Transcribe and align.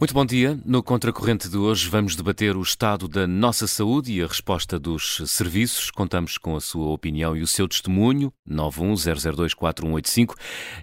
Muito 0.00 0.14
bom 0.14 0.24
dia. 0.24 0.56
No 0.64 0.80
Contracorrente 0.80 1.48
de 1.48 1.56
hoje 1.56 1.88
vamos 1.88 2.14
debater 2.14 2.56
o 2.56 2.62
estado 2.62 3.08
da 3.08 3.26
nossa 3.26 3.66
saúde 3.66 4.12
e 4.12 4.22
a 4.22 4.28
resposta 4.28 4.78
dos 4.78 5.20
serviços. 5.26 5.90
Contamos 5.90 6.38
com 6.38 6.54
a 6.54 6.60
sua 6.60 6.90
opinião 6.90 7.36
e 7.36 7.42
o 7.42 7.48
seu 7.48 7.66
testemunho. 7.66 8.32
910024185 8.48 10.36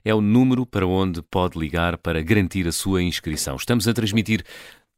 é 0.04 0.14
o 0.14 0.20
número 0.20 0.66
para 0.66 0.86
onde 0.86 1.22
pode 1.22 1.58
ligar 1.58 1.98
para 1.98 2.22
garantir 2.22 2.68
a 2.68 2.74
sua 2.74 3.02
inscrição. 3.02 3.56
Estamos 3.56 3.88
a 3.88 3.94
transmitir 3.94 4.44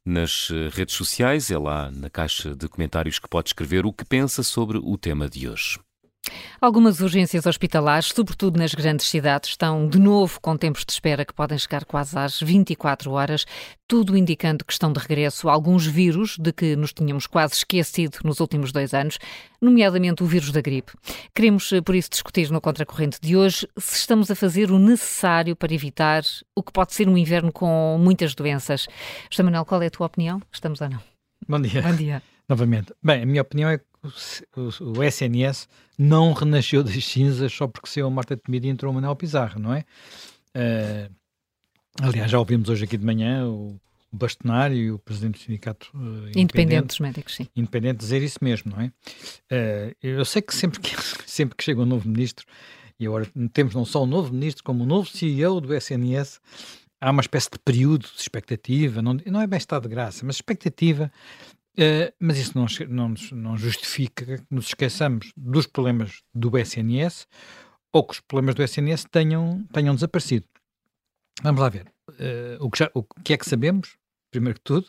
nas 0.04 0.50
eh, 0.50 0.68
redes 0.72 0.96
sociais, 0.96 1.48
é 1.52 1.58
lá 1.58 1.88
na 1.92 2.10
caixa 2.10 2.56
de 2.56 2.66
comentários 2.68 3.20
que 3.20 3.28
pode 3.28 3.50
escrever 3.50 3.86
o 3.86 3.92
que 3.92 4.04
pensa 4.04 4.42
sobre 4.42 4.78
o 4.78 4.98
tema 4.98 5.28
de 5.28 5.48
hoje. 5.48 5.78
Algumas 6.60 7.00
urgências 7.00 7.46
hospitalares, 7.46 8.12
sobretudo 8.14 8.58
nas 8.58 8.74
grandes 8.74 9.06
cidades, 9.06 9.50
estão 9.50 9.88
de 9.88 9.98
novo 9.98 10.40
com 10.40 10.56
tempos 10.56 10.84
de 10.84 10.92
espera 10.92 11.24
que 11.24 11.32
podem 11.32 11.56
chegar 11.58 11.84
quase 11.84 12.18
às 12.18 12.40
24 12.40 13.10
horas, 13.12 13.44
tudo 13.86 14.16
indicando 14.16 14.64
que 14.64 14.72
estão 14.72 14.92
de 14.92 14.98
regresso 14.98 15.48
alguns 15.48 15.86
vírus 15.86 16.36
de 16.38 16.52
que 16.52 16.76
nos 16.76 16.92
tínhamos 16.92 17.26
quase 17.26 17.54
esquecido 17.54 18.18
nos 18.24 18.40
últimos 18.40 18.72
dois 18.72 18.92
anos, 18.92 19.18
nomeadamente 19.60 20.22
o 20.22 20.26
vírus 20.26 20.52
da 20.52 20.60
gripe. 20.60 20.92
Queremos, 21.34 21.70
por 21.84 21.94
isso, 21.94 22.10
discutir 22.10 22.50
no 22.50 22.60
Contracorrente 22.60 23.18
de 23.20 23.36
hoje 23.36 23.66
se 23.78 23.96
estamos 23.96 24.30
a 24.30 24.34
fazer 24.34 24.70
o 24.70 24.78
necessário 24.78 25.56
para 25.56 25.72
evitar 25.72 26.22
o 26.54 26.62
que 26.62 26.72
pode 26.72 26.92
ser 26.92 27.08
um 27.08 27.16
inverno 27.16 27.52
com 27.52 27.96
muitas 28.00 28.34
doenças. 28.34 28.88
José 29.30 29.42
Manuel, 29.42 29.64
qual 29.64 29.82
é 29.82 29.86
a 29.86 29.90
tua 29.90 30.06
opinião? 30.06 30.40
Estamos 30.52 30.80
ou 30.80 30.88
não? 30.88 31.00
Bom 31.48 31.60
dia. 31.60 31.82
Bom 31.82 31.94
dia. 31.94 32.22
Novamente. 32.48 32.92
Bem, 33.02 33.22
a 33.22 33.26
minha 33.26 33.42
opinião 33.42 33.70
é 33.70 33.78
o, 34.02 34.98
o, 34.98 35.02
SNS 35.02 35.68
não 35.98 36.32
renasceu 36.32 36.82
das 36.82 37.04
cinzas 37.04 37.52
só 37.52 37.66
porque 37.66 37.88
saiu 37.88 38.06
a 38.06 38.10
Marta 38.10 38.36
Temido 38.36 38.66
e 38.66 38.70
entrou 38.70 38.92
o 38.92 38.94
Manuel 38.94 39.16
Pizarro, 39.16 39.58
não 39.58 39.74
é? 39.74 39.84
Uh, 40.54 41.12
aliás, 42.00 42.30
já 42.30 42.38
ouvimos 42.38 42.68
hoje 42.68 42.84
aqui 42.84 42.96
de 42.96 43.04
manhã 43.04 43.46
o, 43.46 43.80
o 44.12 44.16
Bastonário 44.16 44.76
e 44.76 44.90
o 44.90 44.98
presidente 44.98 45.38
do 45.38 45.44
sindicato 45.44 45.90
uh, 45.94 45.98
independente, 45.98 46.40
independente 46.40 46.86
dos 46.86 47.00
médicos, 47.00 47.34
sim. 47.34 47.48
Independente 47.56 47.98
dizer 47.98 48.22
isso 48.22 48.38
mesmo, 48.40 48.72
não 48.72 48.80
é? 48.80 48.86
Uh, 48.86 49.96
eu 50.02 50.24
sei 50.24 50.42
que 50.42 50.54
sempre 50.54 50.80
que, 50.80 50.94
sempre 51.26 51.56
que 51.56 51.64
chega 51.64 51.80
um 51.80 51.86
novo 51.86 52.08
ministro, 52.08 52.46
e 53.00 53.06
agora 53.06 53.26
temos 53.52 53.74
não 53.74 53.84
só 53.84 54.02
um 54.02 54.06
novo 54.06 54.32
ministro, 54.32 54.64
como 54.64 54.82
um 54.82 54.86
novo 54.86 55.08
CEO 55.08 55.60
do 55.60 55.74
SNS, 55.74 56.40
há 57.00 57.10
uma 57.10 57.20
espécie 57.20 57.48
de 57.50 57.58
período 57.58 58.02
de 58.02 58.20
expectativa, 58.20 59.00
não, 59.00 59.16
não 59.26 59.40
é 59.40 59.46
bem 59.46 59.56
estado 59.56 59.82
de 59.82 59.88
graça, 59.88 60.24
mas 60.24 60.36
expectativa 60.36 61.10
Uh, 61.78 62.12
mas 62.18 62.36
isso 62.38 62.58
não, 62.58 62.66
não, 62.88 63.14
não, 63.30 63.56
justifica 63.56 64.24
que 64.24 64.44
nos 64.50 64.66
esqueçamos 64.66 65.32
dos 65.36 65.64
problemas 65.64 66.22
do 66.34 66.58
SNS 66.58 67.28
ou 67.92 68.04
que 68.04 68.14
os 68.14 68.20
problemas 68.20 68.56
do 68.56 68.64
SNS 68.64 69.04
tenham, 69.08 69.64
tenham 69.72 69.94
desaparecido. 69.94 70.44
Vamos 71.40 71.60
lá 71.60 71.68
ver. 71.68 71.86
Uh, 72.08 72.58
o, 72.58 72.68
que 72.68 72.80
já, 72.80 72.90
o, 72.92 73.04
que 73.22 73.32
é 73.32 73.36
que 73.36 73.48
sabemos, 73.48 73.96
primeiro 74.28 74.58
que 74.58 74.64
tudo, 74.64 74.88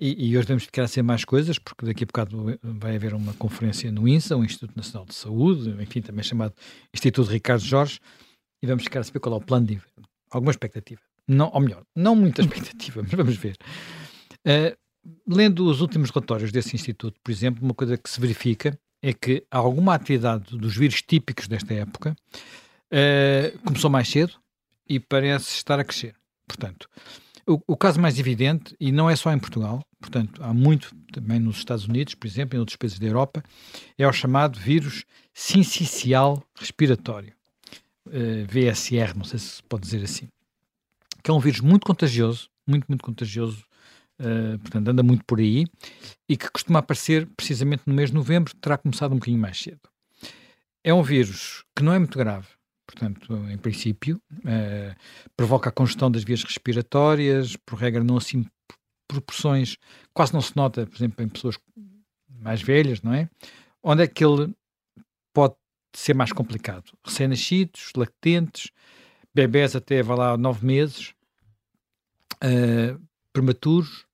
e, 0.00 0.30
e, 0.30 0.38
hoje 0.38 0.48
vamos 0.48 0.64
ficar 0.64 0.84
a 0.84 0.88
ser 0.88 1.02
mais 1.02 1.26
coisas, 1.26 1.58
porque 1.58 1.84
daqui 1.84 2.04
a 2.04 2.06
bocado 2.06 2.58
vai 2.62 2.96
haver 2.96 3.12
uma 3.12 3.34
conferência 3.34 3.92
no 3.92 4.08
INSA, 4.08 4.34
o 4.34 4.42
Instituto 4.42 4.74
Nacional 4.74 5.06
de 5.06 5.14
Saúde, 5.14 5.70
enfim, 5.78 6.00
também 6.00 6.24
chamado 6.24 6.54
Instituto 6.92 7.30
Ricardo 7.30 7.62
Jorge, 7.62 8.00
e 8.62 8.66
vamos 8.66 8.84
ficar 8.84 9.00
a 9.00 9.04
saber 9.04 9.20
qual 9.20 9.34
é 9.34 9.38
o 9.38 9.42
plano 9.42 9.66
de. 9.66 9.80
Alguma 10.30 10.50
expectativa. 10.50 11.02
Não, 11.28 11.50
ou 11.52 11.60
melhor, 11.60 11.84
não 11.94 12.16
muita 12.16 12.40
expectativa, 12.42 13.02
mas 13.02 13.12
vamos 13.12 13.36
ver. 13.36 13.56
Uh, 14.46 14.76
lendo 15.26 15.66
os 15.66 15.80
últimos 15.80 16.10
relatórios 16.10 16.52
desse 16.52 16.74
instituto, 16.74 17.18
por 17.22 17.30
exemplo, 17.30 17.62
uma 17.64 17.74
coisa 17.74 17.96
que 17.96 18.08
se 18.08 18.20
verifica 18.20 18.78
é 19.02 19.12
que 19.12 19.44
alguma 19.50 19.94
atividade 19.94 20.56
dos 20.56 20.76
vírus 20.76 21.02
típicos 21.02 21.46
desta 21.46 21.74
época 21.74 22.16
uh, 22.90 23.58
começou 23.58 23.90
mais 23.90 24.08
cedo 24.08 24.32
e 24.88 24.98
parece 24.98 25.54
estar 25.56 25.78
a 25.78 25.84
crescer. 25.84 26.14
Portanto, 26.46 26.88
o, 27.46 27.60
o, 27.66 27.76
caso 27.76 28.00
mais 28.00 28.18
evidente, 28.18 28.74
e 28.80 28.90
não 28.90 29.08
é 29.08 29.16
só 29.16 29.30
em 29.30 29.38
Portugal, 29.38 29.82
portanto, 30.00 30.42
há 30.42 30.54
muito 30.54 30.94
também 31.12 31.38
nos 31.38 31.58
Estados 31.58 31.86
Unidos, 31.86 32.14
por 32.14 32.26
exemplo, 32.26 32.56
em 32.56 32.60
outros 32.60 32.76
países 32.76 32.98
da 32.98 33.06
Europa, 33.06 33.42
é 33.98 34.06
o 34.06 34.12
chamado 34.12 34.58
vírus 34.58 35.04
sincicial 35.34 36.42
respiratório, 36.54 37.34
uh, 38.06 38.10
eh, 38.10 38.44
VSR, 38.44 39.14
não 39.16 39.24
sei 39.24 39.38
se 39.38 39.62
pode 39.64 39.82
dizer 39.82 40.02
assim, 40.02 40.28
que 41.22 41.30
é 41.30 41.34
um 41.34 41.40
vírus 41.40 41.60
muito 41.60 41.86
contagioso, 41.86 42.48
muito, 42.66 42.86
muito 42.88 43.04
contagioso, 43.04 43.64
Uh, 44.20 44.58
portanto, 44.60 44.88
anda 44.88 45.02
muito 45.02 45.24
por 45.24 45.40
aí 45.40 45.66
e 46.28 46.36
que 46.36 46.48
costuma 46.50 46.78
aparecer 46.78 47.26
precisamente 47.36 47.82
no 47.86 47.94
mês 47.94 48.10
de 48.10 48.14
novembro, 48.14 48.54
terá 48.56 48.78
começado 48.78 49.12
um 49.12 49.16
bocadinho 49.16 49.40
mais 49.40 49.60
cedo. 49.60 49.80
É 50.84 50.94
um 50.94 51.02
vírus 51.02 51.64
que 51.76 51.82
não 51.82 51.92
é 51.92 51.98
muito 51.98 52.16
grave, 52.16 52.46
portanto, 52.86 53.34
em 53.50 53.58
princípio, 53.58 54.20
uh, 54.32 54.94
provoca 55.36 55.68
a 55.68 55.72
congestão 55.72 56.10
das 56.10 56.22
vias 56.22 56.44
respiratórias, 56.44 57.56
por 57.56 57.76
regra, 57.76 58.04
não 58.04 58.16
assim 58.16 58.46
proporções, 59.08 59.76
quase 60.12 60.32
não 60.32 60.40
se 60.40 60.56
nota, 60.56 60.86
por 60.86 60.96
exemplo, 60.96 61.24
em 61.24 61.28
pessoas 61.28 61.58
mais 62.28 62.62
velhas, 62.62 63.02
não 63.02 63.12
é? 63.12 63.28
Onde 63.82 64.02
é 64.02 64.06
que 64.06 64.24
ele 64.24 64.54
pode 65.32 65.54
ser 65.94 66.14
mais 66.14 66.32
complicado? 66.32 66.92
Recém-nascidos, 67.04 67.90
lactentes, 67.96 68.70
bebés 69.34 69.74
até, 69.74 70.02
vai 70.02 70.16
lá, 70.16 70.36
nove 70.36 70.64
meses, 70.64 71.14
uh, 72.42 73.00
prematuros, 73.34 74.06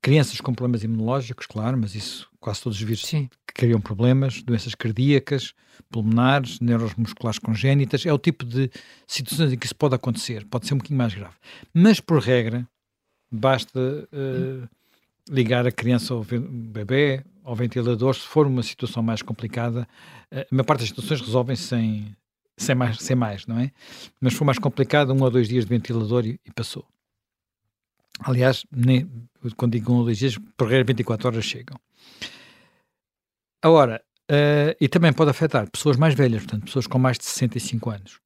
crianças 0.00 0.40
com 0.40 0.54
problemas 0.54 0.82
imunológicos, 0.82 1.46
claro, 1.46 1.76
mas 1.76 1.94
isso 1.94 2.28
quase 2.40 2.62
todos 2.62 2.78
os 2.78 2.82
vírus 2.82 3.04
Sim. 3.04 3.28
que 3.46 3.54
criam 3.54 3.80
problemas, 3.80 4.42
doenças 4.42 4.74
cardíacas, 4.74 5.52
pulmonares, 5.90 6.60
neuromusculares 6.60 7.38
congénitas, 7.38 8.06
é 8.06 8.12
o 8.12 8.18
tipo 8.18 8.44
de 8.44 8.70
situações 9.06 9.52
em 9.52 9.58
que 9.58 9.66
isso 9.66 9.76
pode 9.76 9.94
acontecer, 9.94 10.46
pode 10.46 10.66
ser 10.66 10.74
um 10.74 10.78
bocadinho 10.78 10.98
mais 10.98 11.14
grave. 11.14 11.34
Mas, 11.74 12.00
por 12.00 12.20
regra, 12.20 12.66
basta 13.30 13.78
uh, 14.12 14.68
ligar 15.28 15.66
a 15.66 15.72
criança 15.72 16.14
ou 16.14 16.24
bebê 16.24 17.24
ao 17.44 17.56
ventilador, 17.56 18.14
se 18.14 18.26
for 18.26 18.46
uma 18.46 18.62
situação 18.62 19.02
mais 19.02 19.20
complicada, 19.20 19.86
uh, 20.32 20.40
a 20.40 20.54
maior 20.54 20.64
parte 20.64 20.80
das 20.80 20.88
situações 20.88 21.20
resolvem-se 21.20 21.64
sem, 21.64 22.16
sem, 22.56 22.74
mais, 22.74 22.98
sem 22.98 23.16
mais, 23.16 23.46
não 23.46 23.58
é? 23.58 23.70
Mas 24.20 24.32
se 24.32 24.38
for 24.38 24.44
mais 24.44 24.58
complicado, 24.58 25.12
um 25.12 25.22
ou 25.22 25.30
dois 25.30 25.48
dias 25.48 25.64
de 25.64 25.70
ventilador 25.70 26.24
e, 26.24 26.40
e 26.44 26.52
passou. 26.52 26.86
Aliás, 28.20 28.64
nem, 28.70 29.10
quando 29.56 29.72
digo 29.72 29.92
um 29.92 29.96
ou 29.96 30.04
dois 30.04 30.18
dias, 30.18 30.38
por 30.56 30.68
regra 30.68 30.84
24 30.84 31.28
horas 31.28 31.44
chegam. 31.44 31.78
Agora, 33.62 34.02
uh, 34.30 34.76
e 34.80 34.88
também 34.88 35.12
pode 35.12 35.30
afetar 35.30 35.70
pessoas 35.70 35.96
mais 35.96 36.14
velhas, 36.14 36.42
portanto, 36.42 36.64
pessoas 36.64 36.86
com 36.86 36.98
mais 36.98 37.18
de 37.18 37.24
65 37.24 37.90
anos. 37.90 38.20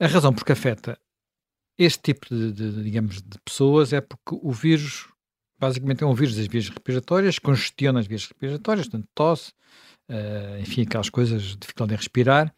A 0.00 0.06
razão 0.06 0.32
por 0.32 0.44
que 0.44 0.52
afeta 0.52 0.98
este 1.76 2.02
tipo 2.02 2.26
de, 2.28 2.52
de, 2.52 2.82
digamos, 2.82 3.22
de 3.22 3.38
pessoas 3.44 3.92
é 3.92 4.00
porque 4.00 4.38
o 4.42 4.52
vírus, 4.52 5.08
basicamente 5.58 6.02
é 6.02 6.06
um 6.06 6.14
vírus 6.14 6.36
das 6.36 6.46
vias 6.46 6.68
respiratórias, 6.68 7.38
congestiona 7.38 8.00
as 8.00 8.06
vias 8.06 8.22
respiratórias, 8.22 8.86
portanto, 8.88 9.08
tosse, 9.14 9.52
uh, 10.08 10.60
enfim, 10.60 10.82
aquelas 10.82 11.10
coisas, 11.10 11.56
dificuldade 11.56 11.94
em 11.94 11.96
respirar, 11.96 12.54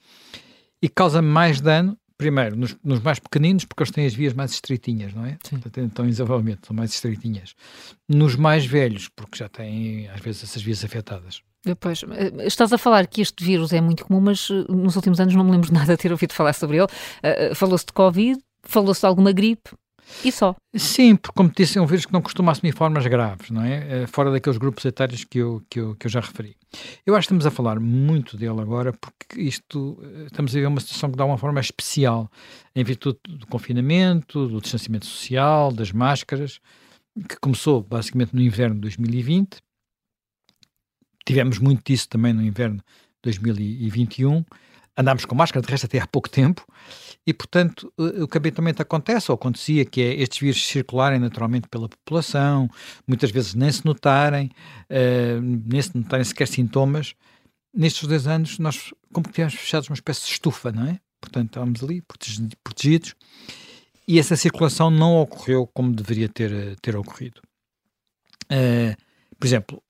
e 0.82 0.88
causa 0.88 1.20
mais 1.20 1.60
dano 1.60 1.98
primeiro, 2.20 2.56
nos, 2.56 2.76
nos, 2.84 3.00
mais 3.00 3.18
pequeninos, 3.18 3.64
porque 3.64 3.82
eles 3.82 3.90
têm 3.90 4.06
as 4.06 4.14
vias 4.14 4.34
mais 4.34 4.52
estreitinhas, 4.52 5.14
não 5.14 5.24
é? 5.24 5.38
Sim. 5.42 5.58
Portanto, 5.58 5.88
estão 5.88 6.04
em 6.04 6.10
desenvolvimento, 6.10 6.66
são 6.66 6.76
mais 6.76 6.92
estreitinhas. 6.92 7.54
Nos 8.08 8.36
mais 8.36 8.66
velhos, 8.66 9.08
porque 9.08 9.38
já 9.38 9.48
têm, 9.48 10.08
às 10.08 10.20
vezes, 10.20 10.44
essas 10.44 10.62
vias 10.62 10.84
afetadas. 10.84 11.42
Depois, 11.64 12.02
eh, 12.02 12.46
estás 12.46 12.72
a 12.72 12.78
falar 12.78 13.06
que 13.06 13.20
este 13.20 13.44
vírus 13.44 13.72
é 13.72 13.80
muito 13.80 14.04
comum, 14.04 14.20
mas 14.20 14.48
eh, 14.50 14.72
nos 14.72 14.96
últimos 14.96 15.18
anos 15.20 15.34
não 15.34 15.44
me 15.44 15.50
lembro 15.50 15.68
de 15.68 15.72
nada 15.74 15.96
de 15.96 16.02
ter 16.02 16.12
ouvido 16.12 16.32
falar 16.32 16.52
sobre 16.52 16.76
ele. 16.78 16.86
Uh, 16.86 17.54
Falou-se 17.54 17.86
de 17.86 17.92
Covid, 17.92 18.38
falou-se 18.62 19.00
de 19.00 19.06
alguma 19.06 19.32
gripe, 19.32 19.70
e 20.24 20.30
só? 20.30 20.54
Sim, 20.74 21.16
porque 21.16 21.34
como 21.36 21.50
disse, 21.54 21.78
é 21.78 21.82
um 21.82 21.86
vírus 21.86 22.06
que 22.06 22.12
não 22.12 22.22
costuma 22.22 22.52
assumir 22.52 22.72
formas 22.72 23.06
graves, 23.06 23.50
não 23.50 23.62
é? 23.62 24.06
Fora 24.06 24.30
daqueles 24.30 24.58
grupos 24.58 24.84
etários 24.84 25.24
que 25.24 25.38
eu, 25.38 25.62
que 25.68 25.80
eu, 25.80 25.94
que 25.96 26.06
eu 26.06 26.10
já 26.10 26.20
referi. 26.20 26.56
Eu 27.04 27.14
acho 27.14 27.26
que 27.26 27.34
estamos 27.34 27.46
a 27.46 27.50
falar 27.50 27.80
muito 27.80 28.36
dele 28.36 28.60
agora 28.60 28.92
porque 28.92 29.40
isto, 29.40 29.98
eh, 30.02 30.26
estamos 30.26 30.54
a 30.54 30.60
ver 30.60 30.66
uma 30.66 30.80
situação 30.80 31.10
que 31.10 31.16
dá 31.16 31.24
uma 31.24 31.38
forma 31.38 31.60
especial 31.60 32.30
em 32.74 32.84
virtude 32.84 33.18
do 33.28 33.46
confinamento, 33.46 34.46
do 34.46 34.60
distanciamento 34.60 35.06
social, 35.06 35.72
das 35.72 35.90
máscaras, 35.90 36.60
que 37.28 37.36
começou 37.40 37.82
basicamente 37.82 38.34
no 38.34 38.40
inverno 38.40 38.76
de 38.76 38.82
2020. 38.82 39.58
Tivemos 41.26 41.58
muito 41.58 41.82
disso 41.84 42.08
também 42.08 42.32
no 42.32 42.42
inverno 42.42 42.76
de 42.76 42.82
2021 43.24 44.44
andámos 44.96 45.24
com 45.24 45.34
máscara, 45.34 45.64
de 45.64 45.70
resto 45.70 45.86
até 45.86 45.98
há 45.98 46.06
pouco 46.06 46.28
tempo, 46.28 46.66
e 47.26 47.32
portanto 47.32 47.92
o 47.96 48.26
que 48.26 48.36
habitualmente 48.36 48.82
acontece, 48.82 49.30
ou 49.30 49.34
acontecia, 49.34 49.84
que 49.84 50.00
é 50.00 50.14
estes 50.20 50.38
vírus 50.38 50.66
circularem 50.66 51.18
naturalmente 51.18 51.68
pela 51.68 51.88
população, 51.88 52.68
muitas 53.06 53.30
vezes 53.30 53.54
nem 53.54 53.70
se 53.70 53.84
notarem, 53.84 54.50
uh, 54.90 55.40
nem 55.40 55.80
se 55.80 55.96
notarem 55.96 56.24
sequer 56.24 56.48
sintomas. 56.48 57.14
Nestes 57.74 58.08
dois 58.08 58.26
anos 58.26 58.58
nós, 58.58 58.92
como 59.12 59.26
que 59.26 59.32
tivemos 59.32 59.54
fechados 59.54 59.88
uma 59.88 59.94
espécie 59.94 60.26
de 60.26 60.32
estufa, 60.32 60.72
não 60.72 60.86
é? 60.86 60.98
Portanto 61.20 61.48
estávamos 61.48 61.82
ali 61.82 62.02
protegidos, 62.64 63.14
e 64.08 64.18
essa 64.18 64.34
circulação 64.34 64.90
não 64.90 65.16
ocorreu 65.16 65.66
como 65.66 65.92
deveria 65.92 66.28
ter, 66.28 66.76
ter 66.80 66.96
ocorrido. 66.96 67.40
Uh, 68.46 68.96
por 69.38 69.46
exemplo, 69.46 69.82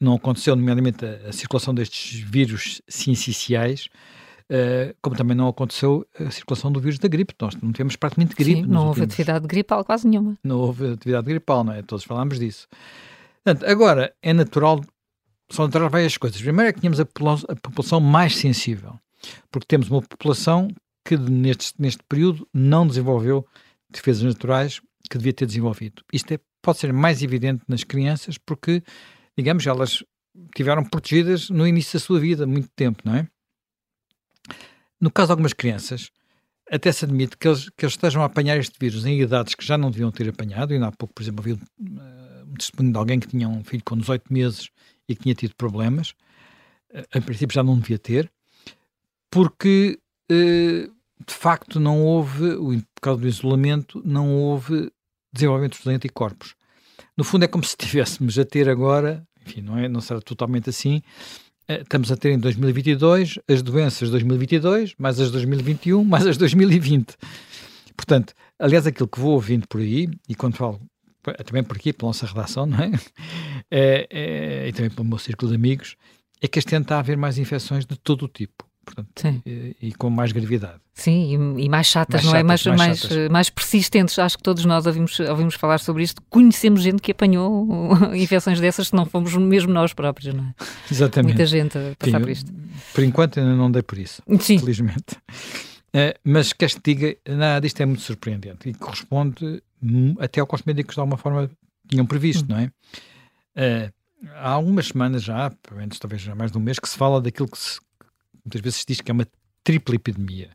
não 0.00 0.14
aconteceu, 0.14 0.54
nomeadamente, 0.54 1.04
a, 1.04 1.28
a 1.28 1.32
circulação 1.32 1.74
destes 1.74 2.20
vírus 2.20 2.80
sinciciais, 2.88 3.88
uh, 4.50 4.94
como 5.02 5.16
também 5.16 5.36
não 5.36 5.48
aconteceu 5.48 6.06
a 6.18 6.30
circulação 6.30 6.70
do 6.70 6.80
vírus 6.80 6.98
da 6.98 7.08
gripe. 7.08 7.34
Nós 7.40 7.54
não 7.56 7.72
tivemos 7.72 7.96
praticamente 7.96 8.34
gripe. 8.34 8.62
Sim, 8.62 8.66
não 8.66 8.86
houve 8.88 9.00
últimos... 9.00 9.14
atividade 9.14 9.46
gripal 9.46 9.84
quase 9.84 10.08
nenhuma. 10.08 10.38
Não 10.42 10.58
houve 10.58 10.92
atividade 10.92 11.26
gripal, 11.26 11.64
não 11.64 11.72
é? 11.72 11.82
Todos 11.82 12.04
falámos 12.04 12.38
disso. 12.38 12.68
Portanto, 13.44 13.68
agora 13.68 14.14
é 14.22 14.32
natural, 14.32 14.80
são 15.50 15.66
naturais 15.66 15.92
várias 15.92 16.16
coisas. 16.16 16.40
Primeiro 16.40 16.70
é 16.70 16.72
que 16.72 16.80
tínhamos 16.80 17.00
a, 17.00 17.02
a 17.04 17.56
população 17.56 18.00
mais 18.00 18.36
sensível, 18.36 18.98
porque 19.50 19.66
temos 19.66 19.90
uma 19.90 20.02
população 20.02 20.68
que 21.06 21.16
neste, 21.16 21.74
neste 21.78 22.02
período 22.08 22.48
não 22.52 22.86
desenvolveu 22.86 23.46
defesas 23.90 24.22
naturais 24.22 24.80
que 25.10 25.18
devia 25.18 25.32
ter 25.32 25.46
desenvolvido. 25.46 26.02
Isto 26.12 26.32
é, 26.32 26.40
pode 26.62 26.78
ser 26.78 26.92
mais 26.92 27.22
evidente 27.22 27.62
nas 27.68 27.84
crianças 27.84 28.38
porque, 28.38 28.82
digamos, 29.36 29.66
elas 29.66 30.02
tiveram 30.56 30.82
protegidas 30.84 31.50
no 31.50 31.66
início 31.66 31.98
da 31.98 32.04
sua 32.04 32.18
vida, 32.18 32.46
muito 32.46 32.68
tempo, 32.74 33.02
não 33.04 33.14
é? 33.14 33.28
No 35.04 35.10
caso 35.10 35.26
de 35.26 35.32
algumas 35.32 35.52
crianças, 35.52 36.10
até 36.70 36.90
se 36.90 37.04
admite 37.04 37.36
que 37.36 37.46
eles, 37.46 37.68
que 37.68 37.84
eles 37.84 37.92
estejam 37.92 38.22
a 38.22 38.24
apanhar 38.24 38.56
este 38.56 38.74
vírus 38.80 39.04
em 39.04 39.20
idades 39.20 39.54
que 39.54 39.62
já 39.62 39.76
não 39.76 39.90
deviam 39.90 40.10
ter 40.10 40.26
apanhado. 40.30 40.72
E 40.72 40.82
há 40.82 40.90
pouco, 40.90 41.12
por 41.12 41.22
exemplo, 41.22 41.40
havia 41.40 41.56
uh, 41.56 42.50
um 42.50 42.54
testemunho 42.54 42.90
de 42.90 42.98
alguém 42.98 43.20
que 43.20 43.26
tinha 43.26 43.46
um 43.46 43.62
filho 43.62 43.82
com 43.84 43.98
18 43.98 44.32
meses 44.32 44.70
e 45.06 45.14
que 45.14 45.24
tinha 45.24 45.34
tido 45.34 45.54
problemas. 45.56 46.14
Uh, 46.90 47.18
em 47.18 47.20
princípio 47.20 47.54
já 47.54 47.62
não 47.62 47.78
devia 47.78 47.98
ter, 47.98 48.32
porque 49.30 50.00
uh, 50.32 50.90
de 51.26 51.34
facto 51.34 51.78
não 51.78 52.02
houve, 52.02 52.56
por 52.94 53.00
causa 53.02 53.20
do 53.20 53.28
isolamento, 53.28 54.00
não 54.06 54.34
houve 54.34 54.90
desenvolvimento 55.30 55.76
dos 55.76 55.86
anticorpos. 55.86 56.54
No 57.14 57.24
fundo 57.24 57.44
é 57.44 57.46
como 57.46 57.62
se 57.62 57.76
estivéssemos 57.78 58.38
a 58.38 58.44
ter 58.46 58.70
agora, 58.70 59.22
enfim, 59.46 59.60
não, 59.60 59.76
é, 59.76 59.86
não 59.86 60.00
será 60.00 60.18
totalmente 60.22 60.70
assim, 60.70 61.02
estamos 61.68 62.10
a 62.12 62.16
ter 62.16 62.30
em 62.32 62.38
2022 62.38 63.38
as 63.48 63.62
doenças 63.62 64.08
de 64.08 64.12
2022, 64.12 64.94
mais 64.98 65.18
as 65.18 65.26
de 65.26 65.32
2021, 65.32 66.02
mais 66.04 66.26
as 66.26 66.36
de 66.36 66.40
2020. 66.40 67.16
Portanto, 67.96 68.34
aliás, 68.58 68.86
aquilo 68.86 69.08
que 69.08 69.20
vou 69.20 69.32
ouvindo 69.32 69.66
por 69.68 69.80
aí, 69.80 70.08
e 70.28 70.34
quando 70.34 70.56
falo 70.56 70.80
também 71.46 71.64
por 71.64 71.76
aqui, 71.76 71.92
pela 71.92 72.10
nossa 72.10 72.26
redação, 72.26 72.66
não 72.66 72.78
é? 72.78 72.90
é, 73.70 74.06
é 74.64 74.68
e 74.68 74.72
também 74.72 74.90
pelo 74.90 75.08
meu 75.08 75.18
círculo 75.18 75.50
de 75.50 75.56
amigos, 75.56 75.96
é 76.40 76.48
que 76.48 76.58
este 76.58 76.74
ano 76.74 76.82
está 76.82 76.96
a 76.96 76.98
haver 76.98 77.16
mais 77.16 77.38
infecções 77.38 77.86
de 77.86 77.96
todo 77.96 78.26
o 78.26 78.28
tipo 78.28 78.66
portanto, 78.84 79.42
e, 79.46 79.76
e, 79.80 79.92
com 79.92 80.10
mais 80.10 80.32
gravidade. 80.32 80.80
Sim, 80.92 81.56
e, 81.58 81.64
e 81.64 81.68
mais 81.68 81.86
chatas, 81.86 82.24
mais 82.24 82.44
não 82.44 82.52
é? 82.52 82.56
chatas, 82.56 82.66
é? 82.66 82.70
Mais, 82.70 82.78
mais, 82.78 83.04
mais, 83.04 83.30
mais, 83.30 83.50
persistentes. 83.50 84.18
Acho 84.18 84.36
que 84.36 84.42
todos 84.42 84.64
nós 84.64 84.86
ouvimos, 84.86 85.18
ouvimos 85.20 85.54
falar 85.54 85.78
sobre 85.78 86.02
isto. 86.02 86.22
Conhecemos 86.30 86.82
gente 86.82 87.02
que 87.02 87.12
apanhou 87.12 87.66
infecções 88.14 88.60
dessas, 88.60 88.88
se 88.88 88.94
não 88.94 89.06
fomos 89.06 89.34
mesmo 89.36 89.72
nós 89.72 89.92
próprios, 89.92 90.34
não 90.34 90.44
é? 90.44 90.54
Exatamente. 90.90 91.34
Muita 91.34 91.46
gente 91.46 91.76
a 91.76 91.96
passar 91.98 92.18
Sim, 92.18 92.24
por 92.24 92.30
isto. 92.30 92.52
Por 92.94 93.04
enquanto 93.04 93.40
ainda 93.40 93.54
não 93.54 93.70
dei 93.70 93.82
por 93.82 93.98
isso, 93.98 94.22
Sim. 94.40 94.58
felizmente. 94.58 95.16
Uh, 95.88 96.14
mas 96.22 96.52
queres 96.52 96.74
que 96.74 96.94
diga, 96.94 97.16
nada 97.28 97.60
disto 97.60 97.80
é 97.80 97.86
muito 97.86 98.02
surpreendente 98.02 98.68
e 98.68 98.74
corresponde 98.74 99.62
até 100.18 100.40
ao 100.40 100.46
que 100.46 100.54
os 100.54 100.62
médicos 100.62 100.94
de 100.94 101.00
alguma 101.00 101.16
forma 101.16 101.50
tinham 101.88 102.06
previsto, 102.06 102.44
hum. 102.44 102.54
não 102.54 102.58
é? 102.58 102.70
Uh, 103.56 103.92
há 104.36 104.50
algumas 104.50 104.88
semanas 104.88 105.22
já, 105.22 105.52
menos 105.72 105.98
talvez 105.98 106.22
já 106.22 106.34
mais 106.34 106.50
de 106.50 106.58
um 106.58 106.60
mês, 106.60 106.78
que 106.78 106.88
se 106.88 106.96
fala 106.96 107.20
daquilo 107.20 107.48
que 107.48 107.58
se, 107.58 107.80
muitas 108.44 108.60
vezes 108.60 108.80
se 108.80 108.86
diz 108.86 109.00
que 109.00 109.10
é 109.10 109.14
uma 109.14 109.26
tripla 109.62 109.94
epidemia, 109.94 110.50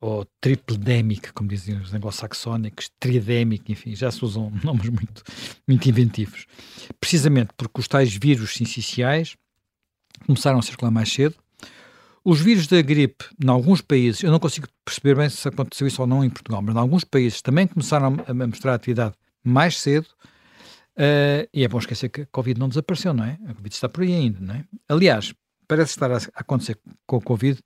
ou 0.00 0.26
tripledémica, 0.40 1.32
como 1.32 1.48
dizem 1.48 1.76
os 1.78 1.92
anglo-saxónicos, 1.92 2.90
tridémica, 3.00 3.72
enfim, 3.72 3.94
já 3.94 4.10
se 4.10 4.24
usam 4.24 4.52
nomes 4.62 4.88
muito, 4.88 5.22
muito 5.66 5.88
inventivos. 5.88 6.46
Precisamente 7.00 7.50
porque 7.56 7.80
os 7.80 7.88
tais 7.88 8.14
vírus 8.14 8.54
sinciciais 8.54 9.36
começaram 10.26 10.58
a 10.58 10.62
circular 10.62 10.90
mais 10.90 11.12
cedo. 11.12 11.34
Os 12.24 12.40
vírus 12.40 12.66
da 12.66 12.82
gripe, 12.82 13.24
em 13.42 13.48
alguns 13.48 13.80
países, 13.80 14.22
eu 14.22 14.32
não 14.32 14.40
consigo 14.40 14.66
perceber 14.84 15.14
bem 15.14 15.30
se 15.30 15.46
aconteceu 15.46 15.86
isso 15.86 16.02
ou 16.02 16.08
não 16.08 16.24
em 16.24 16.30
Portugal, 16.30 16.60
mas 16.60 16.74
em 16.74 16.78
alguns 16.78 17.04
países 17.04 17.40
também 17.40 17.68
começaram 17.68 18.16
a 18.26 18.34
mostrar 18.34 18.74
atividade 18.74 19.14
mais 19.44 19.78
cedo. 19.78 20.06
Uh, 20.96 21.46
e 21.52 21.62
é 21.62 21.68
bom 21.68 21.78
esquecer 21.78 22.08
que 22.08 22.22
a 22.22 22.26
Covid 22.26 22.58
não 22.58 22.68
desapareceu, 22.68 23.12
não 23.12 23.22
é? 23.22 23.38
A 23.46 23.54
Covid 23.54 23.74
está 23.74 23.88
por 23.88 24.02
aí 24.02 24.14
ainda, 24.14 24.40
não 24.40 24.54
é? 24.54 24.64
Aliás, 24.88 25.32
parece 25.66 25.92
estar 25.92 26.10
a 26.12 26.18
acontecer 26.34 26.78
com 27.06 27.16
o 27.16 27.20
Covid 27.20 27.60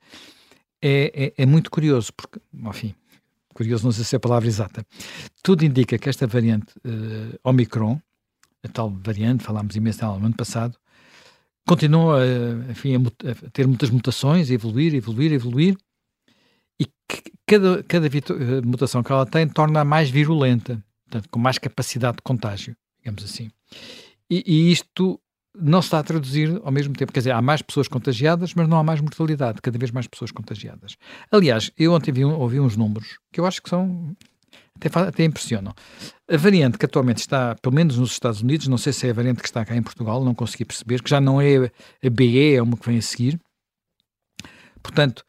é, 0.83 1.33
é, 1.37 1.43
é, 1.43 1.47
muito 1.47 1.71
curioso, 1.71 2.13
porque, 2.13 2.41
enfim, 2.55 2.95
curioso 3.53 3.85
não 3.85 3.93
sei 3.93 4.05
se 4.05 4.15
é 4.15 4.19
a 4.19 4.21
palavra 4.21 4.49
exata. 4.49 4.87
Tudo 5.43 5.65
indica 5.65 5.99
que 5.99 6.09
esta 6.09 6.27
variante 6.27 6.73
uh, 6.79 7.39
Omicron, 7.45 8.01
a 8.63 8.69
tal 8.69 8.91
variante, 8.91 9.45
falámos 9.45 9.77
imenso 9.77 10.01
dela 10.01 10.19
no 10.19 10.27
ano 10.27 10.37
passado, 10.37 10.77
continua 11.67 12.23
a, 12.23 12.71
enfim, 12.71 12.97
a, 12.97 13.31
a, 13.31 13.51
ter 13.51 13.67
muitas 13.67 13.91
mutações, 13.91 14.51
a 14.51 14.55
evoluir, 14.55 14.95
evoluir, 14.95 15.33
evoluir, 15.33 15.77
e 16.81 16.87
cada, 17.47 17.83
cada 17.83 18.07
eh, 18.07 18.61
mutação 18.65 19.03
que 19.03 19.13
ela 19.13 19.27
tem 19.27 19.47
torna-a 19.47 19.85
mais 19.85 20.09
virulenta, 20.09 20.83
portanto, 21.05 21.29
com 21.29 21.39
mais 21.39 21.59
capacidade 21.59 22.17
de 22.17 22.23
contágio, 22.23 22.75
digamos 22.99 23.23
assim. 23.23 23.51
E, 24.31 24.43
e 24.47 24.73
isto 24.73 25.21
não 25.59 25.83
se 25.83 25.87
está 25.87 25.99
a 25.99 26.03
traduzir 26.03 26.61
ao 26.63 26.71
mesmo 26.71 26.95
tempo. 26.95 27.13
Quer 27.13 27.21
dizer, 27.21 27.33
há 27.33 27.43
mais 27.43 27.63
pessoas 27.63 27.89
contagiadas, 27.89 28.55
mas 28.55 28.69
não 28.69 28.79
há 28.79 28.85
mais 28.85 29.01
mortalidade, 29.01 29.61
cada 29.63 29.79
vez 29.79 29.91
mais 29.91 30.07
pessoas 30.07 30.31
contagiadas. 30.31 30.97
Aliás, 31.31 31.71
eu 31.77 31.93
ontem 31.93 32.13
vi, 32.13 32.25
ouvi 32.25 32.61
uns 32.61 32.77
números 32.77 33.19
que 33.33 33.41
eu 33.41 33.47
acho 33.47 33.63
que 33.63 33.69
são. 33.69 34.15
Até, 34.83 34.99
até 34.99 35.25
impressionam. 35.25 35.75
A 36.31 36.37
variante 36.39 36.79
que 36.79 36.87
atualmente 36.87 37.19
está, 37.19 37.55
pelo 37.57 37.75
menos 37.75 37.99
nos 37.99 38.13
Estados 38.13 38.41
Unidos, 38.41 38.67
não 38.67 38.79
sei 38.79 38.95
se 38.95 39.07
é 39.07 39.11
a 39.11 39.13
variante 39.13 39.43
que 39.43 39.49
está 39.49 39.63
cá 39.63 39.77
em 39.77 39.83
Portugal, 39.83 40.25
não 40.25 40.35
consegui 40.35 40.65
perceber, 40.65 41.03
que 41.03 41.11
já 41.11 41.21
não 41.21 41.39
é 41.39 41.71
a 42.03 42.11
BE, 42.11 42.55
é 42.55 42.63
uma 42.63 42.79
que 42.79 42.87
vem 42.87 42.97
a 42.97 43.03
seguir. 43.03 43.39
Portanto, 44.83 45.23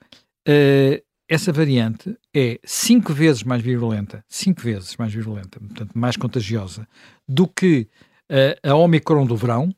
uh, 0.47 1.03
essa 1.27 1.51
variante 1.51 2.17
é 2.33 2.59
cinco 2.63 3.13
vezes 3.13 3.43
mais 3.43 3.61
virulenta, 3.61 4.23
cinco 4.29 4.61
vezes 4.61 4.95
mais 4.95 5.13
virulenta, 5.13 5.59
portanto, 5.59 5.91
mais 5.95 6.15
contagiosa, 6.15 6.87
do 7.27 7.45
que 7.45 7.89
uh, 8.31 8.69
a 8.69 8.75
Omicron 8.75 9.25
do 9.25 9.35
verão, 9.35 9.73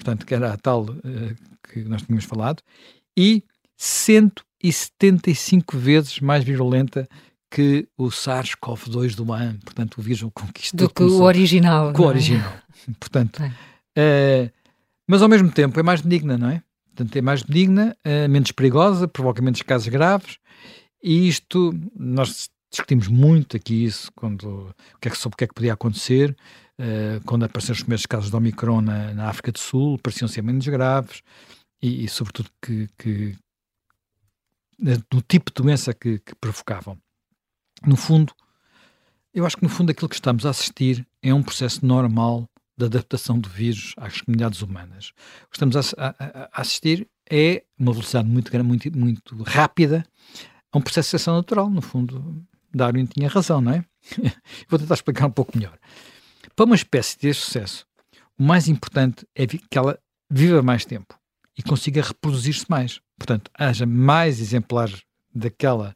portanto, 0.00 0.24
que 0.24 0.34
era 0.34 0.52
a 0.52 0.56
tal 0.56 0.84
uh, 0.84 1.36
que 1.68 1.84
nós 1.84 2.02
tínhamos 2.02 2.24
falado, 2.24 2.62
e 3.16 3.44
175 3.76 5.76
vezes 5.76 6.20
mais 6.20 6.42
virulenta 6.42 7.06
que 7.50 7.86
o 7.98 8.06
SARS-CoV-2 8.06 9.14
do 9.14 9.24
Wuhan, 9.24 9.58
portanto, 9.64 9.98
o 9.98 10.02
vírus 10.02 10.22
conquistou. 10.32 10.88
Do 10.88 10.94
que 10.94 11.02
o 11.02 11.22
original. 11.22 11.92
Com 11.92 12.04
o 12.04 12.06
é? 12.06 12.08
original. 12.08 12.52
Portanto, 12.98 13.42
é. 13.42 14.46
uh, 14.46 14.50
mas 15.06 15.20
ao 15.20 15.28
mesmo 15.28 15.50
tempo 15.50 15.78
é 15.78 15.82
mais 15.82 16.00
benigna, 16.00 16.38
não 16.38 16.48
é? 16.48 16.62
Portanto, 16.94 17.16
é 17.16 17.20
mais 17.20 17.42
benigna, 17.42 17.94
uh, 18.06 18.28
menos 18.28 18.52
perigosa, 18.52 19.06
provoca 19.06 19.42
menos 19.42 19.60
casos 19.62 19.88
graves, 19.88 20.38
e 21.02 21.28
isto, 21.28 21.74
nós 21.94 22.48
discutimos 22.70 23.08
muito 23.08 23.56
aqui 23.56 23.84
isso, 23.84 24.10
quando, 24.14 24.74
o 24.94 24.98
que 25.00 25.08
é 25.08 25.10
que, 25.10 25.18
sobre 25.18 25.34
o 25.34 25.36
que 25.36 25.44
é 25.44 25.46
que 25.46 25.54
podia 25.54 25.74
acontecer, 25.74 26.34
uh, 26.80 27.20
quando 27.24 27.44
apareceram 27.44 27.76
os 27.76 27.82
primeiros 27.82 28.06
casos 28.06 28.30
de 28.30 28.36
Omicron 28.36 28.80
na, 28.80 29.12
na 29.12 29.28
África 29.28 29.52
do 29.52 29.58
Sul, 29.58 29.98
pareciam 29.98 30.28
ser 30.28 30.42
menos 30.42 30.66
graves, 30.66 31.22
e, 31.82 32.04
e 32.04 32.08
sobretudo 32.08 32.50
que, 32.60 32.88
que, 32.98 33.36
do 35.10 35.20
tipo 35.22 35.50
de 35.50 35.62
doença 35.62 35.92
que, 35.92 36.18
que 36.18 36.34
provocavam. 36.34 36.98
No 37.86 37.96
fundo, 37.96 38.32
eu 39.32 39.46
acho 39.46 39.56
que 39.56 39.62
no 39.62 39.68
fundo 39.68 39.90
aquilo 39.90 40.08
que 40.08 40.14
estamos 40.14 40.44
a 40.44 40.50
assistir 40.50 41.06
é 41.22 41.32
um 41.32 41.42
processo 41.42 41.84
normal 41.84 42.48
de 42.76 42.86
adaptação 42.86 43.38
do 43.38 43.48
vírus 43.48 43.94
às 43.96 44.20
comunidades 44.22 44.62
humanas. 44.62 45.12
O 45.44 45.50
que 45.50 45.56
estamos 45.56 45.76
a, 45.76 45.80
a, 45.98 46.14
a 46.52 46.60
assistir 46.60 47.06
é 47.30 47.62
uma 47.78 47.92
velocidade 47.92 48.28
muito, 48.28 48.64
muito, 48.64 48.98
muito 48.98 49.42
rápida 49.42 50.04
a 50.72 50.78
um 50.78 50.80
processo 50.80 51.06
de 51.06 51.10
seleção 51.10 51.36
natural. 51.36 51.70
No 51.70 51.82
fundo, 51.82 52.44
Darwin 52.74 53.06
tinha 53.06 53.28
razão, 53.28 53.60
não 53.60 53.72
é? 53.72 53.84
Vou 54.68 54.78
tentar 54.78 54.94
explicar 54.94 55.26
um 55.26 55.30
pouco 55.30 55.56
melhor. 55.56 55.78
Para 56.60 56.66
uma 56.66 56.74
espécie 56.74 57.18
de 57.18 57.32
sucesso, 57.32 57.86
o 58.38 58.42
mais 58.42 58.68
importante 58.68 59.26
é 59.34 59.46
que 59.46 59.78
ela 59.78 59.98
viva 60.28 60.60
mais 60.60 60.84
tempo 60.84 61.18
e 61.56 61.62
consiga 61.62 62.02
reproduzir-se 62.02 62.66
mais. 62.68 63.00
Portanto, 63.16 63.50
haja 63.54 63.86
mais 63.86 64.42
exemplares 64.42 65.00
daquela, 65.34 65.94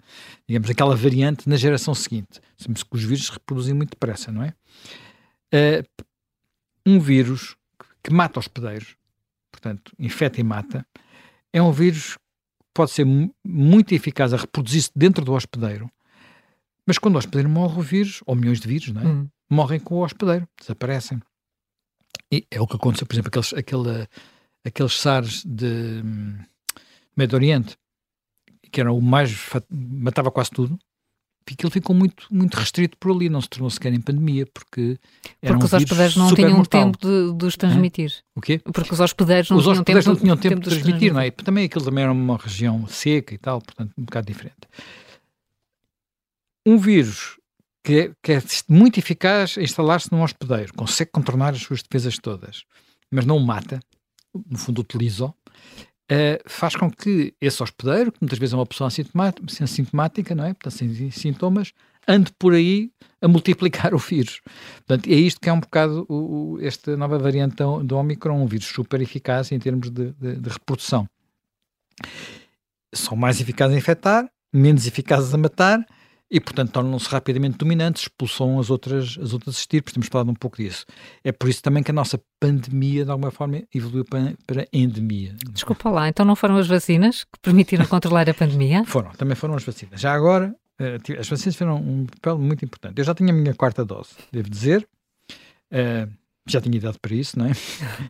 digamos, 0.48 0.66
daquela 0.66 0.96
variante 0.96 1.46
na 1.46 1.56
geração 1.56 1.94
seguinte. 1.94 2.40
Sabemos 2.56 2.82
que 2.82 2.96
os 2.96 3.04
vírus 3.04 3.26
se 3.26 3.32
reproduzem 3.32 3.74
muito 3.74 3.90
depressa, 3.90 4.32
não 4.32 4.42
é? 4.42 4.54
Uh, 5.52 6.04
um 6.86 6.98
vírus 6.98 7.54
que 8.02 8.10
mata 8.10 8.38
hospedeiros, 8.38 8.96
portanto, 9.52 9.92
infecta 9.98 10.40
e 10.40 10.44
mata, 10.44 10.86
é 11.52 11.60
um 11.60 11.72
vírus 11.72 12.14
que 12.14 12.70
pode 12.72 12.90
ser 12.90 13.04
muito 13.44 13.94
eficaz 13.94 14.32
a 14.32 14.38
reproduzir-se 14.38 14.90
dentro 14.96 15.26
do 15.26 15.34
hospedeiro, 15.34 15.90
mas 16.86 16.96
quando 16.96 17.16
o 17.16 17.18
hospedeiro 17.18 17.50
morre, 17.50 17.78
o 17.78 17.82
vírus, 17.82 18.22
ou 18.24 18.34
milhões 18.34 18.60
de 18.60 18.66
vírus, 18.66 18.88
não 18.88 19.02
é? 19.02 19.04
Hum. 19.04 19.28
Morrem 19.54 19.80
com 19.80 19.96
o 19.96 20.04
hospedeiro, 20.04 20.48
desaparecem. 20.60 21.20
E 22.30 22.46
é 22.50 22.60
o 22.60 22.66
que 22.66 22.76
aconteceu, 22.76 23.06
por 23.06 23.14
exemplo, 23.14 23.28
aqueles, 23.28 23.54
aquele, 23.54 24.08
aqueles 24.64 25.00
SARS 25.00 25.44
de 25.44 26.02
hum, 26.04 26.38
Médio 27.16 27.36
Oriente, 27.36 27.76
que 28.70 28.80
era 28.80 28.92
o 28.92 29.00
mais. 29.00 29.32
matava 29.70 30.30
quase 30.30 30.50
tudo, 30.50 30.78
aquilo 31.52 31.70
ficou 31.70 31.94
muito, 31.94 32.26
muito 32.30 32.54
restrito 32.54 32.96
por 32.98 33.12
ali, 33.12 33.28
não 33.28 33.40
se 33.40 33.48
tornou 33.48 33.70
sequer 33.70 33.92
em 33.92 34.00
pandemia, 34.00 34.46
porque 34.46 34.98
Porque 35.40 35.62
um 35.62 35.64
os 35.64 35.72
hospedeiros 35.72 36.16
não 36.16 36.34
tinham 36.34 36.56
mortal. 36.56 36.84
tempo 36.84 36.98
de, 36.98 37.38
de 37.38 37.44
os 37.44 37.56
transmitir. 37.56 38.12
O 38.34 38.40
quê? 38.40 38.58
Porque 38.58 38.92
os 38.92 39.00
hospedeiros 39.00 39.50
não, 39.50 39.58
os 39.58 39.64
tinham, 39.64 39.72
hospedeiros 39.78 40.04
tempo 40.04 40.14
não 40.16 40.20
tinham 40.20 40.36
tempo, 40.36 40.54
tempo 40.54 40.62
de 40.62 40.70
transmitir, 40.70 41.12
não 41.12 41.20
é? 41.20 41.30
Também 41.30 41.64
aquilo 41.66 41.84
também 41.84 42.02
era 42.04 42.12
uma 42.12 42.36
região 42.36 42.86
seca 42.86 43.34
e 43.34 43.38
tal, 43.38 43.60
portanto, 43.60 43.92
um 43.96 44.04
bocado 44.04 44.26
diferente. 44.26 44.66
Um 46.66 46.78
vírus 46.78 47.38
que 47.84 47.98
é, 47.98 48.12
que 48.22 48.32
é 48.32 48.42
muito 48.68 48.98
eficaz 48.98 49.56
instalar-se 49.58 50.10
num 50.10 50.22
hospedeiro, 50.22 50.72
consegue 50.74 51.10
contornar 51.12 51.52
as 51.54 51.60
suas 51.60 51.82
defesas 51.82 52.18
todas, 52.18 52.64
mas 53.10 53.26
não 53.26 53.36
o 53.36 53.46
mata, 53.46 53.78
no 54.34 54.58
fundo 54.58 54.80
utiliza-o, 54.80 55.34
Uh, 56.04 56.36
faz 56.44 56.76
com 56.76 56.90
que 56.90 57.34
esse 57.40 57.62
hospedeiro, 57.62 58.12
que 58.12 58.18
muitas 58.20 58.38
vezes 58.38 58.52
é 58.52 58.56
uma 58.56 58.66
pessoa 58.66 58.88
assintomática, 58.88 60.34
não 60.34 60.44
é? 60.44 60.52
Portanto, 60.52 60.74
sem 60.74 61.10
sintomas, 61.10 61.72
ande 62.06 62.30
por 62.38 62.52
aí 62.52 62.90
a 63.22 63.26
multiplicar 63.26 63.94
o 63.94 63.98
vírus. 63.98 64.42
Portanto, 64.86 65.08
é 65.08 65.14
isto 65.14 65.40
que 65.40 65.48
é 65.48 65.52
um 65.52 65.60
bocado 65.60 66.04
o, 66.06 66.56
o, 66.56 66.60
esta 66.60 66.94
nova 66.94 67.18
variante 67.18 67.56
do 67.84 67.96
Omicron, 67.96 68.42
um 68.42 68.46
vírus 68.46 68.66
super 68.66 69.00
eficaz 69.00 69.50
em 69.50 69.58
termos 69.58 69.90
de, 69.90 70.12
de, 70.12 70.36
de 70.36 70.50
reprodução. 70.50 71.08
São 72.94 73.16
mais 73.16 73.40
eficazes 73.40 73.74
a 73.74 73.78
infectar, 73.78 74.30
menos 74.52 74.86
eficazes 74.86 75.32
a 75.32 75.38
matar, 75.38 75.86
e, 76.34 76.40
portanto, 76.40 76.72
tornam-se 76.72 77.08
rapidamente 77.08 77.58
dominantes, 77.58 78.02
expulsam 78.02 78.58
as 78.58 78.68
outras, 78.68 79.16
as 79.22 79.32
outras 79.32 79.56
estirpes, 79.56 79.92
temos 79.94 80.08
falado 80.08 80.32
um 80.32 80.34
pouco 80.34 80.56
disso. 80.56 80.84
É 81.22 81.30
por 81.30 81.48
isso 81.48 81.62
também 81.62 81.80
que 81.80 81.92
a 81.92 81.94
nossa 81.94 82.20
pandemia, 82.40 83.04
de 83.04 83.10
alguma 83.12 83.30
forma, 83.30 83.62
evoluiu 83.72 84.04
para, 84.04 84.34
para 84.44 84.66
endemia. 84.72 85.36
Desculpa 85.52 85.88
lá, 85.90 86.08
então 86.08 86.26
não 86.26 86.34
foram 86.34 86.56
as 86.56 86.66
vacinas 86.66 87.22
que 87.22 87.38
permitiram 87.40 87.86
controlar 87.86 88.28
a 88.28 88.34
pandemia? 88.34 88.82
Foram, 88.94 89.12
também 89.12 89.36
foram 89.36 89.54
as 89.54 89.62
vacinas. 89.62 90.00
Já 90.00 90.12
agora, 90.12 90.52
eh, 90.80 90.98
as 91.20 91.28
vacinas 91.28 91.54
tiveram 91.54 91.76
um 91.76 92.04
papel 92.06 92.36
muito 92.36 92.64
importante. 92.64 92.98
Eu 92.98 93.04
já 93.04 93.14
tinha 93.14 93.32
a 93.32 93.36
minha 93.36 93.54
quarta 93.54 93.84
dose, 93.84 94.10
devo 94.32 94.50
dizer. 94.50 94.84
Uh, 95.70 96.10
já 96.46 96.60
tinha 96.60 96.76
idade 96.76 96.98
para 97.00 97.14
isso, 97.14 97.38
não 97.38 97.46
é? 97.46 97.52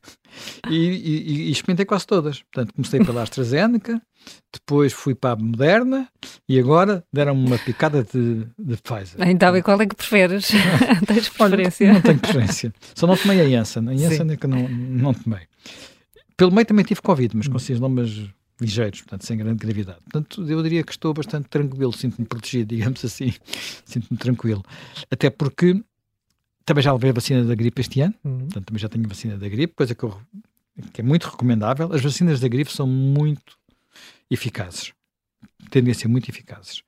e, 0.69 0.77
e, 0.77 1.49
e, 1.49 1.51
experimentei 1.51 1.87
quase 1.87 2.07
todas. 2.07 2.43
Portanto, 2.43 2.75
comecei 2.75 3.05
pela 3.05 3.23
AstraZeneca, 3.23 4.01
depois 4.53 4.93
fui 4.93 5.15
para 5.15 5.33
a 5.33 5.37
Moderna 5.37 6.09
e 6.49 6.59
agora 6.59 7.05
deram-me 7.13 7.47
uma 7.47 7.59
picada 7.59 8.03
de, 8.03 8.47
de 8.59 8.77
Pfizer. 8.79 9.29
Então, 9.29 9.57
e 9.57 9.63
qual 9.63 9.81
é 9.81 9.87
que 9.87 9.95
preferes? 9.95 10.49
Tens 11.07 11.29
preferência? 11.29 11.87
Olha, 11.87 11.95
não 11.95 12.03
tenho 12.03 12.19
preferência. 12.19 12.75
Só 12.95 13.07
não 13.07 13.17
tomei 13.17 13.41
a 13.41 13.49
Janssen. 13.49 13.89
A 13.89 13.97
Janssen 13.97 14.33
é 14.33 14.37
que 14.37 14.47
não, 14.47 14.69
não 14.69 15.15
tomei. 15.15 15.43
Pelo 16.37 16.53
meio 16.53 16.67
também 16.67 16.85
tive 16.85 17.01
Covid, 17.01 17.37
mas 17.37 17.47
com 17.47 17.59
sintomas 17.59 18.29
ligeiros, 18.61 19.03
portanto, 19.03 19.25
sem 19.25 19.37
grande 19.37 19.59
gravidade. 19.59 19.99
Portanto, 20.11 20.49
eu 20.49 20.63
diria 20.63 20.83
que 20.83 20.93
estou 20.93 21.13
bastante 21.13 21.49
tranquilo, 21.49 21.93
sinto-me 21.93 22.27
protegido, 22.27 22.75
digamos 22.75 23.05
assim. 23.05 23.33
Sinto-me 23.85 24.19
tranquilo. 24.19 24.63
Até 25.11 25.31
porque 25.31 25.81
também 26.65 26.83
já 26.83 26.93
levei 26.93 27.11
a 27.11 27.13
vacina 27.13 27.45
da 27.45 27.55
gripe 27.55 27.81
este 27.81 28.01
ano, 28.01 28.15
uhum. 28.25 28.39
portanto 28.39 28.67
também 28.67 28.81
já 28.81 28.89
tenho 28.89 29.05
a 29.05 29.09
vacina 29.09 29.37
da 29.37 29.49
gripe, 29.49 29.75
coisa 29.75 29.95
que, 29.95 30.03
eu, 30.03 30.19
que 30.93 31.01
é 31.01 31.05
muito 31.05 31.29
recomendável. 31.29 31.93
As 31.93 32.03
vacinas 32.03 32.41
da 32.41 32.49
gripe 32.49 32.73
são 32.73 32.87
muito 32.87 33.57
eficazes, 34.31 34.93
tendem 35.71 35.93
a 35.93 35.95
ser 35.95 36.09
muito 36.09 36.29
eficazes. 36.29 36.83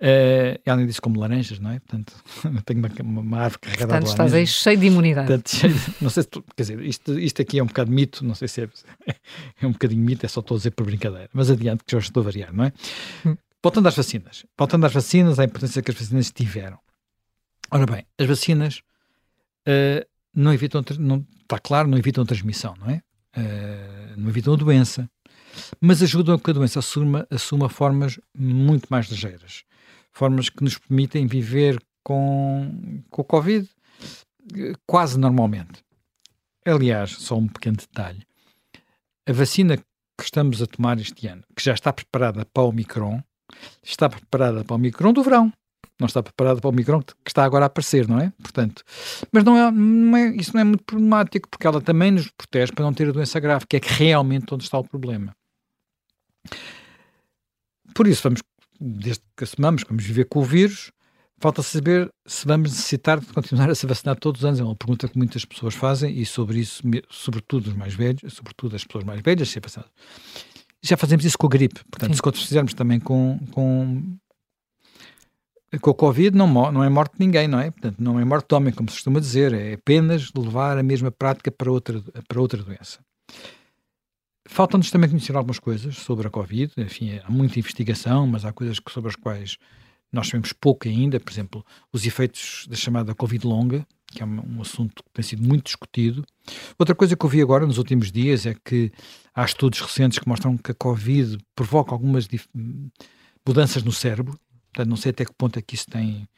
Uh, 0.00 0.56
além 0.64 0.86
disso, 0.86 1.02
como 1.02 1.20
laranjas, 1.20 1.58
não 1.58 1.72
é? 1.72 1.78
Portanto, 1.78 2.14
tenho 2.64 2.80
uma, 2.80 3.20
uma 3.20 3.38
árvore 3.38 3.60
carregada 3.60 3.86
Portanto, 3.86 4.04
de 4.06 4.10
estás 4.10 4.32
aí 4.32 4.46
cheio 4.46 4.78
de 4.78 4.86
imunidade. 4.86 5.26
Portanto, 5.26 5.54
cheio 5.54 5.74
de, 5.74 5.80
não 6.00 6.08
sei 6.08 6.22
se, 6.22 6.28
quer 6.30 6.62
dizer, 6.62 6.80
isto, 6.80 7.18
isto 7.18 7.42
aqui 7.42 7.58
é 7.58 7.62
um 7.62 7.66
bocado 7.66 7.90
mito, 7.90 8.24
não 8.24 8.34
sei 8.34 8.48
se 8.48 8.62
é, 8.62 8.68
é 9.60 9.66
um 9.66 9.72
bocadinho 9.72 10.02
mito, 10.02 10.24
é 10.24 10.28
só 10.28 10.40
estou 10.40 10.54
a 10.54 10.58
dizer 10.58 10.70
por 10.70 10.86
brincadeira, 10.86 11.28
mas 11.34 11.50
adiante 11.50 11.84
que 11.84 11.92
já 11.92 11.98
estou 11.98 12.22
a 12.22 12.24
variar, 12.24 12.50
não 12.50 12.64
é? 12.64 12.72
Hum. 13.26 13.36
Voltando 13.62 13.88
às 13.88 13.94
vacinas, 13.94 14.46
voltando 14.56 14.86
às 14.86 14.92
vacinas, 14.94 15.38
a 15.38 15.44
importância 15.44 15.82
que 15.82 15.90
as 15.90 15.98
vacinas 15.98 16.30
tiveram. 16.30 16.78
Ora 17.70 17.84
bem, 17.84 18.06
as 18.18 18.26
vacinas 18.26 18.80
uh, 19.68 20.06
não 20.34 20.52
evitam, 20.52 20.82
não, 20.98 21.26
está 21.42 21.58
claro, 21.58 21.88
não 21.88 21.98
evitam 21.98 22.24
transmissão, 22.24 22.74
não 22.78 22.90
é? 22.90 23.02
Uh, 23.36 24.16
não 24.16 24.28
evitam 24.28 24.54
a 24.54 24.56
doença, 24.56 25.08
mas 25.80 26.02
ajudam 26.02 26.34
a 26.34 26.38
que 26.38 26.50
a 26.50 26.54
doença 26.54 26.78
assuma, 26.78 27.26
assuma 27.30 27.68
formas 27.68 28.18
muito 28.36 28.86
mais 28.90 29.06
ligeiras, 29.06 29.64
formas 30.12 30.48
que 30.48 30.62
nos 30.62 30.78
permitem 30.78 31.26
viver 31.26 31.80
com, 32.02 33.02
com 33.10 33.22
o 33.22 33.24
Covid 33.24 33.68
quase 34.86 35.18
normalmente. 35.18 35.84
Aliás, 36.64 37.10
só 37.10 37.36
um 37.36 37.48
pequeno 37.48 37.76
detalhe: 37.76 38.26
a 39.26 39.32
vacina 39.32 39.76
que 39.76 39.84
estamos 40.22 40.60
a 40.60 40.66
tomar 40.66 40.98
este 40.98 41.26
ano, 41.26 41.42
que 41.56 41.62
já 41.62 41.72
está 41.72 41.92
preparada 41.92 42.44
para 42.44 42.64
o 42.64 42.72
Micron, 42.72 43.22
está 43.82 44.08
preparada 44.08 44.64
para 44.64 44.76
o 44.76 44.78
Micron 44.78 45.12
do 45.12 45.22
verão 45.22 45.52
não 45.98 46.06
está 46.06 46.22
preparada 46.22 46.60
para 46.60 46.70
o 46.70 46.72
Micron 46.72 47.02
que 47.02 47.14
está 47.26 47.44
agora 47.44 47.64
a 47.64 47.66
aparecer, 47.66 48.08
não 48.08 48.18
é? 48.18 48.32
Portanto, 48.42 48.82
mas 49.30 49.44
não 49.44 49.56
é, 49.56 49.70
não 49.70 50.16
é, 50.16 50.28
isso 50.36 50.52
não 50.54 50.60
é 50.60 50.64
muito 50.64 50.82
problemático, 50.84 51.48
porque 51.48 51.66
ela 51.66 51.80
também 51.80 52.10
nos 52.10 52.28
protege 52.30 52.72
para 52.72 52.84
não 52.84 52.92
ter 52.92 53.08
a 53.08 53.12
doença 53.12 53.38
grave, 53.38 53.66
que 53.68 53.76
é 53.76 53.80
que 53.80 53.92
realmente 53.92 54.52
onde 54.52 54.64
está 54.64 54.78
o 54.78 54.84
problema. 54.84 55.34
Por 57.94 58.06
isso, 58.06 58.22
vamos, 58.22 58.40
desde 58.80 59.22
que 59.36 59.44
assumamos 59.44 59.82
que 59.82 59.90
vamos 59.90 60.04
viver 60.04 60.24
com 60.24 60.40
o 60.40 60.44
vírus, 60.44 60.90
falta 61.38 61.62
saber 61.62 62.08
se 62.26 62.46
vamos 62.46 62.70
necessitar 62.70 63.18
de 63.18 63.26
continuar 63.26 63.70
a 63.70 63.74
se 63.74 63.86
vacinar 63.86 64.18
todos 64.18 64.40
os 64.40 64.44
anos. 64.44 64.60
É 64.60 64.64
uma 64.64 64.76
pergunta 64.76 65.08
que 65.08 65.18
muitas 65.18 65.44
pessoas 65.44 65.74
fazem 65.74 66.18
e 66.18 66.24
sobre 66.24 66.60
isso, 66.60 66.82
sobretudo 67.10 67.68
os 67.68 67.74
mais 67.74 67.94
velhos, 67.94 68.32
sobretudo 68.32 68.76
as 68.76 68.84
pessoas 68.84 69.04
mais 69.04 69.20
velhas, 69.20 69.48
se 69.48 69.60
Já 70.82 70.96
fazemos 70.96 71.24
isso 71.24 71.36
com 71.36 71.46
a 71.46 71.50
gripe. 71.50 71.80
Portanto, 71.90 72.14
Sim. 72.14 72.32
se 72.34 72.46
fizermos 72.46 72.74
também 72.74 73.00
com, 73.00 73.38
com 73.52 74.16
com 75.78 75.90
o 75.90 75.94
Covid 75.94 76.36
não, 76.36 76.48
não 76.72 76.82
é 76.82 76.88
morte 76.88 77.12
de 77.12 77.20
ninguém, 77.24 77.46
não 77.46 77.60
é? 77.60 77.70
Portanto, 77.70 77.96
não 78.00 78.18
é 78.18 78.24
morte 78.24 78.48
de 78.48 78.54
homem, 78.54 78.72
como 78.72 78.88
se 78.88 78.96
costuma 78.96 79.20
dizer, 79.20 79.52
é 79.52 79.74
apenas 79.74 80.32
levar 80.34 80.76
a 80.76 80.82
mesma 80.82 81.10
prática 81.10 81.50
para 81.50 81.70
outra, 81.70 82.02
para 82.26 82.40
outra 82.40 82.62
doença. 82.62 82.98
Faltam-nos 84.48 84.90
também 84.90 85.08
conhecer 85.08 85.36
algumas 85.36 85.60
coisas 85.60 85.96
sobre 85.96 86.26
a 86.26 86.30
Covid, 86.30 86.72
enfim, 86.76 87.20
há 87.24 87.30
muita 87.30 87.58
investigação, 87.58 88.26
mas 88.26 88.44
há 88.44 88.52
coisas 88.52 88.78
sobre 88.88 89.10
as 89.10 89.14
quais 89.14 89.56
nós 90.12 90.26
sabemos 90.26 90.52
pouco 90.52 90.88
ainda, 90.88 91.20
por 91.20 91.30
exemplo, 91.30 91.64
os 91.92 92.04
efeitos 92.04 92.66
da 92.68 92.74
chamada 92.74 93.14
Covid 93.14 93.46
longa, 93.46 93.86
que 94.08 94.22
é 94.22 94.26
um 94.26 94.60
assunto 94.60 95.04
que 95.04 95.10
tem 95.12 95.22
sido 95.22 95.46
muito 95.46 95.66
discutido. 95.66 96.24
Outra 96.76 96.96
coisa 96.96 97.16
que 97.16 97.24
eu 97.24 97.30
vi 97.30 97.40
agora 97.40 97.64
nos 97.64 97.78
últimos 97.78 98.10
dias 98.10 98.44
é 98.44 98.56
que 98.64 98.90
há 99.32 99.44
estudos 99.44 99.80
recentes 99.80 100.18
que 100.18 100.28
mostram 100.28 100.58
que 100.58 100.72
a 100.72 100.74
Covid 100.74 101.38
provoca 101.54 101.92
algumas 101.92 102.28
mudanças 103.46 103.84
no 103.84 103.92
cérebro, 103.92 104.36
Portanto, 104.72 104.88
não 104.88 104.96
sei 104.96 105.10
até 105.10 105.24
que 105.24 105.32
ponto 105.32 105.58
é 105.58 105.62
que 105.62 105.74
isso 105.74 105.86
tem, 105.86 106.28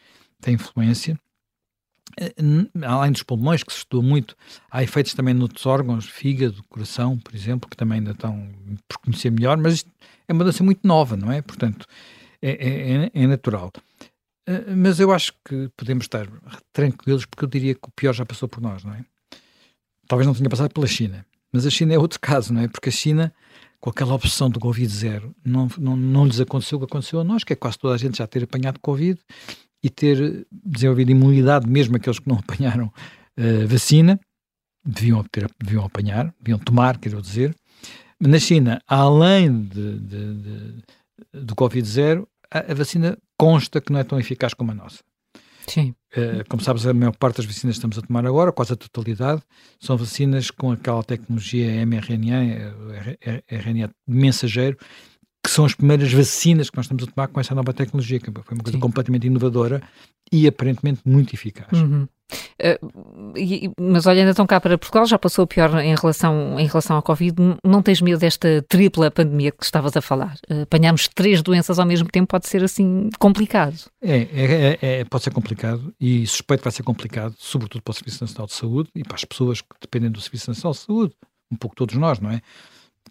tem 0.40 0.54
influência. 0.54 1.18
Eh, 2.18 2.34
além 2.84 3.12
dos 3.12 3.22
pulmões, 3.22 3.62
que 3.62 3.72
se 3.72 3.78
estuda 3.78 4.06
muito, 4.06 4.36
há 4.70 4.82
efeitos 4.82 5.14
também 5.14 5.34
noutros 5.34 5.64
órgãos, 5.66 6.06
fígado, 6.06 6.62
coração, 6.68 7.18
por 7.18 7.34
exemplo, 7.34 7.68
que 7.68 7.76
também 7.76 7.98
ainda 7.98 8.12
estão 8.12 8.48
por 8.88 8.98
conhecer 8.98 9.30
melhor, 9.30 9.56
mas 9.56 9.74
isto 9.74 9.90
é 10.28 10.32
uma 10.32 10.38
mudança 10.38 10.62
muito 10.62 10.86
nova, 10.86 11.16
não 11.16 11.30
é? 11.30 11.40
Portanto, 11.42 11.86
é, 12.40 12.50
é, 12.50 13.04
é, 13.04 13.10
é 13.14 13.26
natural. 13.26 13.70
Eh, 14.46 14.74
mas 14.74 15.00
eu 15.00 15.12
acho 15.12 15.32
que 15.44 15.70
podemos 15.76 16.04
estar 16.04 16.26
tranquilos, 16.72 17.24
porque 17.26 17.44
eu 17.44 17.48
diria 17.48 17.74
que 17.74 17.88
o 17.88 17.92
pior 17.92 18.12
já 18.12 18.26
passou 18.26 18.48
por 18.48 18.60
nós, 18.60 18.84
não 18.84 18.94
é? 18.94 19.04
Talvez 20.08 20.26
não 20.26 20.34
tenha 20.34 20.50
passado 20.50 20.72
pela 20.72 20.86
China, 20.86 21.24
mas 21.52 21.66
a 21.66 21.70
China 21.70 21.94
é 21.94 21.98
outro 21.98 22.18
caso, 22.20 22.52
não 22.52 22.60
é? 22.60 22.68
Porque 22.68 22.88
a 22.88 22.92
China 22.92 23.32
com 23.82 23.90
aquela 23.90 24.14
opção 24.14 24.48
do 24.48 24.60
Covid 24.60 24.86
zero, 24.86 25.34
não, 25.44 25.68
não, 25.76 25.96
não 25.96 26.24
lhes 26.24 26.40
aconteceu 26.40 26.78
o 26.78 26.80
que 26.80 26.84
aconteceu 26.84 27.18
a 27.18 27.24
nós, 27.24 27.42
que 27.42 27.52
é 27.52 27.56
quase 27.56 27.76
toda 27.76 27.92
a 27.92 27.98
gente 27.98 28.18
já 28.18 28.26
ter 28.28 28.44
apanhado 28.44 28.78
Covid 28.78 29.20
e 29.82 29.90
ter 29.90 30.46
desenvolvido 30.52 31.10
imunidade, 31.10 31.68
mesmo 31.68 31.96
aqueles 31.96 32.20
que 32.20 32.28
não 32.28 32.38
apanharam 32.46 32.86
uh, 32.86 33.66
vacina, 33.66 34.20
deviam, 34.86 35.24
ter, 35.24 35.50
deviam 35.60 35.84
apanhar, 35.84 36.32
deviam 36.40 36.60
tomar, 36.60 36.96
quero 36.96 37.20
dizer. 37.20 37.56
Na 38.20 38.38
China, 38.38 38.80
além 38.86 39.64
de, 39.64 39.98
de, 39.98 40.34
de, 40.34 40.82
do 41.42 41.56
Covid 41.56 41.86
zero, 41.86 42.28
a, 42.48 42.60
a 42.70 42.74
vacina 42.74 43.18
consta 43.36 43.80
que 43.80 43.92
não 43.92 43.98
é 43.98 44.04
tão 44.04 44.20
eficaz 44.20 44.54
como 44.54 44.70
a 44.70 44.74
nossa. 44.76 45.02
Sim. 45.66 45.94
Uh, 46.16 46.44
como 46.48 46.62
sabes, 46.62 46.86
a 46.86 46.92
maior 46.92 47.16
parte 47.16 47.36
das 47.38 47.46
vacinas 47.46 47.74
que 47.74 47.78
estamos 47.78 47.98
a 47.98 48.02
tomar 48.02 48.26
agora, 48.26 48.52
quase 48.52 48.74
a 48.74 48.76
totalidade, 48.76 49.42
são 49.80 49.96
vacinas 49.96 50.50
com 50.50 50.70
aquela 50.72 51.02
tecnologia 51.02 51.86
mRNA, 51.86 53.16
eh, 53.20 53.42
RNA 53.48 53.90
mensageiro, 54.06 54.76
que 55.42 55.50
são 55.50 55.64
as 55.64 55.74
primeiras 55.74 56.12
vacinas 56.12 56.70
que 56.70 56.76
nós 56.76 56.86
estamos 56.86 57.04
a 57.04 57.06
tomar 57.06 57.28
com 57.28 57.40
essa 57.40 57.54
nova 57.54 57.72
tecnologia, 57.72 58.20
que 58.20 58.30
foi 58.30 58.54
uma 58.54 58.62
coisa 58.62 58.76
Sim. 58.76 58.80
completamente 58.80 59.26
inovadora 59.26 59.82
e 60.30 60.46
aparentemente 60.46 61.00
muito 61.04 61.34
eficaz. 61.34 61.72
Uhum. 61.72 62.06
Uh, 62.60 63.36
e, 63.36 63.70
mas 63.80 64.06
olhando 64.06 64.30
então 64.30 64.46
cá 64.46 64.60
para 64.60 64.78
Portugal, 64.78 65.06
já 65.06 65.18
passou 65.18 65.46
pior 65.46 65.78
em 65.80 65.94
relação, 65.94 66.58
em 66.58 66.66
relação 66.66 66.96
à 66.96 67.02
Covid. 67.02 67.36
Não 67.64 67.82
tens 67.82 68.00
medo 68.00 68.18
desta 68.18 68.64
tripla 68.68 69.10
pandemia 69.10 69.52
que 69.52 69.64
estavas 69.64 69.96
a 69.96 70.00
falar? 70.00 70.36
Uh, 70.50 70.62
apanharmos 70.62 71.08
três 71.08 71.42
doenças 71.42 71.78
ao 71.78 71.86
mesmo 71.86 72.08
tempo 72.08 72.28
pode 72.28 72.46
ser 72.46 72.62
assim 72.62 73.10
complicado. 73.18 73.76
É, 74.00 74.16
é, 74.16 74.78
é, 74.82 75.00
é, 75.00 75.04
pode 75.04 75.24
ser 75.24 75.30
complicado 75.30 75.94
e 76.00 76.26
suspeito 76.26 76.62
que 76.62 76.64
vai 76.64 76.72
ser 76.72 76.82
complicado, 76.82 77.34
sobretudo 77.38 77.82
para 77.82 77.92
o 77.92 77.94
Serviço 77.94 78.22
Nacional 78.22 78.46
de 78.46 78.54
Saúde 78.54 78.90
e 78.94 79.02
para 79.02 79.16
as 79.16 79.24
pessoas 79.24 79.60
que 79.60 79.68
dependem 79.80 80.10
do 80.10 80.20
Serviço 80.20 80.50
Nacional 80.50 80.72
de 80.72 80.78
Saúde, 80.78 81.14
um 81.50 81.56
pouco 81.56 81.76
todos 81.76 81.94
nós, 81.96 82.18
não 82.18 82.30
é? 82.30 82.40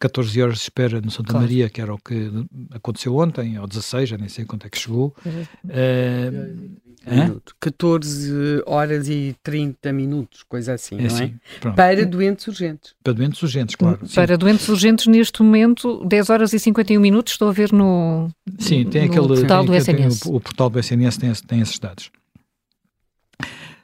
14 0.01 0.41
horas 0.41 0.55
de 0.55 0.63
espera 0.63 0.99
no 0.99 1.11
Santa 1.11 1.29
claro. 1.29 1.45
Maria, 1.45 1.69
que 1.69 1.79
era 1.79 1.93
o 1.93 1.97
que 1.99 2.31
aconteceu 2.71 3.15
ontem, 3.15 3.59
ou 3.59 3.67
16, 3.67 4.09
já 4.09 4.17
nem 4.17 4.27
sei 4.27 4.45
quanto 4.45 4.65
é 4.65 4.69
que 4.69 4.77
chegou. 4.77 5.15
Uh, 5.63 7.35
uh, 7.35 7.41
14 7.59 8.63
horas 8.65 9.07
e 9.07 9.35
30 9.43 9.93
minutos, 9.93 10.41
coisa 10.41 10.73
assim, 10.73 10.97
é 10.97 11.07
não 11.07 11.17
é? 11.19 11.33
Pronto. 11.59 11.75
Para 11.75 12.03
doentes 12.03 12.47
urgentes. 12.47 12.95
Para 13.03 13.13
doentes 13.13 13.41
urgentes, 13.43 13.75
claro. 13.75 13.99
Sim. 14.03 14.15
Para 14.15 14.37
doentes 14.37 14.67
urgentes, 14.67 15.05
neste 15.05 15.43
momento, 15.43 16.03
10 16.05 16.29
horas 16.31 16.53
e 16.53 16.59
51 16.59 16.99
minutos, 16.99 17.33
estou 17.33 17.49
a 17.49 17.51
ver 17.51 17.71
no, 17.71 18.27
sim, 18.57 18.83
tem 18.85 19.05
no 19.05 19.11
aquele, 19.11 19.27
portal 19.27 19.63
do 19.63 19.75
SNS. 19.75 20.19
Tem, 20.21 20.31
o, 20.31 20.35
o, 20.35 20.41
portal 20.41 20.69
do 20.71 20.79
SNS 20.79 21.17
tem, 21.17 21.31
tem 21.33 21.61
esses 21.61 21.77
dados. 21.77 22.09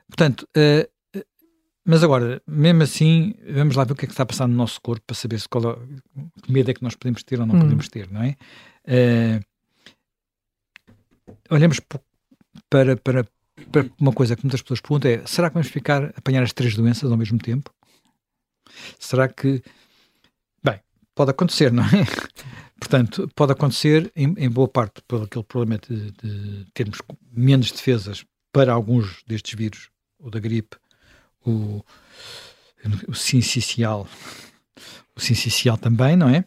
Portanto, 0.08 0.48
uh, 0.58 0.97
mas 1.90 2.04
agora, 2.04 2.42
mesmo 2.46 2.84
assim, 2.84 3.34
vamos 3.50 3.78
lá 3.78 3.86
ver 3.86 3.94
o 3.94 3.96
que 3.96 4.04
é 4.04 4.08
que 4.08 4.14
está 4.14 4.24
a 4.24 4.26
passar 4.26 4.46
no 4.46 4.54
nosso 4.54 4.82
corpo 4.82 5.06
para 5.08 5.16
saber 5.16 5.40
se 5.40 5.48
qual, 5.48 5.82
que 6.44 6.52
medo 6.52 6.70
é 6.70 6.74
que 6.74 6.84
nós 6.84 6.96
podemos 6.96 7.24
ter 7.24 7.40
ou 7.40 7.46
não 7.46 7.56
hum. 7.56 7.60
podemos 7.60 7.88
ter, 7.88 8.12
não 8.12 8.22
é? 8.24 8.36
Uh, 8.84 9.42
olhamos 11.50 11.80
para, 11.80 12.98
para, 12.98 13.26
para 13.72 13.90
uma 13.98 14.12
coisa 14.12 14.36
que 14.36 14.44
muitas 14.44 14.62
pessoas 14.62 14.82
perguntam 14.82 15.12
é, 15.12 15.26
será 15.26 15.50
que 15.50 15.54
vamos 15.54 15.70
ficar 15.70 16.04
a 16.04 16.14
apanhar 16.18 16.44
as 16.44 16.52
três 16.52 16.76
doenças 16.76 17.10
ao 17.10 17.18
mesmo 17.18 17.38
tempo? 17.38 17.74
Será 19.00 19.30
que... 19.30 19.64
Bem, 20.62 20.82
pode 21.16 21.32
acontecer, 21.32 21.72
não 21.72 21.86
é? 21.86 21.88
Portanto, 22.78 23.32
pode 23.34 23.54
acontecer 23.54 24.12
em, 24.14 24.36
em 24.38 24.50
boa 24.50 24.68
parte 24.68 25.02
por 25.08 25.24
aquele 25.24 25.46
problema 25.46 25.80
de, 25.80 26.12
de 26.12 26.66
termos 26.74 26.98
menos 27.32 27.72
defesas 27.72 28.26
para 28.52 28.74
alguns 28.74 29.24
destes 29.26 29.58
vírus, 29.58 29.90
ou 30.20 30.30
da 30.30 30.40
gripe, 30.42 30.76
o, 31.52 31.86
o 33.08 33.14
o 35.18 35.20
sincicial 35.20 35.78
também, 35.78 36.16
não 36.16 36.30
é? 36.30 36.46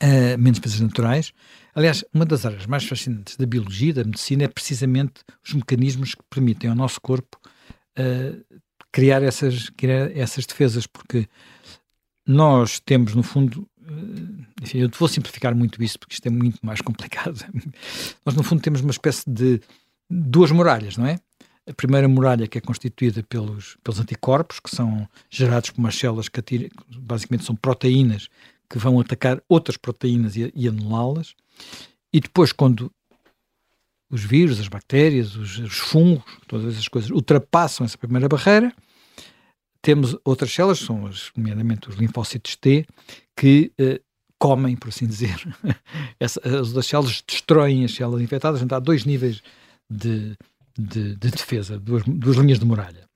Uh, 0.00 0.38
menos 0.38 0.60
coisas 0.60 0.80
naturais. 0.80 1.32
Aliás, 1.74 2.04
uma 2.14 2.24
das 2.24 2.46
áreas 2.46 2.66
mais 2.66 2.84
fascinantes 2.84 3.36
da 3.36 3.44
biologia, 3.44 3.92
da 3.92 4.04
medicina, 4.04 4.44
é 4.44 4.48
precisamente 4.48 5.22
os 5.44 5.52
mecanismos 5.52 6.14
que 6.14 6.22
permitem 6.30 6.70
ao 6.70 6.76
nosso 6.76 7.00
corpo 7.00 7.36
uh, 7.98 8.60
criar, 8.92 9.22
essas, 9.22 9.68
criar 9.70 10.16
essas 10.16 10.46
defesas, 10.46 10.86
porque 10.86 11.28
nós 12.24 12.78
temos, 12.78 13.14
no 13.14 13.24
fundo, 13.24 13.68
uh, 13.80 14.46
enfim, 14.62 14.78
eu 14.78 14.90
vou 14.96 15.08
simplificar 15.08 15.54
muito 15.54 15.82
isso 15.82 15.98
porque 15.98 16.14
isto 16.14 16.26
é 16.26 16.30
muito 16.30 16.64
mais 16.64 16.80
complicado. 16.82 17.44
nós, 18.24 18.36
no 18.36 18.44
fundo, 18.44 18.62
temos 18.62 18.80
uma 18.80 18.92
espécie 18.92 19.28
de 19.28 19.60
duas 20.08 20.52
muralhas, 20.52 20.96
não 20.96 21.06
é? 21.06 21.18
A 21.68 21.74
primeira 21.74 22.08
muralha 22.08 22.46
que 22.46 22.58
é 22.58 22.60
constituída 22.60 23.22
pelos, 23.22 23.76
pelos 23.84 24.00
anticorpos, 24.00 24.58
que 24.58 24.74
são 24.74 25.08
gerados 25.28 25.70
por 25.70 25.80
umas 25.80 25.94
células 25.94 26.28
que 26.28 26.70
basicamente 26.96 27.44
são 27.44 27.54
proteínas 27.54 28.28
que 28.68 28.78
vão 28.78 29.00
atacar 29.00 29.42
outras 29.48 29.76
proteínas 29.76 30.36
e, 30.36 30.52
e 30.54 30.68
anulá-las. 30.68 31.34
E 32.12 32.20
depois, 32.20 32.52
quando 32.52 32.92
os 34.10 34.22
vírus, 34.22 34.60
as 34.60 34.68
bactérias, 34.68 35.36
os, 35.36 35.58
os, 35.58 35.78
fungos, 35.78 36.24
todas 36.46 36.74
essas 36.74 36.88
coisas 36.88 37.10
ultrapassam 37.10 37.84
essa 37.84 37.98
primeira 37.98 38.28
barreira, 38.28 38.72
temos 39.80 40.16
outras 40.24 40.52
células, 40.52 40.78
são 40.78 41.06
as, 41.06 41.30
nomeadamente 41.36 41.88
os 41.88 41.96
linfócitos 41.96 42.56
T, 42.56 42.86
que 43.36 43.72
eh, 43.78 44.00
comem, 44.38 44.76
por 44.76 44.88
assim 44.88 45.06
dizer, 45.06 45.36
essa, 46.18 46.40
as 46.40 46.68
outras 46.68 46.86
células 46.86 47.22
destroem 47.26 47.84
as 47.84 47.94
células 47.94 48.22
infectadas. 48.22 48.62
Então 48.62 48.76
há 48.76 48.80
dois 48.80 49.04
níveis 49.04 49.42
de, 49.88 50.36
de, 50.78 51.16
de 51.16 51.30
defesa, 51.30 51.78
duas, 51.78 52.04
duas 52.04 52.36
linhas 52.36 52.60
de 52.60 52.64
muralha. 52.64 53.08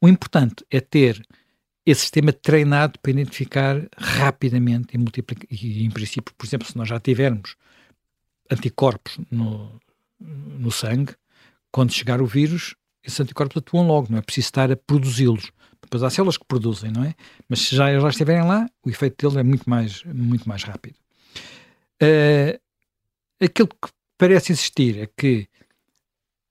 O 0.00 0.08
importante 0.08 0.64
é 0.70 0.80
ter 0.80 1.22
esse 1.84 2.02
sistema 2.02 2.32
treinado 2.32 2.98
para 3.00 3.10
identificar 3.10 3.86
rapidamente 3.96 4.96
e, 5.50 5.84
em 5.84 5.90
princípio, 5.90 6.34
por 6.34 6.46
exemplo, 6.46 6.66
se 6.66 6.76
nós 6.76 6.88
já 6.88 6.98
tivermos 6.98 7.56
anticorpos 8.50 9.18
no, 9.30 9.80
no 10.18 10.70
sangue, 10.70 11.14
quando 11.70 11.92
chegar 11.92 12.22
o 12.22 12.26
vírus, 12.26 12.74
esses 13.04 13.20
anticorpos 13.20 13.56
atuam 13.58 13.86
logo, 13.86 14.08
não 14.10 14.18
é 14.18 14.22
preciso 14.22 14.46
estar 14.46 14.70
a 14.70 14.76
produzi-los. 14.76 15.52
Depois 15.82 16.02
há 16.02 16.10
células 16.10 16.36
que 16.36 16.44
produzem, 16.44 16.90
não 16.90 17.04
é? 17.04 17.14
Mas 17.48 17.60
se 17.60 17.76
já, 17.76 17.98
já 17.98 18.08
estiverem 18.08 18.46
lá, 18.46 18.68
o 18.84 18.90
efeito 18.90 19.28
dele 19.28 19.40
é 19.40 19.42
muito 19.42 19.68
mais, 19.68 20.02
muito 20.04 20.48
mais 20.48 20.62
rápido. 20.62 20.96
Uh, 22.02 22.58
aquilo 23.42 23.68
que 23.68 23.90
parece 24.16 24.52
existir 24.52 24.98
é 24.98 25.08
que 25.16 25.48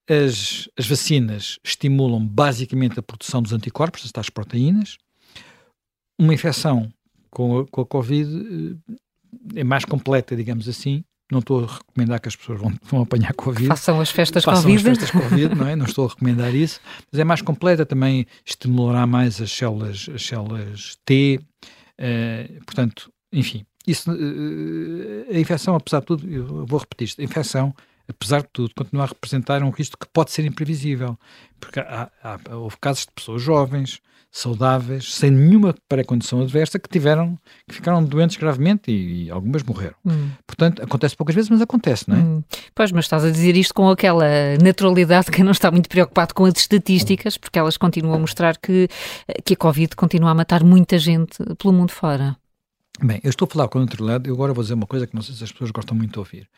as, 0.09 0.67
as 0.77 0.87
vacinas 0.87 1.59
estimulam 1.63 2.25
basicamente 2.25 2.99
a 2.99 3.03
produção 3.03 3.41
dos 3.41 3.53
anticorpos, 3.53 4.01
das 4.01 4.11
tais 4.11 4.29
proteínas. 4.29 4.97
Uma 6.19 6.33
infecção 6.33 6.91
com 7.29 7.59
a, 7.59 7.67
com 7.67 7.81
a 7.81 7.85
Covid 7.85 8.79
eh, 8.87 9.59
é 9.59 9.63
mais 9.63 9.85
completa, 9.85 10.35
digamos 10.35 10.67
assim. 10.67 11.03
Não 11.31 11.39
estou 11.39 11.63
a 11.63 11.67
recomendar 11.67 12.19
que 12.19 12.27
as 12.27 12.35
pessoas 12.35 12.59
vão, 12.59 12.73
vão 12.81 13.01
apanhar 13.03 13.33
Covid. 13.35 13.67
Façam 13.67 14.01
as 14.01 14.09
festas 14.09 14.43
Façam 14.43 14.63
Covid. 14.63 14.89
as 14.89 14.97
festas 14.97 15.11
Covid, 15.11 15.53
não 15.53 15.67
é? 15.67 15.75
Não 15.75 15.85
estou 15.85 16.07
a 16.07 16.09
recomendar 16.09 16.55
isso. 16.55 16.81
Mas 17.11 17.19
é 17.19 17.23
mais 17.23 17.43
completa, 17.43 17.85
também 17.85 18.25
estimulará 18.43 19.05
mais 19.05 19.39
as 19.39 19.51
células, 19.51 20.09
as 20.13 20.25
células 20.25 20.97
T. 21.05 21.39
Uh, 21.99 22.65
portanto, 22.65 23.11
enfim, 23.31 23.63
isso, 23.85 24.11
uh, 24.11 24.15
a 25.31 25.39
infecção, 25.39 25.75
apesar 25.75 25.99
de 25.99 26.07
tudo, 26.07 26.27
eu 26.27 26.65
vou 26.65 26.79
repetir 26.79 27.09
isto, 27.09 27.21
a 27.21 27.23
infecção 27.23 27.75
apesar 28.09 28.41
de 28.41 28.49
tudo, 28.51 28.73
continua 28.75 29.03
a 29.03 29.07
representar 29.07 29.63
um 29.63 29.69
risco 29.69 29.97
que 29.97 30.07
pode 30.11 30.31
ser 30.31 30.45
imprevisível. 30.45 31.17
Porque 31.59 31.79
há, 31.79 32.09
há, 32.23 32.55
houve 32.55 32.77
casos 32.79 33.05
de 33.05 33.11
pessoas 33.13 33.41
jovens, 33.41 34.01
saudáveis, 34.31 35.13
sem 35.13 35.31
nenhuma 35.31 35.75
pré-condição 35.87 36.41
adversa, 36.41 36.77
que 36.77 36.87
tiveram, 36.87 37.37
que 37.67 37.75
ficaram 37.75 38.03
doentes 38.03 38.37
gravemente 38.37 38.91
e, 38.91 39.25
e 39.25 39.31
algumas 39.31 39.63
morreram. 39.63 39.95
Hum. 40.05 40.29
Portanto, 40.45 40.83
acontece 40.83 41.15
poucas 41.15 41.35
vezes, 41.35 41.49
mas 41.49 41.61
acontece, 41.61 42.09
não 42.09 42.15
é? 42.15 42.19
Hum. 42.19 42.43
Pois, 42.75 42.91
mas 42.91 43.05
estás 43.05 43.25
a 43.25 43.31
dizer 43.31 43.55
isto 43.55 43.73
com 43.73 43.89
aquela 43.89 44.25
naturalidade 44.61 45.31
que 45.31 45.43
não 45.43 45.51
está 45.51 45.71
muito 45.71 45.89
preocupado 45.89 46.33
com 46.33 46.45
as 46.45 46.57
estatísticas, 46.57 47.37
porque 47.37 47.57
elas 47.57 47.77
continuam 47.77 48.15
a 48.15 48.19
mostrar 48.19 48.57
que, 48.57 48.87
que 49.43 49.53
a 49.53 49.57
Covid 49.57 49.95
continua 49.95 50.31
a 50.31 50.35
matar 50.35 50.63
muita 50.63 50.97
gente 50.99 51.37
pelo 51.57 51.73
mundo 51.73 51.91
fora. 51.91 52.37
Bem, 53.01 53.21
eu 53.23 53.29
estou 53.29 53.45
a 53.45 53.49
falar 53.49 53.69
com 53.69 53.79
naturalidade, 53.79 54.27
eu 54.27 54.35
agora 54.35 54.53
vou 54.53 54.61
dizer 54.61 54.73
uma 54.73 54.85
coisa 54.85 55.07
que 55.07 55.15
não 55.15 55.21
sei 55.21 55.33
se 55.33 55.43
as 55.43 55.51
pessoas 55.53 55.71
gostam 55.71 55.95
muito 55.95 56.11
de 56.11 56.19
ouvir. 56.19 56.49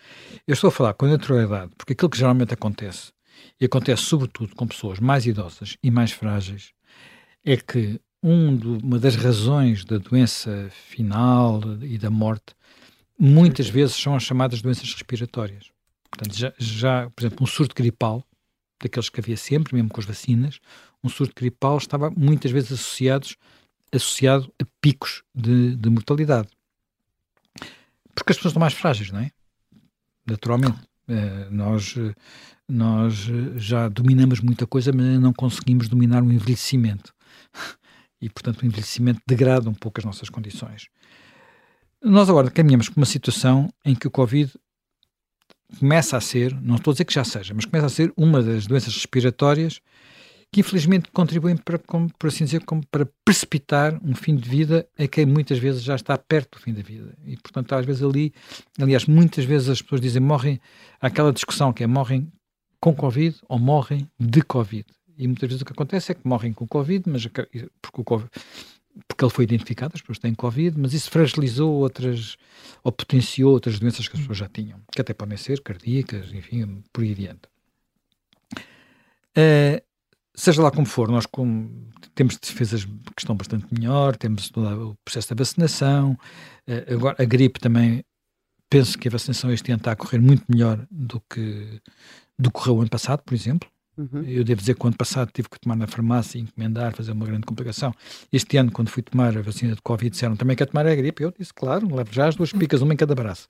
Eu 0.47 0.53
estou 0.53 0.69
a 0.69 0.71
falar 0.71 0.93
com 0.95 1.05
naturalidade 1.05 1.71
porque 1.77 1.93
aquilo 1.93 2.09
que 2.09 2.17
geralmente 2.17 2.51
acontece, 2.51 3.11
e 3.59 3.65
acontece 3.65 4.01
sobretudo 4.03 4.55
com 4.55 4.65
pessoas 4.65 4.99
mais 4.99 5.27
idosas 5.27 5.77
e 5.83 5.91
mais 5.91 6.11
frágeis, 6.11 6.71
é 7.45 7.55
que 7.57 8.01
um 8.23 8.55
do, 8.55 8.79
uma 8.79 8.97
das 8.97 9.15
razões 9.15 9.85
da 9.85 9.99
doença 9.99 10.67
final 10.71 11.61
e 11.81 11.97
da 11.99 12.09
morte 12.09 12.55
muitas 13.19 13.69
vezes 13.69 13.95
são 13.95 14.15
as 14.15 14.23
chamadas 14.23 14.63
doenças 14.63 14.91
respiratórias. 14.91 15.69
Portanto, 16.09 16.35
já, 16.35 16.53
já, 16.57 17.09
por 17.11 17.23
exemplo, 17.23 17.43
um 17.43 17.47
surto 17.47 17.75
gripal, 17.75 18.25
daqueles 18.81 19.09
que 19.09 19.19
havia 19.19 19.37
sempre, 19.37 19.75
mesmo 19.75 19.89
com 19.89 19.99
as 19.99 20.07
vacinas, 20.07 20.59
um 21.03 21.09
surto 21.09 21.35
gripal 21.35 21.77
estava 21.77 22.09
muitas 22.09 22.49
vezes 22.49 22.71
associados 22.71 23.37
associado 23.93 24.51
a 24.61 24.65
picos 24.79 25.23
de, 25.33 25.75
de 25.75 25.89
mortalidade. 25.89 26.49
Porque 28.15 28.31
as 28.31 28.37
pessoas 28.37 28.51
estão 28.51 28.59
mais 28.59 28.73
frágeis, 28.73 29.11
não 29.11 29.19
é? 29.19 29.31
Naturalmente. 30.25 30.79
Uh, 31.07 31.51
nós, 31.51 31.95
nós 32.67 33.13
já 33.57 33.89
dominamos 33.89 34.39
muita 34.39 34.65
coisa, 34.65 34.91
mas 34.93 35.19
não 35.19 35.33
conseguimos 35.33 35.89
dominar 35.89 36.23
o 36.23 36.31
envelhecimento. 36.31 37.13
E, 38.23 38.29
portanto, 38.29 38.61
o 38.61 38.65
envelhecimento 38.67 39.19
degrada 39.25 39.67
um 39.67 39.73
pouco 39.73 39.99
as 39.99 40.05
nossas 40.05 40.29
condições. 40.29 40.89
Nós 42.03 42.29
agora 42.29 42.51
caminhamos 42.51 42.87
para 42.87 42.99
uma 42.99 43.05
situação 43.07 43.67
em 43.83 43.95
que 43.95 44.07
o 44.07 44.11
Covid 44.11 44.53
começa 45.79 46.17
a 46.17 46.21
ser, 46.21 46.53
não 46.61 46.75
estou 46.75 46.91
a 46.91 46.93
dizer 46.93 47.05
que 47.05 47.13
já 47.15 47.23
seja, 47.23 47.53
mas 47.53 47.65
começa 47.65 47.87
a 47.87 47.89
ser 47.89 48.13
uma 48.15 48.43
das 48.43 48.67
doenças 48.67 48.93
respiratórias 48.93 49.81
que 50.51 50.59
infelizmente 50.59 51.09
contribuem 51.11 51.55
para, 51.55 51.77
como, 51.79 52.11
por 52.19 52.27
assim 52.27 52.43
dizer, 52.43 52.65
como 52.65 52.85
para 52.87 53.07
precipitar 53.23 53.97
um 54.03 54.13
fim 54.13 54.35
de 54.35 54.49
vida 54.49 54.85
a 54.99 55.07
quem 55.07 55.25
muitas 55.25 55.57
vezes 55.57 55.81
já 55.81 55.95
está 55.95 56.17
perto 56.17 56.57
do 56.57 56.61
fim 56.61 56.73
da 56.73 56.81
vida. 56.81 57.17
E, 57.25 57.37
portanto, 57.37 57.73
às 57.73 57.85
vezes 57.85 58.03
ali, 58.03 58.33
aliás, 58.79 59.05
muitas 59.05 59.45
vezes 59.45 59.69
as 59.69 59.81
pessoas 59.81 60.01
dizem 60.01 60.21
morrem, 60.21 60.59
há 60.99 61.07
aquela 61.07 61.31
discussão 61.31 61.71
que 61.71 61.83
é 61.83 61.87
morrem 61.87 62.29
com 62.81 62.93
Covid 62.93 63.37
ou 63.47 63.57
morrem 63.57 64.09
de 64.19 64.41
Covid. 64.41 64.85
E 65.17 65.25
muitas 65.25 65.47
vezes 65.47 65.61
o 65.61 65.65
que 65.65 65.71
acontece 65.71 66.11
é 66.11 66.15
que 66.15 66.27
morrem 66.27 66.51
com 66.51 66.67
Covid, 66.67 67.09
mas 67.09 67.25
porque 67.81 68.01
o 68.01 68.03
COVID, 68.03 68.29
porque 69.07 69.23
ele 69.23 69.31
foi 69.31 69.45
identificado, 69.45 69.93
as 69.95 70.01
pessoas 70.01 70.19
têm 70.19 70.33
Covid, 70.33 70.77
mas 70.77 70.93
isso 70.93 71.09
fragilizou 71.09 71.71
outras, 71.75 72.35
ou 72.83 72.91
potenciou 72.91 73.53
outras 73.53 73.79
doenças 73.79 74.05
que 74.05 74.15
as 74.15 74.21
pessoas 74.21 74.39
já 74.39 74.49
tinham, 74.49 74.81
que 74.91 74.99
até 74.99 75.13
podem 75.13 75.37
ser 75.37 75.61
cardíacas, 75.61 76.33
enfim, 76.33 76.83
por 76.91 77.03
aí 77.03 77.13
adiante. 77.13 77.41
Uh, 79.37 79.90
seja 80.35 80.61
lá 80.61 80.71
como 80.71 80.85
for, 80.85 81.09
nós 81.09 81.25
como, 81.25 81.89
temos 82.15 82.37
defesas 82.37 82.85
que 82.85 83.19
estão 83.19 83.35
bastante 83.35 83.65
melhor, 83.71 84.15
temos 84.15 84.49
todo 84.49 84.91
o 84.91 84.95
processo 85.03 85.29
da 85.29 85.35
vacinação, 85.35 86.17
uh, 86.67 86.93
agora 86.93 87.15
a 87.19 87.25
gripe 87.25 87.59
também, 87.59 88.03
penso 88.69 88.97
que 88.97 89.07
a 89.07 89.11
vacinação 89.11 89.51
este 89.51 89.71
ano 89.71 89.79
está 89.79 89.91
a 89.91 89.95
correr 89.95 90.19
muito 90.19 90.43
melhor 90.49 90.85
do 90.89 91.21
que, 91.29 91.81
do 92.39 92.49
que 92.49 92.59
correu 92.59 92.79
ano 92.79 92.89
passado, 92.89 93.21
por 93.23 93.33
exemplo. 93.33 93.69
Uhum. 93.97 94.23
Eu 94.23 94.43
devo 94.43 94.61
dizer 94.61 94.73
que 94.75 94.83
o 94.83 94.87
ano 94.87 94.95
passado 94.95 95.29
tive 95.33 95.49
que 95.49 95.59
tomar 95.59 95.75
na 95.75 95.85
farmácia, 95.85 96.39
encomendar, 96.39 96.95
fazer 96.95 97.11
uma 97.11 97.25
grande 97.25 97.45
complicação. 97.45 97.93
Este 98.31 98.57
ano, 98.57 98.71
quando 98.71 98.89
fui 98.89 99.03
tomar 99.03 99.37
a 99.37 99.41
vacina 99.41 99.75
de 99.75 99.81
Covid, 99.81 100.09
disseram 100.09 100.35
também 100.35 100.55
quer 100.55 100.65
tomar 100.65 100.87
a 100.87 100.95
gripe. 100.95 101.21
Eu 101.21 101.33
disse, 101.37 101.53
claro, 101.53 101.93
levo 101.93 102.11
já 102.11 102.27
as 102.27 102.35
duas 102.35 102.53
picas, 102.53 102.81
uma 102.81 102.93
em 102.93 102.97
cada 102.97 103.13
braço. 103.13 103.47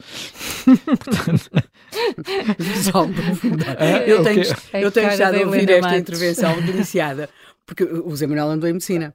Portanto... 0.86 1.50
eu 4.08 4.24
tenho, 4.24 4.44
eu 4.74 4.92
tenho 4.92 5.10
estado 5.10 5.38
a 5.38 5.42
ouvir 5.42 5.70
esta 5.70 5.98
intervenção 5.98 6.62
deliciada, 6.62 7.30
porque 7.66 7.84
o 7.84 8.16
Zé 8.16 8.28
Manuel 8.28 8.52
andou 8.52 8.70
em 8.70 8.74
medicina. 8.74 9.14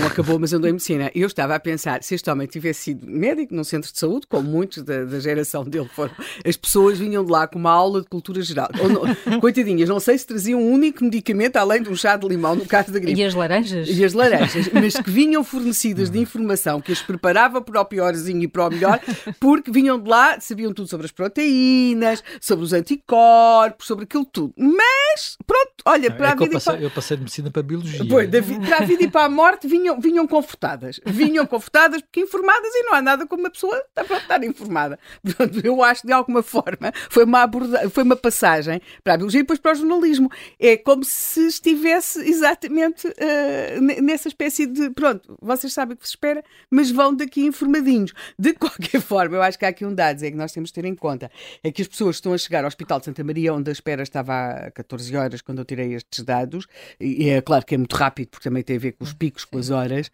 Não 0.00 0.06
acabou, 0.06 0.38
mas 0.38 0.52
andou 0.52 0.68
em 0.68 0.72
medicina. 0.72 1.10
Eu 1.14 1.26
estava 1.26 1.54
a 1.54 1.60
pensar, 1.60 2.02
se 2.02 2.14
este 2.14 2.28
homem 2.30 2.46
tivesse 2.46 2.80
sido 2.80 3.06
médico 3.06 3.54
num 3.54 3.62
centro 3.62 3.92
de 3.92 3.98
saúde, 3.98 4.26
como 4.26 4.48
muitos 4.48 4.82
da, 4.82 5.04
da 5.04 5.20
geração 5.20 5.64
dele 5.64 5.88
foram, 5.92 6.12
as 6.44 6.56
pessoas 6.56 6.98
vinham 6.98 7.24
de 7.24 7.30
lá 7.30 7.46
com 7.46 7.58
uma 7.58 7.70
aula 7.70 8.00
de 8.00 8.08
cultura 8.08 8.40
geral. 8.42 8.68
Não, 8.72 9.40
coitadinhas, 9.40 9.88
não 9.88 10.00
sei 10.00 10.18
se 10.18 10.26
traziam 10.26 10.60
um 10.60 10.72
único 10.72 11.04
medicamento 11.04 11.56
além 11.56 11.82
de 11.82 11.88
um 11.90 11.94
chá 11.94 12.16
de 12.16 12.26
limão, 12.26 12.56
no 12.56 12.66
caso 12.66 12.90
da 12.90 12.98
gripe. 12.98 13.20
E 13.20 13.24
as 13.24 13.34
laranjas? 13.34 13.88
E 13.88 14.04
as 14.04 14.12
laranjas, 14.12 14.70
mas 14.72 14.94
que 14.94 15.10
vinham 15.10 15.44
fornecidas 15.44 16.10
de 16.10 16.18
informação 16.18 16.80
que 16.80 16.90
as 16.90 17.02
preparava 17.02 17.60
para 17.60 17.80
o 17.80 17.84
piorzinho 17.84 18.42
e 18.42 18.48
para 18.48 18.66
o 18.66 18.70
melhor, 18.70 19.00
porque 19.38 19.70
vinham 19.70 20.00
de 20.00 20.08
lá, 20.08 20.40
sabiam 20.40 20.72
tudo 20.72 20.88
sobre 20.88 21.06
as 21.06 21.12
proteínas, 21.12 22.24
sobre 22.40 22.64
os 22.64 22.72
anticorpos, 22.72 23.86
sobre 23.86 24.04
aquilo 24.04 24.24
tudo. 24.24 24.54
Mas, 24.56 25.36
pronto, 25.46 25.72
olha, 25.84 26.10
para 26.10 26.28
é 26.28 26.32
a 26.32 26.34
vida. 26.34 26.46
Eu 26.46 26.52
passei, 26.52 26.72
para... 26.72 26.82
eu 26.82 26.90
passei 26.90 27.16
de 27.16 27.22
medicina 27.22 27.50
para 27.50 27.62
biologia. 27.62 28.04
Pois, 28.08 28.28
para 28.66 28.78
a 28.78 28.84
vida 28.84 29.04
e 29.04 29.10
para 29.10 29.24
a 29.26 29.28
morte 29.28 29.51
parte 29.52 29.68
vinham, 29.68 30.00
vinham 30.00 30.26
confortadas. 30.26 30.98
Vinham 31.04 31.46
confortadas 31.46 32.00
porque 32.00 32.20
informadas 32.20 32.74
e 32.74 32.82
não 32.84 32.94
há 32.94 33.02
nada 33.02 33.26
como 33.26 33.42
uma 33.42 33.50
pessoa 33.50 33.84
estar 33.96 34.42
informada. 34.44 34.98
Portanto, 35.22 35.60
eu 35.62 35.82
acho 35.82 36.02
que 36.02 36.06
de 36.06 36.12
alguma 36.12 36.42
forma 36.42 36.92
foi 37.10 37.24
uma, 37.24 37.42
aborda 37.42 37.90
foi 37.90 38.02
uma 38.02 38.16
passagem 38.16 38.80
para 39.04 39.14
a 39.14 39.16
biologia 39.16 39.40
e 39.40 39.42
depois 39.42 39.58
para 39.58 39.72
o 39.72 39.74
jornalismo. 39.74 40.30
É 40.58 40.76
como 40.76 41.04
se 41.04 41.46
estivesse 41.46 42.18
exatamente 42.20 43.06
uh, 43.06 44.02
nessa 44.02 44.28
espécie 44.28 44.66
de 44.66 44.90
pronto, 44.90 45.36
vocês 45.40 45.72
sabem 45.72 45.94
o 45.94 45.96
que 45.96 46.06
se 46.06 46.14
espera, 46.14 46.42
mas 46.70 46.90
vão 46.90 47.14
daqui 47.14 47.44
informadinhos. 47.44 48.12
De 48.38 48.54
qualquer 48.54 49.00
forma, 49.02 49.36
eu 49.36 49.42
acho 49.42 49.58
que 49.58 49.66
há 49.66 49.68
aqui 49.68 49.84
um 49.84 49.94
dado 49.94 50.24
é 50.24 50.30
que 50.30 50.36
nós 50.36 50.52
temos 50.52 50.70
de 50.70 50.74
ter 50.74 50.84
em 50.84 50.94
conta. 50.94 51.30
É 51.62 51.70
que 51.70 51.82
as 51.82 51.88
pessoas 51.88 52.16
estão 52.16 52.32
a 52.32 52.38
chegar 52.38 52.64
ao 52.64 52.68
Hospital 52.68 53.00
de 53.00 53.06
Santa 53.06 53.24
Maria, 53.24 53.52
onde 53.52 53.70
a 53.70 53.72
espera 53.72 54.02
estava 54.02 54.32
há 54.32 54.70
14 54.70 55.14
horas 55.16 55.42
quando 55.42 55.58
eu 55.58 55.64
tirei 55.64 55.94
estes 55.94 56.24
dados, 56.24 56.66
e 56.98 57.28
é 57.28 57.40
claro 57.40 57.64
que 57.64 57.74
é 57.74 57.78
muito 57.78 57.96
rápido, 57.96 58.28
porque 58.28 58.48
também 58.48 58.62
tem 58.62 58.76
a 58.76 58.78
ver 58.78 58.92
com 58.92 59.04
os 59.04 59.12
picos 59.12 59.41
com 59.44 59.58
as 59.58 59.70
horas, 59.70 60.10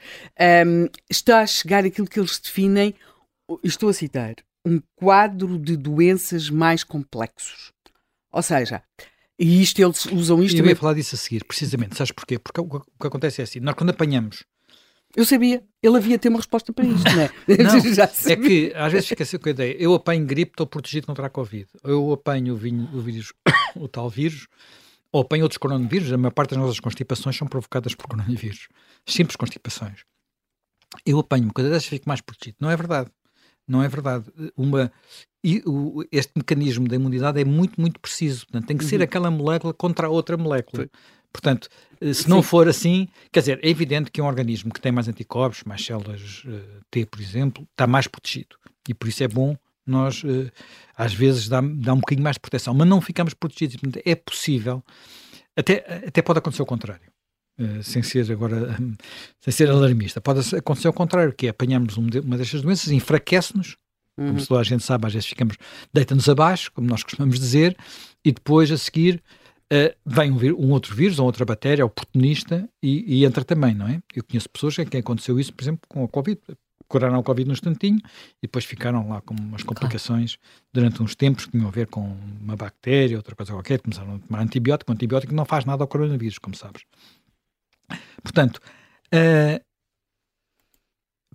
um, 0.67 0.89
está 1.11 1.41
a 1.41 1.47
chegar 1.47 1.85
aquilo 1.85 2.09
que 2.09 2.19
eles 2.19 2.39
definem, 2.39 2.95
estou 3.63 3.89
a 3.89 3.93
citar, 3.93 4.35
um 4.65 4.81
quadro 4.97 5.59
de 5.59 5.77
doenças 5.77 6.51
mais 6.51 6.85
complexos. 6.85 7.73
Ou 8.31 8.43
seja, 8.43 8.83
e 9.39 9.63
isto 9.63 9.81
eles 9.81 10.07
usam 10.07 10.43
isto. 10.43 10.59
Eu 10.59 10.67
ia 10.67 10.77
falar 10.77 10.95
disso 10.95 11.15
a 11.15 11.19
seguir, 11.19 11.45
precisamente. 11.45 11.97
Sabes 11.97 12.13
porquê? 12.13 12.39
Porque 12.39 12.61
o 12.61 12.81
que 12.81 13.07
acontece 13.07 13.41
é 13.41 13.45
assim: 13.45 13.61
nós 13.61 13.75
quando 13.75 13.91
apanhamos. 13.91 14.45
Eu 15.17 15.25
sabia, 15.25 15.65
ele 15.83 15.97
havia 15.97 16.19
ter 16.19 16.29
uma 16.29 16.39
resposta 16.39 16.71
para 16.71 16.85
isto, 16.85 17.11
não 17.11 17.23
é? 17.23 17.31
não, 17.63 17.77
é 18.33 18.37
que 18.37 18.73
às 18.75 18.93
vezes 18.93 19.09
fica 19.09 19.23
assim 19.23 19.39
com 19.39 19.49
a 19.49 19.53
ideia: 19.53 19.77
eu 19.79 19.95
apanho 19.95 20.27
gripe, 20.27 20.53
estou 20.53 20.67
protegido 20.67 21.07
contra 21.07 21.27
a 21.27 21.31
Covid. 21.31 21.67
Eu 21.83 22.13
apanho 22.13 22.55
o, 22.55 22.57
vinho, 22.57 22.89
o 22.93 23.01
vírus, 23.01 23.33
o 23.75 23.89
tal 23.89 24.11
vírus, 24.11 24.49
ou 25.13 25.23
apanho 25.23 25.43
outros 25.43 25.59
coronavírus. 25.59 26.13
A 26.13 26.17
maior 26.17 26.33
parte 26.33 26.51
das 26.51 26.59
nossas 26.59 26.81
constipações 26.81 27.37
são 27.37 27.47
provocadas 27.47 27.95
por 27.95 28.07
coronavírus 28.07 28.69
simples 29.07 29.37
constipações. 29.37 30.05
Eu 31.05 31.19
apanho 31.19 31.45
uma 31.45 31.53
coisa 31.53 31.71
dessas 31.71 31.87
e 31.87 31.91
fico 31.91 32.09
mais 32.09 32.21
protegido. 32.21 32.57
Não 32.61 32.71
é 32.71 32.77
verdade. 32.77 33.11
Não 33.67 33.83
é 33.83 33.89
verdade. 33.89 34.25
Uma, 34.57 34.91
e 35.45 35.63
o, 35.67 36.03
este 36.11 36.33
mecanismo 36.37 36.89
da 36.89 36.97
imunidade 36.97 37.41
é 37.41 37.45
muito, 37.45 37.79
muito 37.81 38.01
preciso. 38.01 38.47
Portanto, 38.47 38.67
tem 38.67 38.77
que 38.77 38.85
ser 38.85 38.97
uhum. 38.97 39.05
aquela 39.05 39.31
molécula 39.31 39.75
contra 39.75 40.07
a 40.07 40.11
outra 40.11 40.37
molécula. 40.37 40.85
Sim. 40.85 40.91
Portanto, 41.31 41.69
eh, 42.01 42.15
se 42.15 42.25
Sim. 42.25 42.31
não 42.31 42.43
for 42.43 42.67
assim, 42.67 43.07
quer 43.31 43.41
dizer, 43.41 43.61
é 43.63 43.69
evidente 43.69 44.11
que 44.11 44.21
um 44.23 44.27
organismo 44.27 44.73
que 44.73 44.81
tem 44.81 44.91
mais 44.91 45.09
anticorpos, 45.09 45.63
mais 45.65 45.85
células 45.85 46.43
uh, 46.47 46.81
T, 46.91 47.05
por 47.05 47.21
exemplo, 47.21 47.69
está 47.71 47.87
mais 47.87 48.07
protegido. 48.07 48.57
E 48.89 48.95
por 48.95 49.07
isso 49.07 49.23
é 49.23 49.29
bom 49.29 49.55
nós, 49.91 50.23
uh, 50.25 50.51
às 50.97 51.13
vezes, 51.13 51.49
dá, 51.49 51.61
dá 51.61 51.95
um 51.95 52.01
bocadinho 52.01 52.25
mais 52.25 52.37
de 52.37 52.41
proteção, 52.41 52.75
mas 52.75 52.87
não 52.87 53.01
ficamos 53.01 53.35
protegidos. 53.35 53.77
Portanto, 53.77 54.03
é 54.05 54.15
possível, 54.15 54.83
até, 55.57 56.05
até 56.07 56.23
pode 56.23 56.39
acontecer 56.39 56.63
o 56.63 56.67
contrário. 56.67 57.09
Uh, 57.61 57.83
sem 57.83 58.03
ser 58.05 58.31
agora 58.31 58.77
sem 59.41 59.53
ser 59.53 59.69
alarmista. 59.69 60.21
Pode 60.21 60.55
acontecer 60.55 60.87
ao 60.87 60.93
contrário, 60.93 61.33
que 61.33 61.47
é 61.47 61.51
apanhamos 61.51 61.99
um 61.99 62.07
de, 62.07 62.21
uma 62.21 62.37
destas 62.39 62.63
doenças, 62.63 62.93
enfraquece-nos, 62.93 63.77
uhum. 64.17 64.29
como 64.29 64.47
toda 64.47 64.61
a 64.61 64.65
gente 64.65 64.85
sabe, 64.85 65.07
às 65.07 65.13
vezes 65.13 65.29
ficamos, 65.29 65.57
deita-nos 65.93 66.29
abaixo, 66.29 66.71
como 66.73 66.87
nós 66.87 67.03
costumamos 67.03 67.39
dizer, 67.39 67.77
e 68.25 68.31
depois 68.31 68.71
a 68.71 68.79
seguir 68.79 69.23
uh, 69.73 69.95
vem 70.05 70.31
um, 70.31 70.67
um, 70.67 70.71
outro 70.71 70.95
vírus, 70.95 71.19
ou 71.19 71.27
outra 71.27 71.45
bactéria 71.45 71.85
oportunista 71.85 72.69
e, 72.83 73.21
e, 73.21 73.25
entra 73.25 73.45
também, 73.45 73.75
não 73.75 73.87
é? 73.87 74.01
Eu 74.15 74.25
conheço 74.25 74.49
pessoas 74.49 74.79
em 74.79 74.87
quem 74.87 75.01
aconteceu 75.01 75.39
isso, 75.39 75.53
por 75.53 75.63
exemplo, 75.63 75.81
com 75.89 76.05
a 76.05 76.09
Covid, 76.09 76.41
curaram 76.89 77.19
o 77.19 77.23
Covid 77.23 77.47
num 77.47 77.53
instantinho 77.53 77.99
e 78.43 78.47
depois 78.47 78.65
ficaram 78.65 79.09
lá 79.09 79.21
com 79.21 79.35
umas 79.35 79.63
complicações 79.63 80.37
claro. 80.37 80.65
durante 80.73 81.03
uns 81.03 81.15
tempos 81.15 81.47
que 81.47 81.53
tinham 81.53 81.69
a 81.69 81.71
ver 81.71 81.87
com 81.87 82.17
uma 82.41 82.57
bactéria, 82.57 83.17
outra 83.17 83.35
coisa 83.35 83.53
qualquer, 83.53 83.81
começaram 83.81 84.17
a 84.17 84.19
tomar 84.19 84.43
antibiótico, 84.43 84.91
o 84.91 84.95
antibiótico 84.95 85.35
não 85.35 85.45
faz 85.45 85.65
nada 85.65 85.85
ao 85.85 85.89
coronavírus, 85.89 86.39
como 86.39 86.57
sabes. 86.57 86.83
Portanto, 88.23 88.61
uh, 89.15 89.63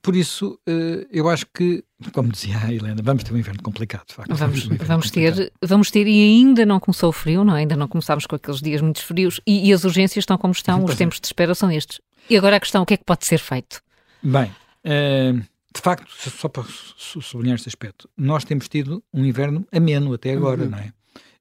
por 0.04 0.18
isso, 0.18 0.60
uh, 0.68 1.08
eu 1.10 1.30
acho 1.30 1.46
que, 1.56 1.82
como 2.12 2.30
dizia 2.30 2.58
a 2.58 2.74
Helena, 2.74 3.02
vamos 3.02 3.24
ter 3.24 3.34
um 3.34 3.38
inverno 3.38 3.64
complicado, 3.64 4.06
de 4.08 4.14
facto. 4.14 4.36
Vamos, 4.36 4.66
vamos, 4.66 4.86
vamos 4.86 5.12
ter, 5.12 5.54
vamos 5.64 5.92
ter, 5.92 6.06
e 6.06 6.24
ainda 6.24 6.66
não 6.66 6.78
começou 6.78 7.10
o 7.10 7.14
frio, 7.14 7.46
não? 7.46 7.56
É? 7.56 7.60
ainda 7.60 7.78
não 7.78 7.88
começámos 7.88 8.26
com 8.26 8.36
aqueles 8.36 8.60
dias 8.60 8.82
muito 8.82 9.02
frios, 9.02 9.40
e, 9.48 9.70
e 9.70 9.74
as 9.74 9.86
urgências 9.86 10.24
estão 10.24 10.38
como 10.38 10.52
estão, 10.52 10.84
os 10.84 10.96
tempos 10.96 11.22
de 11.22 11.28
espera 11.28 11.56
são 11.56 11.72
estes. 11.72 12.02
E 12.30 12.36
agora 12.36 12.58
a 12.58 12.60
questão, 12.60 12.84
o 12.84 12.86
que 12.86 12.96
é 12.96 12.98
que 12.98 13.06
pode 13.06 13.26
ser 13.26 13.40
feito? 13.40 13.82
Bem, 14.22 14.52
uh, 14.86 15.40
de 15.74 15.82
facto, 15.82 16.08
só 16.12 16.48
para 16.48 16.64
sublinhar 16.94 17.56
este 17.56 17.68
aspecto, 17.68 18.08
nós 18.16 18.44
temos 18.44 18.70
tido 18.70 19.04
um 19.12 19.26
inverno 19.26 19.66
ameno 19.72 20.14
até 20.14 20.34
agora, 20.34 20.64
uhum. 20.64 20.70
não 20.70 20.78
é? 20.78 20.94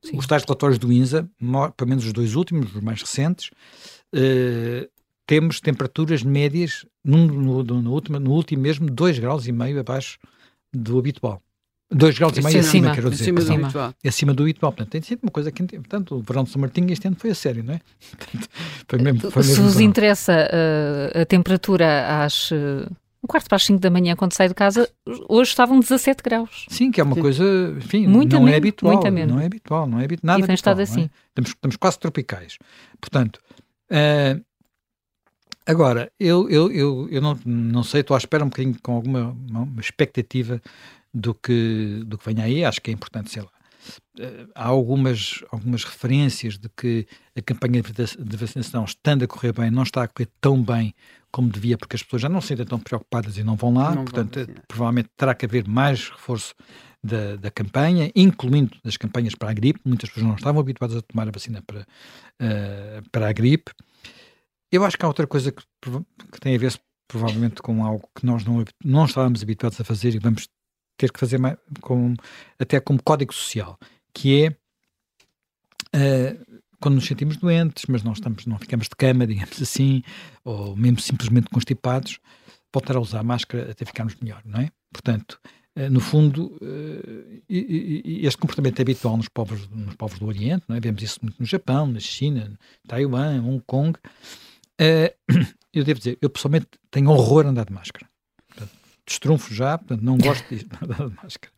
Sim. 0.02 0.16
Os 0.16 0.26
tais 0.26 0.42
relatórios 0.42 0.78
do 0.78 0.92
INSA, 0.92 1.28
pelo 1.76 1.88
menos 1.88 2.04
os 2.04 2.12
dois 2.12 2.34
últimos, 2.34 2.74
os 2.74 2.82
mais 2.82 3.00
recentes, 3.00 3.50
uh, 4.14 4.90
temos 5.26 5.60
temperaturas 5.60 6.22
médias 6.22 6.84
no, 7.04 7.26
no, 7.26 7.62
no, 7.62 7.92
último, 7.92 8.18
no 8.18 8.32
último 8.32 8.62
mesmo 8.62 8.90
2 8.90 9.18
graus 9.18 9.46
e 9.46 9.52
meio 9.52 9.78
abaixo 9.78 10.18
do 10.72 10.98
habitual. 10.98 11.40
2 11.90 12.18
graus 12.18 12.36
e 12.36 12.42
meio 12.42 12.60
acima, 12.60 12.90
acima 12.90 12.94
quero 12.94 13.10
dizer. 13.10 13.24
Acima 13.24 13.40
do, 13.40 13.52
habitual. 13.52 13.94
acima 14.04 14.34
do 14.34 14.42
habitual. 14.42 14.72
Portanto, 14.72 14.90
tem 14.90 15.02
sido 15.02 15.22
uma 15.22 15.30
coisa 15.30 15.52
que, 15.52 15.62
portanto, 15.62 16.16
o 16.16 16.22
verão 16.22 16.42
de 16.44 16.50
São 16.50 16.60
Martinho 16.60 16.90
este 16.90 17.06
ano 17.06 17.16
foi 17.18 17.30
a 17.30 17.34
sério, 17.34 17.62
não 17.62 17.74
é? 17.74 17.80
foi 18.88 18.98
mesmo, 18.98 19.30
foi 19.30 19.42
mesmo 19.42 19.54
Se 19.54 19.60
vos 19.60 19.78
interessa 19.78 20.32
uh, 20.32 21.20
a 21.20 21.26
temperatura 21.26 22.24
às... 22.24 22.50
Uh, 22.50 22.90
um 23.22 23.26
quarto 23.26 23.48
para 23.48 23.56
as 23.56 23.64
5 23.64 23.78
da 23.80 23.90
manhã, 23.90 24.16
quando 24.16 24.32
sai 24.32 24.48
de 24.48 24.54
casa, 24.54 24.90
hoje 25.28 25.50
estavam 25.50 25.78
17 25.78 26.22
graus. 26.22 26.66
Sim, 26.68 26.90
que 26.90 27.00
é 27.00 27.04
uma 27.04 27.14
coisa, 27.14 27.44
enfim, 27.76 28.06
muito 28.06 28.38
não 28.38 28.48
é 28.48 28.56
habitual. 28.56 28.94
Muito. 28.94 29.10
Não 29.10 29.40
é 29.40 29.46
habitual, 29.46 29.86
não 29.86 30.00
é 30.00 30.04
habitual. 30.04 30.26
Nada 30.26 30.44
e 30.44 30.46
tem 30.46 30.54
estado 30.54 30.80
assim. 30.80 31.02
É? 31.02 31.10
Estamos, 31.28 31.50
estamos 31.50 31.76
quase 31.76 31.98
tropicais. 31.98 32.58
Portanto, 33.00 33.40
uh, 33.90 34.42
Agora, 35.64 36.10
eu, 36.18 36.50
eu, 36.50 36.72
eu, 36.72 37.08
eu 37.08 37.20
não, 37.20 37.38
não 37.46 37.84
sei, 37.84 38.00
estou 38.00 38.16
à 38.16 38.18
espera 38.18 38.44
um 38.44 38.48
bocadinho 38.48 38.76
com 38.82 38.94
alguma 38.94 39.36
expectativa 39.78 40.60
do 41.14 41.34
que, 41.34 42.02
do 42.04 42.18
que 42.18 42.24
vem 42.24 42.42
aí, 42.42 42.64
acho 42.64 42.80
que 42.80 42.90
é 42.90 42.94
importante, 42.94 43.30
sei 43.30 43.42
lá. 43.42 43.50
Eh, 44.18 44.46
há 44.54 44.66
algumas, 44.66 45.42
algumas 45.50 45.84
referências 45.84 46.58
de 46.58 46.68
que 46.68 47.06
a 47.36 47.42
campanha 47.42 47.82
de 47.82 48.36
vacinação, 48.36 48.84
estando 48.84 49.24
a 49.24 49.26
correr 49.26 49.52
bem, 49.52 49.70
não 49.70 49.82
está 49.82 50.02
a 50.02 50.08
correr 50.08 50.28
tão 50.40 50.62
bem 50.62 50.94
como 51.30 51.48
devia, 51.48 51.78
porque 51.78 51.96
as 51.96 52.02
pessoas 52.02 52.22
já 52.22 52.28
não 52.28 52.40
se 52.40 52.48
sentem 52.48 52.66
tão 52.66 52.78
preocupadas 52.78 53.38
e 53.38 53.42
não 53.42 53.56
vão 53.56 53.72
lá, 53.72 53.94
não 53.94 54.04
portanto, 54.04 54.46
provavelmente 54.68 55.08
terá 55.16 55.34
que 55.34 55.46
haver 55.46 55.66
mais 55.66 56.10
reforço 56.10 56.54
da, 57.02 57.36
da 57.36 57.50
campanha, 57.50 58.12
incluindo 58.14 58.76
das 58.84 58.96
campanhas 58.96 59.34
para 59.34 59.50
a 59.50 59.54
gripe. 59.54 59.80
Muitas 59.84 60.10
pessoas 60.10 60.26
não 60.26 60.36
estavam 60.36 60.60
habituadas 60.60 60.96
a 60.96 61.02
tomar 61.02 61.26
a 61.26 61.30
vacina 61.30 61.62
para, 61.62 61.80
uh, 61.80 63.10
para 63.10 63.28
a 63.28 63.32
gripe. 63.32 63.72
Eu 64.70 64.84
acho 64.84 64.96
que 64.96 65.04
há 65.04 65.08
outra 65.08 65.26
coisa 65.26 65.50
que, 65.50 65.62
que 66.32 66.40
tem 66.40 66.54
a 66.54 66.58
ver 66.58 66.78
provavelmente 67.08 67.60
com 67.60 67.84
algo 67.84 68.08
que 68.14 68.24
nós 68.24 68.44
não, 68.44 68.64
não 68.84 69.04
estávamos 69.04 69.42
habituados 69.42 69.80
a 69.80 69.84
fazer 69.84 70.14
e 70.14 70.18
vamos 70.18 70.48
ter 71.02 71.10
que 71.12 71.18
fazer 71.18 71.38
mais, 71.38 71.56
com, 71.80 72.14
até 72.58 72.78
como 72.78 73.02
código 73.02 73.34
social, 73.34 73.76
que 74.14 74.44
é 74.44 74.50
uh, 75.96 76.62
quando 76.80 76.94
nos 76.96 77.06
sentimos 77.06 77.36
doentes, 77.36 77.84
mas 77.88 78.04
não, 78.04 78.12
estamos, 78.12 78.46
não 78.46 78.58
ficamos 78.58 78.88
de 78.88 78.96
cama, 78.96 79.26
digamos 79.26 79.60
assim, 79.60 80.02
ou 80.44 80.76
mesmo 80.76 81.00
simplesmente 81.00 81.50
constipados, 81.50 82.20
voltar 82.72 82.96
a 82.96 83.00
usar 83.00 83.22
máscara 83.24 83.70
até 83.70 83.84
ficarmos 83.84 84.14
melhor, 84.20 84.42
não 84.44 84.60
é? 84.60 84.70
Portanto, 84.92 85.40
uh, 85.76 85.90
no 85.90 86.00
fundo, 86.00 86.56
uh, 86.62 87.42
este 87.48 88.38
comportamento 88.38 88.78
é 88.78 88.82
habitual 88.82 89.16
nos 89.16 89.28
povos, 89.28 89.68
nos 89.70 89.96
povos 89.96 90.20
do 90.20 90.26
Oriente, 90.26 90.64
não 90.68 90.76
é? 90.76 90.80
Vemos 90.80 91.02
isso 91.02 91.18
muito 91.20 91.40
no 91.40 91.46
Japão, 91.46 91.88
na 91.88 92.00
China, 92.00 92.56
Taiwan, 92.86 93.42
Hong 93.42 93.62
Kong, 93.66 93.98
eu 95.74 95.84
devo 95.84 95.98
dizer, 95.98 96.18
eu 96.20 96.30
pessoalmente 96.30 96.66
tenho 96.90 97.10
horror 97.10 97.46
a 97.46 97.50
andar 97.50 97.64
de 97.64 97.72
máscara. 97.72 98.11
Destrunfo 99.06 99.52
já, 99.52 99.76
portanto, 99.78 100.02
não 100.02 100.16
gosto 100.16 100.48
de 100.48 100.66
andar 100.82 101.08
de 101.08 101.16
máscara. 101.16 101.52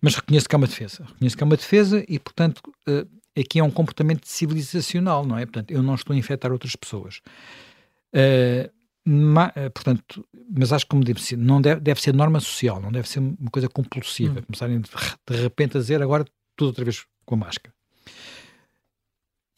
Mas 0.00 0.14
reconheço 0.14 0.48
que 0.48 0.54
é 0.54 0.58
uma 0.58 0.66
defesa. 0.66 1.04
Reconheço 1.04 1.36
que 1.36 1.42
é 1.42 1.46
uma 1.46 1.56
defesa 1.56 2.04
e, 2.08 2.18
portanto, 2.18 2.62
uh, 2.88 3.08
aqui 3.38 3.58
é 3.58 3.64
um 3.64 3.70
comportamento 3.70 4.26
civilizacional, 4.26 5.26
não 5.26 5.36
é? 5.36 5.44
Portanto, 5.44 5.70
eu 5.70 5.82
não 5.82 5.94
estou 5.94 6.14
a 6.14 6.16
infectar 6.16 6.50
outras 6.50 6.74
pessoas. 6.74 7.20
Uh, 8.14 8.70
ma, 9.04 9.48
uh, 9.48 9.70
portanto, 9.70 10.26
mas 10.50 10.72
acho 10.72 10.86
que, 10.86 10.90
como 10.90 11.04
disse, 11.04 11.36
não 11.36 11.60
deve, 11.60 11.80
deve 11.80 12.00
ser 12.00 12.14
norma 12.14 12.40
social, 12.40 12.80
não 12.80 12.90
deve 12.90 13.08
ser 13.08 13.18
uma 13.18 13.50
coisa 13.50 13.68
compulsiva. 13.68 14.40
Hum. 14.40 14.42
Começarem 14.42 14.80
de, 14.80 14.90
de 15.30 15.42
repente 15.42 15.76
a 15.76 15.80
dizer 15.80 16.02
agora 16.02 16.24
tudo 16.56 16.68
outra 16.68 16.84
vez 16.84 17.04
com 17.24 17.34
a 17.34 17.38
máscara. 17.38 17.74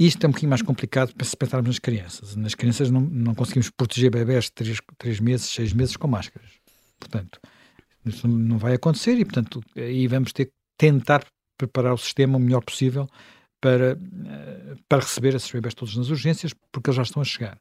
Isto 0.01 0.25
é 0.25 0.29
um 0.29 0.31
bocadinho 0.31 0.49
mais 0.49 0.63
complicado 0.63 1.15
para 1.15 1.27
se 1.27 1.37
pensarmos 1.37 1.69
nas 1.69 1.79
crianças. 1.79 2.35
Nas 2.35 2.55
crianças 2.55 2.91
não, 2.91 3.03
não 3.03 3.35
conseguimos 3.35 3.69
proteger 3.69 4.11
bebés 4.11 4.45
de 4.45 4.53
3, 4.53 4.79
3 4.97 5.21
meses, 5.21 5.47
6 5.51 5.75
meses 5.75 5.97
com 5.97 6.09
máscaras. 6.09 6.49
Portanto, 7.01 7.41
isso 8.07 8.29
não 8.29 8.59
vai 8.59 8.75
acontecer 8.75 9.19
e, 9.19 9.25
portanto, 9.25 9.61
aí 9.77 10.07
vamos 10.07 10.33
ter 10.33 10.47
que 10.47 10.53
tentar 10.79 11.25
preparar 11.59 11.95
o 11.95 11.99
sistema 11.99 12.39
o 12.39 12.41
melhor 12.41 12.63
possível 12.63 13.09
para, 13.61 13.93
eh, 13.93 14.75
para 14.89 15.03
receber 15.03 15.35
esses 15.35 15.51
bebés 15.51 15.75
todos 15.75 15.97
nas 15.97 16.09
urgências, 16.09 16.55
porque 16.71 16.91
eles 16.91 16.97
já 16.97 17.03
estão 17.03 17.21
a 17.21 17.25
chegar. 17.25 17.59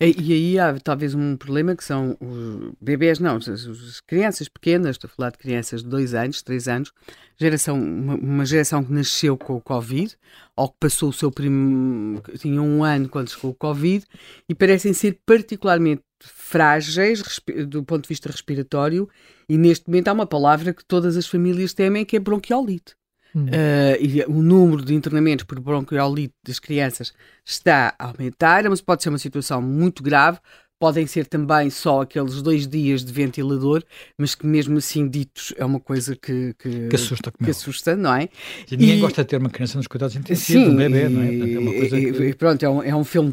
E, 0.00 0.32
aí 0.32 0.58
há 0.58 0.78
talvez 0.80 1.14
um 1.14 1.36
problema 1.36 1.76
que 1.76 1.84
são 1.84 2.16
os 2.20 2.72
bebés, 2.80 3.18
não, 3.18 3.36
as, 3.36 3.48
as, 3.48 4.00
crianças 4.00 4.48
pequenas, 4.48 4.92
estou 4.92 5.08
a 5.08 5.14
falar 5.14 5.30
de 5.30 5.38
crianças 5.38 5.82
de 5.82 5.88
2 5.88 6.14
anos, 6.14 6.42
3 6.42 6.68
anos, 6.68 6.92
geração, 7.38 7.80
uma, 7.80 8.14
uma, 8.14 8.46
geração 8.46 8.82
que 8.82 8.92
nasceu 8.92 9.36
com 9.36 9.56
o 9.56 9.60
Covid, 9.60 10.16
ou 10.56 10.68
que 10.68 10.76
passou 10.80 11.10
o 11.10 11.12
seu 11.12 11.30
primeiro, 11.30 12.22
tinha 12.38 12.62
um 12.62 12.82
ano 12.82 13.08
quando 13.08 13.30
chegou 13.30 13.50
o 13.50 13.54
Covid, 13.54 14.04
e 14.48 14.54
parecem 14.54 14.92
ser 14.92 15.20
particularmente 15.26 16.02
frágeis 16.24 17.22
do 17.66 17.82
ponto 17.82 18.02
de 18.02 18.08
vista 18.08 18.30
respiratório, 18.30 19.08
e 19.48 19.58
neste 19.58 19.88
momento 19.88 20.08
há 20.08 20.12
uma 20.12 20.26
palavra 20.26 20.72
que 20.72 20.84
todas 20.84 21.16
as 21.16 21.26
famílias 21.26 21.72
temem, 21.72 22.04
que 22.04 22.16
é 22.16 22.20
bronquiolite. 22.20 22.94
Uh, 23.34 23.96
e 23.98 24.22
o 24.28 24.42
número 24.42 24.84
de 24.84 24.94
internamentos 24.94 25.46
por 25.46 25.58
bronquiolite 25.58 26.34
das 26.46 26.58
crianças 26.58 27.14
está 27.42 27.94
a 27.98 28.08
aumentar, 28.08 28.68
mas 28.68 28.82
pode 28.82 29.02
ser 29.02 29.08
uma 29.08 29.18
situação 29.18 29.62
muito 29.62 30.02
grave 30.02 30.38
podem 30.82 31.06
ser 31.06 31.26
também 31.26 31.70
só 31.70 32.02
aqueles 32.02 32.42
dois 32.42 32.66
dias 32.66 33.04
de 33.04 33.12
ventilador, 33.12 33.84
mas 34.18 34.34
que 34.34 34.44
mesmo 34.44 34.78
assim 34.78 35.08
ditos 35.08 35.54
é 35.56 35.64
uma 35.64 35.78
coisa 35.78 36.16
que, 36.16 36.56
que, 36.58 36.88
que 36.88 36.96
assusta, 36.96 37.30
que 37.30 37.50
assusta, 37.52 37.94
não 37.94 38.12
é? 38.12 38.28
E 38.68 38.76
ninguém 38.76 38.98
e, 38.98 39.00
gosta 39.00 39.22
de 39.22 39.28
ter 39.28 39.36
uma 39.36 39.48
criança 39.48 39.78
nos 39.78 39.86
cuidados 39.86 40.16
intensivos, 40.16 40.64
sim, 40.64 40.70
um 40.70 40.74
bebê, 40.74 41.08
não 41.08 41.22
é? 41.22 41.28
Portanto, 41.28 41.54
é 41.54 41.58
uma 41.60 41.72
coisa 41.72 42.00
que... 42.00 42.34
Pronto, 42.34 42.62
é 42.64 42.68
um, 42.68 42.82
é 42.82 42.96
um 42.96 43.04
filme 43.04 43.32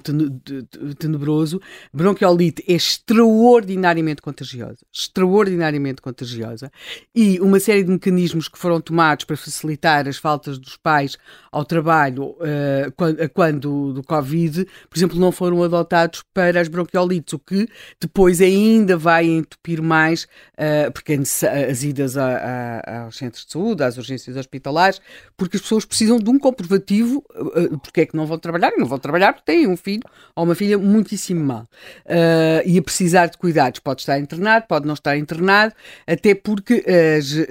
tenebroso. 1.00 1.60
Bronquiolite 1.92 2.64
é 2.68 2.74
extraordinariamente 2.74 4.22
contagiosa, 4.22 4.86
extraordinariamente 4.94 6.04
contagiosa, 6.04 6.72
e 7.16 7.40
uma 7.40 7.60
série 7.60 7.82
de 7.82 7.90
mecanismos 7.90 8.48
que 8.48 8.60
foram 8.60 8.80
tomados 8.80 9.26
para 9.26 9.36
facilitar 9.36 10.08
as 10.08 10.18
faltas 10.18 10.60
dos 10.60 10.78
pais 10.78 11.18
ao 11.52 11.66
trabalho 11.66 12.26
uh, 12.26 12.92
quando, 12.96 13.30
quando 13.30 13.94
do 13.94 14.04
Covid, 14.04 14.68
por 14.88 15.00
exemplo, 15.00 15.20
não 15.20 15.32
foram 15.32 15.64
adotados 15.64 16.24
para 16.32 16.62
as 16.62 16.68
bronquiolites, 16.68 17.39
o 17.40 17.42
que 17.42 17.68
depois 18.00 18.42
ainda 18.42 18.98
vai 18.98 19.26
entupir 19.26 19.82
mais, 19.82 20.24
uh, 20.24 20.92
porque 20.92 21.14
as 21.14 21.84
idas 21.84 22.18
a, 22.18 22.82
a, 22.86 23.04
aos 23.04 23.18
centros 23.18 23.46
de 23.46 23.52
saúde, 23.52 23.84
às 23.84 23.98
urgências 23.98 24.36
hospitalares, 24.36 25.02
porque 25.38 25.58
as 25.58 25.62
pessoas 25.62 25.86
precisam 25.86 26.20
de 26.20 26.30
um 26.30 26.38
comprovativo 26.38 27.24
uh, 27.36 27.80
porque 27.80 28.02
é 28.02 28.06
que 28.06 28.16
não 28.16 28.28
vão 28.28 28.38
trabalhar, 28.38 28.72
e 28.76 28.80
não 28.80 28.86
vão 28.86 29.00
trabalhar 29.00 29.34
porque 29.34 29.52
têm 29.52 29.68
um 29.68 29.78
filho 29.78 30.04
ou 30.36 30.44
uma 30.44 30.56
filha 30.56 30.78
muitíssimo 30.78 31.44
mal. 31.44 31.68
Uh, 32.06 32.62
e 32.66 32.78
a 32.78 32.82
precisar 32.82 33.28
de 33.28 33.38
cuidados, 33.38 33.80
pode 33.80 34.02
estar 34.02 34.20
internado, 34.20 34.66
pode 34.68 34.86
não 34.86 34.94
estar 34.94 35.18
internado, 35.18 35.74
até 36.06 36.36
porque 36.36 36.84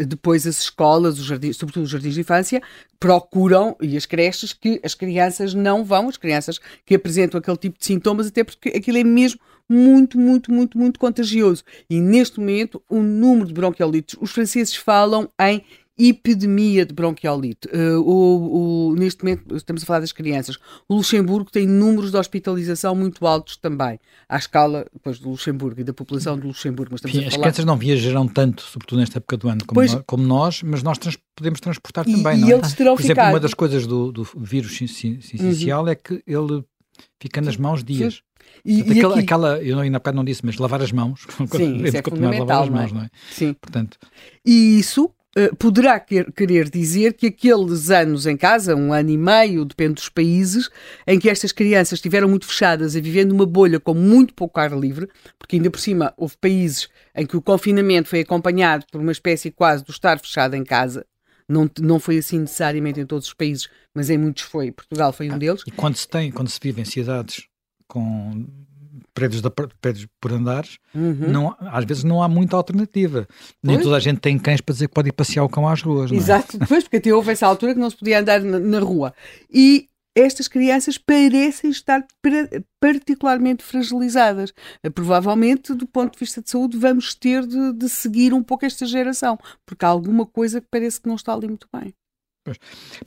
depois 0.07 0.47
as 0.47 0.61
escolas, 0.61 1.19
os 1.19 1.25
jardins, 1.25 1.57
sobretudo 1.57 1.85
os 1.85 1.91
jardins 1.91 2.15
de 2.15 2.21
infância, 2.21 2.63
procuram, 3.01 3.77
e 3.81 3.97
as 3.97 4.07
creches, 4.07 4.53
que 4.53 4.81
as 4.83 4.95
crianças 4.95 5.55
não 5.55 5.85
vão, 5.85 6.09
as 6.09 6.17
crianças 6.17 6.59
que 6.85 6.95
apresentam 6.95 7.39
aquele 7.39 7.57
tipo 7.57 7.79
de 7.79 7.85
sintomas, 7.85 8.27
até 8.27 8.43
porque 8.43 8.71
aquilo 8.71 8.99
é 8.99 9.05
mesmo 9.05 9.41
muito, 9.69 10.19
muito, 10.19 10.53
muito, 10.53 10.79
muito 10.79 10.99
contagioso. 10.99 11.63
E 11.89 12.01
neste 12.01 12.41
momento, 12.41 12.83
o 12.89 13.01
número 13.01 13.49
de 13.49 13.55
bronquiolites, 13.55 14.17
os 14.21 14.31
franceses 14.31 14.75
falam 14.75 15.29
em 15.41 15.63
epidemia 15.99 16.87
de 16.87 16.95
bronquiolite. 16.95 17.69
Uh, 17.69 18.01
o, 18.01 18.91
o, 18.91 18.95
neste 18.95 19.25
momento, 19.25 19.57
estamos 19.57 19.83
a 19.83 19.87
falar 19.87 20.01
das 20.01 20.13
crianças. 20.13 20.57
O 20.89 20.95
Luxemburgo 20.95 21.51
tem 21.51 21.67
números 21.67 22.13
de 22.13 22.17
hospitalização 22.17 22.95
muito 22.95 23.27
altos 23.27 23.57
também, 23.57 23.99
à 24.29 24.37
escala 24.37 24.87
depois 24.93 25.19
do 25.19 25.31
Luxemburgo 25.31 25.81
e 25.81 25.85
da 25.85 25.93
população 25.93 26.39
do 26.39 26.47
Luxemburgo. 26.47 26.93
Mas 26.93 27.13
Sim, 27.13 27.25
as 27.25 27.37
crianças 27.37 27.65
não 27.65 27.77
viajarão 27.77 28.29
tanto, 28.29 28.63
sobretudo 28.63 29.01
nesta 29.01 29.19
época 29.19 29.37
do 29.37 29.49
ano, 29.49 29.65
como, 29.67 29.75
pois, 29.75 29.93
nós, 29.93 30.03
como 30.07 30.23
nós, 30.23 30.63
mas 30.63 30.83
nós 30.85 30.99
trans, 30.99 31.19
podemos 31.35 31.61
transportar 31.61 32.09
e, 32.09 32.13
também, 32.13 32.39
e 32.39 32.41
não 32.43 32.49
é? 32.49 32.59
Por 32.61 32.67
exemplo, 32.67 32.97
ficado... 32.99 33.31
uma 33.31 33.41
das 33.41 33.55
coisas 33.55 33.85
do, 33.85 34.13
do 34.13 34.23
vírus 34.37 34.81
essencial 34.81 35.83
uhum. 35.83 35.89
é 35.89 35.95
que 35.97 36.23
ele 36.25 36.65
fica 37.21 37.41
nas 37.41 37.57
mãos 37.57 37.83
dias. 37.83 38.23
E, 38.65 38.79
Portanto, 38.79 38.95
e 38.95 38.99
aquela, 38.99 39.15
aqui... 39.15 39.25
aquela, 39.25 39.63
eu 39.63 39.79
ainda 39.79 39.97
há 39.97 40.01
bocado 40.01 40.17
não 40.17 40.25
disse, 40.25 40.45
mas 40.45 40.57
lavar 40.57 40.83
as 40.83 40.93
mãos. 40.93 41.27
Sim, 41.55 41.85
isso 41.85 41.97
é 41.97 42.03
fundamental, 42.03 42.47
lavar 42.47 42.63
as 42.63 42.69
mãos, 42.71 42.93
não 42.93 43.01
é? 43.01 43.03
Não 43.03 43.07
é? 43.07 43.11
Sim. 43.31 43.55
Portanto... 43.55 43.99
E 44.45 44.79
isso 44.79 45.13
Uh, 45.37 45.55
poderá 45.55 46.01
quer, 46.01 46.33
querer 46.33 46.71
dizer 46.71 47.13
que 47.13 47.27
aqueles 47.27 47.91
anos 47.91 48.27
em 48.27 48.37
casa, 48.37 48.75
um 48.75 48.93
ano 48.93 49.11
e 49.11 49.17
meio, 49.17 49.65
depende 49.65 49.95
dos 49.95 50.09
países, 50.09 50.71
em 51.07 51.17
que 51.19 51.29
estas 51.29 51.53
crianças 51.53 51.99
estiveram 51.99 52.29
muito 52.29 52.47
fechadas 52.47 52.97
e 52.97 53.01
vivendo 53.01 53.29
numa 53.29 53.45
bolha 53.45 53.79
com 53.79 53.93
muito 53.93 54.35
pouco 54.35 54.59
ar 54.59 54.73
livre, 54.73 55.07
porque 55.39 55.55
ainda 55.55 55.71
por 55.71 55.79
cima 55.79 56.15
houve 56.17 56.35
países 56.41 56.89
em 57.15 57.27
que 57.27 57.37
o 57.37 57.43
confinamento 57.43 58.09
foi 58.09 58.21
acompanhado 58.21 58.87
por 58.91 59.01
uma 59.01 59.13
espécie 59.13 59.51
quase 59.53 59.85
do 59.85 59.93
estar 59.93 60.19
fechado 60.19 60.57
em 60.57 60.65
casa, 60.65 61.07
não, 61.49 61.71
não 61.81 61.99
foi 61.99 62.19
assim 62.19 62.41
necessariamente 62.41 63.01
em 63.01 63.07
todos 63.07 63.29
os 63.29 63.35
países, 63.35 63.69
mas 63.95 64.11
em 64.11 64.19
muitos 64.19 64.45
foi. 64.45 64.71
Portugal 64.71 65.13
foi 65.13 65.31
um 65.31 65.35
ah, 65.35 65.39
deles. 65.39 65.63
E 65.67 65.71
quando 65.71 65.97
se 65.97 66.07
tem, 66.07 66.31
quando 66.31 66.49
se 66.49 66.61
vive 66.63 66.83
em 66.83 66.85
cidades 66.85 67.47
com 67.87 68.47
prédios, 69.15 69.41
de, 69.41 69.51
prédios 69.81 70.07
por 70.21 70.33
andares, 70.33 70.79
uhum. 70.95 71.31
não, 71.31 71.57
às 71.61 71.85
vezes 71.85 72.05
não 72.05 72.23
há 72.23 72.29
muita 72.29 72.57
alternativa. 72.57 73.27
Nem 73.63 73.77
pois? 73.77 73.85
toda 73.85 73.97
a 73.97 74.01
gente 74.01 74.21
tem 74.21 74.39
cães 74.39 74.61
para 74.61 74.75
dizer 74.75 74.89
que 74.89 74.95
pode 74.95 75.09
ir 75.09 75.13
passear 75.13 75.45
o 75.45 75.49
cão 75.49 75.67
às 75.67 75.83
ruas. 75.83 76.13
É? 76.13 76.15
Exato, 76.15 76.57
é? 76.57 76.61
depois, 76.61 76.85
porque 76.85 76.99
até 76.99 77.13
houve 77.13 77.33
essa 77.33 77.47
altura 77.47 77.75
que 77.75 77.81
não 77.81 77.91
se 77.91 77.97
podia 77.97 78.21
andar 78.21 78.41
na, 78.41 78.59
na 78.59 78.79
rua. 78.81 79.15
E 79.51 79.89
estas 80.19 80.49
crianças 80.49 80.99
parecem 80.99 81.71
estar 81.71 82.07
particularmente 82.81 83.63
fragilizadas. 83.63 84.53
Eh, 84.83 84.91
provavelmente, 84.91 85.75
do 85.75 85.87
ponto 85.87 86.13
de 86.13 86.19
vista 86.19 86.43
de 86.43 86.51
saúde, 86.51 86.77
vamos 86.77 87.15
ter 87.15 87.47
de, 87.47 87.73
de, 87.73 87.89
seguir 87.89 88.33
um 88.33 88.43
pouco 88.43 88.65
esta 88.65 88.87
geração, 88.87 89.39
porque 89.65 89.85
há 89.85 89.89
alguma 89.89 90.27
coisa 90.27 90.61
que 90.61 90.67
parece 90.71 91.01
que 91.01 91.09
não 91.09 91.17
está 91.17 91.33
ali 91.33 91.47
muito 91.47 91.69
bem. 91.73 91.95
Pois. 92.45 92.59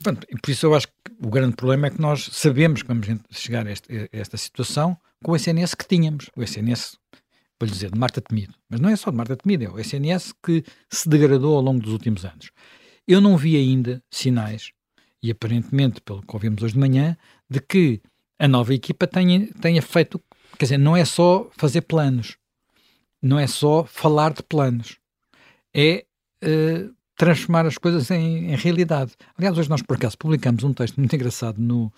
Pronto, 0.02 0.26
por 0.40 0.50
isso 0.50 0.66
eu 0.66 0.74
acho 0.74 0.86
que 0.86 0.94
o 1.20 1.30
grande 1.30 1.56
problema 1.56 1.88
é 1.88 1.90
que 1.90 2.00
nós 2.00 2.28
sabemos 2.32 2.82
que 2.82 2.88
vamos 2.88 3.06
chegar 3.30 3.66
a, 3.66 3.72
este, 3.72 3.92
a 3.92 4.08
esta 4.12 4.36
situação 4.36 4.96
com 5.22 5.32
o 5.32 5.36
SNS 5.36 5.74
que 5.74 5.86
tínhamos. 5.86 6.30
O 6.36 6.42
SNS, 6.42 6.96
vou 7.58 7.66
lhe 7.66 7.72
dizer, 7.72 7.90
de 7.90 7.98
Marta 7.98 8.20
Temido. 8.20 8.54
Mas 8.68 8.80
não 8.80 8.88
é 8.88 8.96
só 8.96 9.10
de 9.10 9.16
Marta 9.16 9.36
Temido, 9.36 9.64
é 9.64 9.68
o 9.68 9.78
SNS 9.78 10.32
que 10.44 10.64
se 10.90 11.08
degradou 11.08 11.56
ao 11.56 11.62
longo 11.62 11.80
dos 11.80 11.92
últimos 11.92 12.24
anos. 12.24 12.50
Eu 13.06 13.20
não 13.20 13.36
vi 13.36 13.56
ainda 13.56 14.02
sinais, 14.10 14.72
e 15.22 15.30
aparentemente, 15.30 16.00
pelo 16.00 16.22
que 16.22 16.34
ouvimos 16.34 16.62
hoje 16.62 16.74
de 16.74 16.80
manhã, 16.80 17.16
de 17.48 17.60
que 17.60 18.00
a 18.38 18.48
nova 18.48 18.74
equipa 18.74 19.06
tenha, 19.06 19.46
tenha 19.60 19.80
feito. 19.80 20.20
Quer 20.58 20.64
dizer, 20.66 20.78
não 20.78 20.96
é 20.96 21.04
só 21.04 21.48
fazer 21.56 21.82
planos, 21.82 22.36
não 23.20 23.38
é 23.38 23.46
só 23.46 23.84
falar 23.84 24.32
de 24.32 24.42
planos, 24.42 24.98
é 25.72 26.04
uh, 26.44 26.94
transformar 27.16 27.66
as 27.66 27.78
coisas 27.78 28.10
em, 28.10 28.52
em, 28.52 28.56
realidade. 28.56 29.12
Aliás, 29.38 29.56
hoje 29.56 29.70
nós, 29.70 29.82
por 29.82 29.96
acaso, 29.96 30.18
publicamos 30.18 30.64
um 30.64 30.74
texto 30.74 30.96
muito 30.98 31.14
engraçado 31.14 31.58
no, 31.58 31.92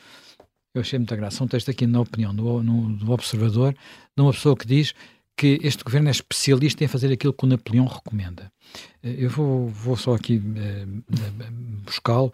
eu 0.75 0.81
achei 0.81 0.99
muita 0.99 1.15
graça, 1.15 1.43
um 1.43 1.47
texto 1.47 1.71
aqui 1.71 1.87
na 1.87 2.01
opinião 2.01 2.35
do, 2.35 2.61
no, 2.63 2.97
do 2.97 3.13
Observador, 3.13 3.73
de 4.17 4.23
uma 4.23 4.33
pessoa 4.33 4.57
que 4.57 4.67
diz 4.67 4.93
que 5.37 5.59
este 5.63 5.85
governo 5.85 6.09
é 6.09 6.11
especialista 6.11 6.83
em 6.85 6.89
fazer 6.89 7.13
aquilo 7.13 7.33
que 7.33 7.45
o 7.45 7.49
Napoleão 7.49 7.87
recomenda. 7.87 8.53
Eh, 9.03 9.17
eu 9.19 9.31
vou, 9.31 9.69
vou 9.69 9.97
só 9.97 10.15
aqui 10.15 10.43
eh, 10.57 10.87
buscá-lo. 11.85 12.33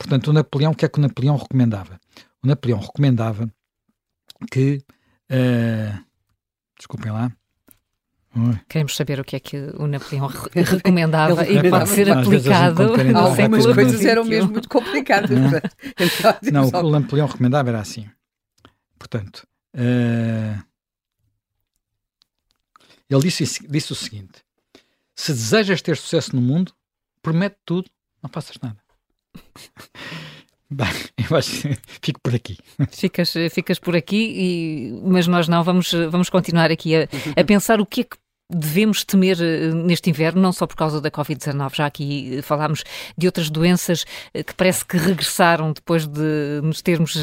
Portanto, 0.00 0.28
o 0.28 0.32
Napoleão, 0.32 0.72
o 0.72 0.74
que 0.74 0.86
é 0.86 0.88
que 0.88 0.98
o 0.98 1.02
Napoleão 1.02 1.36
recomendava? 1.36 2.00
O 2.42 2.46
Napoleão 2.46 2.80
recomendava 2.80 3.52
que. 4.50 4.82
Uh, 5.30 6.02
desculpem 6.76 7.12
lá. 7.12 7.30
Queremos 8.66 8.96
saber 8.96 9.20
o 9.20 9.24
que 9.24 9.36
é 9.36 9.40
que 9.40 9.56
o 9.76 9.86
Napoleão 9.86 10.28
recomendava 10.54 11.46
e 11.46 11.68
pode 11.68 11.88
ser 11.90 12.10
aplicado. 12.10 12.94
Algumas 13.14 13.66
coisas 13.66 14.04
eram 14.04 14.24
mesmo 14.24 14.52
muito 14.52 14.68
complicadas. 14.68 15.30
Não, 16.50 16.70
não 16.70 16.88
o 16.88 16.90
Napoleão 16.90 17.26
recomendava 17.26 17.68
era 17.68 17.80
assim. 17.80 18.08
Portanto, 18.98 19.46
uh, 19.74 20.64
ele 23.10 23.20
disse, 23.20 23.66
disse 23.68 23.92
o 23.92 23.96
seguinte: 23.96 24.42
se 25.14 25.32
desejas 25.32 25.82
ter 25.82 25.96
sucesso 25.98 26.34
no 26.34 26.40
mundo, 26.40 26.72
promete 27.20 27.56
tudo, 27.66 27.90
não 28.22 28.30
faças 28.30 28.56
nada. 28.62 28.78
Bem, 30.72 30.88
eu 31.28 31.36
acho 31.36 31.62
que 31.62 31.78
fico 32.00 32.20
por 32.22 32.34
aqui. 32.34 32.56
Ficas, 32.90 33.34
ficas 33.50 33.78
por 33.80 33.96
aqui, 33.96 34.32
e, 34.36 35.00
mas 35.02 35.26
nós 35.26 35.48
não, 35.48 35.64
vamos, 35.64 35.92
vamos 36.10 36.30
continuar 36.30 36.70
aqui 36.70 36.94
a, 36.94 37.08
a 37.36 37.44
pensar 37.44 37.80
o 37.80 37.86
que 37.86 38.02
é 38.02 38.04
que 38.04 38.16
devemos 38.48 39.04
temer 39.04 39.36
neste 39.74 40.10
inverno, 40.10 40.40
não 40.40 40.52
só 40.52 40.66
por 40.66 40.76
causa 40.76 41.00
da 41.00 41.10
Covid-19, 41.10 41.74
já 41.74 41.86
aqui 41.86 42.40
falámos 42.42 42.82
de 43.16 43.26
outras 43.26 43.48
doenças 43.48 44.04
que 44.32 44.54
parece 44.56 44.84
que 44.84 44.96
regressaram 44.96 45.72
depois 45.72 46.06
de 46.06 46.60
nos 46.62 46.82
termos 46.82 47.16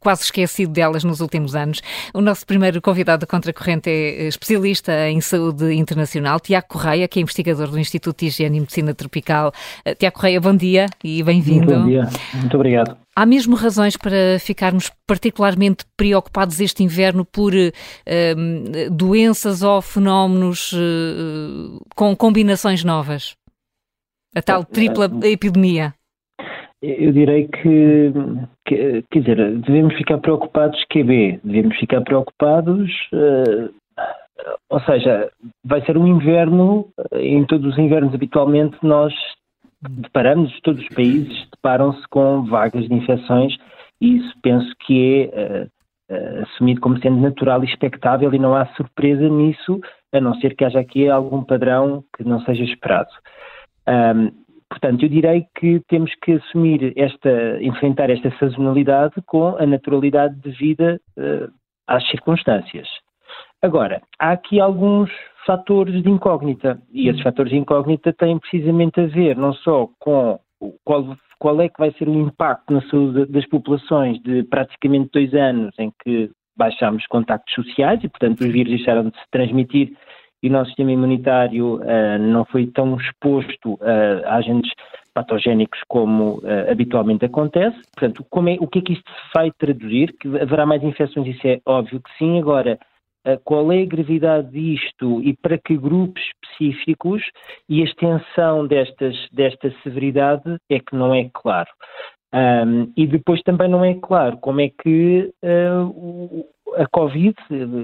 quase 0.00 0.24
esquecido 0.24 0.72
delas 0.72 1.04
nos 1.04 1.20
últimos 1.20 1.54
anos. 1.54 1.80
O 2.12 2.20
nosso 2.20 2.46
primeiro 2.46 2.80
convidado 2.80 3.20
da 3.20 3.26
Contracorrente 3.26 3.88
é 3.88 4.26
especialista 4.26 5.08
em 5.08 5.20
saúde 5.20 5.72
internacional, 5.74 6.40
Tiago 6.40 6.66
Correia, 6.68 7.06
que 7.06 7.18
é 7.18 7.22
investigador 7.22 7.68
do 7.68 7.78
Instituto 7.78 8.20
de 8.20 8.26
Higiene 8.26 8.56
e 8.56 8.60
Medicina 8.60 8.94
Tropical. 8.94 9.52
Eh, 9.84 9.94
Tiago 9.94 10.16
Correia, 10.16 10.40
bom 10.40 10.56
dia 10.56 10.86
e 11.04 11.22
bem-vindo. 11.22 11.66
Bom 11.66 11.86
dia, 11.86 12.08
muito 12.34 12.56
obrigado. 12.56 12.96
Há 13.14 13.26
mesmo 13.26 13.54
razões 13.54 13.96
para 13.96 14.38
ficarmos 14.40 14.90
particularmente 15.06 15.84
preocupados 15.96 16.58
este 16.60 16.82
inverno 16.82 17.24
por 17.24 17.52
uh, 17.52 17.70
doenças 18.90 19.62
ou 19.62 19.82
fenómenos 19.82 20.72
com 21.94 22.16
combinações 22.16 22.82
novas? 22.82 23.34
A 24.34 24.40
tal 24.40 24.64
tripla 24.64 25.10
epidemia? 25.24 25.92
Eu 26.82 27.12
direi 27.12 27.46
que, 27.46 28.12
que, 28.66 29.04
quer 29.10 29.20
dizer, 29.20 29.58
devemos 29.58 29.94
ficar 29.96 30.16
preocupados 30.18 30.82
QB, 30.86 31.40
devemos 31.44 31.76
ficar 31.76 32.00
preocupados, 32.00 32.90
uh, 33.12 33.70
ou 34.70 34.80
seja, 34.80 35.30
vai 35.62 35.84
ser 35.84 35.98
um 35.98 36.06
inverno, 36.06 36.88
eh, 37.12 37.22
em 37.22 37.44
todos 37.44 37.72
os 37.72 37.78
invernos 37.78 38.14
habitualmente 38.14 38.78
nós 38.82 39.12
deparamos, 39.82 40.58
todos 40.62 40.80
os 40.82 40.88
países 40.88 41.46
deparam-se 41.54 42.02
com 42.08 42.44
vagas 42.44 42.88
de 42.88 42.94
infecções 42.94 43.56
e 44.00 44.16
isso 44.16 44.34
penso 44.42 44.74
que 44.80 45.30
é 45.34 45.68
uh, 46.10 46.14
uh, 46.14 46.42
assumido 46.42 46.80
como 46.80 46.98
sendo 47.00 47.20
natural 47.20 47.62
e 47.62 47.66
expectável 47.66 48.32
e 48.32 48.38
não 48.38 48.54
há 48.54 48.64
surpresa 48.74 49.28
nisso, 49.28 49.80
a 50.12 50.20
não 50.20 50.34
ser 50.36 50.56
que 50.56 50.64
haja 50.64 50.80
aqui 50.80 51.08
algum 51.08 51.42
padrão 51.42 52.02
que 52.16 52.24
não 52.24 52.40
seja 52.40 52.64
esperado. 52.64 53.10
Um, 53.86 54.39
Portanto, 54.70 55.02
eu 55.02 55.08
direi 55.08 55.44
que 55.58 55.80
temos 55.88 56.14
que 56.22 56.32
assumir 56.32 56.92
esta, 56.96 57.58
enfrentar 57.60 58.08
esta 58.08 58.30
sazonalidade 58.38 59.14
com 59.26 59.56
a 59.56 59.66
naturalidade 59.66 60.36
devida 60.36 61.00
uh, 61.18 61.52
às 61.88 62.08
circunstâncias. 62.08 62.88
Agora, 63.60 64.00
há 64.18 64.30
aqui 64.30 64.60
alguns 64.60 65.10
fatores 65.44 66.02
de 66.02 66.08
incógnita, 66.08 66.80
e 66.92 67.08
esses 67.08 67.20
fatores 67.20 67.50
de 67.52 67.58
incógnita 67.58 68.12
têm 68.12 68.38
precisamente 68.38 69.00
a 69.00 69.06
ver 69.06 69.36
não 69.36 69.52
só 69.52 69.88
com 69.98 70.38
qual, 70.84 71.16
qual 71.38 71.60
é 71.60 71.68
que 71.68 71.78
vai 71.78 71.90
ser 71.92 72.08
o 72.08 72.14
impacto 72.14 72.72
na 72.72 72.80
saúde 72.82 73.26
das 73.26 73.46
populações 73.48 74.22
de 74.22 74.44
praticamente 74.44 75.10
dois 75.12 75.34
anos 75.34 75.74
em 75.78 75.92
que 76.02 76.30
baixámos 76.56 77.06
contactos 77.06 77.54
sociais 77.54 78.02
e, 78.04 78.08
portanto, 78.08 78.42
os 78.42 78.52
vírus 78.52 78.76
deixaram 78.76 79.08
de 79.08 79.16
se 79.16 79.30
transmitir 79.30 79.96
e 80.42 80.48
o 80.48 80.52
nosso 80.52 80.68
sistema 80.68 80.92
imunitário 80.92 81.76
uh, 81.76 82.18
não 82.18 82.44
foi 82.44 82.66
tão 82.66 82.96
exposto 82.96 83.74
uh, 83.74 84.26
a 84.26 84.36
agentes 84.36 84.72
patogénicos 85.12 85.80
como 85.88 86.38
uh, 86.38 86.70
habitualmente 86.70 87.24
acontece. 87.24 87.76
Portanto, 87.94 88.24
é, 88.48 88.56
o 88.60 88.66
que 88.66 88.78
é 88.78 88.82
que 88.82 88.92
isto 88.94 89.12
vai 89.34 89.50
traduzir? 89.52 90.14
Que 90.18 90.28
haverá 90.40 90.64
mais 90.64 90.82
infecções, 90.82 91.26
isso 91.26 91.46
é 91.46 91.60
óbvio 91.66 92.00
que 92.00 92.10
sim. 92.18 92.38
Agora, 92.38 92.78
qual 93.44 93.70
é 93.70 93.82
a 93.82 93.86
gravidade 93.86 94.50
disto 94.50 95.20
e 95.22 95.36
para 95.36 95.58
que 95.58 95.76
grupos 95.76 96.22
específicos 96.22 97.22
e 97.68 97.82
a 97.82 97.84
extensão 97.84 98.66
destas, 98.66 99.14
desta 99.30 99.70
severidade 99.82 100.56
é 100.70 100.78
que 100.78 100.96
não 100.96 101.12
é 101.12 101.28
claro. 101.34 101.68
Um, 102.32 102.92
e 102.96 103.08
depois 103.08 103.42
também 103.42 103.68
não 103.68 103.84
é 103.84 103.94
claro 103.94 104.38
como 104.38 104.60
é 104.60 104.68
que 104.68 105.32
uh, 105.42 106.46
a 106.76 106.86
Covid, 106.88 107.34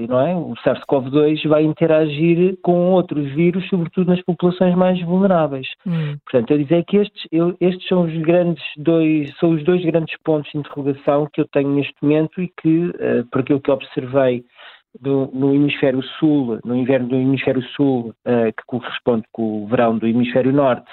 não 0.08 0.20
é? 0.20 0.34
o 0.34 0.54
SARS-CoV-2 0.64 1.48
vai 1.48 1.64
interagir 1.64 2.56
com 2.62 2.92
outros 2.92 3.26
vírus, 3.32 3.68
sobretudo 3.68 4.10
nas 4.10 4.22
populações 4.22 4.74
mais 4.74 5.00
vulneráveis. 5.02 5.66
Hum. 5.86 6.16
Portanto, 6.24 6.50
eu 6.50 6.58
dizer 6.58 6.84
que 6.84 6.96
estes, 6.98 7.26
eu, 7.32 7.56
estes 7.60 7.86
são 7.88 8.02
os 8.02 8.16
grandes 8.18 8.64
dois, 8.76 9.34
são 9.38 9.50
os 9.50 9.64
dois 9.64 9.84
grandes 9.84 10.16
pontos 10.24 10.50
de 10.52 10.58
interrogação 10.58 11.28
que 11.32 11.40
eu 11.40 11.48
tenho 11.48 11.70
neste 11.70 11.94
momento 12.02 12.40
e 12.40 12.48
que, 12.60 12.86
uh, 12.86 13.24
por 13.30 13.40
aquilo 13.40 13.60
que 13.60 13.70
observei 13.70 14.44
do, 15.00 15.30
no 15.32 15.54
hemisfério 15.54 16.02
sul, 16.18 16.58
no 16.64 16.74
inverno 16.74 17.08
do 17.08 17.16
hemisfério 17.16 17.62
sul, 17.74 18.14
uh, 18.26 18.52
que 18.56 18.64
corresponde 18.66 19.24
com 19.32 19.64
o 19.64 19.66
verão 19.66 19.98
do 19.98 20.06
hemisfério 20.06 20.52
norte, 20.52 20.90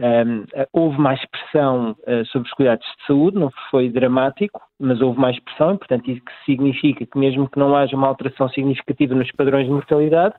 um, 0.00 0.44
houve 0.72 0.98
mais 0.98 1.20
pressão 1.26 1.90
uh, 1.90 2.24
sobre 2.26 2.48
os 2.48 2.54
cuidados 2.54 2.86
de 2.86 3.06
saúde, 3.06 3.38
não 3.38 3.50
foi 3.70 3.90
dramático, 3.90 4.60
mas 4.78 5.00
houve 5.00 5.20
mais 5.20 5.38
pressão, 5.40 5.74
e, 5.74 5.78
portanto, 5.78 6.10
isso 6.10 6.22
significa 6.46 7.04
que, 7.04 7.18
mesmo 7.18 7.48
que 7.48 7.58
não 7.58 7.76
haja 7.76 7.94
uma 7.94 8.08
alteração 8.08 8.48
significativa 8.48 9.14
nos 9.14 9.30
padrões 9.32 9.66
de 9.66 9.72
mortalidade, 9.72 10.34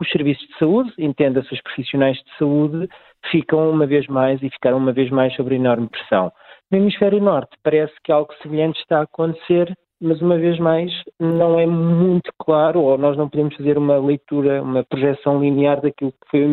os 0.00 0.08
serviços 0.10 0.46
de 0.46 0.58
saúde, 0.58 0.92
entenda-se 0.96 1.52
os 1.52 1.60
profissionais 1.60 2.16
de 2.16 2.38
saúde, 2.38 2.88
ficam 3.30 3.68
uma 3.68 3.86
vez 3.86 4.06
mais 4.06 4.42
e 4.42 4.48
ficaram 4.48 4.78
uma 4.78 4.92
vez 4.92 5.10
mais 5.10 5.34
sob 5.34 5.54
enorme 5.54 5.88
pressão. 5.88 6.32
No 6.70 6.78
hemisfério 6.78 7.20
norte, 7.20 7.50
parece 7.62 7.92
que 8.04 8.12
algo 8.12 8.32
semelhante 8.42 8.80
está 8.80 9.00
a 9.00 9.02
acontecer, 9.02 9.76
mas 10.00 10.22
uma 10.22 10.38
vez 10.38 10.58
mais 10.58 10.90
não 11.18 11.58
é 11.58 11.66
muito 11.66 12.32
claro, 12.38 12.80
ou 12.80 12.96
nós 12.96 13.16
não 13.16 13.28
podemos 13.28 13.54
fazer 13.56 13.76
uma 13.76 13.98
leitura, 13.98 14.62
uma 14.62 14.84
projeção 14.84 15.40
linear 15.40 15.80
daquilo 15.82 16.12
que 16.12 16.30
foi 16.30 16.44
o 16.44 16.48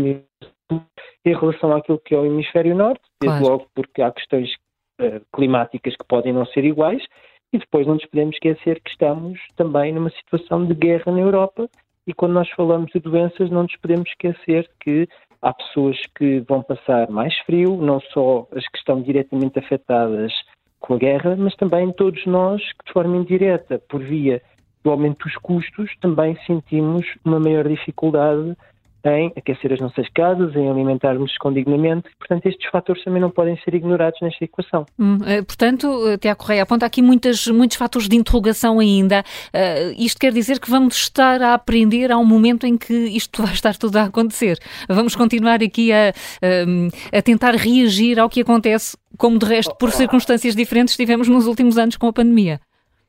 em 0.72 1.36
relação 1.36 1.76
àquilo 1.76 2.00
que 2.00 2.16
é 2.16 2.18
o 2.18 2.26
hemisfério 2.26 2.76
norte, 2.76 3.02
desde 3.22 3.40
claro. 3.40 3.54
logo 3.54 3.68
porque 3.74 4.02
há 4.02 4.12
questões 4.12 4.50
uh, 5.02 5.22
climáticas 5.34 5.96
que 5.96 6.06
podem 6.08 6.34
não 6.34 6.46
ser 6.46 6.66
iguais, 6.66 7.04
e 7.54 7.58
depois 7.58 7.88
não 7.88 7.96
nos 7.96 8.06
podemos 8.06 8.36
esquecer 8.36 8.82
que 8.82 8.90
estamos 8.90 9.40
também 9.56 9.94
numa 9.94 10.10
situação 10.10 10.66
de 10.66 10.74
guerra 10.74 11.12
na 11.12 11.20
Europa, 11.20 11.70
e 12.06 12.14
quando 12.14 12.34
nós 12.34 12.50
falamos 12.52 12.92
de 12.92 13.00
doenças 13.00 13.50
não 13.50 13.64
nos 13.64 13.76
podemos 13.78 14.10
esquecer 14.10 14.70
que 14.80 15.08
há 15.42 15.54
pessoas 15.54 15.98
que 16.16 16.40
vão 16.42 16.64
passar 16.64 17.10
mais 17.10 17.38
frio, 17.40 17.78
não 17.78 18.00
só 18.14 18.48
as 18.54 18.68
que 18.68 18.78
estão 18.78 19.02
diretamente 19.02 19.60
afetadas 19.60 20.34
com 20.80 20.96
a 20.96 20.98
guerra, 20.98 21.36
mas 21.38 21.56
também 21.56 21.92
todos 21.92 22.26
nós 22.26 22.62
que 22.62 22.86
de 22.86 22.94
forma 22.94 23.18
indireta, 23.18 23.80
por 23.90 24.02
via 24.02 24.42
do 24.84 24.92
aumento 24.92 25.26
dos 25.26 25.36
custos, 25.38 25.92
também 26.00 26.38
sentimos 26.46 27.06
uma 27.26 27.40
maior 27.40 27.68
dificuldade 27.68 28.56
em 29.16 29.32
aquecer 29.36 29.74
as 29.74 29.80
nossas 29.80 30.08
casas, 30.10 30.56
em 30.56 30.70
alimentarmos 30.70 31.38
com 31.38 31.54
dignamente. 31.54 32.10
Portanto, 32.18 32.46
estes 32.46 32.70
fatores 32.70 33.04
também 33.04 33.22
não 33.22 33.30
podem 33.30 33.58
ser 33.64 33.74
ignorados 33.74 34.20
nesta 34.22 34.44
equação. 34.44 34.86
Hum, 35.00 35.18
eh, 35.26 35.42
portanto, 35.42 36.18
Tiago 36.20 36.40
Correia 36.40 36.64
aponta 36.64 36.86
aqui 36.86 37.02
muitas, 37.02 37.48
muitos 37.48 37.78
fatores 37.78 38.08
de 38.08 38.16
interrogação 38.16 38.80
ainda. 38.80 39.24
Uh, 39.54 39.94
isto 39.98 40.20
quer 40.20 40.32
dizer 40.32 40.60
que 40.60 40.70
vamos 40.70 40.96
estar 40.96 41.42
a 41.42 41.54
aprender 41.54 42.12
a 42.12 42.18
um 42.18 42.26
momento 42.26 42.66
em 42.66 42.78
que 42.78 42.94
isto 42.94 43.42
vai 43.44 43.54
estar 43.54 43.76
tudo 43.78 43.98
a 43.98 44.04
acontecer. 44.04 44.58
Vamos 44.88 45.16
continuar 45.16 45.62
aqui 45.64 45.92
a, 45.92 46.10
a, 46.10 47.18
a 47.18 47.22
tentar 47.22 47.56
reagir 47.56 48.20
ao 48.20 48.30
que 48.30 48.42
acontece, 48.42 48.98
como 49.18 49.40
de 49.40 49.46
resto, 49.46 49.76
por 49.76 49.92
circunstâncias 49.92 50.56
diferentes, 50.56 50.96
tivemos 50.96 51.28
nos 51.28 51.48
últimos 51.48 51.78
anos 51.78 51.98
com 51.98 52.08
a 52.08 52.14
pandemia. 52.14 52.60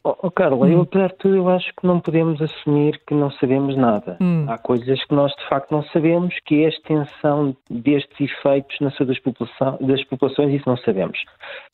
Oh, 0.08 0.16
oh 0.22 0.30
Carla, 0.30 0.64
hum. 0.64 0.70
eu 0.70 0.80
apesar 0.80 1.08
de 1.08 1.16
tudo 1.16 1.36
eu 1.36 1.48
acho 1.50 1.70
que 1.78 1.86
não 1.86 2.00
podemos 2.00 2.40
assumir 2.40 2.98
que 3.06 3.12
não 3.12 3.30
sabemos 3.32 3.76
nada. 3.76 4.16
Hum. 4.22 4.46
Há 4.48 4.56
coisas 4.56 5.04
que 5.04 5.14
nós 5.14 5.30
de 5.32 5.46
facto 5.48 5.70
não 5.70 5.82
sabemos, 5.84 6.34
que 6.46 6.62
é 6.62 6.66
a 6.66 6.68
extensão 6.70 7.54
destes 7.68 8.18
efeitos 8.18 8.74
na 8.80 8.90
saúde 8.92 9.12
das, 9.12 9.18
população, 9.18 9.78
das 9.82 10.02
populações, 10.04 10.54
isso 10.54 10.66
não 10.66 10.78
sabemos. 10.78 11.18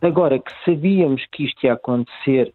Agora, 0.03 0.41
que 0.41 0.51
sabíamos 0.65 1.25
que 1.31 1.45
isto 1.45 1.65
ia 1.65 1.75
acontecer 1.75 2.53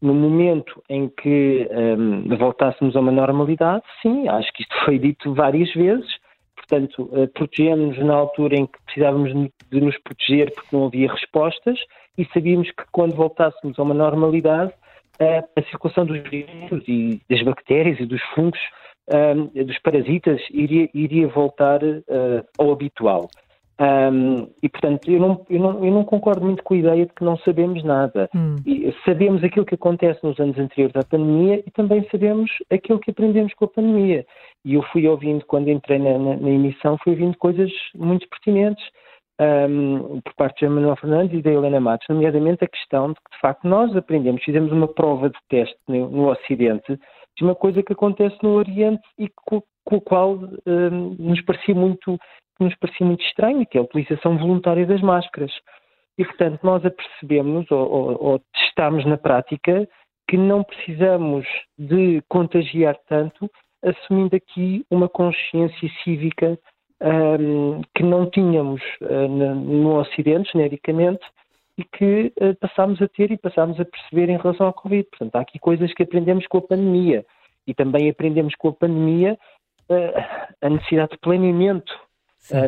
no 0.00 0.14
momento 0.14 0.82
em 0.88 1.08
que 1.08 1.68
um, 1.70 2.34
voltássemos 2.38 2.96
a 2.96 3.00
uma 3.00 3.12
normalidade, 3.12 3.82
sim, 4.00 4.28
acho 4.28 4.50
que 4.54 4.62
isto 4.62 4.74
foi 4.86 4.98
dito 4.98 5.34
várias 5.34 5.70
vezes. 5.74 6.08
Portanto, 6.56 7.02
uh, 7.12 7.28
protegemos-nos 7.34 7.98
na 7.98 8.14
altura 8.14 8.56
em 8.56 8.66
que 8.66 8.78
precisávamos 8.86 9.30
de 9.70 9.80
nos 9.80 9.98
proteger 9.98 10.54
porque 10.54 10.74
não 10.74 10.86
havia 10.86 11.12
respostas 11.12 11.78
e 12.16 12.24
sabíamos 12.32 12.70
que 12.70 12.84
quando 12.90 13.14
voltássemos 13.14 13.78
a 13.78 13.82
uma 13.82 13.94
normalidade 13.94 14.72
a 15.20 15.62
circulação 15.62 16.06
dos 16.06 16.20
vírus 16.22 16.84
e 16.86 17.20
das 17.28 17.42
bactérias 17.42 17.98
e 18.00 18.06
dos 18.06 18.22
fungos, 18.34 18.60
dos 19.54 19.78
parasitas, 19.80 20.40
iria, 20.50 20.88
iria 20.92 21.28
voltar 21.28 21.82
uh, 21.82 22.44
ao 22.58 22.72
habitual. 22.72 23.28
Um, 23.80 24.48
e, 24.60 24.68
portanto, 24.68 25.08
eu 25.08 25.20
não, 25.20 25.46
eu, 25.48 25.60
não, 25.60 25.84
eu 25.84 25.92
não, 25.92 26.04
concordo 26.04 26.44
muito 26.44 26.64
com 26.64 26.74
a 26.74 26.78
ideia 26.78 27.06
de 27.06 27.12
que 27.12 27.22
não 27.22 27.38
sabemos 27.38 27.84
nada. 27.84 28.28
Hum. 28.34 28.56
E 28.66 28.92
sabemos 29.04 29.44
aquilo 29.44 29.64
que 29.64 29.76
acontece 29.76 30.18
nos 30.24 30.38
anos 30.40 30.58
anteriores 30.58 30.96
à 30.96 31.04
pandemia 31.04 31.62
e 31.64 31.70
também 31.70 32.04
sabemos 32.10 32.50
aquilo 32.70 32.98
que 32.98 33.12
aprendemos 33.12 33.54
com 33.54 33.66
a 33.66 33.68
pandemia. 33.68 34.26
E 34.64 34.74
eu 34.74 34.82
fui 34.92 35.06
ouvindo, 35.06 35.44
quando 35.46 35.70
entrei 35.70 36.00
na, 36.00 36.18
na, 36.18 36.36
na 36.36 36.50
emissão, 36.50 36.98
fui 37.04 37.12
ouvindo 37.12 37.38
coisas 37.38 37.70
muito 37.94 38.28
pertinentes 38.28 38.84
um, 39.40 40.20
por 40.20 40.34
parte 40.34 40.60
de 40.64 40.68
Manuel 40.68 40.96
Fernandes 40.96 41.38
e 41.38 41.42
da 41.42 41.50
Helena 41.50 41.80
Matos, 41.80 42.06
nomeadamente 42.08 42.64
a 42.64 42.68
questão 42.68 43.08
de 43.08 43.14
que, 43.14 43.30
de 43.32 43.40
facto, 43.40 43.66
nós 43.66 43.94
aprendemos, 43.96 44.42
fizemos 44.42 44.72
uma 44.72 44.88
prova 44.88 45.30
de 45.30 45.38
teste 45.48 45.76
no, 45.86 46.08
no 46.10 46.30
Ocidente 46.30 46.98
de 47.36 47.44
uma 47.44 47.54
coisa 47.54 47.82
que 47.82 47.92
acontece 47.92 48.36
no 48.42 48.50
Oriente 48.54 49.02
e 49.16 49.28
com, 49.46 49.62
com 49.84 49.96
a 49.96 50.00
qual 50.00 50.34
um, 50.66 51.16
nos 51.18 51.40
parecia 51.42 51.74
muito 51.74 52.18
nos 52.60 52.74
parecia 52.76 53.06
muito 53.06 53.24
estranho, 53.24 53.64
que 53.64 53.78
é 53.78 53.80
a 53.80 53.84
utilização 53.84 54.36
voluntária 54.36 54.84
das 54.84 55.00
máscaras. 55.00 55.52
E, 56.18 56.24
portanto, 56.24 56.58
nós 56.64 56.84
apercebemos 56.84 57.70
ou, 57.70 57.88
ou, 57.88 58.24
ou 58.24 58.42
testámos 58.52 59.06
na 59.06 59.16
prática 59.16 59.88
que 60.28 60.36
não 60.36 60.64
precisamos 60.64 61.46
de 61.78 62.20
contagiar 62.28 62.98
tanto 63.06 63.48
assumindo 63.82 64.34
aqui 64.34 64.84
uma 64.90 65.08
consciência 65.08 65.88
cívica 66.02 66.58
um, 67.00 67.80
que 67.94 68.02
não 68.02 68.28
tínhamos 68.28 68.82
uh, 69.02 69.28
no 69.28 69.98
Ocidente, 69.98 70.52
genericamente, 70.52 71.24
e 71.76 71.84
que 71.84 72.32
uh, 72.40 72.54
passámos 72.56 73.00
a 73.00 73.08
ter 73.08 73.30
e 73.30 73.36
passámos 73.36 73.78
a 73.78 73.84
perceber 73.84 74.30
em 74.30 74.36
relação 74.36 74.66
ao 74.66 74.72
Covid. 74.72 75.04
Portanto, 75.10 75.36
há 75.36 75.40
aqui 75.40 75.58
coisas 75.58 75.92
que 75.94 76.02
aprendemos 76.02 76.46
com 76.46 76.58
a 76.58 76.62
pandemia 76.62 77.24
e 77.66 77.74
também 77.74 78.10
aprendemos 78.10 78.54
com 78.56 78.68
a 78.68 78.72
pandemia 78.72 79.38
uh, 79.88 80.46
a 80.60 80.68
necessidade 80.68 81.12
de 81.12 81.18
planeamento. 81.18 81.92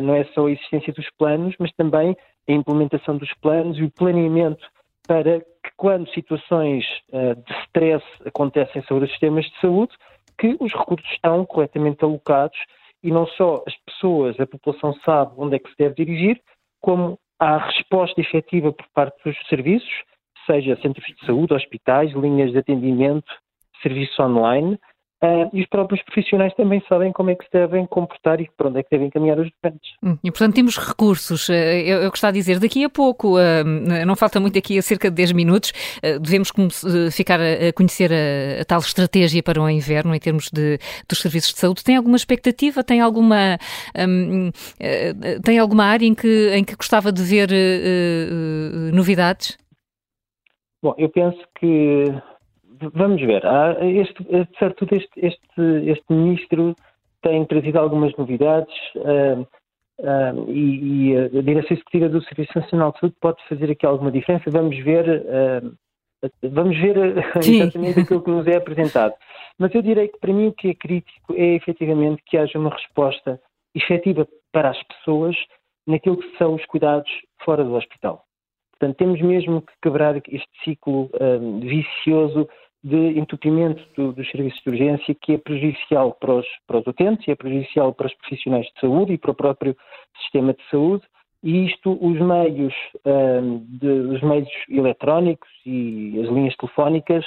não 0.01 0.15
é 0.15 0.23
só 0.33 0.47
a 0.47 0.51
existência 0.51 0.93
dos 0.93 1.09
planos, 1.17 1.55
mas 1.59 1.71
também 1.73 2.15
a 2.47 2.51
implementação 2.51 3.17
dos 3.17 3.33
planos 3.35 3.77
e 3.77 3.83
o 3.83 3.91
planeamento 3.91 4.65
para 5.07 5.39
que 5.39 5.71
quando 5.75 6.09
situações 6.13 6.85
de 7.11 7.53
stress 7.65 8.05
acontecem 8.25 8.81
sobre 8.83 9.05
os 9.05 9.11
sistemas 9.11 9.45
de 9.45 9.59
saúde, 9.59 9.93
que 10.37 10.55
os 10.59 10.71
recursos 10.71 11.09
estão 11.11 11.45
corretamente 11.45 12.03
alocados 12.03 12.57
e 13.03 13.11
não 13.11 13.25
só 13.27 13.63
as 13.67 13.75
pessoas, 13.85 14.39
a 14.39 14.45
população 14.45 14.93
sabe 15.05 15.33
onde 15.37 15.55
é 15.55 15.59
que 15.59 15.69
se 15.69 15.77
deve 15.77 15.95
dirigir, 15.95 16.41
como 16.81 17.17
há 17.39 17.57
resposta 17.57 18.19
efetiva 18.21 18.71
por 18.71 18.85
parte 18.93 19.17
dos 19.23 19.35
serviços, 19.47 20.03
seja 20.45 20.79
centros 20.81 21.05
de 21.05 21.25
saúde, 21.25 21.53
hospitais, 21.53 22.11
linhas 22.13 22.51
de 22.51 22.59
atendimento, 22.59 23.31
serviços 23.81 24.17
online, 24.19 24.77
Uh, 25.23 25.47
e 25.53 25.61
os 25.61 25.67
próprios 25.67 26.01
profissionais 26.01 26.51
também 26.55 26.81
sabem 26.89 27.11
como 27.11 27.29
é 27.29 27.35
que 27.35 27.43
se 27.43 27.51
devem 27.53 27.85
comportar 27.85 28.41
e 28.41 28.49
para 28.57 28.69
onde 28.69 28.79
é 28.79 28.83
que 28.83 28.89
devem 28.89 29.07
caminhar 29.11 29.37
os 29.37 29.51
doentes. 29.61 29.91
Hum, 30.01 30.17
e, 30.23 30.31
portanto, 30.31 30.55
temos 30.55 30.79
recursos. 30.79 31.47
Eh, 31.47 31.83
eu, 31.83 32.01
eu 32.01 32.09
gostava 32.09 32.33
de 32.33 32.39
dizer, 32.39 32.59
daqui 32.59 32.83
a 32.83 32.89
pouco, 32.89 33.37
uh, 33.37 33.63
não 34.03 34.15
falta 34.15 34.39
muito 34.39 34.57
aqui 34.57 34.79
a 34.79 34.81
cerca 34.81 35.11
de 35.11 35.15
10 35.15 35.33
minutos, 35.33 35.73
devemos 36.21 36.51
ficar 37.11 37.39
a 37.39 37.71
conhecer 37.73 38.11
a, 38.11 38.61
a, 38.61 38.65
tal 38.65 38.79
estratégia 38.79 39.43
para 39.43 39.61
o 39.61 39.69
inverno 39.69 40.15
em 40.15 40.19
termos 40.19 40.49
de, 40.49 40.79
dos 41.07 41.21
serviços 41.21 41.53
de 41.53 41.59
saúde. 41.59 41.83
Tem 41.83 41.95
alguma 41.95 42.15
expectativa? 42.15 42.83
Tem 42.83 42.99
alguma, 42.99 43.59
um, 43.95 44.49
tem 45.43 45.59
alguma 45.59 45.85
área 45.85 46.05
em 46.05 46.15
que, 46.15 46.49
em 46.55 46.63
que 46.63 46.75
gostava 46.75 47.11
de 47.11 47.21
ver 47.21 47.49
novidades? 48.91 49.57
Bom, 50.81 50.95
eu 50.97 51.09
penso 51.09 51.39
que 51.59 52.05
vamos 52.93 53.21
ver. 53.21 53.45
Há 53.45 53.77
este, 53.85 54.25
certo, 54.57 54.87
este, 54.91 55.09
este, 55.17 55.89
este 55.89 56.13
ministro 56.13 56.75
tem 57.21 57.45
trazido 57.45 57.79
algumas 57.79 58.15
novidades 58.17 58.73
uh, 58.95 59.41
uh, 59.99 60.51
e, 60.51 61.11
e, 61.11 61.17
a 61.17 61.41
direção 61.41 61.75
executiva 61.75 62.09
do 62.09 62.21
Serviço 62.23 62.51
Nacional 62.55 62.91
de 62.91 62.99
Saúde 62.99 63.15
pode 63.21 63.47
fazer 63.47 63.71
aqui 63.71 63.85
alguma 63.85 64.11
diferença. 64.11 64.49
Vamos 64.49 64.77
ver, 64.83 65.07
uh, 65.07 66.29
vamos 66.49 66.77
ver 66.77 66.97
exatamente 67.37 67.99
aquilo 67.99 68.23
que 68.23 68.31
nos 68.31 68.47
é 68.47 68.57
apresentado. 68.57 69.13
Mas 69.57 69.73
eu 69.75 69.81
direi 69.81 70.07
que 70.07 70.19
para 70.19 70.33
mim 70.33 70.47
o 70.47 70.53
que 70.53 70.69
é 70.69 70.73
crítico 70.73 71.35
é 71.35 71.55
efetivamente 71.55 72.23
que 72.25 72.37
haja 72.37 72.57
uma 72.57 72.71
resposta 72.71 73.39
efetiva 73.75 74.27
para 74.51 74.69
as 74.69 74.83
pessoas 74.83 75.35
naquilo 75.85 76.17
que 76.17 76.37
são 76.37 76.55
os 76.55 76.65
cuidados 76.65 77.09
fora 77.43 77.63
do 77.63 77.73
hospital. 77.73 78.25
Portanto, 78.71 78.97
temos 78.97 79.21
mesmo 79.21 79.61
que 79.61 79.73
quebrar 79.81 80.17
este 80.17 80.49
ciclo 80.63 81.09
um, 81.19 81.59
vicioso 81.59 82.49
de 82.83 83.19
entupimento 83.19 83.83
do, 83.95 84.11
dos 84.11 84.29
serviços 84.31 84.61
de 84.63 84.69
urgência 84.69 85.15
que 85.21 85.33
é 85.33 85.37
prejudicial 85.37 86.13
para 86.13 86.35
os, 86.35 86.47
para 86.67 86.79
os 86.79 86.87
utentes, 86.87 87.27
é 87.27 87.35
prejudicial 87.35 87.93
para 87.93 88.07
os 88.07 88.13
profissionais 88.15 88.65
de 88.65 88.79
saúde 88.79 89.13
e 89.13 89.17
para 89.17 89.31
o 89.31 89.35
próprio 89.35 89.75
sistema 90.21 90.53
de 90.53 90.63
saúde 90.69 91.03
e 91.43 91.65
isto 91.65 91.97
os 92.01 92.19
meios, 92.19 92.73
um, 93.05 93.65
de, 93.67 93.87
os 93.87 94.21
meios 94.21 94.49
eletrónicos 94.69 95.49
e 95.65 96.19
as 96.21 96.29
linhas 96.29 96.55
telefónicas 96.55 97.25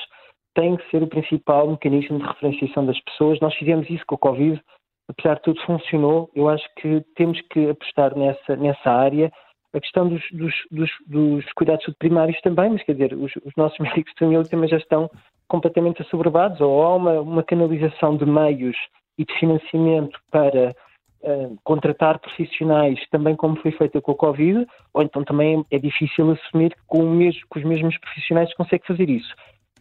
têm 0.55 0.77
que 0.77 0.89
ser 0.91 1.03
o 1.03 1.09
principal 1.09 1.69
mecanismo 1.69 2.19
de 2.19 2.25
referenciação 2.25 2.87
das 2.87 3.01
pessoas. 3.01 3.41
Nós 3.41 3.55
fizemos 3.55 3.91
isso 3.91 4.05
com 4.07 4.15
o 4.15 4.19
Covid, 4.19 4.63
apesar 5.09 5.35
de 5.35 5.43
tudo 5.43 5.61
funcionou. 5.63 6.31
Eu 6.35 6.49
acho 6.49 6.65
que 6.77 7.01
temos 7.17 7.41
que 7.51 7.69
apostar 7.71 8.17
nessa, 8.17 8.57
nessa 8.57 8.91
área 8.91 9.33
a 9.73 9.81
questão 9.81 10.09
dos, 10.09 10.23
dos, 10.31 10.55
dos, 10.71 10.91
dos 11.09 11.53
cuidados 11.55 11.85
primários 11.99 12.41
também, 12.43 12.71
mas 12.71 12.85
quer 12.85 12.93
dizer, 12.93 13.15
os, 13.15 13.33
os 13.45 13.53
nossos 13.57 13.79
médicos 13.81 14.13
de 14.13 14.19
família 14.21 14.45
também 14.45 14.69
já 14.69 14.77
estão 14.77 15.11
completamente 15.49 16.03
assoberbados, 16.03 16.61
ou 16.61 16.83
há 16.83 16.97
uma, 16.97 17.21
uma 17.21 17.43
canalização 17.43 18.17
de 18.17 18.27
meios 18.27 18.77
e 19.19 19.25
de 19.25 19.35
financiamento 19.39 20.19
para 20.31 20.75
uh, 21.23 21.57
contratar 21.65 22.19
profissionais, 22.19 22.99
também 23.11 23.37
como 23.37 23.57
foi 23.57 23.73
feito 23.73 24.01
com 24.03 24.13
a 24.13 24.17
Covid, 24.17 24.67
ou 24.93 25.03
então 25.03 25.25
também 25.25 25.65
é 25.71 25.79
difícil 25.79 26.31
assumir 26.31 26.71
que 26.71 26.83
com, 26.87 27.01
os 27.01 27.65
mesmos 27.65 27.99
profissionais 27.99 28.49
se 28.49 28.57
consegue 28.57 28.87
fazer 28.87 29.09
isso. 29.09 29.35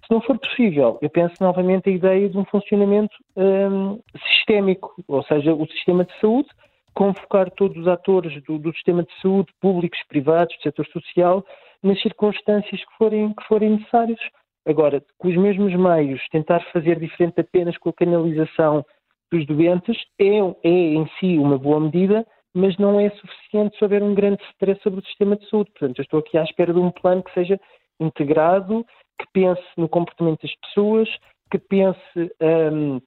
Se 0.05 0.11
não 0.11 0.21
for 0.21 0.37
possível, 0.37 0.99
eu 1.01 1.09
penso 1.09 1.35
novamente 1.39 1.89
a 1.89 1.93
ideia 1.93 2.29
de 2.29 2.37
um 2.37 2.43
funcionamento 2.45 3.15
um, 3.37 3.99
sistémico, 4.27 4.93
ou 5.07 5.23
seja, 5.23 5.53
o 5.53 5.65
sistema 5.67 6.03
de 6.03 6.13
saúde 6.19 6.49
convocar 6.93 7.49
todos 7.51 7.77
os 7.77 7.87
atores 7.87 8.41
do, 8.43 8.59
do, 8.59 8.71
sistema 8.73 9.03
de 9.03 9.21
saúde, 9.21 9.51
públicos, 9.59 9.99
privados, 10.07 10.55
do 10.57 10.61
setor 10.61 10.85
social, 10.87 11.45
nas 11.81 12.01
circunstâncias 12.01 12.81
que 12.81 12.97
forem, 12.97 13.33
que 13.33 13.43
forem 13.47 13.71
necessárias. 13.71 14.19
Agora, 14.65 15.03
com 15.17 15.27
os 15.27 15.35
mesmos 15.35 15.73
meios, 15.75 16.21
tentar 16.31 16.61
fazer 16.71 16.99
diferente 16.99 17.39
apenas 17.39 17.77
com 17.77 17.89
a 17.89 17.93
canalização 17.93 18.85
dos 19.31 19.45
doentes 19.45 19.97
é, 20.19 20.37
é 20.63 20.69
em 20.69 21.07
si 21.19 21.37
uma 21.37 21.57
boa 21.57 21.79
medida, 21.79 22.25
mas 22.53 22.77
não 22.77 22.99
é 22.99 23.09
suficiente 23.09 23.77
se 23.77 23.83
houver 23.83 24.03
um 24.03 24.13
grande 24.13 24.41
stress 24.51 24.81
sobre 24.81 24.99
o 24.99 25.05
sistema 25.05 25.35
de 25.35 25.49
saúde. 25.49 25.71
Portanto, 25.71 25.99
eu 25.99 26.03
estou 26.03 26.19
aqui 26.19 26.37
à 26.37 26.43
espera 26.43 26.73
de 26.73 26.79
um 26.79 26.91
plano 26.91 27.23
que 27.23 27.33
seja 27.33 27.59
integrado, 27.99 28.85
que 29.19 29.25
pense 29.33 29.63
no 29.75 29.89
comportamento 29.89 30.41
das 30.43 30.55
pessoas, 30.55 31.09
que 31.49 31.57
pense 31.57 32.31
um, 32.71 33.01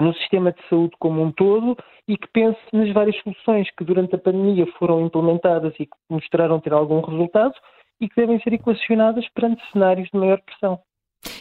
no 0.00 0.14
sistema 0.14 0.52
de 0.52 0.62
saúde 0.68 0.94
como 0.98 1.22
um 1.22 1.32
todo 1.32 1.76
e 2.06 2.16
que 2.16 2.28
pense 2.28 2.60
nas 2.72 2.92
várias 2.92 3.16
soluções 3.22 3.68
que 3.76 3.84
durante 3.84 4.14
a 4.14 4.18
pandemia 4.18 4.66
foram 4.78 5.04
implementadas 5.04 5.74
e 5.78 5.86
que 5.86 5.96
mostraram 6.08 6.60
ter 6.60 6.72
algum 6.72 7.00
resultado 7.00 7.54
e 8.00 8.08
que 8.08 8.16
devem 8.16 8.38
ser 8.40 8.52
equacionadas 8.52 9.26
perante 9.30 9.62
cenários 9.72 10.08
de 10.12 10.18
maior 10.18 10.40
pressão. 10.42 10.80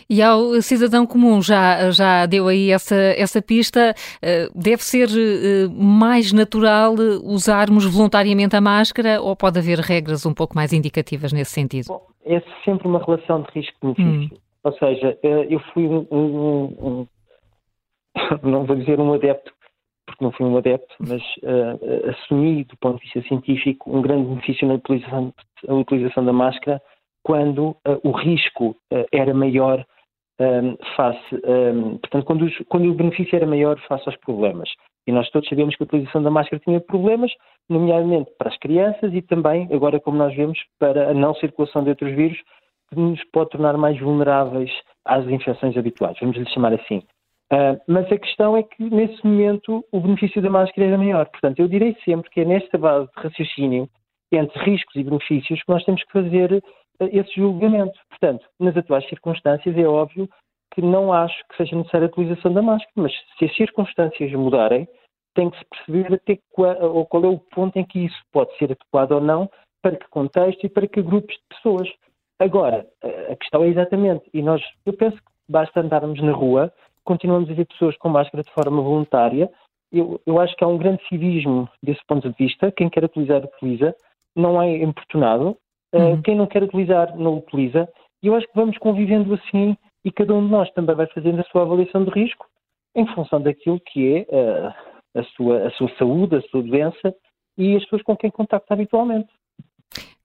E 0.09 0.21
ao 0.21 0.61
cidadão 0.61 1.05
comum, 1.05 1.41
já, 1.41 1.91
já 1.91 2.25
deu 2.25 2.47
aí 2.47 2.71
essa, 2.71 2.95
essa 2.95 3.41
pista, 3.41 3.93
eh, 4.21 4.49
deve 4.53 4.83
ser 4.83 5.07
eh, 5.09 5.67
mais 5.71 6.31
natural 6.31 6.93
usarmos 7.23 7.85
voluntariamente 7.85 8.55
a 8.55 8.61
máscara 8.61 9.21
ou 9.21 9.35
pode 9.35 9.59
haver 9.59 9.79
regras 9.79 10.25
um 10.25 10.33
pouco 10.33 10.55
mais 10.55 10.73
indicativas 10.73 11.33
nesse 11.33 11.51
sentido? 11.51 11.87
Bom, 11.87 12.07
é 12.25 12.41
sempre 12.63 12.87
uma 12.87 13.03
relação 13.03 13.41
de 13.41 13.47
risco-benefício. 13.53 14.35
Hum. 14.35 14.39
Ou 14.63 14.73
seja, 14.73 15.17
eh, 15.21 15.47
eu 15.49 15.59
fui 15.73 15.85
um, 15.85 16.07
um, 16.11 16.63
um, 16.81 17.07
não 18.49 18.65
vou 18.65 18.75
dizer 18.75 18.99
um 18.99 19.13
adepto, 19.13 19.51
porque 20.05 20.23
não 20.23 20.31
fui 20.31 20.45
um 20.45 20.57
adepto, 20.57 20.95
mas 20.99 21.21
uh, 21.43 22.09
assumi, 22.09 22.63
do 22.63 22.77
ponto 22.77 22.97
de 22.97 23.03
vista 23.03 23.27
científico, 23.27 23.95
um 23.95 24.01
grande 24.01 24.27
benefício 24.27 24.67
na 24.67 24.75
utilização, 24.75 25.33
na 25.67 25.73
utilização 25.75 26.23
da 26.23 26.33
máscara 26.33 26.81
quando 27.25 27.69
uh, 27.69 27.99
o 28.03 28.11
risco 28.11 28.75
uh, 28.93 29.05
era 29.11 29.33
maior 29.33 29.83
um, 30.39 30.77
face, 30.95 31.35
um, 31.43 31.97
portanto, 31.97 32.23
quando, 32.23 32.45
os, 32.45 32.57
quando, 32.69 32.87
o 32.87 32.93
benefício 32.93 33.35
era 33.35 33.47
maior 33.47 33.79
face 33.87 34.03
aos 34.05 34.15
problemas. 34.17 34.69
E 35.07 35.11
nós 35.11 35.27
todos 35.31 35.49
sabemos 35.49 35.75
que 35.75 35.81
a 35.81 35.85
utilização 35.85 36.21
da 36.21 36.29
máscara 36.29 36.61
tinha 36.63 36.79
problemas, 36.79 37.31
nomeadamente 37.67 38.29
para 38.37 38.49
as 38.49 38.57
crianças 38.59 39.11
e 39.11 39.23
também, 39.23 39.67
agora 39.73 39.99
como 39.99 40.17
nós 40.17 40.35
vemos, 40.35 40.59
para 40.77 41.09
a 41.09 41.13
não 41.15 41.33
circulação 41.35 41.83
de 41.83 41.89
outros 41.89 42.15
vírus, 42.15 42.37
que 42.89 42.99
nos 42.99 43.23
pode 43.31 43.49
tornar 43.49 43.75
mais 43.75 43.99
vulneráveis 43.99 44.71
às 45.03 45.25
infecções 45.27 45.75
habituais, 45.75 46.15
vamos 46.21 46.37
lhe 46.37 46.49
chamar 46.51 46.73
assim. 46.73 47.01
Uh, 47.51 47.81
mas 47.87 48.11
a 48.11 48.19
questão 48.19 48.55
é 48.55 48.61
que, 48.61 48.83
nesse 48.83 49.25
momento, 49.25 49.83
o 49.91 49.99
benefício 49.99 50.43
da 50.43 50.49
máscara 50.49 50.89
era 50.89 50.97
maior. 50.97 51.25
Portanto, 51.27 51.59
eu 51.59 51.67
direi 51.67 51.95
sempre 52.05 52.29
que 52.29 52.41
é 52.41 52.45
nesta 52.45 52.77
base 52.77 53.07
de 53.07 53.23
raciocínio 53.23 53.89
entre 54.31 54.59
riscos 54.63 54.95
e 54.95 55.03
benefícios 55.03 55.61
que 55.63 55.71
nós 55.71 55.83
temos 55.85 56.03
que 56.03 56.11
fazer 56.11 56.61
esse 56.99 57.35
julgamento. 57.35 57.97
Portanto, 58.09 58.45
nas 58.59 58.75
atuais 58.75 59.07
circunstâncias, 59.09 59.77
é 59.77 59.85
óbvio 59.87 60.29
que 60.73 60.81
não 60.81 61.13
acho 61.13 61.35
que 61.49 61.57
seja 61.57 61.75
necessária 61.75 62.07
a 62.07 62.09
utilização 62.09 62.53
da 62.53 62.61
máscara, 62.61 62.91
mas 62.95 63.13
se 63.37 63.45
as 63.45 63.55
circunstâncias 63.55 64.31
mudarem, 64.33 64.87
tem 65.33 65.49
que 65.49 65.57
se 65.57 65.65
perceber 65.65 66.13
até 66.13 66.39
qual, 66.51 67.05
qual 67.05 67.23
é 67.23 67.27
o 67.27 67.39
ponto 67.39 67.77
em 67.77 67.85
que 67.85 67.99
isso 68.05 68.21
pode 68.31 68.55
ser 68.57 68.65
adequado 68.65 69.13
ou 69.13 69.21
não, 69.21 69.49
para 69.81 69.95
que 69.95 70.07
contexto 70.09 70.65
e 70.65 70.69
para 70.69 70.87
que 70.87 71.01
grupos 71.01 71.35
de 71.35 71.43
pessoas. 71.49 71.89
Agora, 72.39 72.85
a 73.31 73.35
questão 73.35 73.63
é 73.63 73.67
exatamente, 73.67 74.29
e 74.33 74.41
nós, 74.41 74.61
eu 74.85 74.93
penso 74.93 75.17
que 75.17 75.23
basta 75.47 75.79
andarmos 75.79 76.21
na 76.21 76.31
rua 76.31 76.73
continuamos 77.05 77.49
a 77.49 77.53
ver 77.53 77.65
pessoas 77.67 77.95
com 77.97 78.09
máscara 78.09 78.43
de 78.43 78.51
forma 78.51 78.81
voluntária. 78.81 79.49
Eu, 79.91 80.19
eu 80.25 80.39
acho 80.41 80.55
que 80.55 80.63
há 80.63 80.67
um 80.67 80.77
grande 80.77 81.07
civismo 81.07 81.69
desse 81.81 82.03
ponto 82.05 82.27
de 82.29 82.35
vista. 82.35 82.71
Quem 82.71 82.89
quer 82.89 83.05
utilizar, 83.05 83.45
utiliza. 83.45 83.95
Não 84.35 84.61
é 84.61 84.75
importunado. 84.77 85.55
Eh, 85.93 85.97
uhum. 85.97 86.13
Uh, 86.13 86.21
quem 86.21 86.35
não 86.35 86.47
quer 86.47 86.63
utilizar, 86.63 87.15
não 87.17 87.37
utiliza. 87.37 87.87
E 88.23 88.27
eu 88.27 88.35
acho 88.35 88.47
que 88.47 88.55
vamos 88.55 88.77
convivendo 88.77 89.33
assim 89.33 89.77
e 90.03 90.11
cada 90.11 90.33
um 90.33 90.45
de 90.45 90.51
nós 90.51 90.71
também 90.71 90.95
vai 90.95 91.07
fazendo 91.07 91.39
a 91.39 91.43
sua 91.45 91.63
avaliação 91.63 92.03
de 92.03 92.11
risco 92.11 92.45
em 92.95 93.05
função 93.13 93.41
daquilo 93.41 93.79
que 93.79 94.25
é 94.29 94.35
uh, 94.35 94.73
a, 95.19 95.23
sua, 95.35 95.67
a 95.67 95.71
sua 95.71 95.89
saúde, 95.97 96.35
a 96.35 96.41
sua 96.43 96.61
doença 96.63 97.13
e 97.57 97.75
as 97.75 97.83
pessoas 97.83 98.03
com 98.03 98.15
quem 98.15 98.29
contacta 98.29 98.73
habitualmente. 98.73 99.29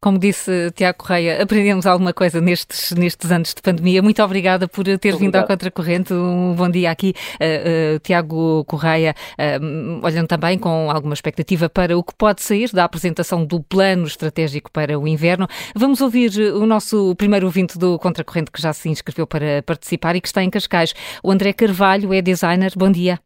Como 0.02 0.18
disse 0.18 0.70
Tiago 0.70 0.96
Correia, 0.96 1.42
aprendemos 1.42 1.84
alguma 1.84 2.14
coisa 2.14 2.40
nestes, 2.40 2.92
nestes 2.92 3.30
anos 3.30 3.52
de 3.52 3.60
pandemia. 3.60 4.00
Muito 4.00 4.22
obrigada 4.22 4.66
por 4.66 4.84
ter 4.98 5.14
vindo 5.14 5.36
ao 5.36 5.46
Contracorrente. 5.46 6.14
Um 6.14 6.54
bom 6.54 6.70
dia 6.70 6.90
aqui, 6.90 7.12
uh, 7.34 7.96
uh, 7.96 7.98
Tiago 7.98 8.64
Correia, 8.64 9.14
uh, 9.38 10.00
olhando 10.02 10.26
também 10.26 10.58
com 10.58 10.90
alguma 10.90 11.12
expectativa 11.12 11.68
para 11.68 11.98
o 11.98 12.02
que 12.02 12.14
pode 12.14 12.42
sair 12.42 12.70
da 12.72 12.84
apresentação 12.84 13.44
do 13.44 13.62
plano 13.62 14.06
estratégico 14.06 14.70
para 14.72 14.98
o 14.98 15.06
inverno. 15.06 15.46
Vamos 15.74 16.00
ouvir 16.00 16.30
o 16.54 16.64
nosso 16.64 17.14
primeiro 17.16 17.44
ouvinte 17.44 17.78
do 17.78 17.98
Contracorrente 17.98 18.50
que 18.50 18.62
já 18.62 18.72
se 18.72 18.88
inscreveu 18.88 19.26
para 19.26 19.62
participar 19.64 20.16
e 20.16 20.22
que 20.22 20.28
está 20.28 20.42
em 20.42 20.48
Cascais. 20.48 20.94
O 21.22 21.30
André 21.30 21.52
Carvalho 21.52 22.14
é 22.14 22.22
designer. 22.22 22.72
Bom 22.74 22.90
dia. 22.90 23.20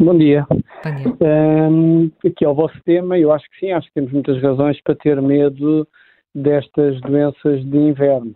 Bom 0.00 0.16
dia. 0.16 0.46
Bom 0.48 0.94
dia. 0.94 1.68
Um, 1.68 2.08
aqui 2.24 2.44
ao 2.44 2.54
vosso 2.54 2.80
tema, 2.84 3.18
eu 3.18 3.32
acho 3.32 3.44
que 3.50 3.58
sim, 3.58 3.72
acho 3.72 3.88
que 3.88 3.94
temos 3.94 4.12
muitas 4.12 4.40
razões 4.40 4.80
para 4.82 4.94
ter 4.94 5.20
medo 5.20 5.88
destas 6.32 7.00
doenças 7.00 7.64
de 7.68 7.76
inverno. 7.76 8.32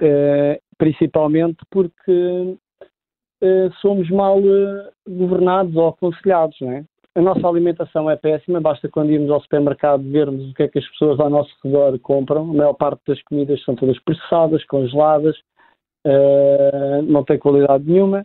Uh, 0.00 0.58
principalmente 0.78 1.58
porque 1.70 2.56
uh, 3.42 3.72
somos 3.82 4.08
mal 4.08 4.38
uh, 4.38 4.90
governados 5.06 5.76
ou 5.76 5.88
aconselhados, 5.88 6.56
não 6.62 6.72
é? 6.72 6.84
A 7.14 7.20
nossa 7.20 7.46
alimentação 7.46 8.10
é 8.10 8.16
péssima, 8.16 8.58
basta 8.58 8.88
quando 8.88 9.10
irmos 9.10 9.30
ao 9.30 9.42
supermercado 9.42 10.02
vermos 10.10 10.50
o 10.50 10.54
que 10.54 10.62
é 10.62 10.68
que 10.68 10.78
as 10.78 10.88
pessoas 10.92 11.20
ao 11.20 11.28
nosso 11.28 11.54
redor 11.62 11.98
compram. 11.98 12.50
A 12.50 12.54
maior 12.54 12.72
parte 12.72 13.02
das 13.06 13.22
comidas 13.24 13.62
são 13.64 13.74
todas 13.74 13.98
processadas, 14.02 14.64
congeladas, 14.64 15.36
não 17.06 17.22
tem 17.22 17.38
qualidade 17.38 17.84
nenhuma 17.84 18.24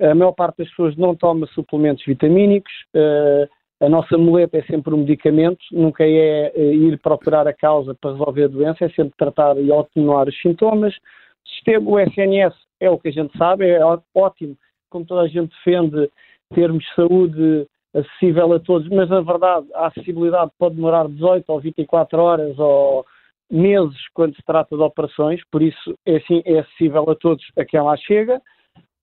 a 0.00 0.14
maior 0.14 0.32
parte 0.32 0.58
das 0.58 0.68
pessoas 0.70 0.96
não 0.96 1.14
toma 1.14 1.46
suplementos 1.48 2.04
vitamínicos, 2.04 2.72
uh, 2.94 3.48
a 3.80 3.88
nossa 3.88 4.16
muleta 4.16 4.58
é 4.58 4.62
sempre 4.62 4.94
um 4.94 4.98
medicamento, 4.98 5.58
nunca 5.72 6.04
é 6.06 6.52
uh, 6.56 6.72
ir 6.72 6.98
procurar 7.00 7.46
a 7.46 7.52
causa 7.52 7.94
para 7.94 8.12
resolver 8.12 8.44
a 8.44 8.48
doença, 8.48 8.84
é 8.84 8.88
sempre 8.90 9.14
tratar 9.16 9.56
e 9.58 9.72
atenuar 9.72 10.28
os 10.28 10.40
sintomas. 10.40 10.94
O 10.94 11.48
sistema, 11.48 11.90
o 11.90 12.00
SNS 12.00 12.54
é 12.80 12.90
o 12.90 12.98
que 12.98 13.08
a 13.08 13.12
gente 13.12 13.36
sabe, 13.36 13.68
é 13.68 13.80
ótimo, 14.14 14.56
como 14.90 15.04
toda 15.04 15.22
a 15.22 15.28
gente 15.28 15.54
defende, 15.64 16.10
termos 16.54 16.84
saúde 16.94 17.66
acessível 17.94 18.52
a 18.52 18.60
todos, 18.60 18.88
mas 18.88 19.08
na 19.08 19.20
verdade 19.20 19.66
a 19.74 19.86
acessibilidade 19.86 20.50
pode 20.58 20.74
demorar 20.74 21.08
18 21.08 21.48
ou 21.48 21.60
24 21.60 22.20
horas 22.20 22.58
ou 22.58 23.06
meses 23.50 23.96
quando 24.12 24.34
se 24.34 24.42
trata 24.42 24.76
de 24.76 24.82
operações, 24.82 25.40
por 25.50 25.62
isso 25.62 25.96
é, 26.04 26.16
assim, 26.16 26.42
é 26.44 26.58
acessível 26.58 27.08
a 27.08 27.14
todos 27.14 27.44
a 27.56 27.64
quem 27.64 27.80
lá 27.80 27.96
chega. 27.96 28.40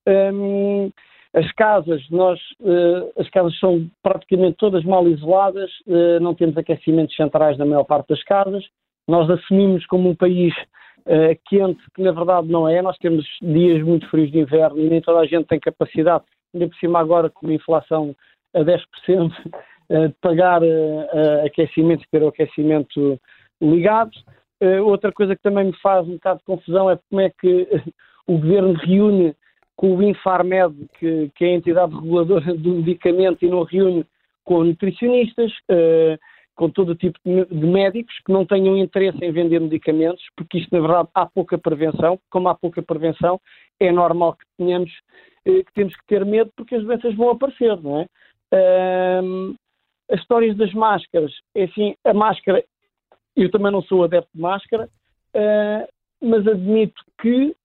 Um, 0.07 0.91
as 1.33 1.49
casas, 1.53 2.01
nós, 2.09 2.39
uh, 2.59 3.11
as 3.17 3.29
casas 3.29 3.57
são 3.57 3.89
praticamente 4.03 4.57
todas 4.57 4.83
mal 4.83 5.07
isoladas, 5.07 5.71
uh, 5.87 6.19
não 6.19 6.35
temos 6.35 6.57
aquecimentos 6.57 7.15
centrais 7.15 7.57
na 7.57 7.65
maior 7.65 7.85
parte 7.85 8.09
das 8.09 8.23
casas. 8.23 8.65
Nós 9.07 9.29
assumimos 9.29 9.85
como 9.85 10.09
um 10.09 10.15
país 10.15 10.53
uh, 11.05 11.39
quente, 11.47 11.81
que 11.95 12.01
na 12.01 12.11
verdade 12.11 12.49
não 12.49 12.67
é. 12.67 12.81
Nós 12.81 12.97
temos 12.97 13.25
dias 13.41 13.81
muito 13.81 14.09
frios 14.09 14.29
de 14.29 14.39
inverno 14.39 14.79
e 14.79 14.89
nem 14.89 15.01
toda 15.01 15.21
a 15.21 15.25
gente 15.25 15.47
tem 15.47 15.59
capacidade, 15.59 16.25
ainda 16.53 16.67
por 16.67 16.75
cima 16.75 16.99
agora 16.99 17.29
com 17.29 17.47
a 17.47 17.53
inflação 17.53 18.13
a 18.53 18.59
10%, 18.59 18.81
de 19.89 20.15
pagar 20.21 20.61
aquecimentos, 21.45 22.05
ter 22.11 22.23
o 22.23 22.27
aquecimento 22.27 23.19
ligado. 23.61 24.11
outra 24.85 25.11
coisa 25.11 25.35
que 25.35 25.41
também 25.41 25.65
me 25.65 25.77
faz 25.81 26.07
um 26.07 26.13
bocado 26.13 26.39
de 26.39 26.45
confusão 26.45 26.89
é 26.89 26.99
como 27.09 27.21
é 27.21 27.29
que 27.29 27.67
o 28.27 28.37
governo 28.37 28.73
reúne 28.73 29.35
com 29.81 29.95
o 29.95 30.03
Infarmed, 30.03 30.87
que, 30.99 31.31
que 31.33 31.43
é 31.43 31.47
a 31.47 31.55
entidade 31.55 31.95
reguladora 31.95 32.53
do 32.53 32.75
medicamento, 32.75 33.43
e 33.43 33.49
não 33.49 33.63
reúne 33.63 34.05
com 34.43 34.63
nutricionistas, 34.63 35.51
uh, 35.71 36.19
com 36.53 36.69
todo 36.69 36.93
tipo 36.93 37.17
de, 37.25 37.65
médicos 37.65 38.13
que 38.23 38.31
não 38.31 38.45
tenham 38.45 38.77
interesse 38.77 39.17
em 39.25 39.31
vender 39.31 39.59
medicamentos, 39.59 40.23
porque 40.37 40.59
isto, 40.59 40.69
na 40.71 40.81
verdade, 40.81 41.09
há 41.15 41.25
pouca 41.25 41.57
prevenção. 41.57 42.19
Como 42.29 42.47
há 42.47 42.53
pouca 42.53 42.83
prevenção, 42.83 43.41
é 43.79 43.91
normal 43.91 44.33
que 44.35 44.45
tenhamos 44.55 44.91
uh, 45.47 45.65
que 45.65 45.73
temos 45.73 45.95
que 45.95 46.05
ter 46.05 46.23
medo 46.23 46.51
porque 46.55 46.75
as 46.75 46.83
doenças 46.83 47.15
vão 47.15 47.31
aparecer, 47.31 47.75
não 47.81 48.01
é? 48.01 48.05
Uh, 48.53 49.55
as 50.11 50.19
histórias 50.19 50.55
das 50.57 50.71
máscaras, 50.73 51.31
é 51.55 51.63
assim, 51.63 51.95
a 52.05 52.13
máscara, 52.13 52.63
eu 53.35 53.49
também 53.49 53.71
não 53.71 53.81
sou 53.81 54.03
adepto 54.03 54.29
de 54.35 54.41
máscara, 54.41 54.89
eh, 55.33 55.87
mas 56.21 56.45
admito 56.45 57.01
que 57.21 57.55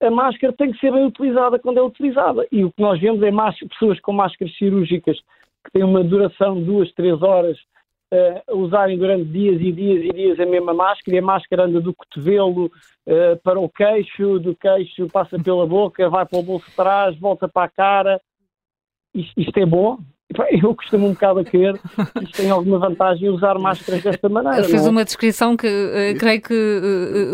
a 0.00 0.10
máscara 0.10 0.52
tem 0.52 0.72
que 0.72 0.78
ser 0.78 0.92
bem 0.92 1.06
utilizada 1.06 1.58
quando 1.58 1.78
é 1.78 1.82
utilizada. 1.82 2.46
E 2.52 2.64
o 2.64 2.72
que 2.72 2.80
nós 2.80 3.00
vemos 3.00 3.22
é 3.22 3.30
pessoas 3.68 4.00
com 4.00 4.12
máscaras 4.12 4.56
cirúrgicas 4.56 5.18
que 5.64 5.72
têm 5.72 5.84
uma 5.84 6.04
duração 6.04 6.54
de 6.54 6.64
duas, 6.64 6.92
três 6.92 7.20
horas 7.22 7.58
uh, 8.12 8.42
a 8.52 8.54
usarem 8.54 8.96
durante 8.96 9.24
dias 9.24 9.60
e 9.60 9.72
dias 9.72 10.04
e 10.04 10.08
dias 10.12 10.40
a 10.40 10.46
mesma 10.46 10.72
máscara 10.72 11.16
e 11.16 11.18
a 11.18 11.22
máscara 11.22 11.64
anda 11.64 11.80
do 11.80 11.94
cotovelo 11.94 12.66
uh, 12.66 13.36
para 13.42 13.58
o 13.58 13.68
queixo, 13.68 14.38
do 14.38 14.54
queixo 14.54 15.08
passa 15.08 15.38
pela 15.38 15.66
boca, 15.66 16.08
vai 16.08 16.24
para 16.24 16.38
o 16.38 16.42
bolso 16.42 16.68
de 16.70 16.76
trás, 16.76 17.18
volta 17.18 17.48
para 17.48 17.66
a 17.66 17.70
cara. 17.70 18.20
Isto, 19.14 19.40
isto 19.40 19.58
é 19.58 19.66
bom? 19.66 19.98
Eu 20.50 20.74
costumo 20.74 21.06
um 21.06 21.12
bocado 21.12 21.38
a 21.40 21.44
crer 21.44 21.78
que 21.78 22.24
isto 22.24 22.36
tem 22.36 22.50
alguma 22.50 22.78
vantagem 22.78 23.30
usar 23.30 23.58
máscaras 23.58 24.02
desta 24.02 24.28
maneira. 24.28 24.62
Fez 24.64 24.86
é? 24.86 24.90
uma 24.90 25.02
descrição 25.02 25.56
que 25.56 25.66
uh, 25.66 26.18
creio 26.18 26.42
que 26.42 26.54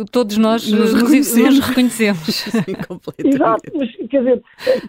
uh, 0.01 0.05
todos 0.13 0.37
nós 0.39 0.71
nos, 0.71 0.93
nos 0.93 1.03
reconhecemos. 1.03 1.57
Nos 1.57 1.67
reconhecemos. 1.67 2.25
Sim, 2.55 2.75
Exato, 3.25 3.73
mas 3.75 3.91
quer 4.09 4.19
dizer, 4.19 4.43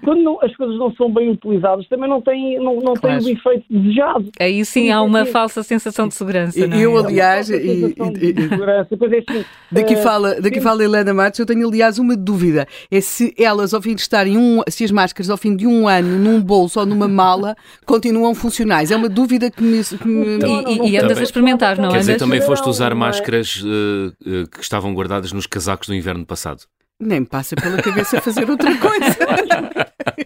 quando 0.04 0.22
não, 0.22 0.40
as 0.44 0.56
coisas 0.56 0.78
não 0.78 0.94
são 0.94 1.12
bem 1.12 1.32
utilizadas, 1.32 1.88
também 1.88 2.08
não 2.08 2.22
têm, 2.22 2.60
não, 2.60 2.76
não 2.76 2.94
claro. 2.94 3.24
têm 3.24 3.34
o 3.34 3.38
efeito 3.38 3.66
desejado. 3.72 4.30
Aí 4.40 4.64
sim 4.64 4.92
há 4.92 5.02
uma 5.02 5.26
falsa 5.26 5.64
sensação 5.64 6.08
de 6.08 6.14
segurança. 6.14 6.60
E, 6.60 6.68
não 6.68 6.78
é? 6.78 6.86
Eu, 6.86 6.98
aliás, 6.98 7.50
e, 7.50 7.56
e, 7.56 7.96
é 7.96 8.80
assim, 8.82 9.46
daqui, 9.72 9.96
fala, 9.96 10.40
daqui 10.40 10.62
fala 10.62 10.84
Helena 10.84 11.12
Matos, 11.12 11.40
eu 11.40 11.46
tenho, 11.46 11.68
aliás, 11.68 11.98
uma 11.98 12.16
dúvida: 12.16 12.68
é 12.92 13.02
se 13.02 13.34
elas, 13.38 13.74
ao 13.74 13.82
fim 13.82 13.96
de 13.96 14.02
estarem 14.02 14.38
um, 14.38 14.62
se 14.70 14.84
as 14.84 14.92
máscaras 14.92 15.32
ao 15.32 15.38
fim 15.38 15.56
de 15.56 15.66
um 15.66 15.88
ano 15.88 16.20
num 16.20 16.40
bolso 16.40 16.80
ou 16.80 16.86
numa 16.86 17.08
mala 17.08 17.56
continuam 17.96 18.36
funcionais? 18.36 18.92
É 18.92 18.96
uma 18.96 19.10
dúvida 19.10 19.50
que 19.50 19.64
me. 19.64 19.84
Que 19.84 20.08
me... 20.08 20.38
E, 20.66 20.92
e, 20.92 20.98
andas 20.98 21.18
a 21.18 21.24
experimentar, 21.24 21.78
não 21.78 21.90
Quer 21.90 21.96
andas? 21.96 22.06
dizer, 22.08 22.20
também 22.20 22.42
foste 22.42 22.68
usar 22.68 22.94
máscaras 22.94 23.62
uh, 23.62 24.08
uh, 24.08 24.50
que 24.50 24.62
estavam 24.62 24.94
guardadas 24.94 25.32
nos 25.32 25.48
casacos 25.48 25.88
do 25.88 25.96
inverno 25.96 26.26
passado? 26.26 26.64
Nem 27.00 27.22
me 27.22 27.26
passa 27.26 27.56
pela 27.56 27.82
cabeça 27.82 28.22
fazer 28.22 28.50
outra 28.50 28.72
coisa. 28.78 29.18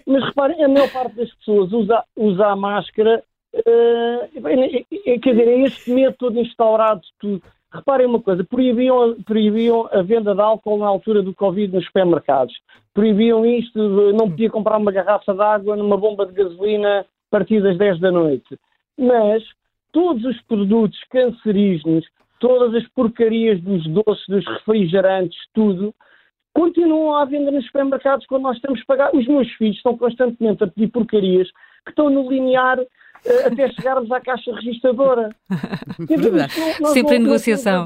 Mas 0.06 0.26
reparem, 0.26 0.64
a 0.64 0.68
maior 0.68 0.90
parte 0.92 1.16
das 1.16 1.34
pessoas 1.36 1.72
usa, 1.72 2.04
usa 2.16 2.48
a 2.48 2.56
máscara. 2.56 3.24
Uh, 3.54 5.20
quer 5.22 5.32
dizer, 5.32 5.48
é 5.48 5.62
este 5.64 5.92
método 5.92 6.40
instaurado 6.40 7.02
tudo. 7.20 7.42
Reparem 7.72 8.08
uma 8.08 8.20
coisa, 8.20 8.44
proibiam, 8.44 9.16
proibiam 9.24 9.88
a 9.92 10.02
venda 10.02 10.34
de 10.34 10.42
álcool 10.42 10.80
na 10.80 10.88
altura 10.88 11.22
do 11.22 11.36
Covid 11.36 11.72
nos 11.72 11.86
supermercados. 11.86 12.54
Proibiam 12.96 13.46
isto, 13.46 13.78
não 14.14 14.28
podia 14.28 14.50
comprar 14.50 14.78
uma 14.78 14.92
garrafa 14.92 15.36
de 15.36 15.42
água 15.42 15.76
numa 15.76 15.96
bomba 15.96 16.26
de 16.26 16.34
gasolina 16.34 17.06
a 17.30 17.38
partir 17.38 17.62
das 17.62 17.78
10 17.78 18.00
da 18.00 18.12
noite. 18.12 18.60
Mas 18.98 19.44
todos 19.92 20.24
os 20.26 20.42
produtos 20.44 21.00
cancerígenos, 21.10 22.06
todas 22.40 22.74
as 22.76 22.88
porcarias 22.90 23.62
dos 23.62 23.86
doces, 23.88 24.26
dos 24.28 24.46
refrigerantes, 24.46 25.38
tudo, 25.54 25.94
continuam 26.54 27.16
à 27.16 27.26
venda 27.26 27.52
nos 27.52 27.66
supermercados 27.66 28.26
quando 28.26 28.44
nós 28.44 28.60
temos 28.60 28.80
que 28.80 28.88
pagar. 28.88 29.16
Os 29.16 29.28
meus 29.28 29.50
filhos 29.54 29.78
estão 29.78 29.98
constantemente 29.98 30.64
a 30.64 30.68
pedir 30.68 30.90
porcarias 30.90 31.50
que 31.86 31.92
estão 31.92 32.10
no 32.10 32.30
linear 32.30 32.80
uh, 32.80 33.48
até 33.48 33.70
chegarmos 33.74 34.12
à 34.12 34.20
caixa 34.20 34.54
registradora. 34.56 35.30
Sempre 36.94 37.16
em 37.16 37.20
negociação. 37.20 37.86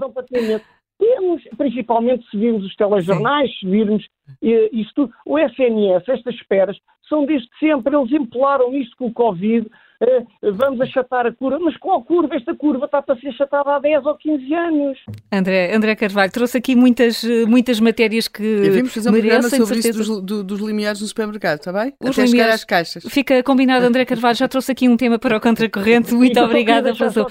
Temos, 1.00 1.44
principalmente 1.58 2.30
se 2.30 2.38
virmos 2.38 2.66
os 2.66 2.76
telejornais, 2.76 3.52
se 3.60 3.68
virmos 3.68 4.06
uh, 4.06 4.70
isto, 4.72 5.12
o 5.26 5.38
SNS, 5.38 6.08
estas 6.08 6.36
esperas, 6.36 6.78
são 7.14 7.26
desde 7.28 7.48
sempre, 7.60 7.96
eles 7.96 8.12
empolaram 8.12 8.74
isto 8.74 8.98
com 8.98 9.06
o 9.06 9.14
Covid, 9.14 9.68
uh, 9.68 10.54
vamos 10.54 10.82
achatar 10.82 11.28
a 11.28 11.32
curva, 11.32 11.60
mas 11.60 11.78
qual 11.78 12.04
curva? 12.04 12.36
Esta 12.36 12.56
curva 12.56 12.86
está 12.86 13.04
para 13.04 13.16
ser 13.20 13.28
achatada 13.28 13.76
há 13.76 13.80
10 13.80 14.06
ou 14.08 14.16
15 14.16 14.54
anos. 14.56 15.00
André, 15.32 15.76
André 15.76 15.96
Carvalho, 15.96 16.32
trouxe 16.32 16.58
aqui 16.58 16.76
muitas, 16.76 17.24
muitas 17.48 17.80
matérias 17.80 18.28
que 18.28 18.42
Devemos 18.42 18.92
fazer 18.92 19.10
um 19.10 19.14
programa 19.14 19.44
sobre 19.44 19.78
isso 19.78 19.94
dos, 19.94 20.22
do, 20.22 20.44
dos 20.44 20.60
limiares 20.60 21.02
no 21.02 21.08
supermercado, 21.08 21.60
está 21.60 21.72
bem? 21.72 21.94
Os 22.02 22.18
Até 22.18 22.28
chegar 22.28 22.50
às 22.50 22.64
caixas. 22.64 23.04
Fica 23.08 23.44
combinado, 23.44 23.86
André 23.86 24.06
Carvalho, 24.06 24.36
já 24.36 24.48
trouxe 24.48 24.72
aqui 24.72 24.90
um 24.90 24.98
tema 24.98 25.20
para 25.20 25.38
o 25.38 25.42
Contracorrente, 25.42 26.16
muito 26.16 26.40
obrigada. 26.40 26.96
Passou. 26.96 27.28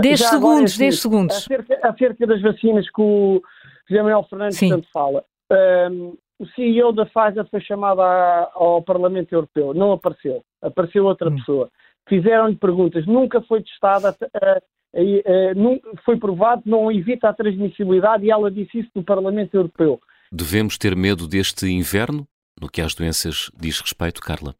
10 0.00 0.20
segundos, 0.20 0.76
10 0.76 1.00
segundos. 1.00 1.36
Acerca, 1.36 1.78
acerca 1.88 2.26
das 2.26 2.42
vacinas 2.42 2.90
que 2.90 3.00
o 3.00 3.40
José 3.88 4.02
Manuel 4.02 4.26
Fernandes 4.28 4.58
Sim. 4.58 4.70
tanto 4.70 4.88
fala. 4.92 5.24
Um, 5.52 6.16
o 6.42 6.46
CEO 6.56 6.92
da 6.92 7.06
Pfizer 7.06 7.46
foi 7.48 7.60
chamado 7.60 8.00
ao 8.00 8.82
Parlamento 8.82 9.32
Europeu, 9.32 9.72
não 9.72 9.92
apareceu, 9.92 10.42
apareceu 10.60 11.04
outra 11.04 11.30
hum. 11.30 11.36
pessoa. 11.36 11.70
Fizeram-lhe 12.08 12.56
perguntas, 12.56 13.06
nunca 13.06 13.40
foi 13.42 13.62
testada, 13.62 14.16
foi 16.04 16.16
provado, 16.18 16.62
não 16.66 16.90
evita 16.90 17.28
a 17.28 17.32
transmissibilidade 17.32 18.26
e 18.26 18.30
ela 18.32 18.50
disse 18.50 18.80
isso 18.80 18.90
no 18.92 19.04
Parlamento 19.04 19.54
Europeu. 19.54 20.00
Devemos 20.32 20.76
ter 20.76 20.96
medo 20.96 21.28
deste 21.28 21.68
inverno, 21.68 22.26
no 22.60 22.68
que 22.68 22.80
às 22.80 22.92
doenças 22.92 23.48
diz 23.56 23.80
respeito, 23.80 24.20
Carla? 24.20 24.52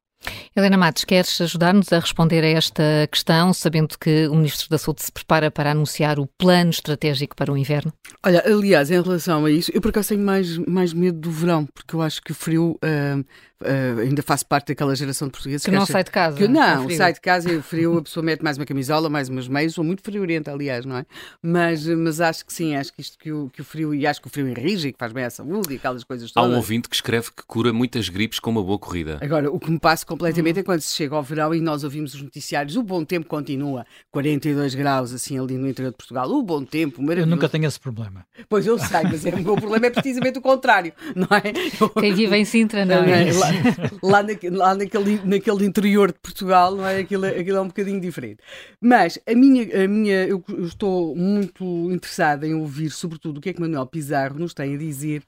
Helena 0.55 0.77
Matos, 0.77 1.05
queres 1.05 1.41
ajudar-nos 1.41 1.93
a 1.93 1.99
responder 1.99 2.45
a 2.45 2.49
esta 2.49 2.83
questão, 3.11 3.53
sabendo 3.53 3.99
que 3.99 4.27
o 4.29 4.35
Ministro 4.35 4.69
da 4.69 4.79
Saúde 4.79 5.03
se 5.03 5.13
prepara 5.13 5.51
para 5.51 5.71
anunciar 5.71 6.19
o 6.19 6.27
plano 6.39 6.71
estratégico 6.71 7.35
para 7.35 7.53
o 7.53 7.57
inverno? 7.57 7.93
Olha, 8.25 8.43
aliás, 8.47 8.91
em 8.91 9.01
relação 9.01 9.45
a 9.45 9.51
isso, 9.51 9.71
eu 9.75 9.81
por 9.81 9.89
acaso 9.89 10.11
tenho 10.11 10.21
mais, 10.21 10.59
mais 10.59 10.93
medo 10.93 11.19
do 11.19 11.31
verão, 11.31 11.67
porque 11.75 11.95
eu 11.95 12.03
acho 12.03 12.23
que 12.23 12.33
o 12.33 12.35
frio 12.35 12.79
uh, 12.85 13.25
Uh, 13.63 14.01
ainda 14.01 14.23
faço 14.23 14.47
parte 14.47 14.69
daquela 14.69 14.95
geração 14.95 15.29
de 15.29 15.33
portugueses 15.33 15.65
que, 15.65 15.71
que 15.71 15.77
não 15.77 15.87
sai 15.87 16.05
de 16.05 16.11
casa. 16.11 16.37
Que, 16.37 16.49
não, 16.49 16.91
sai 16.91 17.13
de 17.13 17.21
casa 17.21 17.51
e 17.51 17.57
o 17.57 17.63
frio, 17.63 17.99
a 17.99 18.03
pessoa 18.03 18.25
mete 18.25 18.43
mais 18.43 18.57
uma 18.57 18.67
camisola, 18.67 19.09
mais 19.09 19.29
umas 19.29 19.49
meias, 19.49 19.75
sou 19.75 19.85
muito 19.85 20.03
friorenta, 20.03 20.53
aliás, 20.53 20.85
não 20.85 20.97
é? 20.97 21.07
Mas, 21.43 21.87
mas 21.87 22.21
acho 22.21 22.45
que 22.45 22.53
sim, 22.53 22.75
acho 22.75 22.93
que 22.93 23.01
isto 23.01 23.19
que 23.19 23.33
o, 23.33 23.51
que 23.51 23.61
o 23.61 23.65
frio, 23.65 23.95
e 23.95 24.07
acho 24.07 24.21
que 24.21 24.27
o 24.27 24.31
frio 24.31 24.49
enrige 24.49 24.89
e 24.89 24.93
que 24.93 24.99
faz 24.99 25.13
bem 25.13 25.25
à 25.25 25.31
saúde 25.31 25.73
e 25.73 25.77
aquelas 25.77 26.05
coisas 26.05 26.31
todas. 26.31 26.51
Há 26.51 26.53
um 26.53 26.57
ouvinte 26.57 26.89
que 26.89 26.95
escreve 26.95 27.31
que 27.31 27.45
cura 27.47 27.73
muitas 27.73 28.09
gripes 28.09 28.39
com 28.39 28.51
uma 28.51 28.63
boa 28.63 28.79
corrida. 28.79 29.19
Agora, 29.21 29.51
o 29.51 29.59
que 29.59 29.71
me 29.71 29.79
passa 29.79 30.05
completamente 30.05 30.61
é 30.61 30.63
quando 30.63 30.81
se 30.81 30.95
chega 30.95 31.15
ao 31.15 31.23
verão 31.23 31.55
e 31.55 31.61
nós 31.61 31.85
ouvimos 31.85 32.15
os 32.15 32.23
noticiários, 32.23 32.77
o 32.77 32.83
bom 32.83 33.05
tempo 33.05 33.27
continua, 33.27 33.87
42 34.11 34.75
graus 34.75 35.13
assim 35.13 35.39
ali 35.39 35.57
no 35.57 35.69
interior 35.69 35.91
de 35.91 35.97
Portugal, 35.97 36.31
o 36.31 36.43
bom 36.43 36.65
tempo, 36.65 37.01
maravilhoso. 37.01 37.31
Eu 37.31 37.37
nunca 37.37 37.49
tenho 37.49 37.67
esse 37.67 37.79
problema. 37.79 38.27
Pois 38.49 38.67
eu 38.67 38.79
sei, 38.79 39.03
mas 39.05 39.25
é, 39.25 39.31
o 39.31 39.43
meu 39.43 39.57
problema 39.57 39.87
é 39.87 39.91
precisamente 39.91 40.39
o 40.39 40.43
contrário, 40.43 40.93
não 41.15 41.29
é? 41.37 41.53
Quem 42.01 42.15
vive 42.15 42.37
em 42.37 42.45
Sintra, 42.45 42.85
não 42.85 43.05
é? 43.05 43.33
Lá, 43.33 43.52
lá 44.03 44.23
lá 44.51 44.75
naquele, 44.75 45.21
naquele 45.25 45.65
interior 45.65 46.13
de 46.13 46.19
Portugal, 46.19 46.75
não 46.75 46.87
é? 46.87 47.01
Aquilo, 47.01 47.27
aquilo 47.27 47.57
é 47.57 47.61
um 47.61 47.69
bocadinho 47.69 48.01
diferente. 48.01 48.39
Mas 48.81 49.19
a 49.27 49.35
minha, 49.35 49.85
a 49.85 49.89
minha 49.89 50.25
eu, 50.27 50.43
estou 50.61 51.15
muito 51.15 51.65
interessada 51.91 52.47
em 52.47 52.55
ouvir, 52.55 52.91
sobretudo, 52.91 53.39
o 53.39 53.41
que 53.41 53.51
é 53.51 53.53
que 53.53 53.61
Manuel 53.61 53.87
Pizarro 53.87 54.39
nos 54.39 54.55
tem 54.55 54.75
a 54.75 54.79
dizer 54.79 55.23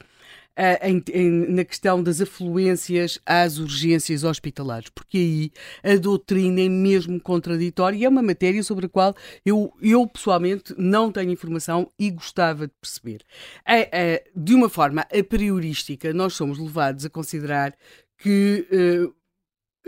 Uh, 0.57 0.79
em, 0.87 1.03
em, 1.13 1.29
na 1.53 1.65
questão 1.65 2.01
das 2.01 2.21
afluências 2.21 3.19
às 3.25 3.57
urgências 3.57 4.23
hospitalares, 4.23 4.89
porque 4.89 5.17
aí 5.17 5.51
a 5.83 5.97
doutrina 5.97 6.61
é 6.61 6.69
mesmo 6.69 7.19
contraditória 7.19 7.97
e 7.97 8.05
é 8.05 8.07
uma 8.07 8.21
matéria 8.21 8.63
sobre 8.63 8.85
a 8.85 8.89
qual 8.89 9.13
eu, 9.45 9.73
eu 9.81 10.07
pessoalmente 10.07 10.73
não 10.77 11.11
tenho 11.11 11.29
informação 11.29 11.91
e 11.99 12.09
gostava 12.09 12.67
de 12.67 12.73
perceber. 12.79 13.21
Uh, 13.67 13.81
uh, 13.83 14.43
de 14.45 14.55
uma 14.55 14.69
forma 14.69 15.01
a 15.01 15.23
priorística, 15.25 16.13
nós 16.13 16.35
somos 16.35 16.57
levados 16.57 17.03
a 17.03 17.09
considerar 17.09 17.75
que 18.17 18.67
uh, 18.71 19.15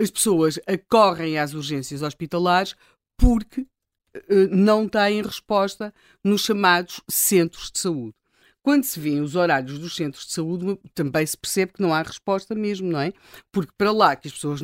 as 0.02 0.10
pessoas 0.10 0.58
acorrem 0.66 1.38
às 1.38 1.54
urgências 1.54 2.02
hospitalares 2.02 2.74
porque 3.16 3.62
uh, 3.62 4.48
não 4.50 4.88
têm 4.88 5.22
resposta 5.22 5.92
nos 6.22 6.42
chamados 6.42 7.00
centros 7.08 7.70
de 7.70 7.80
saúde. 7.80 8.14
Quando 8.62 8.84
se 8.84 9.00
vêem 9.00 9.20
os 9.20 9.34
horários 9.34 9.78
dos 9.78 9.96
centros 9.96 10.26
de 10.26 10.32
saúde, 10.32 10.78
também 10.94 11.24
se 11.24 11.36
percebe 11.36 11.72
que 11.72 11.80
não 11.80 11.94
há 11.94 12.02
resposta 12.02 12.54
mesmo, 12.54 12.90
não 12.90 13.00
é? 13.00 13.12
Porque 13.50 13.72
para 13.78 13.90
lá 13.92 14.14
que 14.14 14.28
as 14.28 14.34
pessoas, 14.34 14.60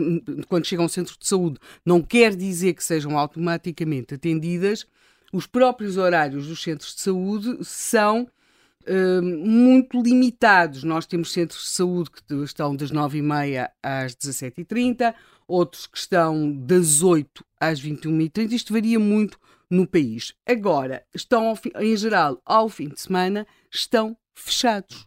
quando 0.47 0.67
chegam 0.67 0.85
ao 0.85 0.89
centro 0.91 1.17
de 1.19 1.27
saúde, 1.27 1.59
não 1.87 2.03
quer 2.03 2.37
dizer 2.37 2.75
que 2.75 2.85
sejam 2.85 3.19
automaticamente 3.19 4.15
atendidas, 4.15 4.87
os 5.33 5.47
próprios 5.47 5.97
horários 5.97 6.49
dos 6.49 6.63
centros 6.63 6.95
de 6.95 7.01
saúde 7.01 7.65
são 7.65 8.29
muito 9.23 10.01
limitados. 10.01 10.85
Nós 10.85 11.07
temos 11.07 11.33
centros 11.33 11.63
de 11.63 11.69
saúde 11.71 12.11
que 12.11 12.35
estão 12.43 12.77
das 12.77 12.91
9h30 12.91 13.71
às 13.83 14.15
17h30, 14.15 15.15
outros 15.47 15.87
que 15.87 15.99
estão 15.99 16.53
das 16.53 17.03
8 17.03 17.45
às 17.61 17.81
21h30. 17.81 18.53
Isto 18.53 18.73
varia 18.73 18.99
muito 18.99 19.39
no 19.71 19.87
país. 19.87 20.35
Agora, 20.47 21.05
estão, 21.15 21.55
em 21.81 21.97
geral, 21.97 22.41
ao 22.45 22.69
fim 22.69 22.89
de 22.89 23.01
semana, 23.01 23.47
estão 23.71 24.17
fechados. 24.35 25.07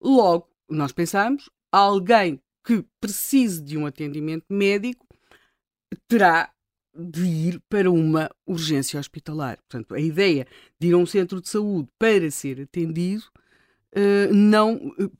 Logo, 0.00 0.48
nós 0.68 0.92
pensamos, 0.92 1.48
alguém 1.70 2.40
que 2.64 2.84
precise 3.00 3.62
de 3.62 3.76
um 3.76 3.86
atendimento 3.86 4.46
médico 4.50 5.06
terá 6.08 6.50
de 6.94 7.24
ir 7.24 7.60
para 7.68 7.90
uma 7.90 8.30
urgência 8.46 9.00
hospitalar. 9.00 9.58
Portanto, 9.68 9.94
a 9.94 10.00
ideia 10.00 10.46
de 10.78 10.88
ir 10.88 10.92
a 10.92 10.98
um 10.98 11.06
centro 11.06 11.40
de 11.40 11.48
saúde 11.48 11.88
para 11.98 12.30
ser 12.30 12.60
atendido, 12.60 13.24
uh, 13.96 14.32
não. 14.32 14.76
Uh, 14.98 15.10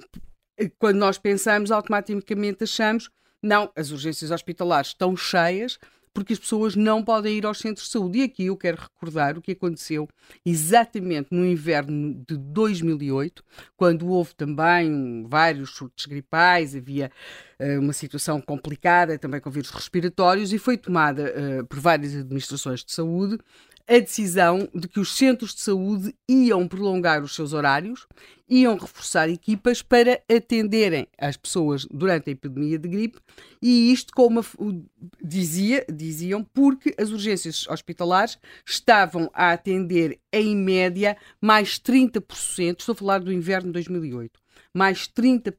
quando 0.78 0.96
nós 0.96 1.18
pensamos, 1.18 1.70
automaticamente 1.70 2.64
achamos, 2.64 3.10
não, 3.42 3.72
as 3.74 3.90
urgências 3.90 4.30
hospitalares 4.30 4.88
estão 4.88 5.16
cheias, 5.16 5.78
porque 6.14 6.32
as 6.32 6.38
pessoas 6.38 6.76
não 6.76 7.02
podem 7.02 7.38
ir 7.38 7.46
aos 7.46 7.58
centros 7.58 7.86
de 7.86 7.92
saúde. 7.92 8.18
E 8.18 8.22
aqui 8.22 8.46
eu 8.46 8.56
quero 8.56 8.80
recordar 8.80 9.36
o 9.36 9.42
que 9.42 9.52
aconteceu 9.52 10.08
exatamente 10.44 11.28
no 11.30 11.44
inverno 11.44 12.14
de 12.26 12.36
2008, 12.36 13.42
quando 13.76 14.08
houve 14.08 14.34
também 14.34 15.26
vários 15.28 15.70
surtos 15.70 16.06
gripais, 16.06 16.76
havia 16.76 17.10
uh, 17.58 17.80
uma 17.80 17.92
situação 17.92 18.40
complicada 18.40 19.18
também 19.18 19.40
com 19.40 19.50
vírus 19.50 19.70
respiratórios, 19.70 20.52
e 20.52 20.58
foi 20.58 20.76
tomada 20.76 21.32
uh, 21.32 21.66
por 21.66 21.78
várias 21.78 22.14
administrações 22.14 22.84
de 22.84 22.92
saúde 22.92 23.38
a 23.88 23.98
decisão 23.98 24.68
de 24.74 24.88
que 24.88 25.00
os 25.00 25.16
centros 25.16 25.54
de 25.54 25.60
saúde 25.60 26.14
iam 26.28 26.66
prolongar 26.68 27.22
os 27.22 27.34
seus 27.34 27.52
horários, 27.52 28.06
iam 28.48 28.76
reforçar 28.76 29.28
equipas 29.28 29.80
para 29.80 30.20
atenderem 30.30 31.06
as 31.18 31.36
pessoas 31.36 31.86
durante 31.90 32.28
a 32.28 32.32
epidemia 32.32 32.78
de 32.78 32.88
gripe, 32.88 33.18
e 33.60 33.92
isto 33.92 34.12
como 34.14 34.44
dizia, 35.22 35.86
diziam 35.90 36.44
porque 36.44 36.94
as 36.98 37.10
urgências 37.10 37.66
hospitalares 37.66 38.38
estavam 38.66 39.30
a 39.32 39.52
atender 39.52 40.18
em 40.32 40.54
média 40.54 41.16
mais 41.40 41.78
30%, 41.78 42.80
estou 42.80 42.92
a 42.92 42.96
falar 42.96 43.20
do 43.20 43.32
inverno 43.32 43.68
de 43.68 43.72
2008, 43.72 44.38
mais 44.74 45.08
30%, 45.08 45.54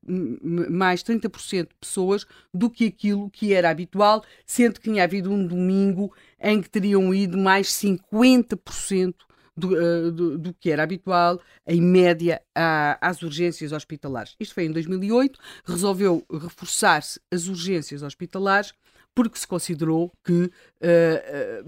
mais 0.70 1.04
30 1.04 1.30
de 1.30 1.76
pessoas 1.80 2.26
do 2.54 2.70
que 2.70 2.86
aquilo 2.86 3.30
que 3.30 3.54
era 3.54 3.70
habitual, 3.70 4.24
sendo 4.46 4.80
que 4.80 4.90
tinha 4.90 5.04
havido 5.04 5.32
um 5.32 5.46
domingo 5.46 6.14
em 6.44 6.62
que 6.62 6.70
teriam 6.70 7.14
ido 7.14 7.38
mais 7.38 7.70
50% 7.70 9.16
do, 9.56 9.70
uh, 9.74 10.12
do, 10.12 10.38
do, 10.38 10.54
que 10.54 10.70
era 10.70 10.84
habitual, 10.84 11.40
em 11.66 11.82
média, 11.82 12.42
a, 12.54 12.98
às 13.02 13.22
urgências 13.22 13.72
hospitalares. 13.72 14.36
Isto 14.40 14.56
foi 14.56 14.66
em 14.66 14.72
2008, 14.72 15.40
resolveu 15.66 16.26
reforçar-se 16.30 17.20
as 17.32 17.48
urgências 17.48 18.04
hospitalares 18.04 18.74
porque 19.16 19.40
se 19.40 19.48
considerou 19.48 20.12
que 20.24 20.44
uh, 20.44 20.50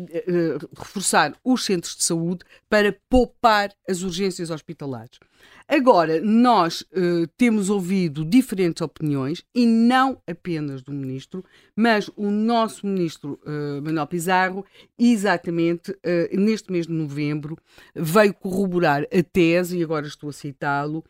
uh, 0.02 0.70
reforçar 0.78 1.34
os 1.44 1.64
centros 1.66 1.96
de 1.96 2.04
saúde 2.04 2.44
para 2.70 2.98
poupar 3.10 3.72
as 3.88 4.02
urgências 4.02 4.50
hospitalares. 4.50 5.20
Agora, 5.68 6.22
nós 6.22 6.82
uh, 6.82 7.28
temos 7.38 7.72
ouvido 7.72 8.24
diferentes 8.24 8.82
opiniões, 8.82 9.44
e 9.54 9.66
não 9.66 10.22
apenas 10.28 10.84
do 10.84 10.92
Ministro, 10.92 11.44
mas 11.76 12.08
o 12.16 12.30
nosso 12.30 12.86
Ministro 12.86 13.40
uh, 13.44 13.82
Manuel 13.82 14.06
Pizarro, 14.06 14.66
exatamente 14.98 15.92
uh, 15.92 16.40
neste 16.40 16.72
mês 16.72 16.86
de 16.86 16.94
novembro, 16.94 17.58
veio 17.96 18.34
corroborar 18.36 19.04
a 19.04 19.24
tese, 19.24 19.80
e 19.80 19.84
agora 19.84 20.06
estou 20.06 20.30
a 20.30 20.34
citá-lo, 20.34 21.04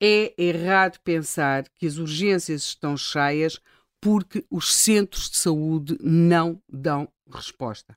é 0.00 0.32
errado 0.38 0.98
pensar 1.04 1.66
que 1.76 1.86
as 1.86 1.98
urgências 1.98 2.62
estão 2.62 2.96
cheias 2.96 3.60
porque 4.00 4.44
os 4.50 4.74
centros 4.74 5.30
de 5.30 5.38
saúde 5.38 5.98
não 6.00 6.60
dão 6.68 7.08
resposta. 7.30 7.96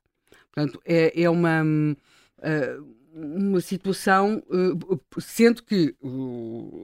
Portanto, 0.52 0.80
é, 0.84 1.22
é 1.22 1.30
uma. 1.30 1.62
Uh, 1.62 3.02
uma 3.14 3.60
situação, 3.60 4.42
eh, 4.50 5.20
sendo 5.20 5.62
que 5.62 5.94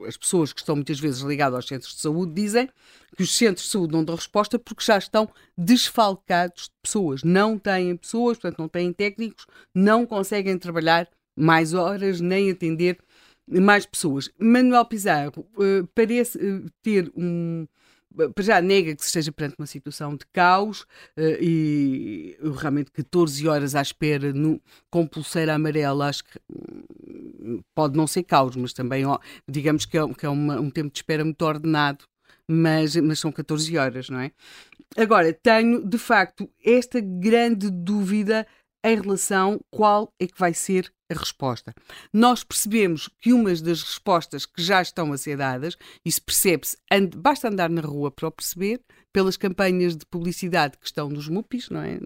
as 0.07 0.15
pessoas 0.15 0.53
que 0.53 0.59
estão 0.59 0.75
muitas 0.75 0.99
vezes 0.99 1.21
ligadas 1.21 1.55
aos 1.55 1.67
centros 1.67 1.95
de 1.95 2.01
saúde 2.01 2.33
dizem 2.33 2.69
que 3.17 3.23
os 3.23 3.35
centros 3.35 3.65
de 3.65 3.71
saúde 3.71 3.93
não 3.93 4.03
dão 4.03 4.15
resposta 4.15 4.59
porque 4.59 4.83
já 4.83 4.97
estão 4.97 5.27
desfalcados 5.57 6.65
de 6.65 6.75
pessoas, 6.83 7.23
não 7.23 7.57
têm 7.57 7.97
pessoas, 7.97 8.37
portanto 8.37 8.59
não 8.59 8.67
têm 8.67 8.93
técnicos, 8.93 9.47
não 9.73 10.05
conseguem 10.05 10.57
trabalhar 10.57 11.09
mais 11.35 11.73
horas 11.73 12.21
nem 12.21 12.51
atender 12.51 12.99
mais 13.47 13.85
pessoas. 13.85 14.29
Manuel 14.37 14.85
Pizarro 14.85 15.47
uh, 15.55 15.87
parece 15.95 16.37
ter 16.83 17.11
um, 17.15 17.67
para 18.15 18.43
já 18.43 18.61
nega 18.61 18.95
que 18.95 19.01
se 19.01 19.07
esteja 19.07 19.31
perante 19.31 19.55
uma 19.57 19.67
situação 19.67 20.15
de 20.15 20.25
caos 20.33 20.81
uh, 20.81 21.37
e 21.39 22.37
realmente 22.57 22.91
14 22.91 23.47
horas 23.47 23.75
à 23.75 23.81
espera 23.81 24.33
no, 24.33 24.61
com 24.89 25.05
pulseira 25.05 25.53
amarela 25.53 26.07
acho 26.09 26.23
que 26.23 26.39
hum, 26.49 27.61
pode 27.75 27.95
não 27.95 28.07
ser 28.07 28.23
caos, 28.23 28.55
mas 28.55 28.73
também 28.73 29.03
digamos 29.47 29.85
que 29.85 29.97
é, 29.97 30.13
que 30.13 30.25
é 30.25 30.29
uma, 30.29 30.59
um 30.59 30.69
tempo 30.69 30.91
de 30.91 30.99
espera 30.99 31.23
muito 31.23 31.41
ordenado, 31.43 32.05
mas, 32.47 32.95
mas 32.95 33.19
são 33.19 33.31
14 33.31 33.77
horas, 33.77 34.09
não 34.09 34.19
é? 34.19 34.31
Agora, 34.97 35.31
tenho 35.31 35.87
de 35.87 35.99
facto 35.99 36.49
esta 36.65 36.99
grande 36.99 37.69
dúvida 37.69 38.47
em 38.83 38.99
relação 38.99 39.59
qual 39.71 40.13
é 40.19 40.27
que 40.27 40.39
vai 40.39 40.53
ser 40.53 40.91
a 41.11 41.15
resposta. 41.17 41.73
Nós 42.13 42.43
percebemos 42.43 43.09
que 43.19 43.33
umas 43.33 43.61
das 43.61 43.81
respostas 43.81 44.45
que 44.45 44.61
já 44.61 44.81
estão 44.81 45.11
a 45.11 45.17
ser 45.17 45.37
dadas, 45.37 45.75
isso 46.05 46.21
percebe-se, 46.21 46.77
basta 47.15 47.49
andar 47.49 47.69
na 47.69 47.81
rua 47.81 48.11
para 48.11 48.27
o 48.27 48.31
perceber, 48.31 48.81
pelas 49.11 49.35
campanhas 49.35 49.97
de 49.97 50.05
publicidade 50.05 50.77
que 50.77 50.85
estão 50.85 51.09
nos 51.09 51.27
MUPIs, 51.27 51.69
não 51.69 51.81
é? 51.81 51.97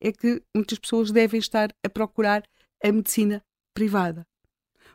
É 0.00 0.12
que 0.12 0.40
muitas 0.54 0.78
pessoas 0.78 1.10
devem 1.10 1.40
estar 1.40 1.74
a 1.84 1.88
procurar 1.88 2.44
a 2.82 2.92
medicina 2.92 3.42
privada. 3.74 4.24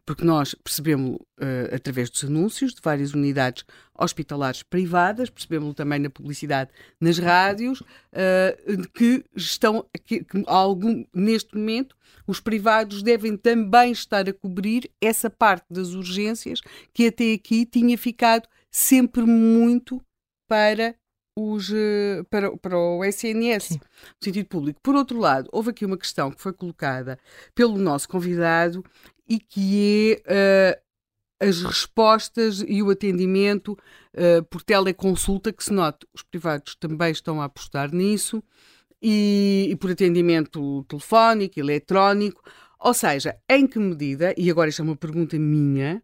Porque 0.05 0.25
nós 0.25 0.53
percebemos 0.53 1.15
uh, 1.15 1.73
através 1.73 2.09
dos 2.09 2.23
anúncios 2.23 2.73
de 2.73 2.81
várias 2.81 3.13
unidades 3.13 3.63
hospitalares 3.97 4.63
privadas, 4.63 5.29
percebemos 5.29 5.73
também 5.75 5.99
na 5.99 6.09
publicidade 6.09 6.71
nas 6.99 7.17
rádios, 7.17 7.81
uh, 7.81 8.89
que 8.93 9.23
estão, 9.35 9.85
que, 10.03 10.23
que 10.23 10.43
algum, 10.45 11.05
neste 11.13 11.55
momento, 11.55 11.95
os 12.27 12.39
privados 12.39 13.01
devem 13.01 13.37
também 13.37 13.91
estar 13.91 14.27
a 14.27 14.33
cobrir 14.33 14.89
essa 15.01 15.29
parte 15.29 15.65
das 15.69 15.89
urgências 15.89 16.61
que 16.93 17.07
até 17.07 17.33
aqui 17.33 17.65
tinha 17.65 17.97
ficado 17.97 18.47
sempre 18.71 19.23
muito 19.23 20.01
para 20.47 20.95
os, 21.35 21.71
eh, 21.73 22.23
para, 22.29 22.55
para 22.57 22.77
o 22.77 23.03
SNS, 23.03 23.63
Sim. 23.63 23.75
no 23.75 24.23
sentido 24.23 24.47
público. 24.47 24.79
Por 24.81 24.95
outro 24.95 25.19
lado, 25.19 25.49
houve 25.51 25.71
aqui 25.71 25.85
uma 25.85 25.97
questão 25.97 26.31
que 26.31 26.41
foi 26.41 26.53
colocada 26.53 27.17
pelo 27.55 27.77
nosso 27.77 28.07
convidado 28.07 28.83
e 29.27 29.39
que 29.39 30.21
é 30.25 30.79
uh, 30.79 31.47
as 31.47 31.61
respostas 31.61 32.63
e 32.67 32.81
o 32.81 32.89
atendimento 32.89 33.77
uh, 34.13 34.43
por 34.49 34.63
teleconsulta, 34.63 35.51
que 35.51 35.63
se 35.63 35.73
note, 35.73 36.07
os 36.13 36.23
privados 36.23 36.75
também 36.75 37.11
estão 37.11 37.41
a 37.41 37.45
apostar 37.45 37.93
nisso, 37.93 38.43
e, 39.01 39.67
e 39.69 39.75
por 39.75 39.91
atendimento 39.91 40.85
telefónico, 40.87 41.59
eletrónico. 41.59 42.41
Ou 42.79 42.93
seja, 42.93 43.37
em 43.49 43.67
que 43.67 43.77
medida, 43.77 44.33
e 44.37 44.49
agora 44.49 44.69
isto 44.69 44.81
é 44.81 44.85
uma 44.85 44.95
pergunta 44.95 45.37
minha, 45.37 46.01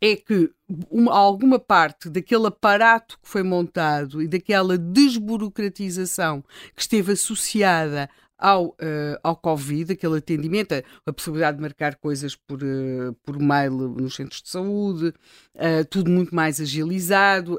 é 0.00 0.14
que 0.16 0.50
uma, 0.90 1.12
alguma 1.16 1.58
parte 1.58 2.10
daquele 2.10 2.48
aparato 2.48 3.18
que 3.22 3.28
foi 3.28 3.42
montado 3.42 4.20
e 4.22 4.28
daquela 4.28 4.76
desburocratização 4.76 6.42
que 6.74 6.82
esteve 6.82 7.12
associada 7.12 8.10
ao, 8.38 8.68
uh, 8.68 9.18
ao 9.22 9.36
Covid, 9.36 9.92
aquele 9.92 10.18
atendimento, 10.18 10.72
a, 10.72 10.82
a, 11.06 11.12
possibilidade 11.12 11.56
de 11.56 11.62
marcar 11.62 11.96
coisas 11.96 12.36
por, 12.36 12.62
uh, 12.62 13.14
por 13.24 13.38
mail 13.38 13.70
nos 13.72 14.14
centros 14.14 14.42
de 14.42 14.50
saúde, 14.50 15.14
uh, 15.54 15.84
tudo 15.90 16.10
muito 16.10 16.34
mais 16.34 16.60
agilizado, 16.60 17.58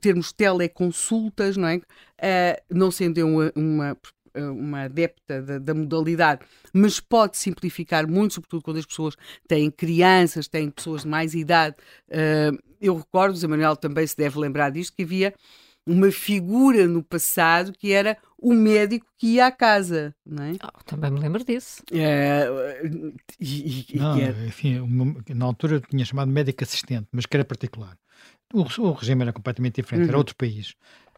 termos 0.00 0.32
teleconsultas, 0.32 1.56
não 1.56 1.68
é? 1.68 1.80
não 2.70 2.90
sendo 2.90 3.24
uma, 3.26 3.52
uma 3.54 3.96
uma 4.38 4.82
adepta 4.82 5.40
da, 5.40 5.58
da, 5.58 5.72
modalidade, 5.72 6.42
mas 6.70 7.00
pode 7.00 7.38
simplificar 7.38 8.06
muito, 8.06 8.34
sobretudo 8.34 8.62
quando 8.62 8.76
as 8.76 8.84
pessoas 8.84 9.16
têm 9.48 9.70
crianças, 9.70 10.46
têm 10.46 10.68
pessoas 10.68 11.04
de 11.04 11.08
mais 11.08 11.32
idade. 11.32 11.74
Eu 12.78 12.98
recordo, 12.98 13.34
o 13.34 13.48
Manuel 13.48 13.76
também 13.76 14.06
se 14.06 14.14
deve 14.14 14.38
lembrar 14.38 14.68
disto, 14.68 14.94
que 14.94 15.04
havia 15.04 15.32
uma 15.86 16.10
figura 16.10 16.86
no 16.86 17.02
passado 17.02 17.72
que 17.72 17.92
era 17.92 18.18
o 18.38 18.52
médico 18.52 19.06
que 19.18 19.34
ia 19.34 19.46
à 19.46 19.50
casa, 19.50 20.14
não 20.24 20.44
é? 20.44 20.52
Oh, 20.62 20.84
também 20.84 21.10
me 21.10 21.20
lembro 21.20 21.44
disso. 21.44 21.82
É, 21.92 22.46
e, 23.40 23.86
e, 23.94 23.98
não, 23.98 24.18
era... 24.18 24.46
enfim, 24.46 24.78
uma, 24.78 25.16
na 25.28 25.44
altura 25.44 25.80
tinha 25.80 26.04
chamado 26.04 26.30
médico 26.30 26.62
assistente, 26.62 27.08
mas 27.12 27.26
que 27.26 27.36
era 27.36 27.44
particular. 27.44 27.96
O, 28.52 28.62
o 28.62 28.92
regime 28.92 29.22
era 29.22 29.32
completamente 29.32 29.76
diferente, 29.76 30.04
uhum. 30.04 30.10
era 30.10 30.18
outro 30.18 30.36
país 30.36 30.74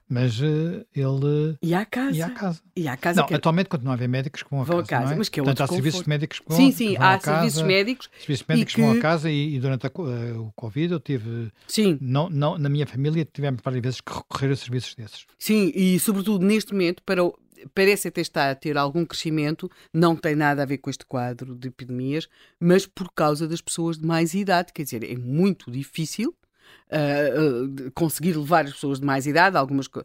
mas 0.08 0.40
uh, 0.40 0.86
ele 0.94 1.58
ia 1.62 1.80
à 1.80 1.84
casa. 1.84 2.16
Ia 2.16 2.26
à 2.26 2.30
casa. 2.30 2.60
Ia 2.76 2.92
à 2.92 2.96
casa 2.96 3.20
não, 3.20 3.28
que... 3.28 3.34
atualmente 3.34 3.68
continua 3.68 3.92
a 3.92 3.96
haver 3.96 4.08
médicos 4.08 4.42
que 4.42 4.50
vão 4.50 4.62
à 4.62 4.64
vão 4.64 4.78
casa. 4.78 5.02
casa 5.02 5.14
é? 5.14 5.18
mas 5.18 5.28
que 5.28 5.40
é 5.40 5.42
Portanto, 5.42 5.68
há 5.68 5.74
serviços 5.74 6.04
médicos 6.04 6.38
que 6.40 6.48
vão, 6.48 6.56
sim, 6.56 6.72
sim, 6.72 6.96
há 6.96 7.18
casa, 7.18 7.38
serviços 7.38 7.62
médicos. 7.62 8.10
Serviços 8.18 8.46
médicos 8.48 8.74
que 8.74 8.80
vão 8.80 8.92
à 8.92 8.98
casa 8.98 9.30
e, 9.30 9.56
e 9.56 9.60
durante 9.60 9.86
a, 9.86 9.90
uh, 9.94 10.42
o 10.42 10.52
Covid 10.52 10.92
eu 10.92 11.00
tive. 11.00 11.52
Sim. 11.66 11.98
Não, 12.00 12.30
não, 12.30 12.56
na 12.58 12.68
minha 12.68 12.86
família 12.86 13.26
tivemos 13.30 13.60
várias 13.62 13.82
vezes 13.82 14.00
que 14.00 14.12
recorrer 14.12 14.52
a 14.52 14.56
serviços 14.56 14.94
desses. 14.94 15.26
Sim, 15.38 15.72
e 15.74 15.98
sobretudo 15.98 16.44
neste 16.44 16.72
momento, 16.72 17.02
para 17.02 17.24
o, 17.24 17.38
parece 17.74 18.08
até 18.08 18.20
estar 18.20 18.50
a 18.50 18.54
ter 18.54 18.76
algum 18.76 19.04
crescimento, 19.04 19.70
não 19.92 20.16
tem 20.16 20.34
nada 20.34 20.62
a 20.62 20.66
ver 20.66 20.78
com 20.78 20.90
este 20.90 21.04
quadro 21.04 21.54
de 21.54 21.68
epidemias, 21.68 22.28
mas 22.58 22.86
por 22.86 23.12
causa 23.12 23.46
das 23.46 23.60
pessoas 23.60 23.98
de 23.98 24.06
mais 24.06 24.34
idade, 24.34 24.72
quer 24.72 24.84
dizer, 24.84 25.04
é 25.04 25.16
muito 25.16 25.70
difícil 25.70 26.34
uh, 26.90 27.90
conseguir 27.92 28.36
levar 28.36 28.64
as 28.64 28.72
pessoas 28.72 29.00
de 29.00 29.06
mais 29.06 29.26
idade, 29.26 29.56
algumas 29.56 29.88
com, 29.88 30.02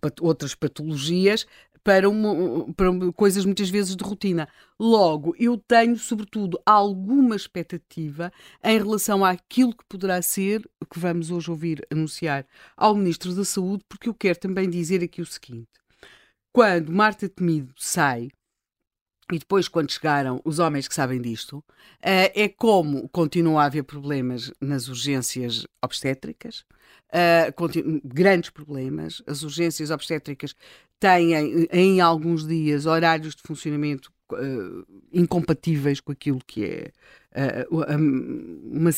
pat 0.00 0.20
outras 0.20 0.54
patologias, 0.54 1.46
para, 1.86 2.10
uma, 2.10 2.66
para 2.74 2.90
coisas 3.12 3.44
muitas 3.44 3.70
vezes 3.70 3.94
de 3.94 4.02
rotina. 4.02 4.48
Logo, 4.78 5.36
eu 5.38 5.56
tenho, 5.56 5.96
sobretudo, 5.96 6.60
alguma 6.66 7.36
expectativa 7.36 8.32
em 8.64 8.76
relação 8.76 9.24
àquilo 9.24 9.72
que 9.72 9.84
poderá 9.88 10.20
ser 10.20 10.68
o 10.80 10.84
que 10.84 10.98
vamos 10.98 11.30
hoje 11.30 11.48
ouvir 11.48 11.86
anunciar 11.88 12.44
ao 12.76 12.96
Ministro 12.96 13.32
da 13.36 13.44
Saúde, 13.44 13.84
porque 13.88 14.08
eu 14.08 14.14
quero 14.14 14.36
também 14.36 14.68
dizer 14.68 15.00
aqui 15.00 15.22
o 15.22 15.26
seguinte. 15.26 15.68
Quando 16.52 16.90
Marta 16.90 17.28
Temido 17.28 17.72
sai, 17.76 18.30
e 19.32 19.38
depois, 19.38 19.66
quando 19.66 19.90
chegaram 19.90 20.40
os 20.44 20.58
homens 20.60 20.86
que 20.86 20.94
sabem 20.94 21.20
disto, 21.20 21.58
uh, 21.58 21.64
é 22.02 22.48
como 22.48 23.08
continua 23.08 23.62
a 23.62 23.66
haver 23.66 23.82
problemas 23.82 24.52
nas 24.60 24.86
urgências 24.86 25.66
obstétricas, 25.82 26.64
uh, 27.08 28.00
grandes 28.04 28.50
problemas. 28.50 29.22
As 29.26 29.42
urgências 29.42 29.90
obstétricas 29.90 30.54
têm, 31.00 31.34
em 31.72 32.00
alguns 32.00 32.46
dias, 32.46 32.86
horários 32.86 33.34
de 33.34 33.42
funcionamento 33.42 34.12
uh, 34.32 34.86
incompatíveis 35.12 35.98
com 36.00 36.12
aquilo 36.12 36.40
que 36.46 36.64
é 36.64 36.92
uma 37.70 38.90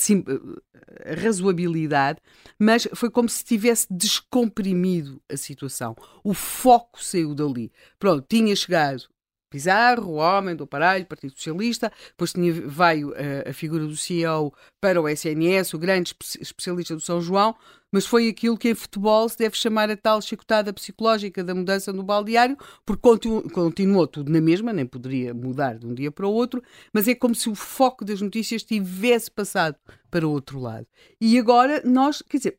razoabilidade, 1.20 2.20
mas 2.56 2.86
foi 2.94 3.10
como 3.10 3.28
se 3.28 3.42
tivesse 3.42 3.86
descomprimido 3.90 5.20
a 5.28 5.36
situação. 5.36 5.96
O 6.22 6.32
foco 6.32 7.02
saiu 7.02 7.34
dali. 7.34 7.72
Pronto, 7.98 8.24
tinha 8.28 8.54
chegado 8.54 9.08
Pizarro, 9.51 10.12
o 10.12 10.16
homem 10.16 10.55
do 10.55 10.64
aparelho, 10.64 11.07
Partido 11.07 11.32
Socialista, 11.32 11.90
depois 12.09 12.32
tinha, 12.32 12.53
veio 12.53 13.14
a, 13.14 13.51
a, 13.51 13.53
figura 13.53 13.86
do 13.86 13.96
CEO 13.96 14.53
para 14.80 15.01
o 15.01 15.09
SNS, 15.09 15.74
o 15.74 15.78
grande 15.78 16.09
espe 16.09 16.42
especialista 16.42 16.94
do 16.94 17.01
São 17.01 17.20
João, 17.20 17.57
mas 17.90 18.05
foi 18.05 18.28
aquilo 18.28 18.59
que 18.59 18.68
em 18.68 18.74
futebol 18.74 19.28
se 19.28 19.38
deve 19.38 19.57
chamar 19.57 19.90
a 19.90 19.96
tal 19.96 20.20
chicotada 20.20 20.72
psicológica 20.72 21.42
da 21.42 21.55
mudança 21.55 21.92
no 21.92 22.03
baldeário, 22.03 22.57
porque 22.84 23.01
continu, 23.01 23.49
continuou 23.51 24.07
tudo 24.07 24.30
na 24.30 24.40
mesma, 24.40 24.72
nem 24.72 24.84
poderia 24.84 25.32
mudar 25.32 25.78
de 25.78 25.86
um 25.86 25.94
dia 25.94 26.12
para 26.12 26.26
o 26.26 26.32
outro, 26.32 26.62
mas 26.92 27.09
é 27.09 27.14
como 27.14 27.34
se 27.34 27.49
o 27.49 27.55
foco 27.55 28.05
das 28.05 28.20
notícias 28.20 28.62
tivesse 28.62 29.30
passado 29.30 29.76
para 30.11 30.26
o 30.26 30.30
outro 30.30 30.61
lado. 30.61 30.86
E 31.20 31.38
agora 31.38 31.82
nós, 31.84 32.22
quer 32.22 32.36
dizer, 32.36 32.59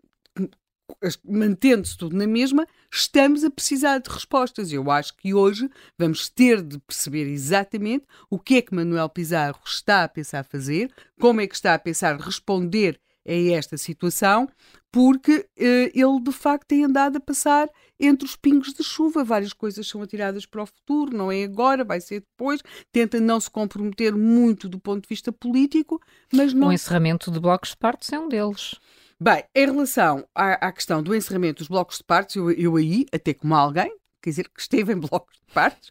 mantendo-se 1.23 1.97
tudo 1.97 2.15
na 2.15 2.27
mesma, 2.27 2.67
estamos 2.91 3.43
a 3.43 3.49
precisar 3.49 3.99
de 3.99 4.09
respostas. 4.09 4.71
Eu 4.71 4.89
acho 4.91 5.15
que 5.15 5.33
hoje 5.33 5.69
vamos 5.97 6.29
ter 6.29 6.61
de 6.61 6.79
perceber 6.79 7.27
exatamente 7.27 8.05
o 8.29 8.39
que 8.39 8.55
é 8.55 8.61
que 8.61 8.73
Manuel 8.73 9.09
Pizarro 9.09 9.59
está 9.65 10.03
a 10.03 10.09
pensar 10.09 10.43
fazer, 10.43 10.91
como 11.19 11.41
é 11.41 11.47
que 11.47 11.55
está 11.55 11.73
a 11.73 11.79
pensar 11.79 12.19
responder 12.19 12.99
a 13.27 13.33
esta 13.53 13.77
situação, 13.77 14.49
porque 14.91 15.47
eh, 15.55 15.91
ele 15.93 16.19
de 16.21 16.31
facto 16.31 16.67
tem 16.67 16.83
andado 16.83 17.17
a 17.17 17.19
passar 17.19 17.69
entre 17.99 18.25
os 18.25 18.35
pingos 18.35 18.73
de 18.73 18.83
chuva. 18.83 19.23
Várias 19.23 19.53
coisas 19.53 19.87
são 19.87 20.01
atiradas 20.01 20.45
para 20.45 20.63
o 20.63 20.65
futuro, 20.65 21.15
não 21.15 21.31
é 21.31 21.43
agora, 21.43 21.83
vai 21.83 22.01
ser 22.01 22.21
depois. 22.21 22.61
Tenta 22.91 23.19
não 23.19 23.39
se 23.39 23.49
comprometer 23.49 24.15
muito 24.15 24.67
do 24.67 24.79
ponto 24.79 25.03
de 25.03 25.09
vista 25.09 25.31
político, 25.31 26.01
mas 26.33 26.53
não. 26.53 26.69
O 26.69 26.73
encerramento 26.73 27.29
de 27.29 27.39
blocos 27.39 27.71
de 27.71 27.77
partos 27.77 28.11
é 28.11 28.19
um 28.19 28.27
deles. 28.27 28.75
Bem, 29.21 29.43
em 29.53 29.65
relação 29.65 30.25
à, 30.33 30.67
à, 30.67 30.71
questão 30.71 31.03
do 31.03 31.13
encerramento 31.13 31.59
dos 31.59 31.67
blocos 31.67 31.97
de 31.97 32.03
partes, 32.05 32.37
eu, 32.37 32.49
eu 32.51 32.77
aí, 32.77 33.05
até 33.11 33.33
como 33.33 33.53
alguém, 33.53 33.93
quer 34.21 34.29
dizer, 34.29 34.47
que 34.49 34.61
esteve 34.61 34.93
em 34.93 34.95
blocos 34.99 35.35
de 35.35 35.53
partes, 35.53 35.89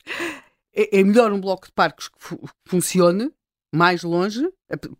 é, 0.74 1.00
é 1.00 1.04
melhor 1.04 1.30
um 1.30 1.40
bloco 1.40 1.66
de 1.66 1.72
parques 1.72 2.08
que 2.08 2.16
fu 2.18 2.38
funcione 2.64 3.30
mais 3.70 4.02
longe, 4.02 4.48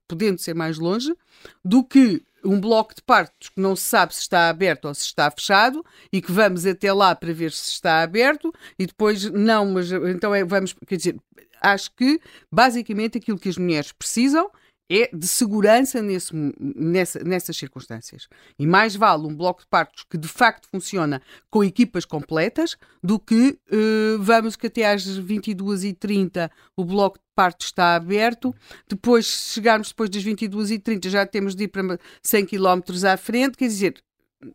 podendo 0.07 0.39
ser 0.39 0.55
mais 0.55 0.77
longe, 0.77 1.17
do 1.65 1.83
que 1.83 2.23
um 2.45 2.61
bloco 2.61 2.95
de 2.95 3.01
partos 3.01 3.49
que 3.49 3.61
não 3.61 3.75
se 3.75 3.85
sabe 3.85 4.15
se 4.15 4.21
está 4.21 4.51
aberto 4.51 4.85
ou 4.85 4.95
se 4.95 5.07
está 5.07 5.31
fechado 5.31 5.83
e 6.13 6.21
que 6.21 6.31
vamos 6.31 6.67
até 6.67 6.93
lá 6.93 7.15
para 7.15 7.33
ver 7.33 7.51
se 7.51 7.71
está 7.71 8.03
aberto 8.03 8.53
e 8.79 8.87
depois 8.87 9.25
não, 9.31 9.73
mas 9.73 9.91
então 9.91 10.35
é, 10.35 10.45
vamos, 10.45 10.75
quer 10.87 10.97
dizer, 10.97 11.17
acho 11.63 11.91
que 11.95 12.21
basicamente 12.53 13.17
aquilo 13.17 13.39
que 13.39 13.49
as 13.49 13.57
mulheres 13.57 13.91
precisam 13.91 14.51
é 14.91 15.11
de 15.15 15.27
segurança 15.27 16.01
nesse, 16.01 16.33
nessa, 16.59 17.23
nessas 17.23 17.57
circunstâncias. 17.57 18.29
E 18.59 18.67
mais 18.67 18.97
vale 18.97 19.27
um 19.27 19.35
bloco 19.35 19.61
de 19.61 19.67
partos 19.67 20.05
que 20.09 20.17
de 20.17 20.29
facto 20.29 20.67
funciona 20.69 21.21
com 21.51 21.63
equipas 21.63 22.05
completas 22.05 22.77
do 23.03 23.19
que 23.19 23.59
uh, 23.71 24.19
vamos 24.21 24.57
que 24.57 24.67
até 24.67 24.91
às 24.91 25.05
22h30 25.07 26.51
o 26.77 26.85
bloco 26.85 27.19
de 27.19 27.25
partos 27.35 27.67
está 27.67 27.95
aberto, 27.95 28.55
depois 28.89 29.27
chegarmos 29.27 29.89
depois 29.89 30.11
das 30.11 30.25
22h30 30.25 31.09
já 31.09 31.25
temos 31.25 31.55
de 31.55 31.65
ir 31.65 31.69
para 31.69 31.99
100 32.23 32.47
km 32.47 32.81
à 33.07 33.17
frente, 33.17 33.57
quer 33.57 33.69
dizer, 33.69 34.03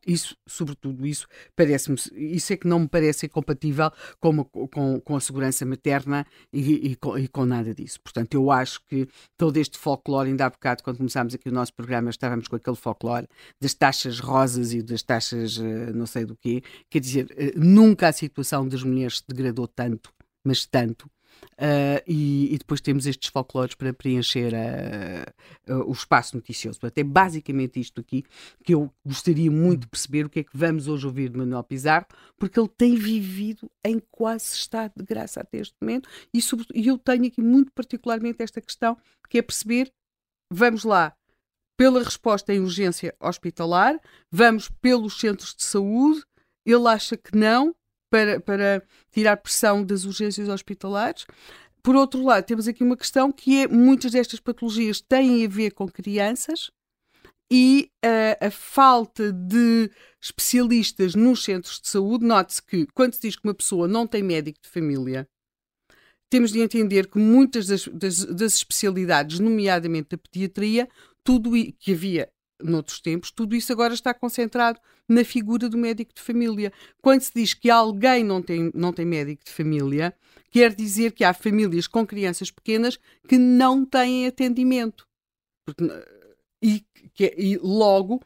isso, 0.06 0.36
sobretudo 0.48 1.06
isso, 1.06 1.28
parece-me, 1.56 1.98
isso 2.14 2.54
é 2.54 2.58
que 2.58 2.68
não 2.68 2.80
me 2.80 2.88
parece 2.88 3.28
compatível 3.28 3.92
com, 4.20 4.44
com, 4.46 5.00
com 5.02 5.16
a 5.16 5.20
segurança 5.20 5.66
materna 5.66 6.26
e, 6.52 6.92
e, 6.92 6.96
com, 6.96 7.18
e, 7.18 7.28
com, 7.28 7.46
nada 7.46 7.74
disso. 7.74 8.00
Portanto, 8.02 8.34
eu 8.34 8.52
acho 8.52 8.82
que 8.86 9.08
todo 9.38 9.58
este 9.58 9.78
folclore, 9.78 10.30
ainda 10.30 10.46
há 10.46 10.50
bocado, 10.50 10.84
quando 10.84 10.98
começámos 10.98 11.34
aqui 11.34 11.50
o 11.50 11.52
nosso 11.52 11.74
programa, 11.74 12.10
estávamos 12.10 12.48
com 12.48 12.56
aquele 12.56 12.76
folclore 12.76 13.28
das 13.60 13.74
taxas 13.74 14.20
rosas 14.20 14.74
e 14.74 14.82
das 14.82 15.04
taxas 15.04 15.58
eh, 15.58 15.92
não 15.94 16.06
sei 16.06 16.26
do 16.26 16.36
quê, 16.36 16.64
quer 16.90 17.00
dizer, 17.00 17.28
eh, 17.38 17.54
nunca 17.56 18.08
a 18.08 18.14
situação 18.14 18.68
das 18.68 18.84
mulheres 18.84 19.18
se 19.18 19.24
degradou 19.28 19.68
tanto, 19.68 20.14
mas 20.44 20.66
tanto, 20.66 21.10
Uh, 21.54 22.02
e, 22.08 22.54
e, 22.54 22.58
depois 22.58 22.82
temos 22.82 23.06
estes 23.06 23.30
folclores 23.30 23.76
para 23.76 23.94
preencher 23.94 24.54
a, 24.56 25.72
a, 25.72 25.78
o 25.86 25.92
espaço 25.92 26.36
noticioso. 26.36 26.80
Portanto, 26.80 26.98
é 26.98 27.04
basicamente 27.04 27.80
isto 27.80 28.02
aqui 28.02 28.24
que 28.64 28.74
eu 28.74 28.92
gostaria 29.06 29.52
muito 29.52 29.82
de 29.82 29.88
perceber 29.88 30.26
o 30.26 30.30
que 30.30 30.40
é 30.40 30.44
que 30.44 30.56
vamos 30.58 30.88
hoje 30.88 31.06
ouvir 31.06 31.30
de 31.30 31.38
Manuel 31.38 31.64
Pizarro, 31.64 32.08
porque 32.38 32.60
ele 32.60 32.70
tem 32.70 32.96
vivido 32.96 33.70
em 33.84 34.02
quase 34.12 34.56
estado 34.56 34.94
de 34.96 35.04
graça 35.04 35.42
até 35.42 35.60
este 35.60 35.76
momento 35.80 36.10
e, 36.34 36.40
e 36.74 36.88
eu 36.88 36.98
tenho 36.98 37.26
aqui 37.26 37.42
muito 37.42 37.72
particularmente 37.72 38.42
esta 38.42 38.60
questão 38.60 38.98
que 39.30 39.38
é 39.38 39.42
perceber, 39.42 39.92
vamos 40.52 40.84
lá, 40.84 41.16
pela 41.78 42.04
resposta 42.04 42.54
em 42.54 42.60
urgência 42.60 43.16
hospitalar, 43.20 44.00
vamos 44.32 44.70
pelos 44.82 45.20
centros 45.20 45.56
de 45.56 45.64
saúde, 45.64 46.24
ele 46.66 46.88
acha 46.88 47.18
que 47.18 47.36
não, 47.36 47.76
para, 48.14 48.40
para 48.40 48.84
tirar 49.12 49.38
pressão 49.38 49.84
das 49.84 50.06
urgências 50.06 50.48
hospitalares. 50.48 51.26
Por 51.82 51.96
outro 51.96 52.24
lado, 52.24 52.46
temos 52.46 52.68
aqui 52.68 52.84
uma 52.84 52.96
questão 52.96 53.32
que 53.32 53.64
é 53.64 53.68
muitas 53.68 54.12
destas 54.12 54.40
patologias 54.40 55.02
têm 55.02 55.44
a 55.44 55.50
ver 55.50 55.72
com 55.72 55.88
crianças 55.90 56.70
e 57.52 57.90
uh, 58.06 58.46
a 58.46 58.52
falta 58.52 59.34
de 59.34 59.90
especialistas 60.22 61.16
nos 61.16 61.44
centros 61.44 61.82
de 61.82 61.88
saúde. 61.90 62.24
Note-se 62.24 62.62
que 62.62 62.86
quando 62.94 63.16
se 63.16 63.22
diz 63.22 63.36
que 63.36 63.48
uma 63.48 63.56
pessoa 63.56 63.88
não 63.88 64.06
tem 64.06 64.22
médico 64.22 64.60
de 64.62 64.70
família, 64.70 65.28
temos 66.30 66.52
de 66.52 66.60
entender 66.60 67.08
que 67.08 67.18
muitas 67.18 67.66
das, 67.66 67.88
das, 67.88 68.26
das 68.26 68.56
especialidades, 68.58 69.40
nomeadamente 69.40 70.10
da 70.12 70.18
pediatria, 70.20 70.88
tudo 71.24 71.52
que 71.80 71.94
havia 71.94 72.30
noutros 72.64 73.00
tempos, 73.00 73.32
tudo 73.32 73.56
isso 73.56 73.72
agora 73.72 73.94
está 73.94 74.14
concentrado 74.14 74.80
na 75.08 75.24
figura 75.24 75.70
do 75.70 75.78
médico 75.78 76.14
de 76.14 76.22
família. 76.22 76.72
Quando 77.02 77.22
se 77.22 77.32
diz 77.34 77.54
que 77.54 77.70
alguém 77.70 78.24
não 78.24 78.42
tem, 78.42 78.72
não 78.74 78.94
tem 78.94 79.06
médico 79.06 79.44
de 79.46 79.52
família, 79.52 80.14
quer 80.50 80.74
dizer 80.74 81.12
que 81.12 81.24
há 81.24 81.34
famílias 81.34 81.88
com 81.88 82.06
crianças 82.06 82.50
pequenas 82.50 82.98
que 83.28 83.38
não 83.38 83.86
têm 83.86 84.28
atendimento. 84.28 85.08
Porque, 85.66 85.84
e, 86.64 86.86
que, 87.14 87.36
e 87.38 87.58
logo, 87.58 88.22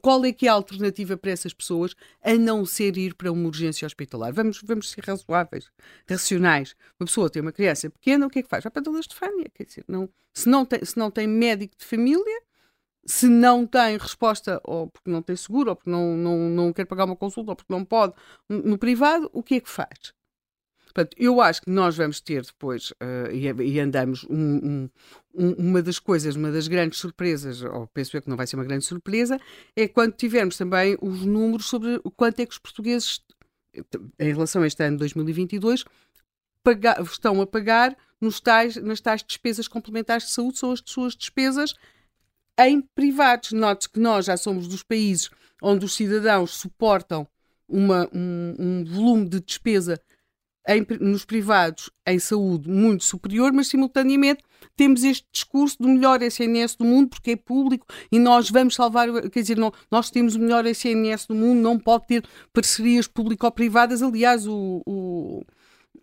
qual 0.00 0.24
é 0.24 0.32
que 0.32 0.46
é 0.46 0.50
a 0.50 0.52
alternativa 0.52 1.16
para 1.16 1.32
essas 1.32 1.52
pessoas 1.52 1.96
a 2.22 2.34
não 2.34 2.64
ser 2.64 2.96
ir 2.96 3.14
para 3.14 3.32
uma 3.32 3.48
urgência 3.48 3.84
hospitalar? 3.84 4.32
Vamos, 4.32 4.60
vamos 4.62 4.90
ser 4.90 5.04
razoáveis, 5.04 5.68
racionais. 6.08 6.76
Uma 7.00 7.06
pessoa 7.06 7.28
tem 7.28 7.42
uma 7.42 7.50
criança 7.50 7.90
pequena, 7.90 8.26
o 8.26 8.30
que 8.30 8.38
é 8.38 8.42
que 8.44 8.48
faz? 8.48 8.62
Vai 8.62 8.70
para 8.70 8.80
a 8.80 8.84
Dona 8.84 9.00
Estefânia. 9.00 9.50
Quer 9.52 9.64
dizer, 9.64 9.84
não, 9.88 10.08
se, 10.32 10.48
não 10.48 10.64
tem, 10.64 10.84
se 10.84 10.96
não 10.96 11.10
tem 11.10 11.26
médico 11.26 11.74
de 11.76 11.84
família, 11.84 12.42
se 13.06 13.26
não 13.26 13.66
tem 13.66 13.98
resposta, 13.98 14.60
ou 14.64 14.88
porque 14.88 15.10
não 15.10 15.22
tem 15.22 15.36
seguro, 15.36 15.70
ou 15.70 15.76
porque 15.76 15.90
não, 15.90 16.16
não, 16.16 16.38
não 16.48 16.72
quer 16.72 16.86
pagar 16.86 17.04
uma 17.04 17.16
consulta, 17.16 17.52
ou 17.52 17.56
porque 17.56 17.72
não 17.72 17.84
pode, 17.84 18.14
no 18.48 18.78
privado, 18.78 19.30
o 19.32 19.42
que 19.42 19.56
é 19.56 19.60
que 19.60 19.68
faz? 19.68 20.12
Portanto, 20.94 21.16
eu 21.18 21.40
acho 21.40 21.62
que 21.62 21.70
nós 21.70 21.96
vamos 21.96 22.20
ter 22.20 22.42
depois, 22.42 22.92
uh, 22.92 23.30
e, 23.32 23.46
e, 23.64 23.80
andamos, 23.80 24.24
um, 24.30 24.88
um, 25.34 25.50
uma 25.58 25.82
das 25.82 25.98
coisas, 25.98 26.36
uma 26.36 26.52
das 26.52 26.68
grandes 26.68 27.00
surpresas, 27.00 27.62
ou 27.62 27.88
penso 27.88 28.16
eu 28.16 28.22
que 28.22 28.28
não 28.28 28.36
vai 28.36 28.46
ser 28.46 28.54
uma 28.54 28.64
grande 28.64 28.84
surpresa, 28.84 29.40
é 29.74 29.88
quando 29.88 30.12
tivermos 30.12 30.56
também 30.56 30.96
os 31.02 31.24
números 31.24 31.66
sobre 31.66 32.00
o 32.04 32.10
quanto 32.12 32.38
é 32.38 32.46
que 32.46 32.52
os 32.52 32.58
portugueses, 32.58 33.20
em 34.20 34.32
relação 34.32 34.62
a 34.62 34.68
este 34.68 34.84
ano 34.84 34.96
de 34.96 35.00
2022, 35.00 35.84
paga, 36.62 36.96
estão 37.02 37.40
a 37.40 37.46
pagar 37.46 37.96
nos 38.20 38.38
tais, 38.40 38.76
nas 38.76 39.00
tais 39.00 39.22
despesas 39.24 39.66
complementares 39.66 40.26
de 40.26 40.30
saúde, 40.30 40.58
são 40.58 40.70
as 40.70 40.80
suas 40.86 41.16
despesas 41.16 41.74
em 42.58 42.80
privados. 42.80 43.52
Note 43.52 43.88
que 43.88 44.00
nós 44.00 44.26
já 44.26 44.36
somos 44.36 44.68
dos 44.68 44.82
países 44.82 45.30
onde 45.62 45.84
os 45.84 45.94
cidadãos 45.94 46.52
suportam 46.52 47.26
uma, 47.68 48.08
um, 48.12 48.54
um 48.58 48.84
volume 48.84 49.28
de 49.28 49.40
despesa 49.40 50.00
em, 50.66 50.86
nos 51.00 51.24
privados 51.24 51.90
em 52.06 52.18
saúde 52.18 52.68
muito 52.68 53.04
superior, 53.04 53.52
mas 53.52 53.68
simultaneamente 53.68 54.42
temos 54.76 55.04
este 55.04 55.26
discurso 55.30 55.76
do 55.78 55.88
melhor 55.88 56.22
SNS 56.22 56.76
do 56.76 56.84
mundo 56.84 57.10
porque 57.10 57.32
é 57.32 57.36
público 57.36 57.86
e 58.10 58.18
nós 58.18 58.50
vamos 58.50 58.74
salvar, 58.74 59.08
quer 59.30 59.40
dizer, 59.40 59.56
não, 59.56 59.72
nós 59.90 60.10
temos 60.10 60.34
o 60.34 60.38
melhor 60.38 60.66
SNS 60.66 61.26
do 61.26 61.34
mundo, 61.34 61.60
não 61.60 61.78
pode 61.78 62.06
ter 62.06 62.24
parcerias 62.52 63.06
público-privadas. 63.06 64.02
Aliás, 64.02 64.46
o, 64.46 64.82
o, 64.86 65.42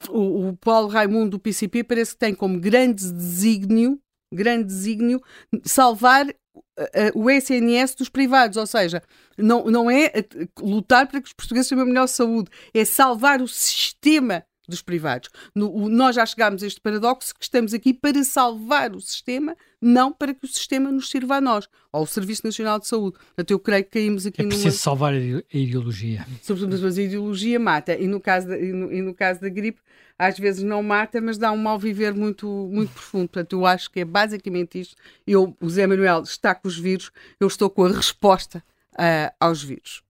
o, 0.10 0.50
o 0.50 0.58
Paulo 0.58 0.88
Raimundo 0.88 1.32
do 1.32 1.40
PCP 1.40 1.84
parece 1.84 2.14
que 2.14 2.20
tem 2.20 2.34
como 2.34 2.60
grande 2.60 3.12
desígnio 3.12 4.00
grande 4.32 4.66
desígnio 4.66 5.22
salvar 5.64 6.28
uh, 6.28 7.12
o 7.16 7.30
SNS 7.30 7.96
dos 7.96 8.10
privados, 8.10 8.58
ou 8.58 8.68
seja, 8.68 9.02
não, 9.38 9.66
não 9.66 9.90
é 9.90 10.12
lutar 10.60 11.08
para 11.08 11.22
que 11.22 11.28
os 11.28 11.34
portugueses 11.34 11.70
tenham 11.70 11.84
a 11.84 11.86
melhor 11.86 12.08
saúde, 12.08 12.50
é 12.74 12.86
salvar 12.86 13.42
o 13.42 13.48
sistema 13.48 14.44
dos 14.68 14.82
privados. 14.82 15.30
No, 15.54 15.72
o, 15.72 15.90
nós 15.90 16.16
já 16.16 16.26
chegámos 16.26 16.64
a 16.64 16.68
este 16.68 16.80
paradoxo 16.80 17.36
que 17.36 17.44
estamos 17.44 17.74
aqui 17.74 17.94
para 17.94 18.24
salvar 18.24 18.96
o 18.96 19.02
sistema, 19.02 19.56
não 19.82 20.12
para 20.12 20.34
que 20.34 20.46
o 20.46 20.48
sistema 20.48 20.92
nos 20.92 21.10
sirva 21.10 21.36
a 21.36 21.42
nós, 21.42 21.68
ao 21.92 22.06
Serviço 22.06 22.46
Nacional 22.46 22.80
de 22.80 22.88
Saúde. 22.88 23.18
Portanto, 23.18 23.52
eu 23.52 23.60
creio 23.60 23.84
que 23.84 23.92
caímos 23.92 24.26
aqui 24.26 24.42
É 24.42 24.46
preciso 24.46 24.68
numa... 24.68 24.78
salvar 24.78 25.14
a 25.14 25.18
ideologia. 25.18 26.26
Sobretudo, 26.42 26.80
mas 26.82 26.98
a 26.98 27.02
ideologia 27.02 27.60
mata. 27.60 27.96
E 27.96 28.08
no, 28.08 28.20
caso 28.20 28.48
da, 28.48 28.58
e 28.58 28.72
no, 28.72 28.92
e 28.92 29.02
no 29.02 29.14
caso 29.14 29.42
da 29.42 29.50
gripe, 29.50 29.82
às 30.22 30.38
vezes 30.38 30.62
não 30.62 30.84
mata, 30.84 31.20
mas 31.20 31.36
dá 31.36 31.52
um 31.52 31.58
mal 31.58 31.80
viver 31.80 32.14
muito, 32.14 32.48
muito 32.72 32.94
profundo. 32.94 33.28
Portanto, 33.28 33.54
eu 33.54 33.66
acho 33.66 33.90
que 33.90 34.02
é 34.02 34.06
basicamente 34.06 34.80
isto. 34.80 34.96
Eu, 35.26 35.58
o 35.60 35.68
Zé 35.68 35.88
Manuel 35.88 36.22
está 36.22 36.54
com 36.54 36.68
os 36.68 36.78
vírus, 36.78 37.12
eu 37.40 37.48
estou 37.48 37.72
com 37.72 37.86
a 37.86 37.90
resposta 37.90 38.64
uh, 38.94 39.34
aos 39.40 39.64
vírus. 39.64 40.04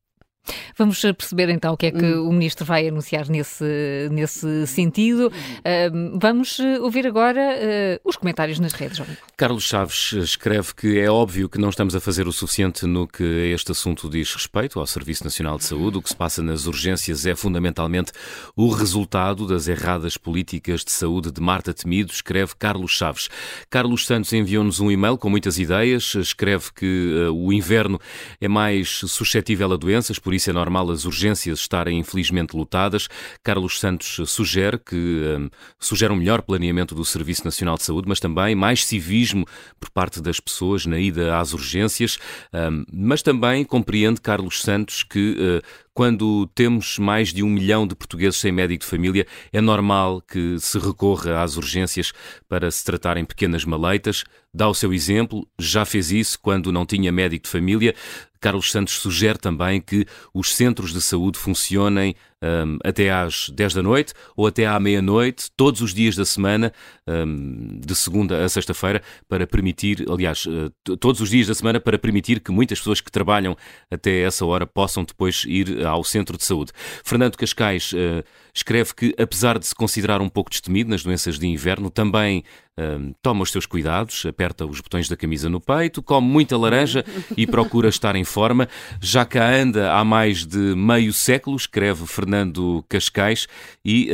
Vamos 0.77 1.01
perceber 1.01 1.49
então 1.49 1.73
o 1.73 1.77
que 1.77 1.87
é 1.87 1.91
que 1.91 2.05
hum. 2.05 2.29
o 2.29 2.33
Ministro 2.33 2.65
vai 2.65 2.87
anunciar 2.87 3.29
nesse, 3.29 4.09
nesse 4.11 4.65
sentido. 4.67 5.27
Uh, 5.27 6.19
vamos 6.19 6.59
ouvir 6.81 7.05
agora 7.05 7.41
uh, 7.41 8.09
os 8.09 8.15
comentários 8.15 8.59
nas 8.59 8.73
redes. 8.73 9.01
Carlos 9.37 9.63
Chaves 9.63 10.13
escreve 10.13 10.73
que 10.75 10.99
é 10.99 11.09
óbvio 11.09 11.49
que 11.49 11.59
não 11.59 11.69
estamos 11.69 11.95
a 11.95 11.99
fazer 11.99 12.27
o 12.27 12.31
suficiente 12.31 12.85
no 12.85 13.07
que 13.07 13.23
este 13.23 13.71
assunto 13.71 14.09
diz 14.09 14.33
respeito 14.33 14.79
ao 14.79 14.87
Serviço 14.87 15.23
Nacional 15.23 15.57
de 15.57 15.65
Saúde. 15.65 15.97
O 15.97 16.01
que 16.01 16.09
se 16.09 16.15
passa 16.15 16.41
nas 16.41 16.65
urgências 16.65 17.25
é 17.25 17.35
fundamentalmente 17.35 18.11
o 18.55 18.69
resultado 18.69 19.47
das 19.47 19.67
erradas 19.67 20.17
políticas 20.17 20.83
de 20.83 20.91
saúde 20.91 21.31
de 21.31 21.41
Marta 21.41 21.73
Temido, 21.73 22.11
escreve 22.11 22.53
Carlos 22.57 22.91
Chaves. 22.91 23.29
Carlos 23.69 24.05
Santos 24.05 24.31
enviou-nos 24.33 24.79
um 24.79 24.91
e-mail 24.91 25.17
com 25.17 25.29
muitas 25.29 25.59
ideias, 25.59 26.15
escreve 26.15 26.71
que 26.73 27.27
uh, 27.27 27.33
o 27.33 27.51
inverno 27.53 27.99
é 28.39 28.47
mais 28.47 29.01
suscetível 29.07 29.71
a 29.73 29.77
doenças, 29.77 30.19
por 30.19 30.30
isso 30.33 30.49
é 30.49 30.53
normal 30.53 30.89
as 30.91 31.05
urgências 31.05 31.59
estarem 31.59 31.99
infelizmente 31.99 32.55
lotadas. 32.55 33.07
Carlos 33.43 33.79
Santos 33.79 34.29
sugere 34.29 34.77
que 34.77 34.95
um, 34.95 35.49
sugere 35.79 36.13
um 36.13 36.15
melhor 36.15 36.41
planeamento 36.41 36.93
do 36.95 37.05
Serviço 37.05 37.45
Nacional 37.45 37.77
de 37.77 37.83
Saúde, 37.83 38.07
mas 38.07 38.19
também 38.19 38.55
mais 38.55 38.85
civismo 38.85 39.45
por 39.79 39.89
parte 39.89 40.21
das 40.21 40.39
pessoas 40.39 40.85
na 40.85 40.99
ida 40.99 41.37
às 41.37 41.53
urgências, 41.53 42.17
um, 42.53 42.83
mas 42.91 43.21
também 43.21 43.63
compreende 43.63 44.21
Carlos 44.21 44.61
Santos 44.61 45.03
que 45.03 45.35
uh, 45.39 45.81
quando 45.93 46.47
temos 46.55 46.97
mais 46.97 47.33
de 47.33 47.43
um 47.43 47.49
milhão 47.49 47.85
de 47.85 47.95
portugueses 47.95 48.39
sem 48.39 48.51
médico 48.51 48.83
de 48.83 48.89
família, 48.89 49.27
é 49.51 49.59
normal 49.59 50.21
que 50.21 50.57
se 50.59 50.79
recorra 50.79 51.41
às 51.41 51.57
urgências 51.57 52.13
para 52.47 52.71
se 52.71 52.83
tratarem 52.83 53.25
pequenas 53.25 53.65
maleitas. 53.65 54.23
Dá 54.53 54.67
o 54.67 54.73
seu 54.73 54.93
exemplo, 54.93 55.47
já 55.59 55.85
fez 55.85 56.11
isso 56.11 56.39
quando 56.39 56.71
não 56.71 56.85
tinha 56.85 57.11
médico 57.11 57.43
de 57.43 57.49
família. 57.49 57.95
Carlos 58.39 58.71
Santos 58.71 58.95
sugere 58.95 59.37
também 59.37 59.79
que 59.79 60.05
os 60.33 60.55
centros 60.55 60.93
de 60.93 61.01
saúde 61.01 61.37
funcionem 61.37 62.15
um, 62.41 62.77
até 62.83 63.11
às 63.11 63.49
10 63.49 63.75
da 63.75 63.83
noite 63.83 64.13
ou 64.35 64.47
até 64.47 64.65
à 64.65 64.79
meia-noite, 64.79 65.49
todos 65.55 65.81
os 65.81 65.93
dias 65.93 66.15
da 66.15 66.25
semana, 66.25 66.73
um, 67.07 67.79
de 67.79 67.95
segunda 67.95 68.43
a 68.43 68.49
sexta-feira, 68.49 69.01
para 69.27 69.45
permitir, 69.45 70.05
aliás, 70.09 70.45
uh, 70.45 70.97
todos 70.97 71.21
os 71.21 71.29
dias 71.29 71.47
da 71.47 71.53
semana, 71.53 71.79
para 71.79 71.97
permitir 71.97 72.39
que 72.39 72.51
muitas 72.51 72.79
pessoas 72.79 73.01
que 73.01 73.11
trabalham 73.11 73.55
até 73.89 74.21
essa 74.21 74.45
hora 74.45 74.65
possam 74.65 75.03
depois 75.03 75.43
ir 75.47 75.85
ao 75.85 76.03
centro 76.03 76.37
de 76.37 76.43
saúde. 76.43 76.71
Fernando 77.03 77.37
Cascais 77.37 77.93
uh, 77.93 78.23
escreve 78.53 78.93
que, 78.95 79.15
apesar 79.17 79.57
de 79.59 79.67
se 79.67 79.75
considerar 79.75 80.21
um 80.21 80.29
pouco 80.29 80.49
destemido 80.49 80.89
nas 80.89 81.03
doenças 81.03 81.37
de 81.37 81.47
inverno, 81.47 81.89
também 81.89 82.43
um, 82.79 83.13
toma 83.21 83.43
os 83.43 83.51
seus 83.51 83.65
cuidados, 83.65 84.25
aperta 84.25 84.65
os 84.65 84.79
botões 84.79 85.07
da 85.09 85.17
camisa 85.17 85.49
no 85.49 85.59
peito, 85.59 86.01
come 86.01 86.27
muita 86.27 86.57
laranja 86.57 87.03
e 87.35 87.45
procura 87.45 87.89
estar 87.89 88.15
em 88.15 88.23
forma. 88.23 88.67
Já 89.01 89.25
cá 89.25 89.53
anda 89.53 89.93
há 89.93 90.03
mais 90.03 90.45
de 90.45 90.57
meio 90.57 91.13
século, 91.13 91.55
escreve 91.57 92.05
Fernando 92.07 92.83
Cascais, 92.87 93.47
e 93.83 94.09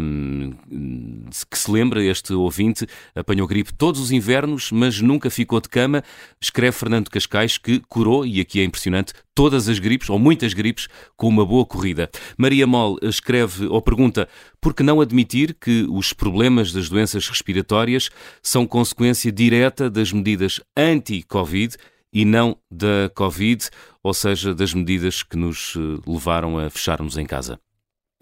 um, 0.00 0.52
que 1.48 1.58
se 1.58 1.70
lembra, 1.70 2.02
este 2.02 2.32
ouvinte 2.32 2.86
apanhou 3.14 3.46
gripe 3.46 3.72
todos 3.72 4.00
os 4.00 4.10
invernos, 4.10 4.70
mas 4.72 5.00
nunca 5.00 5.30
ficou 5.30 5.60
de 5.60 5.68
cama. 5.68 6.02
Escreve 6.40 6.76
Fernando 6.76 7.08
Cascais 7.08 7.58
que 7.58 7.80
curou, 7.88 8.26
e 8.26 8.40
aqui 8.40 8.60
é 8.60 8.64
impressionante, 8.64 9.12
todas 9.40 9.70
as 9.70 9.78
gripes, 9.78 10.10
ou 10.10 10.18
muitas 10.18 10.52
gripes, 10.52 10.86
com 11.16 11.26
uma 11.26 11.46
boa 11.46 11.64
corrida. 11.64 12.10
Maria 12.36 12.66
Mol 12.66 12.98
escreve 13.00 13.64
ou 13.68 13.80
pergunta 13.80 14.28
por 14.60 14.74
que 14.74 14.82
não 14.82 15.00
admitir 15.00 15.56
que 15.58 15.86
os 15.88 16.12
problemas 16.12 16.74
das 16.74 16.90
doenças 16.90 17.26
respiratórias 17.26 18.10
são 18.42 18.66
consequência 18.66 19.32
direta 19.32 19.88
das 19.88 20.12
medidas 20.12 20.60
anti-Covid 20.76 21.74
e 22.12 22.26
não 22.26 22.54
da 22.70 23.10
Covid, 23.14 23.66
ou 24.02 24.12
seja, 24.12 24.54
das 24.54 24.74
medidas 24.74 25.22
que 25.22 25.38
nos 25.38 25.72
eh, 25.74 25.80
levaram 26.06 26.58
a 26.58 26.68
fecharmos 26.68 27.16
em 27.16 27.24
casa? 27.24 27.58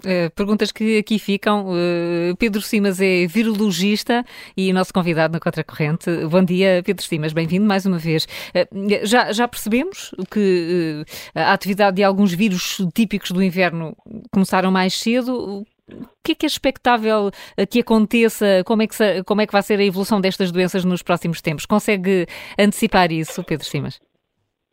Uh, 0.05 0.31
perguntas 0.37 0.71
que 0.71 0.99
aqui 0.99 1.19
ficam. 1.19 1.71
Uh, 1.71 2.37
Pedro 2.39 2.63
Simas 2.63 3.01
é 3.01 3.27
virologista 3.27 4.25
e 4.57 4.73
nosso 4.73 4.95
convidado 4.95 5.33
na 5.33 5.41
Contracorrente. 5.41 6.09
Bom 6.31 6.45
dia, 6.45 6.83
Pedro 6.85 7.03
Simas, 7.03 7.33
bem-vindo 7.33 7.67
mais 7.67 7.85
uma 7.85 7.99
vez. 7.99 8.25
Uh, 8.55 9.05
já, 9.05 9.33
já 9.33 9.49
percebemos 9.49 10.15
que 10.31 11.05
a 11.35 11.53
atividade 11.53 11.97
de 11.97 12.05
alguns 12.05 12.33
vírus 12.33 12.81
típicos 12.95 13.33
do 13.33 13.43
inverno 13.43 13.97
começaram 14.31 14.71
mais 14.71 14.95
cedo. 14.95 15.65
O 15.91 16.07
que 16.23 16.33
é 16.33 16.35
que 16.37 16.47
é 16.47 16.49
expectável 16.49 17.31
que 17.69 17.81
aconteça? 17.81 18.63
Como 18.67 18.83
é 18.83 18.87
que, 18.87 19.25
como 19.25 19.41
é 19.41 19.47
que 19.47 19.53
vai 19.53 19.63
ser 19.63 19.81
a 19.81 19.85
evolução 19.85 20.21
destas 20.21 20.53
doenças 20.53 20.85
nos 20.85 21.03
próximos 21.03 21.41
tempos? 21.41 21.67
Consegue 21.67 22.27
antecipar 22.57 23.11
isso, 23.11 23.43
Pedro 23.43 23.67
Simas? 23.67 23.99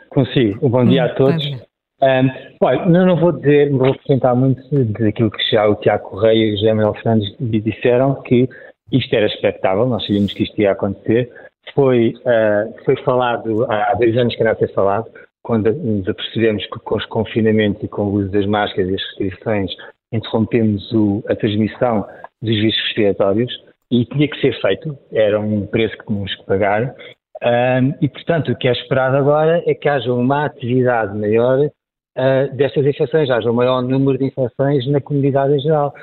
Consigo. 0.10 0.70
Bom 0.70 0.86
dia 0.86 1.04
hum, 1.04 1.06
a 1.06 1.16
todos. 1.16 1.42
Dia. 1.42 1.75
Um, 2.06 2.30
olha, 2.62 2.86
não, 2.86 3.06
não 3.08 3.16
vou 3.16 3.32
dizer, 3.32 3.72
vou 3.72 3.90
apresentar 3.90 4.36
muito 4.36 4.62
daquilo 5.00 5.32
que 5.32 5.52
já 5.52 5.68
o 5.68 5.76
Tiago 5.76 6.10
Correia 6.10 6.46
e 6.46 6.54
o 6.54 6.58
José 6.58 6.72
Manuel 6.72 6.94
Fernandes 6.94 7.36
disseram, 7.40 8.22
que 8.22 8.48
isto 8.92 9.16
era 9.16 9.26
expectável, 9.26 9.88
nós 9.88 10.06
sabíamos 10.06 10.32
que 10.32 10.44
isto 10.44 10.62
ia 10.62 10.74
acontecer. 10.74 11.32
Foi, 11.74 12.14
uh, 12.18 12.86
foi 12.86 12.96
falado, 12.98 13.66
há 13.72 13.96
dois 13.96 14.16
anos 14.18 14.36
que 14.36 14.42
era 14.44 14.52
a 14.52 14.56
ser 14.56 14.72
falado, 14.74 15.10
quando 15.42 15.74
nos 15.74 16.08
apercebemos 16.08 16.64
que 16.68 16.80
com 16.80 16.96
os 16.96 17.06
confinamentos 17.08 17.82
e 17.82 17.88
com 17.88 18.04
o 18.04 18.14
uso 18.14 18.30
das 18.30 18.46
máscaras 18.46 18.90
e 18.90 18.94
as 18.94 19.02
restrições 19.02 19.72
interrompemos 20.12 20.92
o, 20.92 21.24
a 21.28 21.36
transmissão 21.36 22.06
dos 22.40 22.56
vírus 22.56 22.76
respiratórios 22.84 23.52
e 23.92 24.06
tinha 24.06 24.28
que 24.28 24.40
ser 24.42 24.60
feito, 24.62 24.96
era 25.12 25.40
um 25.40 25.66
preço 25.66 25.98
que 25.98 26.06
tínhamos 26.06 26.36
que 26.36 26.46
pagar. 26.46 26.96
Um, 27.44 27.94
e, 28.02 28.08
portanto, 28.08 28.52
o 28.52 28.56
que 28.56 28.68
é 28.68 28.72
esperado 28.72 29.18
agora 29.18 29.64
é 29.66 29.74
que 29.74 29.90
haja 29.90 30.14
uma 30.14 30.46
atividade 30.46 31.18
maior 31.18 31.70
uh, 32.18 32.56
destas 32.56 32.86
infecções, 32.86 33.30
haja 33.30 33.50
um 33.50 33.54
maior 33.54 33.82
número 33.82 34.18
de 34.18 34.26
infecções 34.26 34.88
na 34.88 35.02
comunidade 35.02 35.54
em 35.54 35.60
geral. 35.60 35.94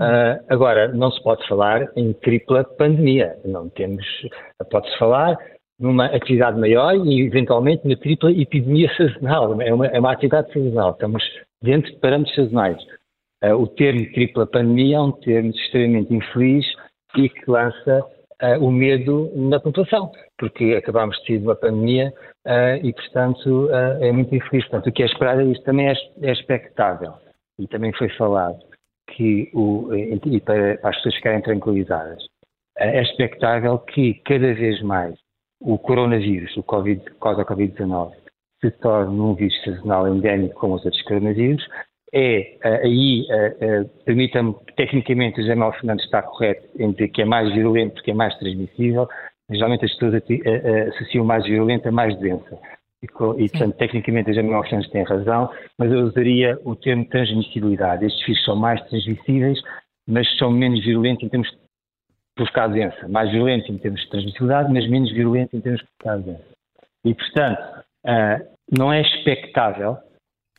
Uh, 0.00 0.38
agora, 0.48 0.88
não 0.88 1.10
se 1.10 1.22
pode 1.22 1.46
falar 1.48 1.88
em 1.96 2.12
tripla 2.12 2.64
pandemia, 2.64 3.36
não 3.44 3.68
temos, 3.68 4.06
pode-se 4.70 4.96
falar 4.98 5.36
numa 5.78 6.06
atividade 6.06 6.58
maior 6.58 6.94
e, 6.94 7.22
eventualmente, 7.22 7.86
na 7.86 7.96
tripla 7.96 8.30
epidemia 8.32 8.90
sazonal, 8.96 9.60
é 9.60 9.72
uma, 9.72 9.86
é 9.86 9.98
uma 9.98 10.12
atividade 10.12 10.52
sazonal, 10.52 10.92
estamos 10.92 11.22
dentro 11.62 11.90
de 11.90 11.98
parâmetros 11.98 12.34
sazonais. 12.34 12.82
Uh, 13.44 13.54
o 13.54 13.66
termo 13.66 14.12
tripla 14.12 14.46
pandemia 14.46 14.96
é 14.96 15.00
um 15.00 15.12
termo 15.12 15.50
extremamente 15.50 16.12
infeliz 16.14 16.66
e 17.16 17.28
que 17.28 17.50
lança 17.50 18.04
uh, 18.42 18.64
o 18.64 18.70
medo 18.70 19.30
na 19.34 19.60
população, 19.60 20.10
porque 20.38 20.74
acabámos 20.74 21.16
de 21.18 21.24
ter 21.24 21.38
uma 21.38 21.56
pandemia 21.56 22.12
uh, 22.46 22.84
e, 22.84 22.92
portanto, 22.92 23.66
uh, 23.66 24.02
é 24.02 24.12
muito 24.12 24.34
infeliz. 24.34 24.64
Portanto, 24.66 24.88
o 24.88 24.92
que 24.92 25.02
é 25.02 25.06
esperado 25.06 25.40
é 25.40 25.44
isto 25.44 25.64
também 25.64 25.88
é, 25.88 25.94
é 26.22 26.32
expectável. 26.32 27.14
E 27.58 27.66
também 27.66 27.92
foi 27.92 28.08
falado 28.10 28.58
que, 29.08 29.50
o, 29.52 29.92
e 29.94 30.40
para, 30.40 30.78
para 30.78 30.90
as 30.90 30.96
pessoas 30.96 31.14
ficarem 31.16 31.42
tranquilizadas, 31.42 32.24
é 32.78 33.02
expectável 33.02 33.78
que 33.78 34.14
cada 34.24 34.54
vez 34.54 34.80
mais 34.82 35.18
o 35.60 35.76
coronavírus, 35.76 36.56
o 36.56 36.62
COVID, 36.62 37.02
causa 37.20 37.44
Covid-19, 37.44 38.12
se 38.60 38.70
torne 38.70 39.18
um 39.18 39.34
vírus 39.34 39.60
sazonal 39.64 40.08
endémico 40.08 40.54
como 40.60 40.74
os 40.74 40.84
outros 40.84 41.02
coronavírus, 41.02 41.66
é, 42.12 42.56
aí, 42.82 43.26
permita-me, 44.04 44.54
tecnicamente 44.76 45.40
o 45.40 45.46
Manuel 45.48 45.72
Fernandes 45.72 46.04
está 46.04 46.22
correto 46.22 46.66
em 46.78 46.92
dizer 46.92 47.08
que 47.08 47.22
é 47.22 47.24
mais 47.24 47.52
virulento 47.52 47.94
porque 47.94 48.10
é 48.10 48.14
mais 48.14 48.36
transmissível, 48.38 49.08
geralmente 49.50 49.84
as 49.84 49.92
pessoas 49.94 50.22
associam 50.94 51.24
mais 51.24 51.44
violento 51.44 51.88
a 51.88 51.92
mais 51.92 52.18
doença. 52.18 52.58
E, 53.02 53.06
e 53.06 53.48
portanto, 53.48 53.76
tecnicamente 53.76 54.30
a 54.30 54.42
Manuel 54.42 54.62
Fernandes 54.64 54.90
tem 54.90 55.02
razão, 55.04 55.50
mas 55.78 55.92
eu 55.92 56.00
usaria 56.00 56.58
o 56.64 56.74
termo 56.74 57.04
transmissibilidade. 57.04 58.04
Estes 58.04 58.26
vírus 58.26 58.44
são 58.44 58.56
mais 58.56 58.80
transmissíveis, 58.88 59.60
mas 60.06 60.26
são 60.38 60.50
menos 60.50 60.84
violentos 60.84 61.22
em 61.22 61.28
termos 61.28 61.48
de 61.48 61.56
provocar 62.34 62.68
doença. 62.68 63.06
Mais 63.08 63.30
violentos 63.30 63.68
em 63.68 63.78
termos 63.78 64.00
de 64.00 64.10
transmissibilidade, 64.10 64.72
mas 64.72 64.88
menos 64.88 65.12
violentos 65.12 65.54
em 65.54 65.60
termos 65.60 65.80
de 65.80 65.86
provocar 65.98 66.24
doença. 66.24 66.44
E, 67.04 67.14
portanto, 67.14 67.60
não 68.76 68.92
é 68.92 69.00
expectável 69.02 69.98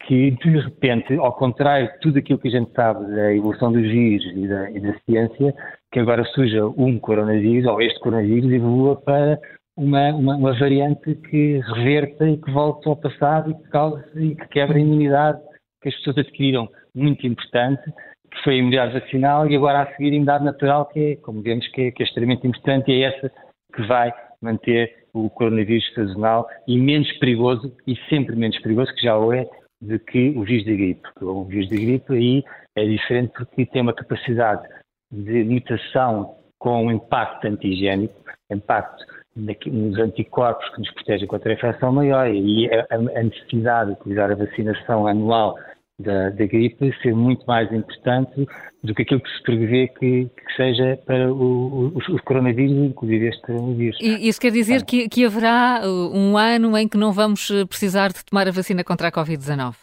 que, 0.06 0.32
de 0.32 0.60
repente, 0.60 1.14
ao 1.16 1.34
contrário 1.34 1.91
de 1.91 2.00
tudo 2.00 2.20
aquilo 2.20 2.39
que 2.39 2.47
a 2.47 2.52
gente 2.52 2.72
sabe 2.74 3.06
da 3.14 3.34
evolução 3.34 3.72
dos 3.72 3.82
vírus 3.82 4.26
e 4.36 4.47
da, 4.47 4.72
e 4.72 4.80
da 4.80 4.93
ciência, 5.00 5.54
que 5.91 6.00
agora 6.00 6.24
surja 6.26 6.66
um 6.66 7.00
coronavírus, 7.00 7.70
ou 7.70 7.82
este 7.82 8.00
coronavírus, 8.00 8.52
evolua 8.52 8.95
para 8.95 9.39
uma, 9.78 10.10
uma, 10.10 10.36
uma, 10.36 10.60
variante 10.60 11.16
que 11.16 11.60
reverta 11.76 12.28
e 12.28 12.38
que 12.38 12.52
volte 12.52 12.88
ao 12.88 12.95
passado 12.95 13.52
e 13.52 13.54
que 13.54 13.70
cause 13.70 14.04
e 14.16 14.36
que 14.36 14.47
quebre 14.50 14.78
a 14.78 14.82
imunidade 14.82 15.39
que 15.82 15.89
as 15.89 15.95
pessoas 15.95 16.18
adquiriram, 16.18 16.68
muito 16.93 17.26
importante, 17.26 17.84
que 18.32 18.43
foi 18.43 18.56
a 18.56 18.58
imunidade 18.58 19.00
vacinal 19.00 19.50
e 19.50 19.56
agora 19.56 19.84
a 19.84 19.95
seguir 19.95 20.10
a 20.10 20.16
imunidade 20.16 20.43
natural, 20.43 20.86
que 20.88 21.00
é, 21.00 21.16
como 21.18 21.41
vemos, 21.41 21.68
que 21.70 21.82
é, 21.82 21.91
que 21.91 22.04
é 22.04 22.06
extremamente 22.06 22.45
importante 22.45 22.91
e 22.91 23.04
é 23.04 23.08
essa 23.08 23.32
que 23.74 23.88
vai 23.88 24.12
manter 24.41 24.93
o 25.14 25.30
coronavírus 25.30 25.93
sazonal 25.93 26.47
e 26.68 26.78
menos 26.78 27.12
perigoso, 27.20 27.72
e 27.88 27.95
sempre 28.10 28.36
menos 28.36 28.60
perigoso, 28.60 28.93
que 28.93 29.04
já 29.04 29.18
o 29.18 29.34
é, 29.34 29.47
de 29.82 30.00
que 30.00 30.30
o 30.36 30.44
vírus 30.44 30.66
da 30.66 30.74
gripe. 30.74 31.10
O 31.22 31.44
vírus 31.46 31.70
da 31.70 31.76
gripe 31.76 32.14
aí 32.14 32.44
é 32.76 32.86
diferente 32.86 33.32
porque 33.38 33.66
tem 33.66 33.82
uma 33.82 33.94
capacidade 33.94 34.68
de 35.12 35.44
mutação 35.44 36.36
com 36.58 36.86
um 36.86 36.92
impacto 36.92 37.48
antigénico, 37.48 38.14
impacto 38.52 39.06
nos 39.36 39.98
anticorpos 39.98 40.68
que 40.70 40.80
nos 40.80 40.92
protegem 40.92 41.28
contra 41.28 41.52
a 41.52 41.54
infecção 41.54 41.94
maior 41.94 42.28
e 42.28 42.70
a, 42.90 43.24
necessidade 43.24 43.94
de 43.94 44.02
utilizar 44.02 44.32
a 44.32 44.36
vacinação 44.36 45.08
anual 45.08 45.58
da, 46.00 46.30
da, 46.30 46.45
gripe 46.45 46.95
ser 47.02 47.14
muito 47.14 47.45
mais 47.45 47.72
importante 47.72 48.47
do 48.84 48.95
que 48.95 49.02
aquilo 49.02 49.20
que 49.20 49.30
se 49.30 49.43
prevê 49.43 49.88
que, 49.88 50.26
que 50.26 50.56
seja 50.56 50.97
para 51.06 51.32
o, 51.32 51.93
o, 51.93 51.97
os 51.97 52.22
coronavírus, 52.22 52.78
inclusive 52.78 53.28
este 53.28 53.41
coronavírus. 53.41 53.97
E 54.02 54.28
isso 54.28 54.39
quer 54.39 54.52
dizer 54.52 54.86
que, 54.86 55.10
que, 55.10 55.26
haverá 55.26 55.82
uh, 55.84 56.18
um 56.18 56.38
ano 56.38 56.78
em 56.78 56.88
que 56.88 56.97
não 56.97 57.12
vamos 57.12 57.50
uh, 57.50 57.68
precisar 57.68 58.10
de 58.10 58.24
tomar 58.24 58.47
a 58.47 58.52
vacina 58.52 58.84
contra 58.84 59.10
a 59.10 59.12
Covid-19? 59.12 59.76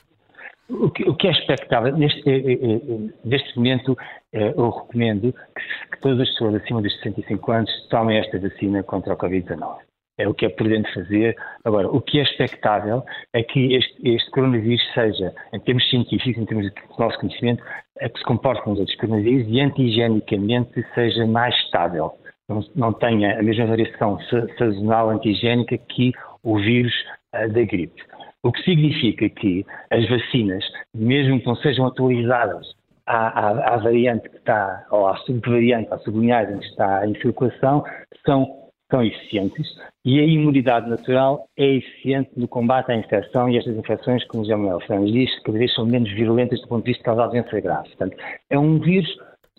O 0.68 0.90
que, 0.90 1.08
o 1.08 1.14
que, 1.14 1.28
é 1.28 1.30
expectável, 1.30 1.96
neste, 1.96 2.28
eh, 2.28 2.38
eh, 2.38 2.58
eh, 2.60 2.98
neste 3.24 3.56
momento, 3.56 3.96
eu 4.32 4.68
recomendo 4.68 5.32
que, 5.32 5.90
que, 5.92 6.00
todas 6.00 6.20
as 6.20 6.28
pessoas 6.30 6.56
acima 6.56 6.82
dos 6.82 6.92
65 6.96 7.52
anos 7.52 7.70
tomem 7.88 8.18
esta 8.18 8.36
vacina 8.36 8.82
contra 8.82 9.12
a 9.12 9.16
Covid-19 9.16 9.85
é 10.18 10.28
o 10.28 10.34
que 10.34 10.46
é 10.46 10.48
prudente 10.48 10.92
fazer. 10.92 11.36
Agora, 11.64 11.88
o 11.88 12.00
que 12.00 12.18
é 12.18 12.22
expectável 12.22 13.02
é 13.32 13.42
que 13.42 13.74
este, 13.74 14.08
este 14.08 14.30
coronavírus 14.30 14.82
seja, 14.94 15.34
em 15.52 15.60
termos 15.60 15.88
científicos, 15.88 16.42
em 16.42 16.46
termos 16.46 16.66
de 16.66 16.72
nosso 16.98 17.18
conhecimento, 17.18 17.62
é 17.98 18.08
que 18.08 18.18
se 18.18 18.24
comporte 18.24 18.62
com 18.62 18.72
os 18.72 18.78
outros 18.78 18.96
coronavírus 18.96 19.46
e 19.48 19.60
antigienicamente 19.60 20.84
seja 20.94 21.26
mais 21.26 21.54
estável. 21.64 22.12
Não, 22.48 22.64
não 22.74 22.92
tenha 22.92 23.38
a 23.38 23.42
mesma 23.42 23.66
variação 23.66 24.18
sazonal 24.58 25.10
antigénica 25.10 25.76
que 25.76 26.12
o 26.42 26.58
vírus 26.58 26.94
uh, 27.34 27.52
da 27.52 27.62
gripe. 27.64 28.02
O 28.42 28.52
que 28.52 28.62
significa 28.62 29.28
que 29.28 29.66
as 29.90 30.08
vacinas, 30.08 30.64
mesmo 30.94 31.40
que 31.40 31.46
não 31.46 31.56
sejam 31.56 31.86
atualizadas 31.86 32.64
à, 33.04 33.48
à, 33.48 33.74
à 33.74 33.76
variante 33.78 34.28
que 34.28 34.36
está, 34.36 34.86
ou 34.90 35.08
à 35.08 35.16
subvariante, 35.18 35.92
à 35.92 35.98
sublinhagem 35.98 36.58
que 36.58 36.66
está 36.66 37.06
em 37.06 37.20
circulação, 37.20 37.84
são 38.24 38.65
são 38.90 39.02
eficientes 39.02 39.66
e 40.04 40.20
a 40.20 40.24
imunidade 40.24 40.88
natural 40.88 41.48
é 41.56 41.66
eficiente 41.66 42.30
no 42.36 42.46
combate 42.46 42.92
à 42.92 42.96
infecção 42.96 43.48
e 43.48 43.58
estas 43.58 43.76
infecções, 43.76 44.24
como 44.26 44.44
o 44.44 44.48
Manuel 44.48 44.80
Fernandes 44.80 45.12
diz, 45.12 45.42
cada 45.42 45.58
vez 45.58 45.74
são 45.74 45.84
menos 45.84 46.10
violentas 46.12 46.60
do 46.60 46.68
ponto 46.68 46.84
de 46.84 46.90
vista 46.90 47.02
de 47.02 47.04
causar 47.04 47.28
doença 47.28 47.60
grave. 47.60 47.88
Portanto, 47.88 48.16
é 48.50 48.58
um 48.58 48.78
vírus 48.78 49.08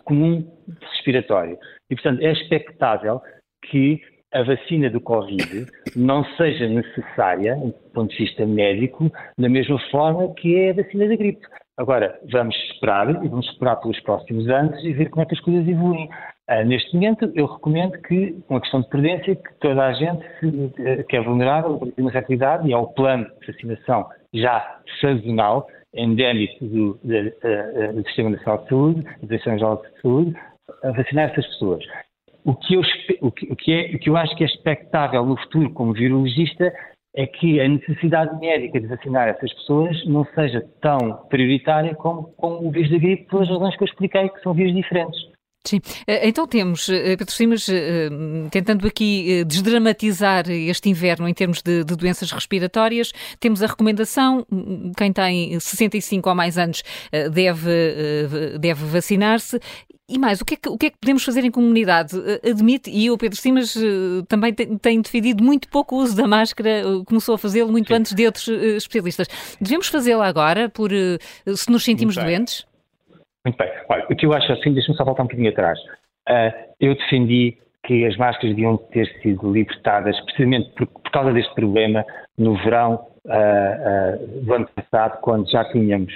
comum 0.04 0.46
respiratório. 0.92 1.58
E, 1.90 1.94
portanto, 1.94 2.22
é 2.22 2.32
expectável 2.32 3.20
que 3.70 4.00
a 4.32 4.42
vacina 4.42 4.90
do 4.90 5.00
Covid 5.00 5.66
não 5.96 6.24
seja 6.36 6.66
necessária, 6.66 7.56
do 7.56 7.72
ponto 7.92 8.10
de 8.10 8.24
vista 8.24 8.46
médico, 8.46 9.10
da 9.38 9.48
mesma 9.48 9.78
forma 9.90 10.32
que 10.34 10.56
é 10.56 10.70
a 10.70 10.74
vacina 10.74 11.08
da 11.08 11.16
gripe. 11.16 11.46
Agora, 11.76 12.18
vamos 12.30 12.56
esperar, 12.72 13.08
e 13.24 13.28
vamos 13.28 13.46
esperar 13.48 13.76
pelos 13.76 14.00
próximos 14.00 14.48
anos 14.48 14.82
e 14.82 14.92
ver 14.92 15.10
como 15.10 15.22
é 15.22 15.26
que 15.26 15.34
as 15.34 15.40
coisas 15.40 15.66
evoluem. 15.66 16.08
Uh, 16.50 16.64
neste 16.64 16.94
momento, 16.94 17.30
eu 17.34 17.46
recomendo 17.46 18.00
que, 18.02 18.32
com 18.48 18.56
a 18.56 18.60
questão 18.60 18.80
de 18.80 18.88
prudência, 18.88 19.36
que 19.36 19.54
toda 19.60 19.84
a 19.84 19.92
gente 19.92 20.24
uh, 20.46 21.04
que 21.06 21.16
é 21.16 21.20
vulnerável 21.20 21.78
tem 21.78 22.04
uma 22.04 22.12
certa 22.12 22.32
idade, 22.32 22.68
e 22.68 22.72
há 22.72 22.78
o 22.78 22.86
plano 22.86 23.26
de 23.40 23.52
vacinação 23.52 24.06
já 24.32 24.80
sazonal, 25.00 25.66
endémico 25.94 26.64
do, 26.64 26.94
do 26.94 28.06
Sistema 28.06 28.30
Nacional 28.30 28.62
de 28.62 28.68
Saúde, 28.68 29.02
da 29.02 29.26
Direção-Geral 29.26 29.82
de 29.82 30.00
Saúde, 30.00 30.36
a 30.84 30.90
vacinar 30.92 31.30
essas 31.30 31.46
pessoas. 31.46 31.84
O 32.44 32.54
que, 32.54 32.74
eu, 32.74 32.82
o, 33.20 33.30
que 33.30 33.72
é, 33.72 33.94
o 33.94 33.98
que 33.98 34.08
eu 34.08 34.16
acho 34.16 34.34
que 34.36 34.42
é 34.42 34.46
expectável 34.46 35.24
no 35.26 35.36
futuro 35.38 35.70
como 35.74 35.92
virologista 35.92 36.72
é 37.14 37.26
que 37.26 37.60
a 37.60 37.68
necessidade 37.68 38.38
médica 38.38 38.80
de 38.80 38.86
vacinar 38.86 39.28
essas 39.28 39.52
pessoas 39.52 40.06
não 40.06 40.24
seja 40.34 40.64
tão 40.80 41.26
prioritária 41.28 41.94
como, 41.94 42.24
como 42.36 42.68
o 42.68 42.70
vírus 42.70 42.90
da 42.90 42.98
gripe, 42.98 43.26
pelas 43.28 43.48
razões 43.48 43.76
que 43.76 43.82
eu 43.82 43.86
expliquei, 43.86 44.28
que 44.28 44.40
são 44.40 44.54
vírus 44.54 44.74
diferentes. 44.74 45.20
Sim. 45.68 45.82
Eh, 46.06 46.28
então 46.28 46.46
temos, 46.46 46.88
eh, 46.88 47.14
Pedro 47.14 47.34
Simas, 47.34 47.68
eh, 47.68 48.08
tentando 48.50 48.86
aqui 48.86 49.44
desdramatizar 49.44 50.50
este 50.50 50.88
inverno 50.88 51.28
em 51.28 51.34
termos 51.34 51.60
de, 51.60 51.84
de, 51.84 51.94
doenças 51.94 52.32
respiratórias, 52.32 53.12
temos 53.38 53.62
a 53.62 53.66
recomendação, 53.66 54.46
hum, 54.50 54.92
quem 54.96 55.12
tem 55.12 55.60
65 55.60 56.26
ou 56.26 56.34
mais 56.34 56.56
anos 56.56 56.82
deve, 57.32 57.70
deve 58.58 58.84
vacinar-se. 58.86 59.60
E 60.08 60.18
mais, 60.18 60.40
o 60.40 60.44
que, 60.44 60.54
é 60.54 60.56
que, 60.56 60.68
o 60.70 60.78
que, 60.78 60.86
é 60.86 60.90
que, 60.90 60.96
podemos 60.98 61.22
fazer 61.22 61.44
em 61.44 61.50
comunidade? 61.50 62.16
Admite, 62.48 62.90
e 62.90 63.10
o 63.10 63.18
Pedro 63.18 63.38
Simas 63.38 63.74
também 64.26 64.54
tem, 64.54 64.78
tem, 64.78 65.02
defendido 65.02 65.44
muito 65.44 65.68
pouco 65.68 65.96
o 65.96 65.98
uso 65.98 66.16
da 66.16 66.26
máscara, 66.26 66.82
começou 67.04 67.34
a 67.34 67.38
fazê-lo 67.38 67.70
muito 67.70 67.88
Sim. 67.88 67.94
antes 67.94 68.14
de 68.14 68.24
outros 68.24 68.48
especialistas. 68.48 69.28
Devemos 69.60 69.88
fazê-lo 69.88 70.22
agora, 70.22 70.70
por 70.70 70.90
se 70.90 71.70
nos 71.70 71.84
sentimos 71.84 72.14
doentes? 72.14 72.66
Muito 73.48 73.56
bem. 73.56 73.70
Olha, 73.88 74.04
o 74.10 74.14
que 74.14 74.26
eu 74.26 74.32
acho 74.34 74.52
assim, 74.52 74.74
deixa-me 74.74 74.96
só 74.96 75.04
voltar 75.04 75.22
um 75.22 75.26
bocadinho 75.26 75.50
atrás. 75.50 75.78
Uh, 76.28 76.52
eu 76.78 76.94
defendi 76.94 77.56
que 77.84 78.04
as 78.04 78.14
máscaras 78.18 78.54
deviam 78.54 78.76
ter 78.76 79.06
sido 79.22 79.50
libertadas 79.50 80.20
precisamente 80.22 80.68
por, 80.74 80.86
por 80.86 81.10
causa 81.10 81.32
deste 81.32 81.54
problema 81.54 82.04
no 82.36 82.56
verão 82.58 83.06
uh, 83.24 83.30
uh, 83.30 84.44
do 84.44 84.52
ano 84.52 84.68
passado, 84.74 85.18
quando 85.22 85.50
já 85.50 85.64
tínhamos 85.72 86.12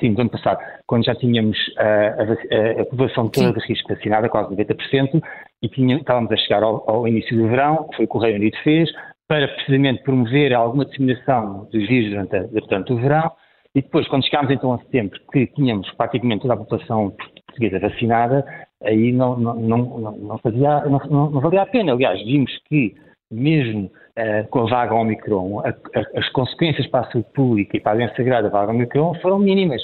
sim, 0.00 0.14
do 0.14 0.20
ano 0.20 0.30
passado, 0.30 0.58
quando 0.86 1.04
já 1.04 1.14
tínhamos 1.14 1.56
a, 1.76 1.82
a, 1.84 2.82
a, 2.82 2.84
população 2.86 3.28
toda 3.28 3.52
de 3.52 3.66
risco 3.66 3.92
vacinada, 3.92 4.28
quase 4.28 4.54
90%, 4.54 5.22
e 5.62 5.68
tinha, 5.68 5.96
estávamos 5.96 6.32
a 6.32 6.36
chegar 6.36 6.62
ao, 6.62 6.88
ao, 6.88 7.06
início 7.06 7.36
do 7.36 7.48
verão, 7.48 7.88
que 7.88 7.96
foi 7.96 8.04
o 8.06 8.08
que 8.08 8.16
o 8.16 8.20
Reino 8.20 8.38
Unido 8.38 8.56
fez, 8.62 8.90
para 9.28 9.46
precisamente 9.48 10.02
promover 10.02 10.52
alguma 10.52 10.84
disseminação 10.84 11.68
dos 11.72 11.86
vírus 11.86 12.10
durante, 12.10 12.66
durante 12.68 12.92
o 12.92 12.96
verão, 12.96 13.32
e 13.74 13.82
depois, 13.82 14.08
quando 14.08 14.24
chegámos 14.24 14.50
então 14.50 14.72
a 14.72 14.78
setembro, 14.78 15.20
que 15.32 15.46
tínhamos 15.48 15.88
praticamente 15.92 16.42
toda 16.42 16.54
a 16.54 16.56
população 16.56 17.14
portuguesa 17.46 17.78
vacinada, 17.78 18.44
aí 18.82 19.12
não, 19.12 19.38
não, 19.38 19.54
não, 19.54 19.78
não 20.18 20.38
fazia, 20.38 20.80
não, 20.86 20.98
não, 21.30 21.40
valia 21.40 21.62
a 21.62 21.66
pena. 21.66 21.92
Aliás, 21.92 22.20
vimos 22.24 22.50
que, 22.68 22.96
mesmo 23.30 23.86
uh, 23.86 24.48
com 24.50 24.60
a 24.60 24.70
vaga 24.70 24.94
Omicron, 24.94 25.60
a, 25.60 25.68
a, 25.68 26.18
as 26.18 26.28
consequências 26.30 26.86
para 26.88 27.06
a 27.06 27.12
saúde 27.12 27.28
pública 27.32 27.76
e 27.76 27.80
para 27.80 27.92
a 27.92 27.94
doença 27.96 28.22
grave 28.22 28.48
da 28.48 28.48
vaga 28.48 28.72
Omicron 28.72 29.14
foram 29.20 29.38
mínimas. 29.38 29.82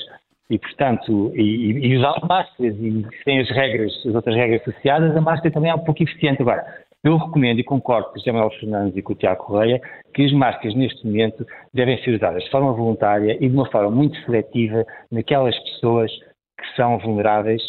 E, 0.51 0.59
portanto, 0.59 1.33
e, 1.35 1.87
e 1.87 1.97
usar 1.97 2.15
máscaras 2.29 2.77
e 2.77 3.07
sem 3.23 3.41
as 3.41 3.51
regras, 3.51 3.93
as 4.07 4.15
outras 4.15 4.35
regras 4.35 4.63
associadas, 4.63 5.17
a 5.17 5.21
máscara 5.21 5.53
também 5.53 5.71
é 5.71 5.75
um 5.75 5.85
pouco 5.85 6.03
eficiente. 6.03 6.43
Agora, 6.43 6.65
eu 7.09 7.17
recomendo 7.17 7.61
e 7.61 7.65
concordo 7.65 8.09
com 8.09 8.15
o 8.15 8.19
José 8.19 8.33
Manuel 8.33 8.51
Fernandes 8.59 8.97
e 8.97 9.03
com 9.03 9.13
o 9.13 9.17
Tiago 9.17 9.45
Correia 9.45 9.81
que 10.15 10.25
as 10.25 10.33
máscaras 10.33 10.75
neste 10.75 11.07
momento 11.07 11.47
devem 11.75 12.03
ser 12.03 12.17
usadas 12.17 12.43
de 12.43 12.51
forma 12.51 12.73
voluntária 12.73 13.37
e 13.39 13.49
de 13.49 13.55
uma 13.55 13.71
forma 13.71 13.91
muito 13.91 14.19
seletiva 14.25 14.85
naquelas 15.13 15.57
pessoas 15.59 16.11
que 16.59 16.75
são 16.75 16.99
vulneráveis, 16.99 17.63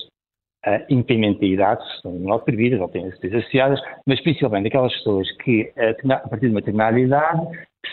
uh, 0.66 0.82
independente 0.90 1.42
da 1.42 1.46
idade, 1.46 2.02
são 2.02 2.16
imunodeprimidas 2.16 2.80
ou 2.80 2.88
têm 2.88 3.04
necessidades 3.04 3.44
associadas, 3.44 3.82
mas 4.06 4.22
principalmente 4.22 4.68
aquelas 4.68 4.94
pessoas 4.94 5.30
que, 5.44 5.64
uh, 5.76 6.14
a 6.14 6.30
partir 6.30 6.46
de 6.46 6.52
uma 6.52 6.62
determinada 6.62 6.98
idade, 6.98 7.42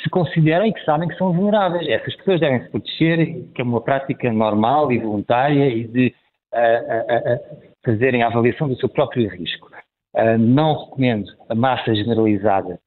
se 0.02 0.08
consideram 0.10 0.66
e 0.66 0.72
que 0.72 0.84
sabem 0.84 1.08
que 1.08 1.16
são 1.16 1.32
vulneráveis. 1.32 1.88
Essas 1.88 2.14
pessoas 2.16 2.40
devem 2.40 2.62
se 2.62 2.70
proteger, 2.70 3.44
que 3.54 3.60
é 3.60 3.64
uma 3.64 3.80
prática 3.80 4.32
normal 4.32 4.92
e 4.92 4.98
voluntária 4.98 5.68
e 5.68 5.88
de 5.88 6.14
uh, 6.54 7.64
fazerem 7.84 8.22
a 8.22 8.28
avaliação 8.28 8.68
do 8.68 8.76
seu 8.76 8.88
próprio 8.88 9.28
risco. 9.28 9.73
Uh, 10.14 10.38
não 10.38 10.84
recomendo 10.84 11.32
a 11.48 11.54
massa 11.54 11.94
generalizada 11.94 12.78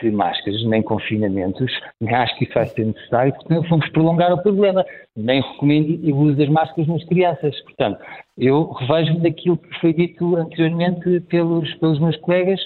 de 0.00 0.10
máscaras, 0.10 0.64
nem 0.64 0.82
confinamentos, 0.82 1.72
nem 2.00 2.14
acho 2.14 2.36
que 2.36 2.44
isso 2.44 2.54
vai 2.54 2.66
ser 2.66 2.86
necessário, 2.86 3.32
porque 3.34 3.54
não 3.54 3.62
vamos 3.62 3.88
prolongar 3.90 4.32
o 4.32 4.42
problema. 4.42 4.84
Nem 5.16 5.40
recomendo 5.40 6.12
o 6.12 6.16
uso 6.22 6.36
das 6.36 6.48
máscaras 6.48 6.88
nas 6.88 7.04
crianças. 7.04 7.60
Portanto, 7.62 8.00
eu 8.36 8.70
revejo-me 8.72 9.20
daquilo 9.20 9.56
que 9.56 9.80
foi 9.80 9.92
dito 9.92 10.36
anteriormente 10.36 11.20
pelos, 11.20 11.72
pelos 11.74 12.00
meus 12.00 12.16
colegas 12.18 12.60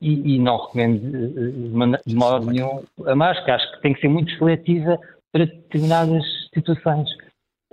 e, 0.00 0.36
e 0.36 0.38
não 0.38 0.58
recomendo 0.58 1.06
eh, 1.06 2.00
de 2.04 2.14
modo 2.14 2.50
nenhum 2.50 2.82
a 3.06 3.14
máscara. 3.14 3.56
Acho 3.56 3.72
que 3.72 3.82
tem 3.82 3.94
que 3.94 4.00
ser 4.00 4.08
muito 4.08 4.36
seletiva 4.36 4.98
para 5.32 5.46
determinadas 5.46 6.24
situações. 6.52 7.08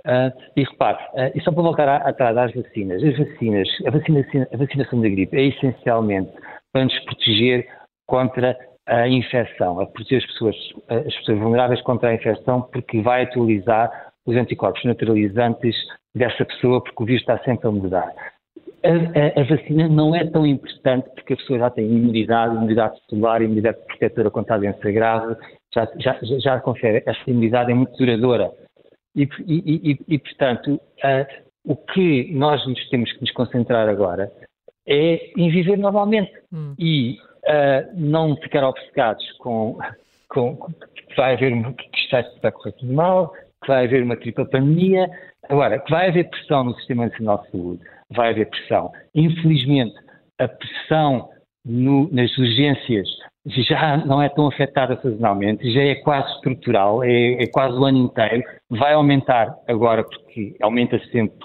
Uh, 0.06 0.30
e 0.54 0.64
repare, 0.64 1.02
uh, 1.14 1.32
e 1.34 1.40
só 1.40 1.50
para 1.50 1.62
voltar 1.62 1.88
atrás 1.88 2.36
às 2.36 2.52
vacinas, 2.52 3.02
as 3.02 3.16
vacinas, 3.16 3.66
a, 3.86 3.90
vacinação, 3.90 4.46
a 4.52 4.56
vacinação 4.58 5.00
da 5.00 5.08
gripe 5.08 5.34
é 5.34 5.46
essencialmente 5.46 6.30
para 6.70 6.84
nos 6.84 6.98
proteger 7.06 7.66
contra 8.06 8.54
a 8.86 9.08
infecção, 9.08 9.80
a 9.80 9.86
proteger 9.86 10.18
as 10.18 10.26
pessoas, 10.26 10.56
as 10.88 11.16
pessoas 11.16 11.38
vulneráveis 11.38 11.80
contra 11.80 12.10
a 12.10 12.14
infecção, 12.14 12.60
porque 12.60 13.00
vai 13.00 13.22
atualizar 13.22 13.90
os 14.26 14.36
anticorpos 14.36 14.84
neutralizantes 14.84 15.74
dessa 16.14 16.44
pessoa, 16.44 16.82
porque 16.82 17.02
o 17.02 17.06
vírus 17.06 17.22
está 17.22 17.38
sempre 17.38 17.68
a 17.68 17.70
mudar. 17.70 18.12
A, 18.84 18.88
a, 18.88 19.40
a, 19.40 19.44
vacina 19.44 19.88
não 19.88 20.14
é 20.14 20.26
tão 20.26 20.46
importante 20.46 21.08
porque 21.14 21.32
a 21.32 21.36
pessoa 21.36 21.58
já 21.58 21.70
tem 21.70 21.86
imunidade, 21.86 22.54
imunidade 22.54 23.00
celular, 23.08 23.40
imunidade 23.40 23.78
protetora 23.86 24.30
contra 24.30 24.56
a 24.56 24.58
doença 24.58 24.92
grave, 24.92 25.34
já, 25.74 25.88
já, 25.98 26.18
já 26.22 26.60
confere, 26.60 27.02
essa 27.06 27.30
imunidade 27.30 27.72
é 27.72 27.74
muito 27.74 27.96
duradoura. 27.96 28.52
E, 29.16 29.28
e, 29.46 29.92
e, 29.92 29.98
e 30.08 30.18
portanto, 30.18 30.74
uh, 30.74 31.44
o 31.64 31.76
que 31.76 32.32
nós 32.32 32.66
nos 32.66 32.88
temos 32.88 33.12
que 33.12 33.20
nos 33.20 33.30
concentrar 33.30 33.88
agora 33.88 34.30
é 34.86 35.30
em 35.36 35.50
viver 35.50 35.78
normalmente 35.78 36.32
hum. 36.52 36.74
e 36.78 37.18
uh, 37.44 37.90
não 37.94 38.36
ficar 38.36 38.66
obcecados 38.68 39.24
com, 39.38 39.78
com, 40.28 40.56
que 40.56 41.16
vai 41.16 41.34
haver 41.34 41.52
uma, 41.52 41.72
que 41.72 41.98
está, 41.98 42.20
está 42.20 42.52
correr 42.52 42.72
tudo 42.72 42.92
mal, 42.92 43.32
que 43.62 43.68
vai 43.68 43.84
haver 43.84 44.02
uma 44.02 44.16
tripla 44.16 44.44
pandemia. 44.44 45.08
Agora, 45.48 45.78
que 45.78 45.90
vai 45.90 46.08
haver 46.08 46.28
pressão 46.28 46.64
no 46.64 46.74
Sistema 46.76 47.06
Nacional 47.06 47.42
de 47.44 47.50
Saúde, 47.50 47.82
vai 48.10 48.30
haver 48.30 48.48
pressão. 48.50 48.92
Infelizmente, 49.14 49.94
a 50.38 50.48
pressão 50.48 51.30
no, 51.64 52.10
nas 52.12 52.36
urgências 52.36 53.08
já 53.46 53.98
não 53.98 54.22
é 54.22 54.28
tão 54.28 54.46
afetada 54.46 54.96
sazonalmente, 55.02 55.70
já 55.72 55.82
é 55.82 55.96
quase 55.96 56.32
estrutural, 56.34 57.04
é, 57.04 57.42
é, 57.42 57.46
quase 57.46 57.76
o 57.76 57.84
ano 57.84 57.98
inteiro, 57.98 58.42
vai 58.70 58.94
aumentar 58.94 59.54
agora 59.68 60.02
porque 60.02 60.56
aumenta 60.62 60.98
sempre 61.10 61.38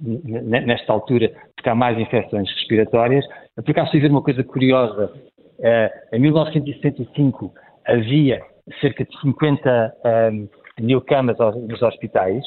nesta 0.00 0.92
altura 0.92 1.30
porque 1.54 1.68
há 1.68 1.74
mais 1.74 1.98
infecções 1.98 2.50
respiratórias. 2.50 3.24
Por 3.54 3.70
acaso 3.70 3.92
fui 3.92 4.00
ver 4.00 4.10
uma 4.10 4.22
coisa 4.22 4.42
curiosa, 4.42 5.12
uh, 5.58 6.16
em 6.16 6.18
1965 6.18 7.54
havia 7.86 8.42
cerca 8.80 9.04
de 9.04 9.20
50 9.20 9.94
um, 10.32 10.48
mil 10.80 11.00
camas 11.02 11.38
nos 11.38 11.80
hospitais, 11.82 12.42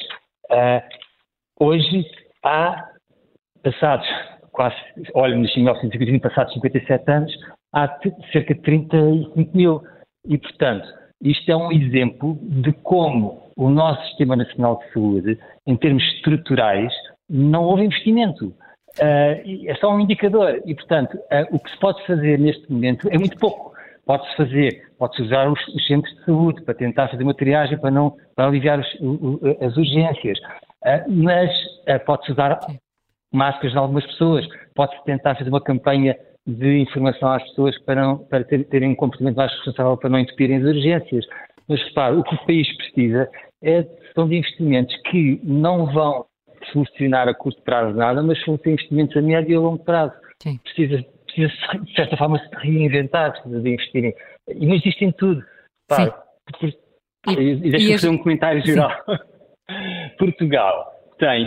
uh, 0.50 0.82
hoje 1.58 2.04
há 2.44 2.90
passados 3.62 4.06
quase, 4.52 4.76
olha, 5.14 5.34
em 5.34 5.38
1950, 5.38 6.28
passados 6.28 6.52
57 6.54 7.10
anos, 7.10 7.32
há 7.72 7.98
cerca 8.32 8.54
de 8.54 8.60
35 8.62 9.56
mil. 9.56 9.82
E, 10.26 10.38
portanto, 10.38 10.86
isto 11.22 11.50
é 11.50 11.56
um 11.56 11.72
exemplo 11.72 12.38
de 12.42 12.72
como 12.72 13.50
o 13.56 13.68
nosso 13.68 14.06
Sistema 14.08 14.36
Nacional 14.36 14.78
de 14.78 14.92
Saúde, 14.92 15.38
em 15.66 15.76
termos 15.76 16.02
estruturais, 16.14 16.92
não 17.28 17.64
houve 17.64 17.84
investimento. 17.84 18.54
Uh, 18.98 19.66
é 19.66 19.74
só 19.80 19.92
um 19.92 20.00
indicador. 20.00 20.62
E, 20.64 20.74
portanto, 20.74 21.14
uh, 21.14 21.54
o 21.54 21.58
que 21.58 21.70
se 21.70 21.78
pode 21.78 22.04
fazer 22.06 22.38
neste 22.38 22.70
momento 22.70 23.08
é 23.10 23.18
muito 23.18 23.36
pouco. 23.38 23.72
Pode-se 24.06 24.36
fazer, 24.36 24.90
pode-se 24.98 25.22
usar 25.22 25.50
os, 25.50 25.60
os, 25.68 25.86
centros 25.86 26.14
de 26.14 26.24
saúde 26.24 26.62
para 26.62 26.74
tentar 26.74 27.08
fazer 27.08 27.22
uma 27.22 27.34
triagem 27.34 27.76
para, 27.78 27.90
não, 27.90 28.16
para 28.34 28.46
aliviar 28.46 28.80
os, 28.80 28.94
o, 29.00 29.40
as 29.60 29.76
urgências. 29.76 30.38
Uh, 30.38 31.04
mas 31.08 31.50
pode-se 32.06 32.32
usar 32.32 32.60
máscaras 33.32 33.72
de 33.72 33.78
algumas 33.78 34.06
pessoas, 34.06 34.46
pode-se 34.74 35.04
tentar 35.04 35.34
fazer 35.34 35.50
uma 35.50 35.60
campanha 35.60 36.16
de 36.48 36.78
informação 36.78 37.30
às 37.30 37.42
pessoas 37.50 37.78
para, 37.82 38.02
não, 38.02 38.18
para 38.18 38.42
ter, 38.42 38.64
terem 38.68 38.88
um 38.88 38.94
comportamento 38.94 39.36
mais 39.36 39.52
responsável 39.52 39.98
para 39.98 40.08
não 40.08 40.18
entupirem 40.18 40.56
as 40.56 40.64
urgências. 40.64 41.26
Mas 41.68 41.82
repare, 41.84 42.16
o 42.16 42.22
que 42.22 42.34
o 42.34 42.46
país 42.46 42.76
precisa 42.78 43.30
é, 43.62 43.86
são 44.14 44.26
de 44.26 44.36
investimentos 44.36 44.96
que 45.10 45.38
não 45.44 45.92
vão 45.92 46.24
solucionar 46.72 47.28
a 47.28 47.34
curto 47.34 47.60
prazo 47.62 47.94
nada, 47.94 48.22
mas 48.22 48.42
são 48.44 48.58
investimentos 48.64 49.14
a 49.14 49.20
médio 49.20 49.52
e 49.52 49.56
a 49.56 49.60
longo 49.60 49.84
prazo. 49.84 50.14
Sim. 50.42 50.58
Precisa, 50.64 51.04
precisa, 51.26 51.52
de 51.84 51.94
certa 51.94 52.16
forma, 52.16 52.38
se 52.38 52.48
reinventar, 52.66 53.32
precisa 53.32 53.60
de 53.60 53.70
investir 53.70 54.04
em. 54.04 54.14
E 54.48 54.66
não 54.66 54.74
existe 54.74 55.04
em 55.04 55.12
tudo. 55.12 55.44
Sim. 55.92 56.10
e, 57.28 57.32
e 57.32 57.70
deixa-me 57.70 57.92
fazer 57.92 58.08
um 58.08 58.18
comentário 58.18 58.64
geral. 58.64 58.90
Portugal 60.18 60.92
tem. 61.18 61.46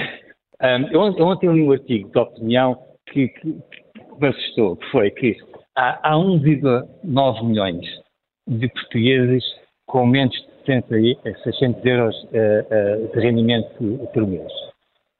Um, 0.61 0.87
eu, 0.91 1.01
ontem 1.25 1.51
li 1.51 1.63
um 1.63 1.71
artigo 1.71 2.11
de 2.11 2.19
opinião 2.19 2.77
que, 3.07 3.29
que, 3.29 3.55
me 4.21 4.27
assustou, 4.29 4.77
foi 4.91 5.11
que 5.11 5.35
há, 5.75 6.11
há 6.11 6.15
1,9 6.15 7.43
milhões 7.45 7.85
de 8.47 8.67
portugueses 8.69 9.43
com 9.87 10.05
menos 10.05 10.33
de 10.33 10.65
60, 10.65 11.43
600 11.43 11.85
euros 11.85 12.15
uh, 12.23 12.27
uh, 12.27 13.13
de 13.13 13.19
rendimento 13.19 14.09
por 14.13 14.27
mês. 14.27 14.51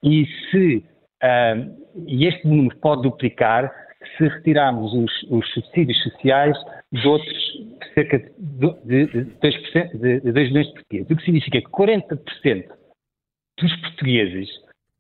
E 0.04 0.26
se 0.50 0.84
uh, 1.24 1.82
e 2.08 2.26
este 2.26 2.48
número 2.48 2.76
pode 2.78 3.04
duplicar 3.04 3.72
se 4.18 4.28
retirarmos 4.28 4.94
os, 4.94 5.24
os 5.30 5.54
subsídios 5.54 6.02
sociais 6.04 6.58
de 6.92 7.08
outros 7.08 7.62
cerca 7.94 8.18
de, 8.18 8.74
de, 8.86 9.06
de, 9.08 9.26
2%, 9.40 10.00
de, 10.00 10.20
de 10.22 10.32
2 10.32 10.50
milhões 10.50 10.68
de 10.68 10.74
portugueses. 10.74 11.12
O 11.12 11.16
que 11.16 11.24
significa 11.24 11.62
que 11.62 11.68
40% 11.68 12.68
dos 13.60 13.76
portugueses 13.82 14.50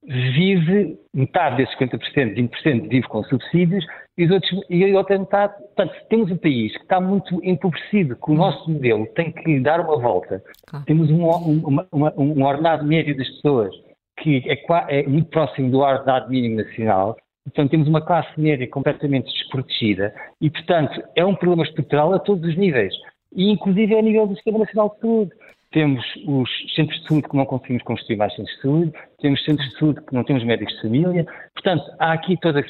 vive, 0.03 0.97
metade 1.13 1.57
desses 1.57 1.75
50%, 1.77 2.35
20% 2.35 2.89
vive 2.89 3.07
com 3.07 3.23
subsídios 3.23 3.85
e, 4.17 4.25
os 4.25 4.31
outros, 4.31 4.51
e 4.69 4.83
a 4.83 4.97
outra 4.97 5.17
metade. 5.17 5.53
Portanto, 5.57 5.93
temos 6.09 6.31
um 6.31 6.37
país 6.37 6.75
que 6.75 6.83
está 6.83 6.99
muito 6.99 7.39
empobrecido, 7.43 8.15
que 8.15 8.31
o 8.31 8.33
nosso 8.33 8.69
modelo 8.69 9.05
tem 9.15 9.31
que 9.31 9.59
dar 9.59 9.79
uma 9.79 9.97
volta. 9.97 10.43
Temos 10.85 11.09
um, 11.09 11.25
um, 11.25 11.85
uma, 11.91 12.13
um 12.17 12.43
ordenado 12.43 12.85
médio 12.85 13.15
das 13.15 13.29
pessoas 13.29 13.73
que 14.21 14.43
é, 14.47 15.01
é 15.01 15.07
muito 15.07 15.29
próximo 15.29 15.69
do 15.69 15.79
ordenado 15.79 16.29
mínimo 16.29 16.57
nacional. 16.57 17.17
Portanto, 17.43 17.71
temos 17.71 17.87
uma 17.87 18.01
classe 18.01 18.39
média 18.39 18.67
completamente 18.67 19.31
desprotegida 19.31 20.13
e, 20.39 20.49
portanto, 20.49 21.01
é 21.15 21.25
um 21.25 21.35
problema 21.35 21.63
estrutural 21.63 22.13
a 22.13 22.19
todos 22.19 22.47
os 22.47 22.55
níveis, 22.55 22.93
e 23.33 23.49
inclusive 23.49 23.97
a 23.97 24.01
nível 24.01 24.27
do 24.27 24.35
Sistema 24.35 24.59
Nacional 24.59 24.93
de 24.93 25.01
Saúde. 25.01 25.31
Temos 25.71 26.03
os 26.27 26.49
centros 26.75 26.99
de 26.99 27.07
saúde 27.07 27.29
que 27.29 27.37
não 27.37 27.45
conseguimos 27.45 27.83
construir 27.83 28.17
mais 28.17 28.35
centros 28.35 28.55
de 28.55 28.61
saúde, 28.61 28.93
temos 29.19 29.43
centros 29.45 29.69
de 29.69 29.77
saúde 29.77 30.01
que 30.01 30.13
não 30.13 30.23
temos 30.23 30.43
médicos 30.43 30.75
de 30.75 30.81
família. 30.81 31.25
Portanto, 31.53 31.83
há 31.97 32.11
aqui 32.11 32.37
toda. 32.41 32.63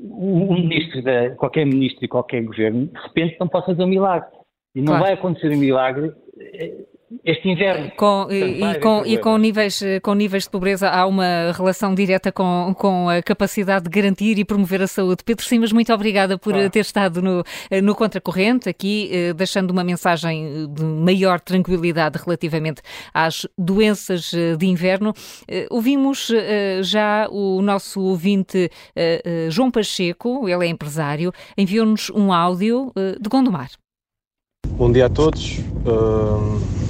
Um 0.00 0.54
ministro, 0.54 1.02
da, 1.02 1.30
qualquer 1.30 1.64
ministro 1.64 2.04
e 2.04 2.08
qualquer 2.08 2.42
governo, 2.42 2.86
de 2.86 3.00
repente 3.00 3.36
não 3.40 3.48
pode 3.48 3.66
fazer 3.66 3.82
um 3.82 3.86
milagre. 3.86 4.28
E 4.74 4.80
não 4.80 4.86
claro. 4.86 5.04
vai 5.04 5.12
acontecer 5.14 5.50
um 5.50 5.58
milagre 5.58 6.12
eh, 6.38 6.84
este 7.24 7.48
inverno. 7.48 7.90
Com, 7.96 8.28
e, 8.30 8.62
e, 8.62 8.80
com, 8.80 9.02
e, 9.04 9.18
com, 9.18 9.36
níveis, 9.36 9.82
com 10.02 10.14
níveis 10.14 10.44
de 10.44 10.50
pobreza 10.50 10.88
há 10.88 11.06
uma 11.06 11.52
relação 11.52 11.94
direta 11.94 12.30
com, 12.32 12.74
com 12.78 13.08
a 13.08 13.22
capacidade 13.22 13.84
de 13.84 13.90
garantir 13.90 14.38
e 14.38 14.44
promover 14.44 14.82
a 14.82 14.86
saúde. 14.86 15.22
Pedro 15.24 15.44
Simas, 15.44 15.72
muito 15.72 15.92
obrigada 15.92 16.38
por 16.38 16.54
ah. 16.54 16.70
ter 16.70 16.80
estado 16.80 17.20
no, 17.20 17.44
no 17.82 17.94
Contracorrente, 17.94 18.68
aqui 18.68 19.10
eh, 19.12 19.32
deixando 19.32 19.70
uma 19.70 19.84
mensagem 19.84 20.68
de 20.72 20.84
maior 20.84 21.40
tranquilidade 21.40 22.18
relativamente 22.22 22.82
às 23.12 23.46
doenças 23.56 24.32
eh, 24.34 24.56
de 24.56 24.66
inverno. 24.66 25.12
Eh, 25.48 25.66
ouvimos 25.70 26.30
já 26.82 27.28
o 27.30 27.60
nosso 27.62 28.00
ouvinte 28.00 28.70
João 29.50 29.70
Pacheco, 29.70 30.48
ele 30.48 30.66
é 30.66 30.68
empresário, 30.68 31.32
enviou-nos 31.56 32.10
um 32.10 32.32
áudio 32.32 32.92
de 33.20 33.28
Gondomar. 33.28 33.70
Bom 34.66 34.90
dia 34.90 35.06
a 35.06 35.10
todos. 35.10 35.58
Uh 35.58 36.81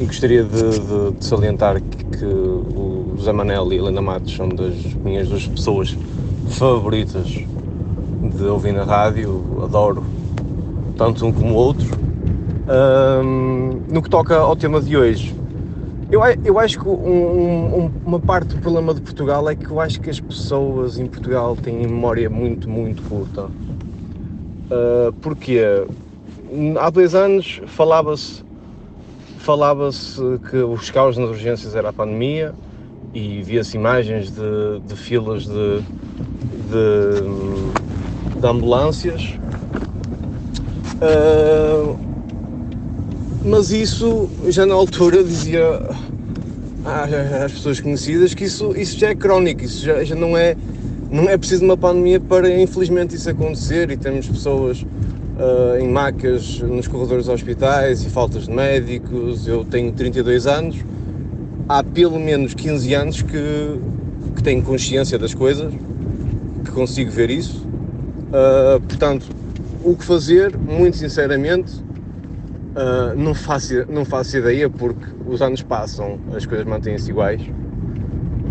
gostaria 0.00 0.42
de, 0.42 0.70
de, 0.70 1.12
de 1.12 1.24
salientar 1.24 1.80
que, 1.80 2.04
que, 2.18 2.24
o 2.24 3.12
José 3.16 3.32
Manel 3.32 3.72
e 3.72 3.76
a 3.76 3.78
Helena 3.78 4.00
Matos 4.00 4.34
são 4.34 4.48
das 4.48 4.74
minhas 4.94 5.28
duas 5.28 5.46
pessoas 5.46 5.96
favoritas 6.48 7.26
de 7.26 8.44
ouvir 8.44 8.72
na 8.72 8.84
rádio, 8.84 9.60
adoro 9.62 10.04
tanto 10.96 11.26
um 11.26 11.32
como 11.32 11.54
o 11.54 11.56
outro. 11.56 11.86
Um, 13.22 13.82
no 13.88 14.00
que 14.00 14.08
toca 14.08 14.36
ao 14.36 14.56
tema 14.56 14.80
de 14.80 14.96
hoje, 14.96 15.34
eu, 16.10 16.20
eu 16.44 16.58
acho 16.58 16.78
que 16.78 16.88
um, 16.88 16.92
um, 16.92 17.90
uma 18.04 18.20
parte 18.20 18.54
do 18.54 18.60
problema 18.60 18.94
de 18.94 19.00
Portugal 19.00 19.48
é 19.48 19.54
que 19.54 19.68
eu 19.68 19.80
acho 19.80 20.00
que 20.00 20.10
as 20.10 20.20
pessoas 20.20 20.98
em 20.98 21.06
Portugal 21.06 21.56
têm 21.56 21.78
memória 21.78 22.30
muito, 22.30 22.68
muito 22.68 23.02
curta. 23.08 23.44
Uh, 23.44 25.12
porque 25.20 25.60
há 26.78 26.90
dois 26.90 27.14
anos 27.14 27.60
falava-se 27.66 28.42
falava-se 29.42 30.20
que 30.48 30.56
os 30.56 30.90
caos 30.90 31.18
nas 31.18 31.28
urgências 31.28 31.74
era 31.74 31.88
a 31.88 31.92
pandemia 31.92 32.54
e 33.12 33.42
via-se 33.42 33.76
imagens 33.76 34.30
de, 34.30 34.80
de 34.86 34.94
filas 34.96 35.44
de, 35.44 35.80
de, 36.70 38.40
de 38.40 38.46
ambulâncias. 38.46 39.34
Uh, 41.02 41.98
mas 43.44 43.72
isso 43.72 44.30
já 44.48 44.64
na 44.64 44.74
altura 44.74 45.24
dizia 45.24 45.80
às 47.44 47.52
pessoas 47.52 47.80
conhecidas 47.80 48.34
que 48.34 48.44
isso, 48.44 48.72
isso 48.76 48.96
já 48.96 49.08
é 49.08 49.14
crónico, 49.14 49.64
isso 49.64 49.84
já, 49.84 50.04
já 50.04 50.14
não 50.14 50.36
é 50.36 50.56
não 51.10 51.28
é 51.28 51.36
preciso 51.36 51.64
uma 51.64 51.76
pandemia 51.76 52.18
para 52.20 52.48
infelizmente 52.48 53.16
isso 53.16 53.28
acontecer 53.28 53.90
e 53.90 53.96
temos 53.96 54.26
pessoas 54.28 54.86
uh, 55.38 55.78
em 55.80 55.88
macas 55.88 56.60
nos 56.60 56.86
corredores 56.88 57.26
dos 57.26 57.34
hospitais 57.34 58.04
e 58.04 58.10
faltas 58.10 58.46
de 58.46 58.52
médicos. 58.52 59.46
Eu 59.46 59.64
tenho 59.64 59.92
32 59.92 60.46
anos, 60.46 60.76
há 61.68 61.82
pelo 61.82 62.18
menos 62.18 62.54
15 62.54 62.94
anos 62.94 63.22
que, 63.22 63.80
que 64.36 64.42
tenho 64.42 64.62
consciência 64.62 65.18
das 65.18 65.34
coisas, 65.34 65.72
que 66.64 66.70
consigo 66.70 67.10
ver 67.10 67.30
isso. 67.30 67.66
Uh, 68.28 68.80
portanto, 68.80 69.26
o 69.84 69.96
que 69.96 70.04
fazer, 70.04 70.56
muito 70.56 70.96
sinceramente, 70.96 71.72
uh, 72.76 73.16
não, 73.16 73.34
faço, 73.34 73.74
não 73.90 74.04
faço 74.04 74.36
ideia 74.36 74.68
porque 74.70 75.04
os 75.26 75.42
anos 75.42 75.62
passam, 75.62 76.18
as 76.34 76.46
coisas 76.46 76.66
mantêm-se 76.66 77.10
iguais 77.10 77.42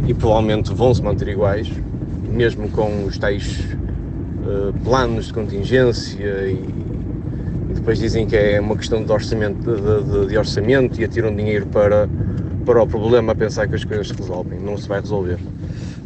e 0.08 0.14
provavelmente 0.14 0.74
vão 0.74 0.94
se 0.94 1.02
manter 1.02 1.28
iguais, 1.28 1.70
mesmo 2.30 2.70
com 2.70 3.06
os 3.06 3.18
tais 3.18 3.60
uh, 4.44 4.74
planos 4.84 5.28
de 5.28 5.34
contingência 5.34 6.48
e 6.48 6.92
depois 7.74 7.98
dizem 7.98 8.28
que 8.28 8.36
é 8.36 8.60
uma 8.60 8.76
questão 8.76 9.04
de 9.04 9.12
orçamento, 9.12 9.60
de, 9.60 10.04
de, 10.04 10.28
de 10.28 10.38
orçamento 10.38 11.02
e 11.02 11.04
atiram 11.04 11.36
dinheiro 11.36 11.66
para, 11.66 12.08
para 12.64 12.84
o 12.84 12.88
problema 12.88 13.32
a 13.32 13.36
pensar 13.36 13.68
que 13.68 13.76
as 13.76 13.84
coisas 13.84 14.08
se 14.08 14.14
resolvem. 14.14 14.60
Não 14.60 14.78
se 14.78 14.88
vai 14.88 15.02
resolver. 15.02 15.40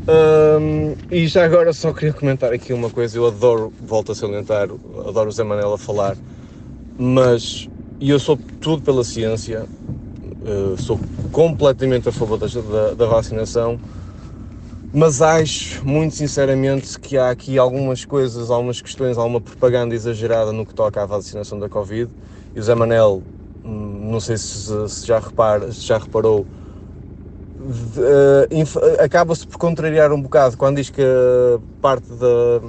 Um, 0.07 0.95
e 1.09 1.27
já 1.27 1.43
agora 1.43 1.73
só 1.73 1.91
queria 1.91 2.13
comentar 2.13 2.53
aqui 2.53 2.71
uma 2.71 2.89
coisa, 2.91 3.17
eu 3.17 3.25
adoro, 3.25 3.73
volto 3.81 4.11
a 4.11 4.15
salientar, 4.15 4.69
adoro 5.05 5.29
o 5.29 5.31
Zé 5.31 5.43
Manel 5.43 5.73
a 5.73 5.77
falar, 5.77 6.15
mas 6.97 7.67
eu 7.99 8.19
sou 8.19 8.37
tudo 8.61 8.83
pela 8.83 9.03
ciência, 9.03 9.65
uh, 10.43 10.79
sou 10.79 10.99
completamente 11.31 12.07
a 12.07 12.11
favor 12.11 12.37
da, 12.37 12.45
da, 12.45 12.93
da 12.93 13.05
vacinação, 13.07 13.79
mas 14.95 15.21
acho, 15.21 15.85
muito 15.85 16.15
sinceramente, 16.15 16.97
que 16.97 17.17
há 17.17 17.29
aqui 17.29 17.57
algumas 17.57 18.05
coisas, 18.05 18.49
algumas 18.49 18.81
questões, 18.81 19.17
alguma 19.17 19.41
propaganda 19.41 19.93
exagerada 19.93 20.53
no 20.53 20.65
que 20.65 20.73
toca 20.73 21.03
à 21.03 21.05
vacinação 21.05 21.59
da 21.59 21.67
Covid. 21.67 22.09
E 22.55 22.59
o 22.61 22.63
Zé 22.63 22.73
Manel, 22.73 23.21
hum, 23.65 24.09
não 24.09 24.21
sei 24.21 24.37
se, 24.37 24.87
se 24.87 25.05
já, 25.05 25.19
repara, 25.19 25.69
se 25.73 25.81
já 25.81 25.97
reparou, 25.97 26.45
uh, 27.59 28.97
acaba-se 29.03 29.45
por 29.45 29.57
contrariar 29.57 30.13
um 30.13 30.21
bocado 30.21 30.55
quando 30.55 30.77
diz 30.77 30.89
que 30.89 31.03
parte 31.81 32.07
da, 32.13 32.61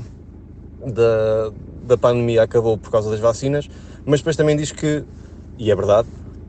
da, 0.85 1.53
da 1.85 1.97
pandemia 1.97 2.43
acabou 2.43 2.77
por 2.77 2.91
causa 2.91 3.09
das 3.09 3.21
vacinas, 3.21 3.69
mas 4.05 4.19
depois 4.19 4.35
também 4.35 4.57
diz 4.57 4.73
que, 4.73 5.05
e 5.57 5.71
é 5.71 5.77
verdade, 5.77 6.09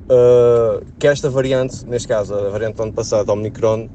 uh, 0.09 0.83
que 0.97 1.05
esta 1.07 1.29
variante, 1.29 1.85
neste 1.85 2.07
caso 2.07 2.33
a 2.33 2.49
variante 2.49 2.77
do 2.77 2.81
ano 2.81 2.93
passado, 2.93 3.29
Omicron, 3.29 3.87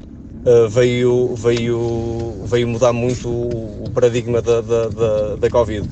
uh, 0.44 0.68
veio, 0.68 1.34
veio, 1.34 2.34
veio 2.44 2.68
mudar 2.68 2.92
muito 2.92 3.28
o, 3.28 3.84
o 3.84 3.90
paradigma 3.90 4.40
da, 4.42 4.60
da, 4.60 4.88
da, 4.88 5.36
da, 5.36 5.50
Covid. 5.50 5.88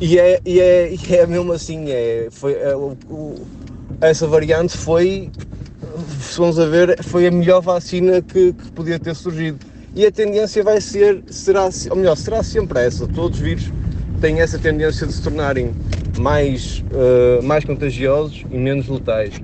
E 0.00 0.18
é, 0.18 0.40
e, 0.44 0.60
é, 0.60 0.94
e 0.94 1.14
é 1.14 1.26
mesmo 1.26 1.52
assim, 1.52 1.90
é, 1.90 2.28
foi, 2.30 2.54
é, 2.54 2.74
o, 2.74 2.96
o, 3.10 3.34
essa 4.00 4.26
variante 4.26 4.76
foi, 4.76 5.30
se 6.20 6.38
vamos 6.38 6.58
a 6.58 6.66
ver, 6.66 7.02
foi 7.02 7.26
a 7.26 7.30
melhor 7.30 7.60
vacina 7.60 8.22
que, 8.22 8.52
que 8.52 8.72
podia 8.72 8.98
ter 8.98 9.14
surgido. 9.14 9.58
E 9.94 10.06
a 10.06 10.12
tendência 10.12 10.62
vai 10.62 10.80
ser, 10.80 11.22
será, 11.28 11.68
ou 11.90 11.96
melhor, 11.96 12.16
será 12.16 12.42
sempre 12.42 12.80
essa. 12.80 13.06
Todos 13.08 13.38
os 13.38 13.44
vírus 13.44 13.72
têm 14.20 14.40
essa 14.40 14.58
tendência 14.58 15.06
de 15.06 15.12
se 15.12 15.22
tornarem 15.22 15.72
mais, 16.18 16.84
uh, 16.92 17.42
mais 17.42 17.64
contagiosos 17.64 18.44
e 18.50 18.56
menos 18.56 18.88
letais. 18.88 19.34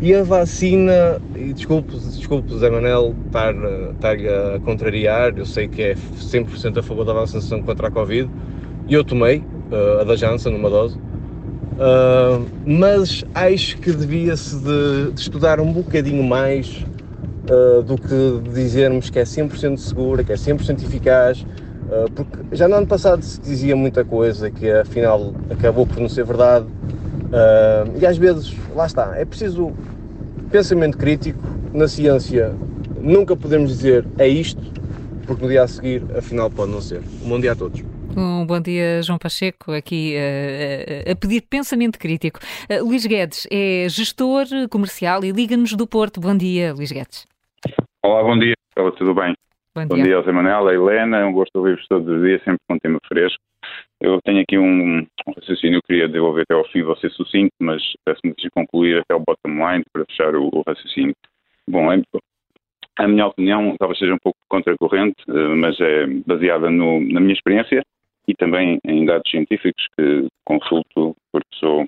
E 0.00 0.14
a 0.14 0.22
vacina, 0.22 1.20
e 1.34 1.52
desculpe, 1.52 1.96
desculpe 1.96 2.56
Zé 2.58 2.70
Manel 2.70 3.14
estar, 3.26 3.54
estar 3.94 4.16
a 4.54 4.60
contrariar, 4.60 5.36
eu 5.36 5.46
sei 5.46 5.68
que 5.68 5.82
é 5.82 5.94
100% 5.94 6.78
a 6.78 6.82
favor 6.82 7.04
da 7.04 7.12
vacinação 7.12 7.62
contra 7.62 7.88
a 7.88 7.90
Covid, 7.90 8.30
e 8.88 8.94
eu 8.94 9.04
tomei 9.04 9.38
uh, 9.38 10.00
a 10.00 10.04
da 10.04 10.16
Janssen, 10.16 10.52
numa 10.52 10.70
dose, 10.70 10.96
uh, 10.96 12.46
mas 12.64 13.24
acho 13.34 13.76
que 13.78 13.92
devia-se 13.92 14.56
de, 14.56 15.12
de, 15.12 15.20
estudar 15.20 15.60
um 15.60 15.72
bocadinho 15.72 16.22
mais 16.22 16.84
uh, 17.50 17.82
do 17.82 17.96
que 17.96 18.50
dizermos 18.52 19.10
que 19.10 19.18
é 19.18 19.24
100% 19.24 19.78
segura, 19.78 20.22
que 20.22 20.32
é 20.32 20.36
100% 20.36 20.82
eficaz, 20.82 21.44
porque 22.14 22.56
já 22.56 22.66
no 22.66 22.76
ano 22.76 22.86
passado 22.86 23.22
se 23.22 23.38
dizia 23.38 23.76
muita 23.76 24.02
coisa 24.02 24.50
que 24.50 24.70
afinal 24.70 25.34
acabou 25.50 25.86
por 25.86 26.00
não 26.00 26.08
ser 26.08 26.24
verdade, 26.24 26.64
e 27.98 28.06
às 28.06 28.16
vezes, 28.16 28.54
lá 28.74 28.86
está, 28.86 29.16
é 29.16 29.24
preciso 29.24 29.72
pensamento 30.50 30.98
crítico, 30.98 31.40
na 31.72 31.88
ciência 31.88 32.54
nunca 33.02 33.36
podemos 33.36 33.70
dizer 33.70 34.06
é 34.18 34.28
isto, 34.28 34.62
porque 35.26 35.42
no 35.42 35.48
dia 35.48 35.62
a 35.62 35.68
seguir, 35.68 36.02
afinal, 36.16 36.50
pode 36.50 36.70
não 36.70 36.80
ser. 36.80 37.02
Um 37.24 37.28
bom 37.28 37.40
dia 37.40 37.52
a 37.52 37.56
todos. 37.56 37.82
Um 38.16 38.44
bom 38.46 38.60
dia, 38.60 39.02
João 39.02 39.18
Pacheco, 39.18 39.72
aqui 39.72 40.14
uh, 40.16 41.10
a 41.10 41.16
pedir 41.16 41.42
pensamento 41.42 41.98
crítico. 41.98 42.38
Uh, 42.70 42.84
Luís 42.84 43.06
Guedes 43.06 43.46
é 43.50 43.86
gestor 43.88 44.46
comercial 44.70 45.24
e 45.24 45.32
liga-nos 45.32 45.72
do 45.74 45.86
Porto. 45.86 46.20
Bom 46.20 46.36
dia, 46.36 46.74
Luís 46.74 46.92
Guedes. 46.92 47.26
Olá, 48.04 48.22
bom 48.22 48.38
dia. 48.38 48.54
Tudo 48.98 49.14
bem? 49.14 49.34
Bom, 49.74 49.86
bom 49.86 49.94
dia, 49.94 50.04
dia 50.04 50.16
José 50.16 50.32
Manuel, 50.32 50.68
a 50.68 50.74
Helena. 50.74 51.18
É 51.18 51.24
um 51.24 51.32
gosto 51.32 51.52
de 51.54 51.58
ouvir-vos 51.58 51.86
todos 51.88 52.06
os 52.06 52.22
dias, 52.22 52.42
sempre 52.44 52.60
com 52.68 52.74
um 52.74 52.78
tema 52.78 52.98
fresco. 53.08 53.40
Eu 54.02 54.20
tenho 54.22 54.40
aqui 54.40 54.58
um, 54.58 55.06
raciocínio 55.36 55.80
que 55.82 55.86
queria 55.86 56.08
desenvolver 56.08 56.42
até 56.42 56.54
ao 56.54 56.68
fim, 56.70 56.82
vou 56.82 56.96
ser 56.96 57.10
sucinto, 57.12 57.52
mas 57.60 57.80
peço-me 58.04 58.34
de 58.36 58.50
concluir 58.50 58.98
até 58.98 59.14
o 59.14 59.20
bottom 59.20 59.70
line 59.70 59.84
para 59.92 60.04
fechar 60.06 60.34
o, 60.34 60.48
o 60.52 60.62
raciocínio. 60.66 61.14
Bom, 61.68 61.92
é, 61.92 62.02
a 62.98 63.06
minha 63.06 63.28
opinião 63.28 63.76
talvez 63.78 64.00
seja 64.00 64.12
um 64.12 64.18
pouco 64.18 64.38
contracorrente, 64.48 65.22
mas 65.56 65.78
é 65.80 66.06
baseada 66.26 66.68
no, 66.68 66.98
na 67.00 67.20
minha 67.20 67.32
experiência 67.32 67.80
e 68.26 68.34
também 68.34 68.80
em 68.84 69.04
dados 69.04 69.30
científicos 69.30 69.86
que 69.96 70.26
consulto, 70.44 71.14
porque 71.30 71.48
sou, 71.54 71.86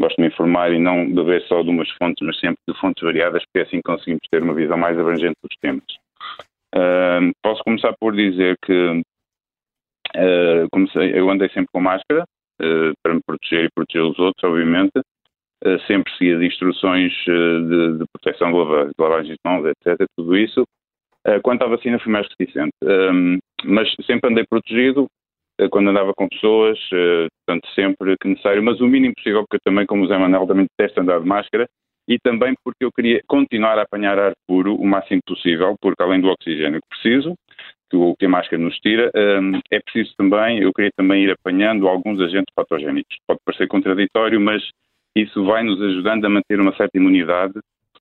gosto 0.00 0.16
de 0.16 0.22
me 0.22 0.28
informar 0.28 0.72
e 0.72 0.78
não 0.78 1.12
beber 1.12 1.42
só 1.42 1.62
de 1.62 1.68
umas 1.68 1.90
fontes, 1.90 2.26
mas 2.26 2.40
sempre 2.40 2.58
de 2.66 2.74
fontes 2.80 3.02
variadas, 3.02 3.44
porque 3.44 3.66
assim 3.66 3.82
conseguimos 3.82 4.22
ter 4.30 4.42
uma 4.42 4.54
visão 4.54 4.78
mais 4.78 4.98
abrangente 4.98 5.36
dos 5.42 5.56
temas. 5.60 5.84
Uh, 6.74 7.32
posso 7.42 7.62
começar 7.64 7.92
por 8.00 8.14
dizer 8.14 8.56
que 8.64 9.02
uh, 10.16 10.68
comecei, 10.70 11.18
eu 11.18 11.28
andei 11.30 11.48
sempre 11.50 11.68
com 11.72 11.80
máscara 11.80 12.22
uh, 12.22 12.92
para 13.02 13.14
me 13.14 13.20
proteger 13.26 13.64
e 13.64 13.70
proteger 13.74 14.02
os 14.02 14.18
outros, 14.18 14.44
obviamente. 14.44 15.00
sempre 15.86 16.10
segui 16.16 16.34
as 16.34 16.42
instruções 16.42 17.12
de, 17.26 17.98
de, 17.98 18.04
proteção 18.12 18.50
de, 18.50 18.92
lavagem 18.98 19.32
de 19.32 19.38
mãos, 19.44 19.66
etc. 19.66 20.06
Tudo 20.16 20.36
isso. 20.36 20.64
quanto 21.42 21.62
à 21.64 21.68
vacina, 21.68 21.98
fui 21.98 22.10
mais 22.10 22.26
reticente. 22.28 22.72
mas 23.64 23.94
sempre 24.06 24.30
andei 24.30 24.44
protegido 24.48 25.06
quando 25.70 25.90
andava 25.90 26.14
com 26.14 26.26
pessoas, 26.26 26.78
portanto, 26.88 27.68
sempre 27.74 28.16
que 28.16 28.28
necessário, 28.28 28.62
mas 28.62 28.80
o 28.80 28.86
mínimo 28.86 29.12
possível, 29.14 29.42
porque 29.42 29.56
eu 29.56 29.60
também, 29.62 29.84
como 29.84 30.04
o 30.04 30.08
Zé 30.08 30.16
Manuel, 30.16 30.46
também 30.46 30.66
detesto 30.78 31.02
andar 31.02 31.20
de 31.20 31.26
máscara, 31.26 31.68
e 32.10 32.18
também 32.18 32.54
porque 32.64 32.84
eu 32.84 32.90
queria 32.90 33.22
continuar 33.28 33.78
a 33.78 33.82
apanhar 33.82 34.18
ar 34.18 34.32
puro 34.46 34.74
o 34.74 34.84
máximo 34.84 35.20
possível, 35.24 35.76
porque 35.80 36.02
além 36.02 36.20
do 36.20 36.28
oxigênio 36.28 36.80
que 36.80 36.88
preciso, 36.88 37.34
que, 37.90 37.96
o, 37.96 38.14
que 38.16 38.26
a 38.26 38.28
máscara 38.28 38.62
nos 38.62 38.78
tira, 38.78 39.10
um, 39.14 39.58
é 39.70 39.80
preciso 39.80 40.14
também, 40.16 40.60
eu 40.60 40.72
queria 40.72 40.92
também 40.96 41.24
ir 41.24 41.30
apanhando 41.32 41.88
alguns 41.88 42.20
agentes 42.20 42.54
patogénicos. 42.54 43.16
Pode 43.26 43.40
parecer 43.44 43.66
contraditório, 43.66 44.40
mas 44.40 44.62
isso 45.16 45.44
vai 45.44 45.62
nos 45.62 45.80
ajudando 45.82 46.24
a 46.24 46.30
manter 46.30 46.60
uma 46.60 46.74
certa 46.76 46.96
imunidade 46.96 47.54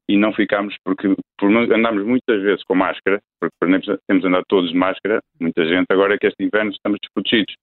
e 0.07 0.18
não 0.18 0.34
ficarmos, 0.34 0.76
porque 0.84 1.14
por 1.38 1.49
andarmos 1.49 2.06
muitas 2.06 2.41
vezes 2.41 2.64
com 2.64 2.76
máscara, 2.76 3.19
porque 3.40 3.56
por 3.60 3.69
exemplo, 3.69 3.99
temos 4.07 4.26
andado 4.26 4.44
todos 4.48 4.72
de 4.72 4.77
máscara, 4.77 5.22
muita 5.40 5.65
gente, 5.65 5.86
agora 5.90 6.18
que 6.18 6.27
este 6.27 6.44
inverno 6.44 6.72
estamos 6.72 6.98
desprotegidos, 7.02 7.53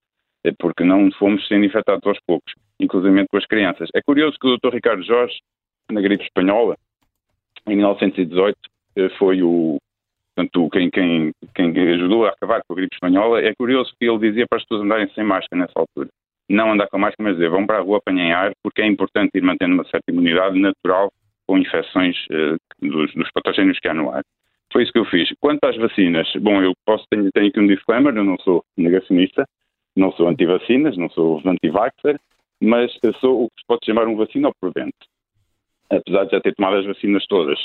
é 0.44 0.52
porque 0.58 0.84
não 0.84 1.10
fomos 1.12 1.46
sendo 1.48 1.64
infectados 1.64 2.06
aos 2.06 2.18
poucos, 2.26 2.52
inclusive 2.78 3.26
com 3.28 3.36
as 3.36 3.46
crianças. 3.46 3.88
É 3.94 4.00
curioso 4.00 4.36
que 4.40 4.46
o 4.46 4.56
Dr. 4.56 4.74
Ricardo 4.74 5.02
Jorge 5.02 5.36
na 5.90 6.00
gripe 6.00 6.24
espanhola, 6.24 6.76
em 7.66 7.76
1918, 7.76 8.56
eh, 8.96 9.08
foi 9.18 9.42
o, 9.42 9.78
portanto, 10.36 10.68
quem, 10.70 10.90
quem, 10.90 11.32
quem 11.54 11.94
ajudou 11.94 12.26
a 12.26 12.30
acabar 12.30 12.60
com 12.66 12.74
a 12.74 12.76
gripe 12.76 12.94
espanhola. 12.94 13.40
É 13.40 13.54
curioso 13.54 13.92
que 13.98 14.06
ele 14.06 14.18
dizia 14.18 14.46
para 14.46 14.58
as 14.58 14.64
pessoas 14.64 14.84
andarem 14.84 15.08
sem 15.14 15.24
máscara 15.24 15.62
nessa 15.62 15.72
altura. 15.74 16.08
Não 16.48 16.72
andar 16.72 16.86
com 16.88 16.98
máscara, 16.98 17.30
mas 17.30 17.36
dizer, 17.36 17.48
vão 17.48 17.66
para 17.66 17.78
a 17.78 17.80
rua 17.80 17.98
apanhar 17.98 18.46
ar, 18.46 18.52
porque 18.62 18.82
é 18.82 18.86
importante 18.86 19.30
ir 19.34 19.42
mantendo 19.42 19.74
uma 19.74 19.84
certa 19.84 20.10
imunidade 20.10 20.58
natural 20.58 21.10
com 21.46 21.58
infecções 21.58 22.16
uh, 22.26 22.56
dos, 22.80 23.12
dos 23.14 23.30
patogénios 23.32 23.78
que 23.80 23.88
há 23.88 23.94
no 23.94 24.10
ar. 24.10 24.22
Foi 24.72 24.82
isso 24.82 24.92
que 24.92 24.98
eu 24.98 25.06
fiz. 25.06 25.28
Quanto 25.40 25.64
às 25.64 25.76
vacinas, 25.76 26.30
bom, 26.40 26.62
eu 26.62 26.72
posso 26.84 27.04
tenho, 27.10 27.30
tenho 27.32 27.48
aqui 27.48 27.58
um 27.58 27.66
disclaimer, 27.66 28.14
eu 28.14 28.24
não 28.24 28.36
sou 28.38 28.62
negacionista, 28.76 29.44
não 29.96 30.12
sou 30.12 30.28
anti-vacinas, 30.28 30.96
não 30.96 31.08
sou 31.08 31.40
anti-vaxxer, 31.44 32.18
mas 32.60 32.92
sou 33.20 33.44
o 33.44 33.48
que 33.48 33.60
se 33.60 33.66
pode 33.66 33.86
chamar 33.86 34.06
um 34.06 34.16
vacina 34.16 34.48
ao 34.48 34.54
prevente 34.60 34.96
apesar 35.90 36.24
de 36.24 36.32
já 36.32 36.40
ter 36.40 36.54
tomado 36.54 36.76
as 36.76 36.86
vacinas 36.86 37.24
todas 37.26 37.58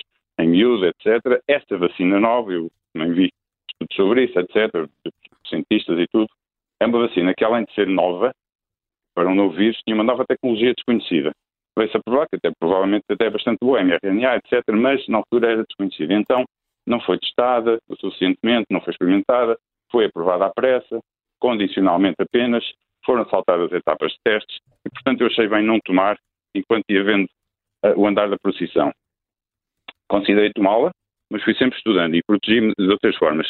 em 0.43 0.49
miúdo, 0.49 0.85
etc., 0.85 1.41
esta 1.47 1.77
vacina 1.77 2.19
nova, 2.19 2.51
eu 2.51 2.69
também 2.93 3.13
vi 3.13 3.30
estudos 3.69 3.95
sobre 3.95 4.26
isso, 4.26 4.39
etc., 4.39 4.89
cientistas 5.47 5.99
e 5.99 6.07
tudo, 6.07 6.27
é 6.80 6.85
uma 6.85 7.07
vacina 7.07 7.34
que, 7.35 7.43
além 7.43 7.65
de 7.65 7.73
ser 7.73 7.88
nova, 7.88 8.34
para 9.13 9.30
um 9.30 9.35
novo 9.35 9.55
vírus, 9.55 9.77
tinha 9.84 9.95
uma 9.95 10.03
nova 10.03 10.26
tecnologia 10.26 10.73
desconhecida. 10.73 11.31
Veio-se 11.77 11.97
a 11.97 12.01
provar 12.03 12.27
que 12.27 12.38
até, 12.38 12.51
provavelmente 12.59 13.05
até 13.09 13.26
é 13.26 13.30
bastante 13.30 13.59
boa, 13.61 13.81
mRNA, 13.84 14.38
etc., 14.38 14.63
mas 14.73 15.05
na 15.07 15.18
altura 15.18 15.51
era 15.51 15.63
desconhecida. 15.63 16.13
Então, 16.13 16.45
não 16.88 16.99
foi 17.01 17.19
testada 17.19 17.80
o 17.88 17.95
suficientemente, 17.95 18.68
não 18.69 18.81
foi 18.81 18.91
experimentada, 18.91 19.57
foi 19.91 20.05
aprovada 20.05 20.45
à 20.45 20.49
pressa, 20.49 20.99
condicionalmente 21.39 22.15
apenas, 22.19 22.63
foram 23.05 23.27
saltadas 23.30 23.72
etapas 23.72 24.11
de 24.11 24.18
testes, 24.23 24.59
e 24.85 24.89
portanto 24.89 25.22
eu 25.22 25.27
achei 25.27 25.47
bem 25.47 25.63
não 25.63 25.80
tomar, 25.80 26.18
enquanto 26.55 26.85
ia 26.89 27.03
vendo 27.03 27.27
uh, 27.85 27.99
o 27.99 28.07
andar 28.07 28.30
da 28.30 28.38
procissão. 28.38 28.91
Considerei 30.11 30.51
tomá-la, 30.51 30.91
mas 31.29 31.41
fui 31.41 31.55
sempre 31.55 31.77
estudando 31.77 32.13
e 32.15 32.21
protegi-me 32.21 32.73
de 32.77 32.89
outras 32.89 33.15
formas. 33.15 33.47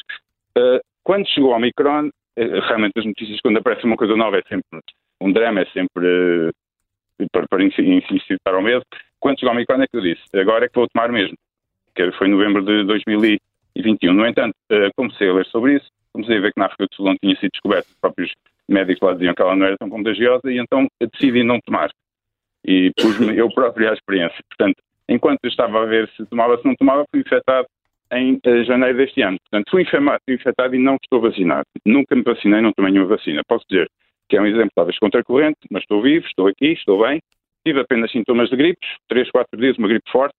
Uh, 0.55 0.79
quando 1.03 1.27
chegou 1.27 1.55
ao 1.55 1.59
Micron, 1.59 2.09
uh, 2.09 2.59
realmente 2.67 2.99
as 2.99 3.05
notícias, 3.05 3.41
quando 3.41 3.57
aparece 3.57 3.83
uma 3.83 3.97
coisa 3.97 4.15
nova, 4.15 4.37
é 4.37 4.43
sempre 4.43 4.79
um 5.19 5.31
drama, 5.31 5.61
é 5.61 5.65
sempre 5.73 6.51
para, 7.31 7.47
para 7.47 7.63
incitar 7.63 8.53
ao 8.53 8.61
medo. 8.61 8.85
Quando 9.19 9.39
chegou 9.39 9.53
ao 9.53 9.57
Micron 9.57 9.81
é 9.81 9.87
que 9.87 9.97
eu 9.97 10.01
disse, 10.01 10.21
agora 10.35 10.65
é 10.65 10.69
que 10.69 10.75
vou 10.75 10.87
tomar 10.87 11.11
mesmo, 11.11 11.35
que 11.95 12.11
foi 12.11 12.27
em 12.27 12.31
novembro 12.31 12.63
de 12.63 12.83
2021. 12.83 14.13
No 14.13 14.27
entanto, 14.27 14.53
comecei 14.95 15.29
a 15.29 15.33
ler 15.33 15.47
sobre 15.47 15.77
isso, 15.77 15.89
comecei 16.13 16.37
a 16.37 16.41
ver 16.41 16.53
que 16.53 16.59
na 16.59 16.67
África 16.67 16.85
do 16.85 16.95
Sul 16.95 17.07
não 17.07 17.15
tinha 17.17 17.35
sido 17.37 17.49
descoberto, 17.53 17.87
os 17.87 17.99
próprios 17.99 18.31
médicos 18.69 19.01
lá 19.01 19.13
diziam 19.13 19.33
que 19.33 19.41
ela 19.41 19.55
não 19.55 19.65
era 19.65 19.77
tão 19.79 19.89
contagiosa 19.89 20.51
e 20.51 20.59
então 20.59 20.87
decidi 21.11 21.41
não 21.41 21.59
tomar 21.59 21.89
e 22.63 22.91
pus-me 22.95 23.35
eu 23.35 23.49
próprio 23.49 23.89
à 23.89 23.93
experiência. 23.93 24.37
Portanto, 24.47 24.77
enquanto 25.11 25.45
estava 25.45 25.83
a 25.83 25.85
ver 25.85 26.09
se 26.15 26.25
tomava 26.25 26.57
se 26.57 26.65
não 26.65 26.75
tomava, 26.75 27.05
fui 27.11 27.19
infectado 27.19 27.67
em 28.13 28.35
uh, 28.35 28.63
janeiro 28.63 28.97
deste 28.97 29.21
ano. 29.21 29.37
Portanto, 29.49 29.69
fui 29.69 29.81
infectado 30.33 30.75
e 30.75 30.79
não 30.79 30.97
estou 31.01 31.21
vacinado. 31.21 31.65
Nunca 31.85 32.15
me 32.15 32.23
vacinei, 32.23 32.61
não 32.61 32.71
tomei 32.71 32.91
nenhuma 32.91 33.15
vacina. 33.15 33.41
Posso 33.47 33.65
dizer 33.69 33.89
que 34.29 34.37
é 34.37 34.41
um 34.41 34.45
exemplo 34.45 34.71
talvez 34.73 34.97
contracorrente, 34.97 35.59
mas 35.69 35.83
estou 35.83 36.01
vivo, 36.01 36.25
estou 36.25 36.47
aqui, 36.47 36.67
estou 36.67 37.01
bem. 37.05 37.21
Tive 37.65 37.81
apenas 37.81 38.11
sintomas 38.11 38.49
de 38.49 38.55
gripe, 38.55 38.79
3, 39.09 39.29
4 39.29 39.59
dias, 39.59 39.77
uma 39.77 39.87
gripe 39.87 40.09
forte, 40.09 40.33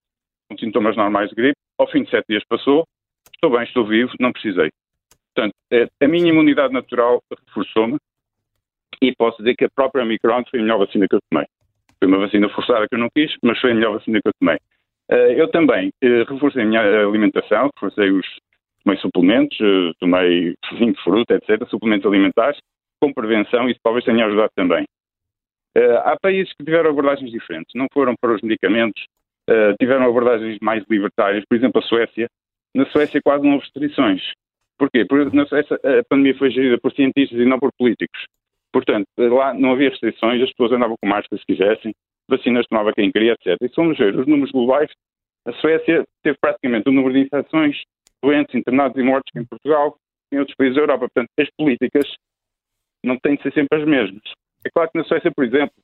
com 0.49 0.57
sintomas 0.57 0.97
normais 0.97 1.29
de 1.29 1.35
gripe. 1.35 1.57
Ao 1.77 1.87
fim 1.87 2.03
de 2.03 2.09
7 2.09 2.25
dias 2.27 2.43
passou, 2.49 2.85
estou 3.33 3.51
bem, 3.51 3.63
estou 3.63 3.85
vivo, 3.85 4.11
não 4.19 4.33
precisei. 4.33 4.69
Portanto, 5.33 5.53
eh, 5.71 5.87
a 6.01 6.07
minha 6.07 6.29
imunidade 6.29 6.73
natural 6.73 7.21
reforçou-me 7.47 7.97
e 9.01 9.13
posso 9.15 9.37
dizer 9.37 9.55
que 9.55 9.65
a 9.65 9.69
própria 9.69 10.03
Omicron 10.03 10.43
foi 10.49 10.59
a 10.59 10.63
melhor 10.63 10.79
vacina 10.79 11.07
que 11.07 11.15
eu 11.15 11.19
tomei. 11.29 11.45
Foi 12.03 12.07
uma 12.09 12.19
vacina 12.19 12.49
forçada 12.49 12.85
que 12.85 12.95
eu 12.95 12.99
não 12.99 13.07
quis, 13.15 13.33
mas 13.41 13.57
foi 13.61 13.71
a 13.71 13.75
melhor 13.75 13.93
vacina 13.93 14.19
que 14.21 14.27
eu 14.27 14.33
tomei. 14.37 14.57
Uh, 15.09 15.31
eu 15.37 15.49
também 15.49 15.87
uh, 16.03 16.29
reforcei 16.29 16.63
a 16.63 16.65
minha 16.65 16.81
alimentação, 16.81 17.69
reforcei 17.73 18.11
os 18.11 18.27
tomei 18.83 18.99
suplementos, 18.99 19.57
uh, 19.61 19.93
tomei 20.01 20.53
vinho 20.77 20.93
fruta, 21.01 21.35
etc., 21.35 21.65
suplementos 21.69 22.05
alimentares, 22.05 22.59
com 22.99 23.13
prevenção, 23.13 23.69
isso 23.69 23.79
talvez 23.81 24.03
tenha 24.03 24.25
ajudado 24.25 24.51
também. 24.53 24.85
há 26.03 26.17
países 26.21 26.51
que 26.57 26.65
tiveram 26.65 26.89
abordagens 26.89 27.31
diferentes, 27.31 27.71
não 27.73 27.87
foram 27.93 28.15
para 28.19 28.35
os 28.35 28.41
medicamentos, 28.41 29.01
tiveram 29.79 30.05
abordagens 30.05 30.57
mais 30.61 30.83
libertárias, 30.89 31.45
por 31.47 31.55
exemplo, 31.55 31.81
a 31.81 31.87
Suécia. 31.87 32.27
Na 32.75 32.85
Suécia 32.87 33.21
quase 33.23 33.45
não 33.45 33.53
houve 33.53 33.63
restrições. 33.63 34.21
Porquê? 34.77 35.05
Porque 35.05 35.35
na 35.35 35.45
Suécia 35.45 35.77
a 35.77 36.03
pandemia 36.09 36.37
foi 36.37 36.51
gerida 36.51 36.77
por 36.81 36.91
cientistas 36.91 37.39
e 37.39 37.45
não 37.45 37.59
por 37.59 37.71
políticos. 37.77 38.25
Portanto, 38.73 39.07
lá 39.17 39.53
não 39.53 39.73
havia 39.73 39.91
restrições, 39.91 40.41
as 40.41 40.49
pessoas 40.49 40.71
andavam 40.71 40.97
com 40.99 41.07
máscara 41.07 41.39
se 41.39 41.45
quisessem, 41.45 41.93
vacinas 42.27 42.65
tomava 42.67 42.91
quem 42.91 43.11
queria, 43.11 43.33
etc. 43.33 43.55
E 43.61 43.69
se 43.69 43.75
vamos 43.75 43.97
ver 43.97 44.15
os 44.15 44.25
números 44.25 44.51
globais, 44.51 44.89
a 45.45 45.53
Suécia 45.53 46.03
teve 46.23 46.37
praticamente 46.41 46.89
o 46.89 46.91
número 46.91 47.13
de 47.13 47.19
infecções, 47.19 47.77
doentes, 48.21 48.55
internados 48.55 48.97
e 48.97 49.03
mortos 49.03 49.29
que 49.31 49.39
em 49.39 49.45
Portugal, 49.45 49.95
em 50.31 50.39
outros 50.39 50.57
países 50.57 50.75
da 50.75 50.81
Europa. 50.81 51.07
Portanto, 51.07 51.29
as 51.39 51.49
políticas 51.55 52.15
não 53.05 53.17
têm 53.19 53.35
de 53.35 53.43
ser 53.43 53.53
sempre 53.53 53.79
as 53.79 53.87
mesmas. 53.87 54.23
É 54.65 54.69
claro 54.71 54.89
que 54.89 54.97
na 54.97 55.03
Suécia, 55.03 55.31
por 55.31 55.45
exemplo, 55.45 55.75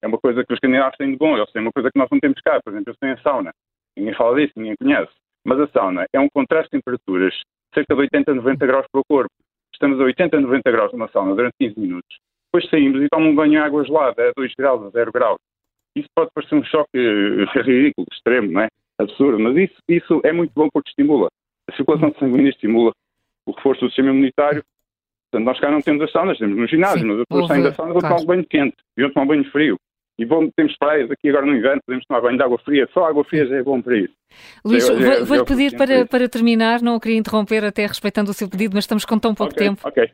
é 0.00 0.06
uma 0.06 0.18
coisa 0.18 0.42
que 0.42 0.52
os 0.52 0.56
escandinavos 0.56 0.96
têm 0.96 1.10
de 1.10 1.18
bom, 1.18 1.36
eles 1.36 1.52
têm 1.52 1.60
uma 1.60 1.72
coisa 1.72 1.90
que 1.90 1.98
nós 1.98 2.08
não 2.10 2.20
temos 2.20 2.40
cá, 2.40 2.62
por 2.62 2.72
exemplo, 2.72 2.90
eles 2.90 2.98
têm 2.98 3.10
a 3.10 3.18
sauna. 3.18 3.52
Ninguém 3.94 4.14
fala 4.14 4.40
disso, 4.40 4.54
ninguém 4.56 4.76
conhece. 4.76 5.12
Mas 5.44 5.60
a 5.60 5.68
sauna 5.68 6.06
é 6.14 6.20
um 6.20 6.28
contraste 6.32 6.70
de 6.70 6.78
temperaturas 6.78 7.34
cerca 7.74 7.94
de 7.94 8.00
80 8.00 8.30
a 8.30 8.34
90 8.34 8.66
graus 8.66 8.86
para 8.90 9.00
o 9.00 9.04
corpo. 9.04 9.34
Estamos 9.74 10.00
a 10.00 10.04
80 10.04 10.36
a 10.36 10.40
90 10.40 10.70
graus 10.70 10.92
numa 10.92 11.08
sauna 11.08 11.34
durante 11.34 11.54
15 11.58 11.78
minutos 11.78 12.16
depois 12.52 12.68
saímos 12.70 13.02
e 13.02 13.08
tomam 13.08 13.30
um 13.30 13.34
banho 13.34 13.52
de 13.52 13.56
água 13.58 13.84
gelada 13.84 14.28
a 14.28 14.32
2 14.36 14.52
graus, 14.58 14.86
a 14.86 14.90
0 14.90 15.12
graus. 15.12 15.38
Isso 15.94 16.08
pode 16.14 16.30
parecer 16.34 16.54
um 16.54 16.64
choque 16.64 16.96
eh, 16.96 17.60
ridículo, 17.62 18.06
extremo, 18.12 18.52
não 18.52 18.62
é? 18.62 18.68
Absurdo, 18.98 19.38
mas 19.38 19.56
isso, 19.56 19.76
isso 19.88 20.20
é 20.24 20.32
muito 20.32 20.52
bom 20.54 20.68
porque 20.72 20.90
estimula. 20.90 21.28
A 21.70 21.76
circulação 21.76 22.12
sanguínea 22.18 22.50
estimula 22.50 22.92
o 23.46 23.52
reforço 23.52 23.82
do 23.82 23.88
sistema 23.88 24.10
imunitário. 24.10 24.62
Portanto, 25.30 25.46
nós 25.46 25.60
cá 25.60 25.70
não 25.70 25.82
temos 25.82 26.02
as 26.02 26.10
saunas, 26.10 26.38
temos 26.38 26.56
no 26.56 26.66
ginásio, 26.66 27.00
Sim, 27.00 27.06
mas 27.06 27.20
as 27.20 27.24
pessoas 27.28 27.48
saem 27.48 27.62
da 27.62 27.74
sauna 27.74 27.92
vão 27.92 28.00
claro. 28.00 28.16
tomar 28.16 28.24
um 28.24 28.26
banho 28.26 28.46
quente, 28.48 28.76
vão 28.96 29.10
tomar 29.10 29.24
um 29.24 29.28
banho 29.28 29.50
frio. 29.50 29.76
E 30.18 30.24
bom, 30.24 30.50
temos 30.56 30.76
praias 30.76 31.08
aqui 31.10 31.28
agora 31.28 31.46
no 31.46 31.54
inverno, 31.54 31.80
podemos 31.86 32.04
tomar 32.06 32.20
banho 32.20 32.36
de 32.36 32.42
água 32.42 32.58
fria, 32.58 32.88
só 32.92 33.04
água 33.04 33.22
fria 33.24 33.46
já 33.46 33.56
é 33.56 33.62
bom 33.62 33.80
para 33.80 33.98
isso. 33.98 34.14
Luís, 34.64 34.88
vou-lhe 34.88 35.44
pedir 35.44 35.76
para, 35.76 36.06
para 36.06 36.28
terminar, 36.28 36.82
não 36.82 36.98
queria 36.98 37.18
interromper 37.18 37.64
até 37.64 37.86
respeitando 37.86 38.30
o 38.30 38.34
seu 38.34 38.48
pedido, 38.48 38.74
mas 38.74 38.82
estamos 38.82 39.04
com 39.04 39.16
tão 39.16 39.32
pouco 39.32 39.52
okay, 39.52 39.68
tempo. 39.68 39.86
Ok, 39.86 40.10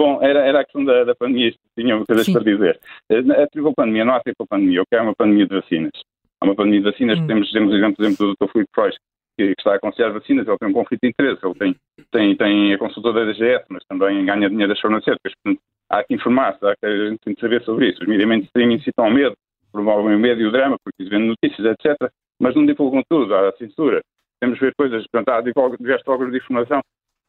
Bom, 0.00 0.18
era, 0.22 0.40
era 0.46 0.60
a 0.60 0.64
questão 0.64 0.82
da, 0.82 1.04
da 1.04 1.14
pandemia, 1.14 1.52
tinha 1.78 2.02
coisas 2.06 2.24
Sim. 2.24 2.32
para 2.32 2.42
dizer. 2.42 2.80
Eh, 3.10 3.18
a 3.18 3.46
tripla 3.46 3.70
pandemia, 3.76 4.02
não 4.02 4.14
há 4.14 4.20
tripla 4.20 4.46
pandemia, 4.48 4.80
o 4.80 4.86
que 4.86 4.96
é 4.96 5.02
uma 5.02 5.14
pandemia 5.14 5.46
de 5.46 5.60
vacinas. 5.60 5.92
Há 6.40 6.46
uma 6.46 6.54
pandemia 6.54 6.80
de 6.80 6.90
vacinas, 6.90 7.18
hum. 7.18 7.26
temos, 7.26 7.52
temos 7.52 7.74
exemplo, 7.74 7.96
por 7.96 8.04
exemplo, 8.06 8.26
do 8.28 8.32
Dr. 8.32 8.50
Filipe 8.50 8.70
Freud, 8.74 8.96
que, 9.36 9.46
que, 9.48 9.54
está 9.58 9.72
a 9.72 9.76
aconselhar 9.76 10.10
vacinas, 10.10 10.48
ele 10.48 10.56
tem 10.56 10.68
um 10.70 10.72
conflito 10.72 11.00
de 11.02 11.10
interesse, 11.10 11.44
ele 11.44 11.54
tem, 11.54 11.76
tem, 12.10 12.34
tem 12.34 12.72
a 12.72 12.78
consultora 12.78 13.26
da 13.26 13.30
DGS, 13.30 13.66
mas 13.68 13.84
também 13.84 14.24
ganha 14.24 14.48
dinheiro 14.48 14.72
das 14.72 14.80
farmacêuticas. 14.80 15.34
Portanto, 15.44 15.62
há 15.90 16.02
que 16.02 16.14
informar-se, 16.14 16.66
há 16.66 16.74
que 16.76 16.86
a 16.86 17.10
gente 17.10 17.18
tem 17.18 17.34
que 17.34 17.40
saber 17.42 17.62
sobre 17.64 17.90
isso. 17.90 18.00
Os 18.00 18.08
mídias 18.08 18.26
mainstream 18.26 18.70
incitam 18.70 19.04
ao 19.04 19.10
medo, 19.10 19.36
promovem 19.70 20.16
o 20.16 20.18
medo 20.18 20.40
e 20.40 20.46
o 20.46 20.50
drama, 20.50 20.78
porque 20.82 21.10
vendo 21.10 21.26
notícias, 21.26 21.76
etc., 21.78 22.10
mas 22.40 22.54
não 22.54 22.64
divulgam 22.64 23.02
tudo, 23.06 23.34
há 23.34 23.52
censura. 23.58 24.00
temos 24.40 24.58
de 24.58 24.64
ver 24.64 24.74
coisas, 24.74 25.06
portanto, 25.12 25.28
há 25.28 25.42
diversos 25.42 26.08
órgãos 26.08 26.30
de 26.30 26.38
informação, 26.38 26.80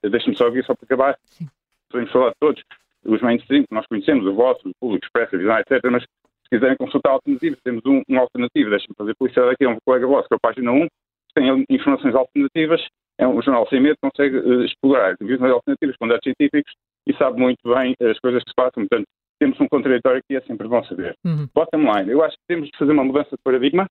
deixe-me 0.10 0.38
só 0.38 0.48
aqui, 0.48 0.64
só 0.64 0.74
para 0.74 0.86
acabar, 0.86 1.18
Sim. 1.26 1.50
Podemos 1.92 2.12
falar 2.12 2.30
de 2.30 2.36
todos, 2.40 2.64
os 3.06 3.22
mainstream 3.22 3.64
que 3.64 3.74
nós 3.74 3.86
conhecemos, 3.88 4.26
o 4.26 4.34
vosso, 4.34 4.68
o 4.68 4.72
público, 4.80 5.06
expresso, 5.06 5.38
visão, 5.38 5.58
etc., 5.60 5.80
mas 5.92 6.04
se 6.04 6.50
quiserem 6.52 6.78
consultar 6.78 7.12
alternativas, 7.12 7.60
temos 7.64 7.86
um, 7.86 8.02
um 8.10 8.20
alternativo, 8.20 8.70
deixe-me 8.70 8.96
fazer 8.98 9.16
publicidade 9.16 9.54
aqui, 9.54 9.66
é 9.66 9.70
um 9.70 9.78
colega 9.86 10.08
vosso, 10.08 10.28
que 10.28 10.34
é 10.34 10.38
a 10.38 10.40
página 10.40 10.72
1, 10.72 10.88
tem 11.34 11.66
informações 11.70 12.14
alternativas, 12.14 12.82
é 13.18 13.28
um 13.28 13.42
jornal 13.42 13.68
sem 13.70 13.80
medo, 13.80 13.98
consegue 14.02 14.38
uh, 14.38 14.64
explorar 14.64 15.16
visões 15.20 15.52
alternativas 15.52 15.96
com 15.98 16.08
dados 16.08 16.24
científicos 16.24 16.74
e 17.08 17.14
sabe 17.16 17.40
muito 17.40 17.62
bem 17.64 17.96
as 18.02 18.20
coisas 18.20 18.44
que 18.44 18.50
se 18.50 18.56
passam, 18.56 18.88
portanto, 18.88 19.06
temos 19.40 19.60
um 19.60 19.68
contraditório 19.68 20.22
que 20.28 20.36
é 20.36 20.42
sempre 20.42 20.68
bom 20.68 20.84
saber. 20.84 21.16
Uhum. 21.26 21.48
Bottom 21.54 21.92
line, 21.92 22.12
eu 22.12 22.24
acho 22.24 22.36
que 22.36 22.44
temos 22.48 22.70
de 22.70 22.78
fazer 22.78 22.92
uma 22.92 23.04
mudança 23.04 23.32
de 23.32 23.42
paradigma, 23.44 23.88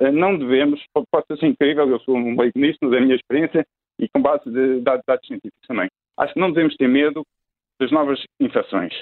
uh, 0.00 0.12
não 0.12 0.38
devemos, 0.38 0.80
pode 0.92 1.26
ser 1.26 1.46
incrível, 1.46 1.88
eu 1.88 2.00
sou 2.00 2.16
um 2.16 2.38
leigo 2.38 2.58
nisso, 2.58 2.78
da 2.82 3.00
minha 3.00 3.16
experiência, 3.16 3.64
e 3.98 4.08
com 4.08 4.20
base 4.20 4.50
de 4.50 4.80
dados, 4.80 5.04
dados 5.06 5.26
científicos 5.26 5.66
também. 5.66 5.88
Acho 6.18 6.34
que 6.34 6.40
não 6.40 6.52
devemos 6.52 6.76
ter 6.76 6.88
medo 6.88 7.24
das 7.80 7.90
novas 7.90 8.22
infecções. 8.40 8.92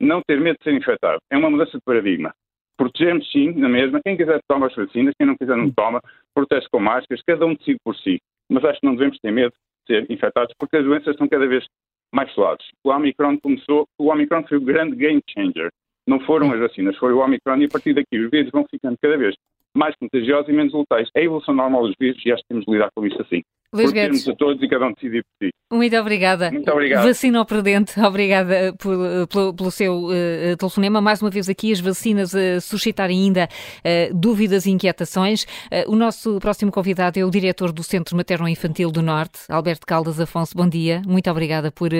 Não 0.00 0.20
ter 0.26 0.40
medo 0.40 0.56
de 0.58 0.64
ser 0.64 0.74
infectado. 0.74 1.18
É 1.30 1.36
uma 1.36 1.50
mudança 1.50 1.78
de 1.78 1.84
paradigma. 1.84 2.34
Protegermos 2.76 3.30
sim, 3.30 3.52
na 3.52 3.68
mesma. 3.68 4.00
Quem 4.04 4.16
quiser 4.16 4.40
toma 4.48 4.66
as 4.66 4.74
vacinas, 4.74 5.14
quem 5.16 5.26
não 5.26 5.36
quiser 5.36 5.56
não 5.56 5.70
toma. 5.70 6.00
Protege 6.34 6.66
com 6.70 6.80
máscaras, 6.80 7.22
cada 7.26 7.46
um 7.46 7.54
decide 7.54 7.78
por 7.84 7.96
si. 7.96 8.20
Mas 8.50 8.64
acho 8.64 8.80
que 8.80 8.86
não 8.86 8.94
devemos 8.94 9.18
ter 9.20 9.30
medo 9.30 9.52
de 9.52 9.94
ser 9.94 10.10
infectados 10.10 10.54
porque 10.58 10.76
as 10.76 10.84
doenças 10.84 11.14
estão 11.14 11.28
cada 11.28 11.46
vez 11.46 11.64
mais 12.12 12.30
suaves. 12.32 12.66
O 12.84 12.90
Omicron 12.90 13.38
começou, 13.38 13.86
o 13.98 14.08
Omicron 14.08 14.44
foi 14.46 14.58
o 14.58 14.60
grande 14.60 14.96
game 14.96 15.22
changer. 15.28 15.70
Não 16.06 16.20
foram 16.20 16.52
as 16.52 16.60
vacinas, 16.60 16.96
foi 16.96 17.12
o 17.12 17.18
Omicron 17.18 17.56
e 17.58 17.64
a 17.64 17.68
partir 17.68 17.94
daqui 17.94 18.18
os 18.18 18.30
vírus 18.30 18.50
vão 18.50 18.66
ficando 18.70 18.96
cada 19.00 19.16
vez 19.16 19.34
mais 19.76 19.94
contagiosos 19.96 20.48
e 20.48 20.52
menos 20.52 20.72
letais. 20.72 21.08
É 21.14 21.20
a 21.20 21.24
evolução 21.24 21.54
normal 21.54 21.86
dos 21.86 21.96
vírus 21.98 22.20
e 22.24 22.32
acho 22.32 22.42
que 22.42 22.48
temos 22.48 22.64
de 22.64 22.72
lidar 22.72 22.90
com 22.94 23.06
isso 23.06 23.20
assim. 23.20 23.42
Luís 23.74 23.92
Guedes. 23.92 24.28
a 24.28 24.34
todos 24.34 24.62
e 24.62 24.68
cada 24.68 24.86
um 24.86 24.92
decidir 24.92 25.24
por 25.24 25.46
si. 25.46 25.54
Muito 25.72 25.96
obrigada. 25.96 26.50
Muito 26.50 26.70
obrigado. 26.70 27.04
Vacina 27.04 27.38
ao 27.38 27.44
Prudente, 27.44 27.98
obrigada 28.00 28.72
por, 28.78 28.96
pelo, 29.28 29.54
pelo, 29.54 29.70
seu 29.70 30.04
uh, 30.04 30.56
telefonema. 30.56 31.00
Mais 31.00 31.20
uma 31.20 31.30
vez 31.30 31.48
aqui 31.48 31.72
as 31.72 31.80
vacinas 31.80 32.34
a 32.34 32.60
suscitar 32.60 33.08
ainda 33.08 33.48
uh, 33.48 34.14
dúvidas 34.14 34.66
e 34.66 34.70
inquietações. 34.70 35.44
Uh, 35.44 35.90
o 35.92 35.96
nosso 35.96 36.38
próximo 36.38 36.70
convidado 36.70 37.18
é 37.18 37.24
o 37.24 37.30
diretor 37.30 37.72
do 37.72 37.82
Centro 37.82 38.16
Materno 38.16 38.48
Infantil 38.48 38.92
do 38.92 39.02
Norte, 39.02 39.40
Alberto 39.48 39.86
Caldas 39.86 40.20
Afonso. 40.20 40.56
Bom 40.56 40.68
dia. 40.68 41.02
Muito 41.06 41.28
obrigada 41.30 41.72
por 41.72 41.90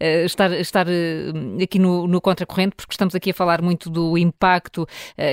estar, 0.00 0.50
estar 0.52 0.86
aqui 1.62 1.78
no, 1.78 2.08
no 2.08 2.20
Contracorrente, 2.20 2.74
porque 2.74 2.92
estamos 2.92 3.14
aqui 3.14 3.30
a 3.30 3.34
falar 3.34 3.62
muito 3.62 3.88
do 3.90 4.18
impacto 4.18 4.86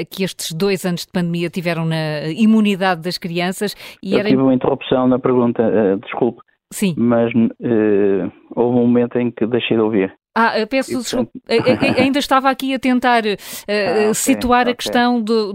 que 0.09 0.23
estes 0.23 0.51
dois 0.51 0.85
anos 0.85 1.01
de 1.01 1.11
pandemia 1.11 1.49
tiveram 1.49 1.85
na 1.85 2.27
imunidade 2.27 3.01
das 3.01 3.17
crianças. 3.17 3.75
E 4.03 4.13
Eu 4.13 4.19
era... 4.19 4.29
tive 4.29 4.41
uma 4.41 4.53
interrupção 4.53 5.07
na 5.07 5.17
pergunta 5.17 5.63
desculpe. 5.95 6.41
Sim. 6.71 6.93
Mas 6.97 7.33
uh, 7.33 8.31
houve 8.55 8.77
um 8.77 8.87
momento 8.87 9.17
em 9.17 9.31
que 9.31 9.45
deixei 9.47 9.77
de 9.77 9.83
ouvir. 9.83 10.13
Ah, 10.35 10.53
peço 10.69 10.91
e, 10.91 10.97
desculpa. 10.97 11.31
Ainda 11.97 12.19
estava 12.19 12.49
aqui 12.49 12.73
a 12.73 12.77
tentar 12.77 13.23
uh, 13.25 13.29
ah, 13.67 14.01
okay, 14.01 14.13
situar 14.13 14.63
okay. 14.63 14.73
a 14.73 14.75
questão 14.75 15.19
do, 15.19 15.51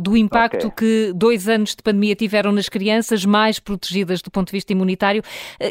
do 0.00 0.16
impacto 0.16 0.66
okay. 0.68 1.10
que 1.10 1.12
dois 1.14 1.48
anos 1.48 1.76
de 1.76 1.82
pandemia 1.82 2.16
tiveram 2.16 2.50
nas 2.50 2.68
crianças 2.68 3.24
mais 3.24 3.60
protegidas 3.60 4.20
do 4.20 4.30
ponto 4.30 4.48
de 4.48 4.52
vista 4.52 4.72
imunitário. 4.72 5.22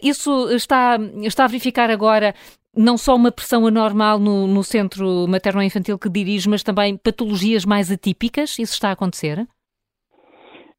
Isso 0.02 0.50
está, 0.52 0.98
está 1.24 1.44
a 1.44 1.48
verificar 1.48 1.90
agora 1.90 2.34
não 2.74 2.98
só 2.98 3.16
uma 3.16 3.32
pressão 3.32 3.66
anormal 3.66 4.20
no, 4.20 4.48
no 4.48 4.64
centro 4.64 5.28
materno-infantil 5.28 5.98
que 5.98 6.10
dirige, 6.10 6.48
mas 6.48 6.64
também 6.64 6.96
patologias 6.96 7.66
mais 7.66 7.92
atípicas? 7.92 8.52
Isso 8.60 8.74
está 8.74 8.90
a 8.90 8.92
acontecer? 8.92 9.46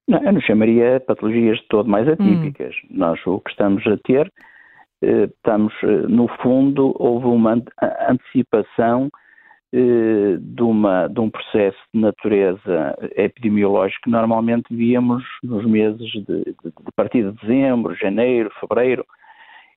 Não, 0.09 0.25
eu 0.25 0.33
não 0.33 0.41
chamaria 0.41 1.01
patologias 1.07 1.59
de 1.59 1.69
todo 1.69 1.89
mais 1.89 2.09
atípicas. 2.09 2.75
Hum. 2.85 2.89
Nós 2.93 3.21
o 3.27 3.39
que 3.41 3.51
estamos 3.51 3.87
a 3.87 3.97
ter, 3.99 4.33
eh, 5.03 5.25
estamos, 5.25 5.75
eh, 5.83 6.07
no 6.09 6.27
fundo, 6.43 6.95
houve 6.99 7.27
uma 7.27 7.63
antecipação 8.09 9.11
eh, 9.73 10.39
de, 10.41 10.63
uma, 10.63 11.09
de 11.09 11.21
um 11.21 11.29
processo 11.29 11.79
de 11.93 12.01
natureza 12.01 12.97
epidemiológica 13.17 14.01
que 14.05 14.11
normalmente 14.11 14.75
víamos 14.75 15.23
nos 15.43 15.65
meses 15.67 16.11
de, 16.11 16.25
de, 16.25 16.55
de 16.65 16.93
partir 16.97 17.31
de 17.31 17.39
dezembro, 17.41 17.95
janeiro, 17.95 18.51
fevereiro, 18.59 19.05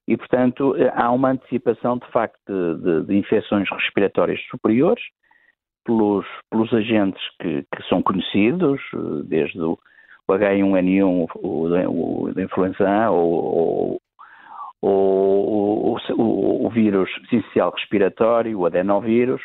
e, 0.08 0.18
portanto, 0.18 0.76
há 0.96 1.12
uma 1.12 1.32
antecipação, 1.32 1.98
de 1.98 2.08
facto, 2.08 2.40
de, 2.48 3.06
de 3.06 3.16
infecções 3.16 3.70
respiratórias 3.70 4.42
superiores 4.50 5.04
pelos, 5.86 6.26
pelos 6.50 6.74
agentes 6.74 7.22
que, 7.40 7.64
que, 7.64 7.84
são 7.88 8.02
conhecidos, 8.02 8.82
desde 9.26 9.62
o, 9.62 9.78
o 10.32 10.40
H1N1, 10.40 11.28
o, 11.36 12.26
o 12.26 12.34
da 12.34 12.44
influenza 12.44 12.88
A, 12.88 13.12
ou, 13.12 14.00
ou, 14.82 15.98
o, 16.18 16.66
o, 16.66 16.70
vírus 16.70 17.10
essencial 17.26 17.72
respiratório, 17.72 18.58
o 18.58 18.66
adenovírus, 18.66 19.42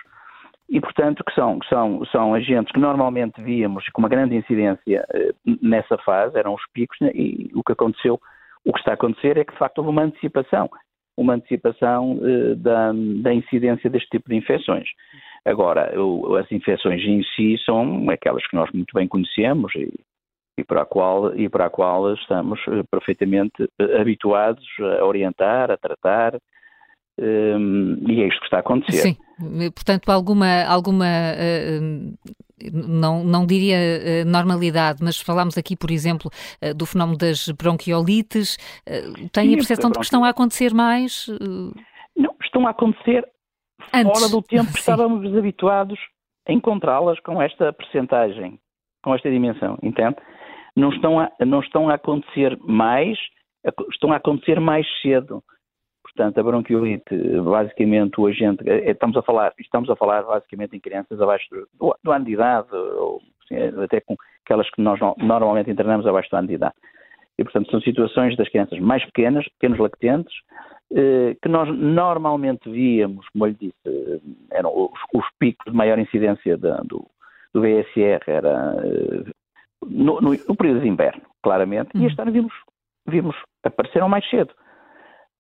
e, 0.68 0.80
portanto, 0.80 1.22
que 1.24 1.32
são, 1.34 1.58
são, 1.68 2.04
são 2.06 2.34
agentes 2.34 2.72
que 2.72 2.80
normalmente 2.80 3.40
víamos 3.40 3.88
com 3.90 4.02
uma 4.02 4.08
grande 4.08 4.34
incidência 4.34 5.06
eh, 5.14 5.32
nessa 5.62 5.96
fase, 5.98 6.36
eram 6.36 6.54
os 6.54 6.62
picos, 6.72 6.96
né, 7.00 7.12
e 7.14 7.50
o 7.54 7.62
que 7.62 7.72
aconteceu, 7.72 8.18
o 8.64 8.72
que 8.72 8.78
está 8.80 8.92
a 8.92 8.94
acontecer 8.94 9.36
é 9.36 9.44
que, 9.44 9.52
de 9.52 9.58
facto, 9.58 9.78
houve 9.78 9.90
uma 9.90 10.02
antecipação, 10.02 10.68
uma 11.16 11.34
antecipação 11.34 12.18
eh, 12.20 12.54
da, 12.56 12.92
da 13.22 13.32
incidência 13.32 13.88
deste 13.88 14.08
tipo 14.08 14.28
de 14.28 14.36
infecções. 14.36 14.88
Agora, 15.44 15.92
o, 16.00 16.34
as 16.34 16.50
infecções 16.50 17.00
em 17.02 17.22
si 17.36 17.56
são 17.64 18.10
aquelas 18.10 18.44
que 18.48 18.56
nós 18.56 18.68
muito 18.72 18.92
bem 18.92 19.06
conhecemos, 19.06 19.72
e 19.76 19.92
e 20.56 20.64
para 20.64 20.82
a 20.82 20.86
qual, 20.86 21.34
e 21.36 21.48
para 21.48 21.66
a 21.66 21.70
qual 21.70 22.12
estamos 22.14 22.60
eh, 22.68 22.82
perfeitamente 22.90 23.68
eh, 23.78 24.00
habituados 24.00 24.64
a 25.00 25.04
orientar, 25.04 25.70
a 25.70 25.76
tratar, 25.76 26.38
um, 27.18 27.96
e 28.08 28.22
é 28.22 28.28
isto 28.28 28.40
que 28.40 28.46
está 28.46 28.58
a 28.58 28.60
acontecer. 28.60 28.98
Sim, 28.98 29.16
portanto, 29.74 30.10
alguma, 30.10 30.64
alguma 30.64 31.06
não, 32.70 33.24
não 33.24 33.46
diria 33.46 34.22
normalidade, 34.26 35.02
mas 35.02 35.18
falámos 35.18 35.56
aqui, 35.56 35.74
por 35.74 35.90
exemplo, 35.90 36.30
do 36.76 36.84
fenómeno 36.84 37.16
das 37.16 37.48
bronquiolites. 37.48 38.58
Tem 39.32 39.48
Sim, 39.48 39.54
a 39.54 39.56
percepção 39.56 39.90
de 39.90 39.98
que 39.98 40.04
estão 40.04 40.24
a 40.24 40.28
acontecer 40.28 40.74
mais? 40.74 41.26
Não, 42.14 42.34
estão 42.42 42.66
a 42.66 42.70
acontecer 42.70 43.26
Antes. 43.94 44.20
fora 44.20 44.30
do 44.30 44.42
tempo 44.42 44.72
que 44.72 44.78
estávamos 44.80 45.34
habituados 45.34 45.98
a 46.46 46.52
encontrá-las 46.52 47.18
com 47.20 47.40
esta 47.42 47.72
percentagem, 47.72 48.58
com 49.02 49.14
esta 49.14 49.30
dimensão, 49.30 49.78
entende? 49.82 50.16
Não 50.76 50.90
estão 50.90 51.18
a, 51.18 51.30
não 51.44 51.60
estão 51.60 51.88
a 51.88 51.94
acontecer 51.94 52.56
mais, 52.62 53.18
estão 53.90 54.12
a 54.12 54.16
acontecer 54.16 54.60
mais 54.60 54.86
cedo. 55.00 55.42
Portanto, 56.02 56.38
a 56.38 56.42
bronquiolite, 56.42 57.16
basicamente, 57.42 58.20
o 58.20 58.26
agente, 58.26 58.62
eh, 58.68 58.90
estamos 58.90 59.16
a 59.16 59.22
falar, 59.22 59.52
estamos 59.58 59.90
a 59.90 59.96
falar 59.96 60.22
basicamente 60.22 60.76
em 60.76 60.80
crianças 60.80 61.20
abaixo 61.20 61.46
do, 61.50 61.96
do 62.02 62.12
ano 62.12 62.24
de 62.24 62.32
idade, 62.32 62.68
ou 62.74 63.20
até 63.82 64.00
com 64.00 64.14
aquelas 64.44 64.68
que 64.70 64.80
nós 64.80 64.98
normalmente 65.18 65.70
internamos 65.70 66.06
abaixo 66.06 66.30
do 66.30 66.36
ano 66.36 66.48
de 66.48 66.54
idade. 66.54 66.74
E, 67.38 67.44
portanto, 67.44 67.70
são 67.70 67.80
situações 67.80 68.36
das 68.36 68.48
crianças 68.48 68.78
mais 68.78 69.04
pequenas, 69.04 69.46
pequenos 69.58 69.78
lactentes, 69.78 70.34
eh, 70.94 71.36
que 71.42 71.48
nós 71.48 71.68
normalmente 71.76 72.70
víamos, 72.70 73.28
como 73.30 73.46
eu 73.46 73.50
lhe 73.50 73.56
disse, 73.60 73.76
eh, 73.84 74.20
eram 74.52 74.70
os, 74.70 75.00
os 75.12 75.26
picos 75.38 75.70
de 75.70 75.76
maior 75.76 75.98
incidência 75.98 76.56
do, 76.56 77.04
do 77.52 77.60
VSR, 77.60 78.22
era 78.26 78.74
no, 79.86 80.20
no, 80.20 80.30
no 80.30 80.56
período 80.56 80.80
de 80.80 80.88
inverno, 80.88 81.22
claramente, 81.42 81.90
e 81.94 82.04
este 82.06 82.20
ano 82.20 82.32
vimos, 82.32 82.52
vimos, 83.06 83.36
apareceram 83.62 84.08
mais 84.08 84.28
cedo. 84.28 84.52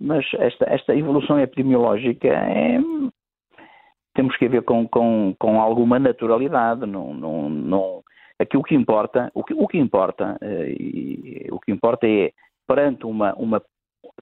Mas 0.00 0.26
esta, 0.34 0.66
esta 0.66 0.94
evolução 0.94 1.38
epidemiológica 1.40 2.28
é, 2.28 2.78
temos 4.14 4.36
que 4.36 4.48
ver 4.48 4.62
com, 4.62 4.86
com, 4.88 5.34
com 5.38 5.60
alguma 5.60 5.98
naturalidade. 5.98 6.84
Não, 6.86 7.14
não, 7.14 7.48
não, 7.48 8.02
aqui 8.38 8.56
o 8.56 8.62
que 8.62 8.74
importa, 8.74 9.30
o 9.34 9.42
que, 9.42 9.54
o 9.54 9.66
que 9.66 9.78
importa, 9.78 10.36
eh, 10.40 10.74
e, 10.78 11.46
o 11.50 11.58
que 11.60 11.72
importa 11.72 12.06
é 12.06 12.32
perante 12.66 13.06
uma, 13.06 13.34
uma 13.34 13.62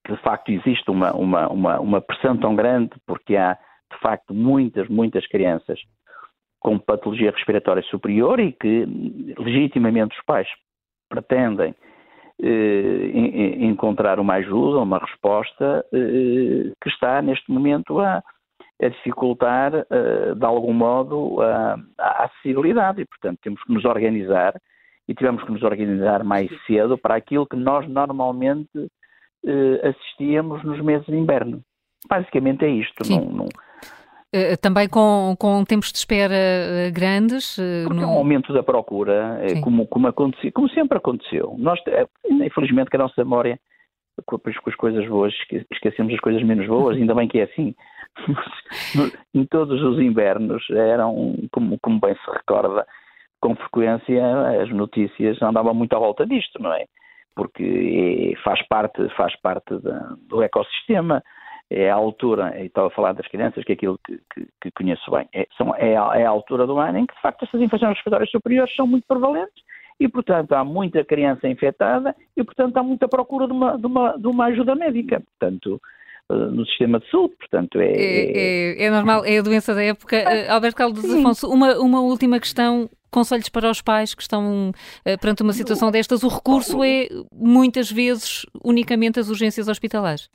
que 0.05 0.13
de 0.13 0.23
facto 0.23 0.51
existe 0.51 0.91
uma, 0.91 1.13
uma, 1.13 1.49
uma, 1.49 1.81
uma 1.81 2.01
pressão 2.01 2.37
tão 2.37 2.55
grande, 2.55 2.93
porque 3.07 3.37
há 3.37 3.55
de 3.93 3.99
facto 4.01 4.35
muitas, 4.35 4.89
muitas 4.89 5.27
crianças 5.27 5.79
com 6.65 6.79
patologia 6.79 7.31
respiratória 7.31 7.83
superior 7.83 8.41
e 8.41 8.51
que 8.53 8.87
legitimamente 9.39 10.17
os 10.17 10.25
pais 10.25 10.49
pretendem 11.11 11.75
eh, 12.43 13.11
encontrar 13.61 14.19
uma 14.19 14.37
ajuda, 14.37 14.79
uma 14.79 14.99
resposta 14.99 15.85
eh, 15.93 16.73
que 16.83 16.89
está 16.89 17.21
neste 17.21 17.53
momento 17.53 18.01
a, 18.01 18.23
a 18.83 18.89
dificultar 18.89 19.75
eh, 19.75 20.35
de 20.35 20.45
algum 20.47 20.73
modo 20.73 21.43
a, 21.43 21.79
a, 21.99 22.25
acessibilidade 22.25 23.03
e 23.03 23.05
portanto 23.05 23.39
temos 23.43 23.63
que 23.63 23.73
nos 23.73 23.85
organizar 23.85 24.55
e 25.07 25.15
tivemos 25.15 25.45
que 25.45 25.53
nos 25.53 25.63
organizar 25.63 26.25
mais 26.25 26.51
cedo 26.67 26.97
para 26.97 27.15
aquilo 27.15 27.47
que 27.47 27.57
nós 27.57 27.87
normalmente 27.87 28.89
eh, 29.47 29.89
assistíamos 29.91 30.65
nos 30.65 30.81
meses 30.81 31.05
de 31.05 31.15
inverno. 31.15 31.61
Basicamente 32.09 32.65
é 32.65 32.69
isto. 32.69 33.03
Não, 33.11 33.27
não, 33.27 33.49
também 34.61 34.89
com, 34.89 35.35
com 35.39 35.65
tempos 35.65 35.93
de 35.93 35.99
espera 35.99 36.35
uh, 36.35 36.93
grandes? 36.93 37.59
Uh, 37.59 37.85
Porque 37.87 38.01
no... 38.01 38.03
é 38.03 38.07
um 38.07 38.19
aumento 38.19 38.53
da 38.53 38.63
procura, 38.63 39.41
como, 39.63 39.87
como, 39.87 40.09
aconteceu, 40.09 40.51
como 40.53 40.69
sempre 40.71 40.99
aconteceu. 40.99 41.55
Nós, 41.59 41.79
infelizmente, 42.29 42.91
que 42.91 42.97
a 42.97 43.01
nossa 43.01 43.25
memória, 43.25 43.59
com, 44.27 44.39
com 44.39 44.71
as 44.71 44.77
coisas 44.77 45.07
boas, 45.09 45.33
esquecemos 45.71 46.13
as 46.13 46.21
coisas 46.21 46.43
menos 46.43 46.67
boas, 46.67 46.97
ainda 46.97 47.15
bem 47.15 47.29
que 47.29 47.41
é 47.41 47.45
assim. 47.45 47.75
em 49.35 49.45
todos 49.47 49.83
os 49.83 49.99
invernos 49.99 50.63
eram, 50.71 51.35
como, 51.51 51.79
como 51.81 52.01
bem 52.01 52.15
se 52.15 52.31
recorda, 52.31 52.87
com 53.41 53.55
frequência 53.57 54.63
as 54.63 54.71
notícias 54.71 55.41
andavam 55.43 55.75
muito 55.75 55.95
à 55.95 55.99
volta 55.99 56.27
disto, 56.27 56.63
não 56.63 56.73
é? 56.73 56.87
Porque 57.37 58.35
faz 58.43 58.67
parte, 58.69 59.07
faz 59.17 59.39
parte 59.41 59.79
da, 59.81 60.15
do 60.29 60.43
ecossistema, 60.43 61.23
é 61.75 61.91
a 61.91 61.95
altura, 61.95 62.55
e 62.61 62.67
estava 62.67 62.87
a 62.87 62.91
falar 62.91 63.13
das 63.13 63.27
crianças, 63.27 63.65
que 63.65 63.73
é 63.73 63.75
aquilo 63.75 63.99
que, 64.07 64.19
que, 64.33 64.47
que 64.61 64.71
conheço 64.71 65.11
bem, 65.11 65.29
é, 65.35 65.47
são, 65.59 65.75
é, 65.75 65.97
a, 65.97 66.21
é 66.21 66.25
a 66.25 66.31
altura 66.31 66.67
do 66.67 66.79
ano 66.79 66.99
em 66.99 67.07
que, 67.07 67.15
de 67.15 67.21
facto, 67.21 67.45
essas 67.45 67.61
infecções 67.61 67.95
respiratórias 67.95 68.31
superiores 68.31 68.75
são 68.75 68.87
muito 68.87 69.05
prevalentes 69.07 69.63
e, 69.99 70.09
portanto, 70.09 70.53
há 70.53 70.65
muita 70.65 71.05
criança 71.05 71.49
infectada 71.49 72.15
e, 72.37 72.45
portanto, 72.45 72.77
há 72.77 72.83
muita 72.83 73.09
procura 73.09 73.47
de 73.47 73.53
uma, 73.53 73.77
de 73.77 73.87
uma, 73.87 74.17
de 74.17 74.27
uma 74.27 74.45
ajuda 74.47 74.75
médica. 74.75 75.21
Portanto, 75.21 75.81
eh, 76.31 76.35
no 76.35 76.65
sistema 76.67 77.01
de 77.01 77.11
saúde, 77.11 77.35
portanto 77.37 77.79
é... 77.81 77.93
É, 77.93 78.83
é, 78.83 78.85
é 78.85 78.91
normal, 78.91 79.25
é 79.25 79.39
a 79.39 79.43
doença 79.43 79.75
da 79.75 79.83
época. 79.83 80.17
Ah, 80.17 80.55
Alberto 80.55 80.77
Carlos 80.77 81.05
Afonso, 81.05 81.49
uma, 81.49 81.79
uma 81.79 82.01
última 82.01 82.41
questão, 82.41 82.89
conselhos 83.11 83.49
para 83.49 83.71
os 83.71 83.83
pais 83.83 84.15
que 84.15 84.23
estão 84.23 84.71
uh, 84.71 85.21
perante 85.21 85.43
uma 85.43 85.53
situação 85.53 85.91
destas, 85.91 86.23
o 86.23 86.29
recurso 86.29 86.83
é 86.83 87.09
muitas 87.33 87.91
vezes 87.91 88.47
unicamente 88.65 89.21
as 89.21 89.29
urgências 89.29 89.69
hospitalares? 89.69 90.29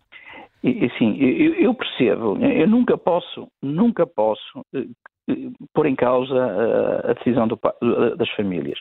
Sim, 0.98 1.16
eu, 1.18 1.74
percebo, 1.74 2.38
eu 2.44 2.68
nunca 2.68 2.98
posso, 2.98 3.48
nunca 3.62 4.06
posso 4.06 4.60
uh, 4.60 5.54
pôr 5.74 5.86
em 5.86 5.96
causa 5.96 6.36
a, 6.36 7.12
a 7.12 7.14
decisão 7.14 7.48
do, 7.48 7.58
das 8.18 8.30
famílias. 8.32 8.78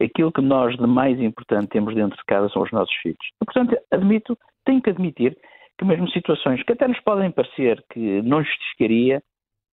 Aquilo 0.00 0.30
que 0.30 0.40
nós 0.40 0.76
de 0.76 0.86
mais 0.86 1.18
importante 1.20 1.70
temos 1.70 1.94
dentro 1.94 2.16
de 2.16 2.24
casa 2.26 2.48
são 2.50 2.62
os 2.62 2.70
nossos 2.70 2.94
filhos. 2.96 3.18
E, 3.42 3.44
portanto, 3.44 3.76
admito, 3.90 4.38
tenho 4.64 4.80
que 4.80 4.90
admitir 4.90 5.36
que 5.78 5.84
mesmo 5.84 6.08
situações 6.10 6.62
que 6.62 6.72
até 6.72 6.86
nos 6.86 7.00
podem 7.00 7.30
parecer 7.30 7.84
que 7.90 8.22
não 8.22 8.42
justificaria, 8.44 9.20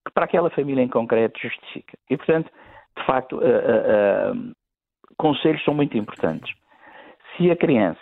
que 0.05 0.13
para 0.13 0.25
aquela 0.25 0.49
família 0.49 0.81
em 0.81 0.87
concreto 0.87 1.39
justifica. 1.39 1.97
E, 2.09 2.17
portanto, 2.17 2.49
de 2.97 3.05
facto, 3.05 3.39
conselhos 5.17 5.63
são 5.63 5.73
muito 5.73 5.97
importantes. 5.97 6.53
Se 7.35 7.49
a 7.51 7.55
criança, 7.55 7.99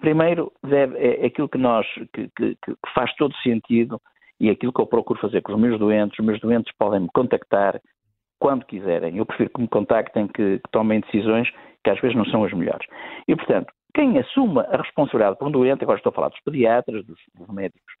primeiro, 0.00 0.52
deve, 0.62 0.96
é, 0.98 1.22
é 1.22 1.26
aquilo 1.26 1.48
que 1.48 1.58
nós, 1.58 1.86
que, 2.12 2.28
que, 2.36 2.56
que, 2.56 2.74
faz 2.94 3.14
todo 3.16 3.34
sentido 3.38 4.00
e 4.40 4.48
é 4.48 4.52
aquilo 4.52 4.72
que 4.72 4.80
eu 4.80 4.86
procuro 4.86 5.20
fazer 5.20 5.42
com 5.42 5.52
os 5.52 5.60
meus 5.60 5.78
doentes, 5.78 6.18
os 6.18 6.24
meus 6.24 6.40
doentes 6.40 6.72
podem 6.78 7.00
me 7.00 7.08
contactar 7.14 7.80
quando 8.40 8.66
quiserem. 8.66 9.16
Eu 9.16 9.26
prefiro 9.26 9.50
que 9.50 9.60
me 9.60 9.68
contactem, 9.68 10.26
que, 10.26 10.58
que 10.58 10.70
tomem 10.72 11.00
decisões 11.00 11.48
que 11.84 11.90
às 11.90 12.00
vezes 12.00 12.16
não 12.16 12.24
são 12.26 12.44
as 12.44 12.52
melhores. 12.52 12.86
E, 13.28 13.36
portanto, 13.36 13.72
quem 13.94 14.18
assuma 14.18 14.62
a 14.70 14.78
responsabilidade 14.78 15.38
por 15.38 15.48
um 15.48 15.52
doente, 15.52 15.82
agora 15.82 15.98
estou 15.98 16.10
a 16.10 16.14
falar 16.14 16.28
dos 16.28 16.40
pediatras, 16.40 17.04
dos, 17.04 17.18
dos 17.34 17.48
médicos 17.48 17.94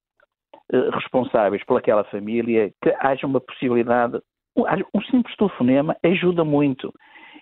eh, 0.72 0.90
responsáveis 0.90 1.64
pelaquela 1.64 2.04
família, 2.04 2.72
que 2.82 2.94
haja 2.98 3.26
uma 3.26 3.40
possibilidade, 3.40 4.18
um, 4.56 4.64
um 4.94 5.02
simples 5.02 5.36
telefonema 5.36 5.96
ajuda 6.02 6.44
muito. 6.44 6.92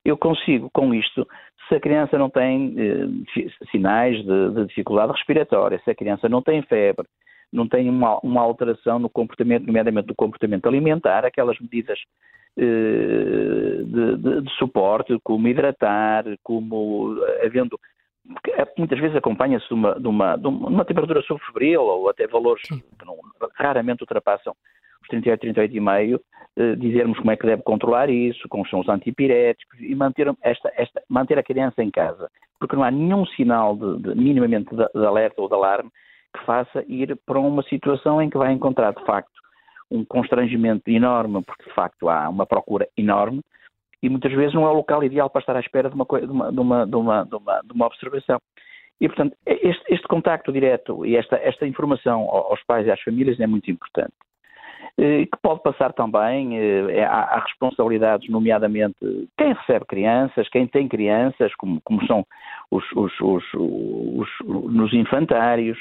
Eu 0.05 0.17
consigo, 0.17 0.69
com 0.73 0.93
isto, 0.95 1.27
se 1.71 1.77
a 1.77 1.81
criança 1.81 2.19
não 2.19 2.29
tem 2.29 2.75
eh, 2.77 3.47
sinais 3.71 4.17
de, 4.25 4.51
de, 4.51 4.67
dificuldade 4.67 5.13
respiratória, 5.13 5.81
se 5.85 5.91
a 5.91 5.95
criança 5.95 6.29
não 6.29 6.43
tem 6.43 6.61
febre, 6.63 7.07
não 7.53 7.67
tem 7.69 7.89
uma, 7.89 8.19
uma 8.19 8.43
alteração 8.43 8.99
no 8.99 9.09
comportamento, 9.09 9.67
nomeadamente 9.67 10.09
no 10.09 10.15
comportamento 10.15 10.67
alimentar, 10.67 11.25
aquelas 11.25 11.59
medidas 11.61 11.99
eh, 12.59 13.83
de, 13.85 14.17
de, 14.17 14.41
de, 14.43 14.51
suporte, 14.59 15.17
como 15.23 15.47
hidratar, 15.47 16.25
como 16.43 17.17
eh, 17.25 17.47
havendo 17.47 17.79
porque 18.35 18.51
é, 18.51 18.67
muitas 18.77 18.99
vezes 18.99 19.17
acompanha-se 19.17 19.67
de 19.67 19.75
uma, 19.75 19.99
de, 19.99 20.07
uma, 20.07 20.37
de 20.37 20.47
uma 20.47 20.85
temperatura 20.85 21.23
subfebril 21.23 21.81
ou 21.81 22.09
até 22.11 22.27
valores 22.27 22.63
que 22.63 23.05
não, 23.05 23.17
raramente 23.55 24.03
ultrapassam 24.03 24.55
os 25.17 25.23
38, 25.23 25.47
38,5, 25.47 26.21
eh, 26.57 26.75
dizermos 26.77 27.19
como 27.19 27.31
é 27.31 27.37
que 27.37 27.47
deve 27.47 27.63
controlar 27.63 28.11
isso, 28.11 28.49
com 28.49 28.63
os 28.63 28.89
antipiréticos 28.89 29.81
e 29.81 29.95
manter, 29.95 30.33
esta, 30.43 30.73
esta, 30.77 31.03
manter 31.09 31.39
a 31.39 31.43
criança 31.43 31.83
em 31.83 31.91
casa, 31.91 32.31
porque 32.59 32.77
não 32.77 32.85
há 32.85 32.91
nenhum 32.91 33.27
sinal 33.27 33.77
de, 33.77 34.03
de 34.03 34.15
minimamente 34.15 34.75
de, 34.75 34.87
de 34.95 35.07
alerta 35.07 35.41
ou 35.41 35.49
de 35.49 35.55
alarme 35.55 35.91
que 36.37 36.45
faça 36.45 36.85
ir 36.87 37.19
para 37.27 37.41
uma 37.41 37.63
situação 37.65 38.23
em 38.23 38.31
que 38.31 38.39
vai 38.39 38.53
encontrar 38.53 38.93
de 38.95 39.05
facto 39.05 39.33
um 39.91 40.05
constrangimento 40.05 40.89
enorme, 40.89 41.43
porque 41.43 41.65
de 41.65 41.75
facto 41.75 42.09
há 42.09 42.29
uma 42.29 42.47
procura 42.47 42.89
enorme, 42.97 43.41
e 44.03 44.09
muitas 44.09 44.33
vezes 44.33 44.55
não 44.55 44.65
é 44.65 44.71
o 44.71 44.75
local 44.75 45.03
ideal 45.05 45.29
para 45.29 45.41
estar 45.41 45.57
à 45.57 45.61
espera 45.61 45.91
de 45.91 45.95
uma, 45.95 46.05
de 46.05 46.27
uma, 46.27 46.53
de 46.53 46.61
uma, 46.61 46.87
de 46.87 46.97
uma, 46.97 47.25
de 47.25 47.35
uma, 47.35 47.61
de 47.63 47.73
uma 47.73 47.87
observação. 47.87 48.41
E, 49.01 49.09
portanto, 49.09 49.37
este, 49.47 49.83
este 49.89 50.07
contacto 50.09 50.53
direto 50.53 51.05
e 51.07 51.17
esta, 51.17 51.37
esta 51.37 51.67
informação 51.67 52.23
aos 52.29 52.63
pais 52.65 52.87
e 52.87 52.91
às 52.91 53.01
famílias 53.01 53.41
é 53.41 53.47
muito 53.47 53.71
importante. 53.71 54.13
Eh, 54.99 55.27
que 55.27 55.39
pode 55.43 55.63
passar 55.63 55.93
também, 55.93 56.59
eh, 56.59 57.05
há, 57.05 57.37
há 57.37 57.41
responsabilidades, 57.41 58.29
nomeadamente 58.29 58.97
quem 59.39 59.53
recebe 59.53 59.85
crianças, 59.87 60.49
quem 60.49 60.67
tem 60.67 60.89
crianças, 60.89 61.55
como, 61.55 61.81
como 61.83 62.05
são 62.07 62.25
os, 62.71 62.85
os, 62.93 63.13
os, 63.21 63.45
os, 63.55 64.29
nos 64.47 64.93
infantários. 64.93 65.79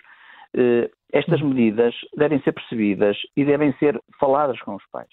Eh, 0.55 0.89
estas 1.11 1.41
medidas 1.41 1.93
devem 2.15 2.39
ser 2.41 2.51
percebidas 2.53 3.17
e 3.35 3.43
devem 3.43 3.73
ser 3.73 3.99
faladas 4.19 4.59
com 4.61 4.75
os 4.75 4.83
pais. 4.91 5.09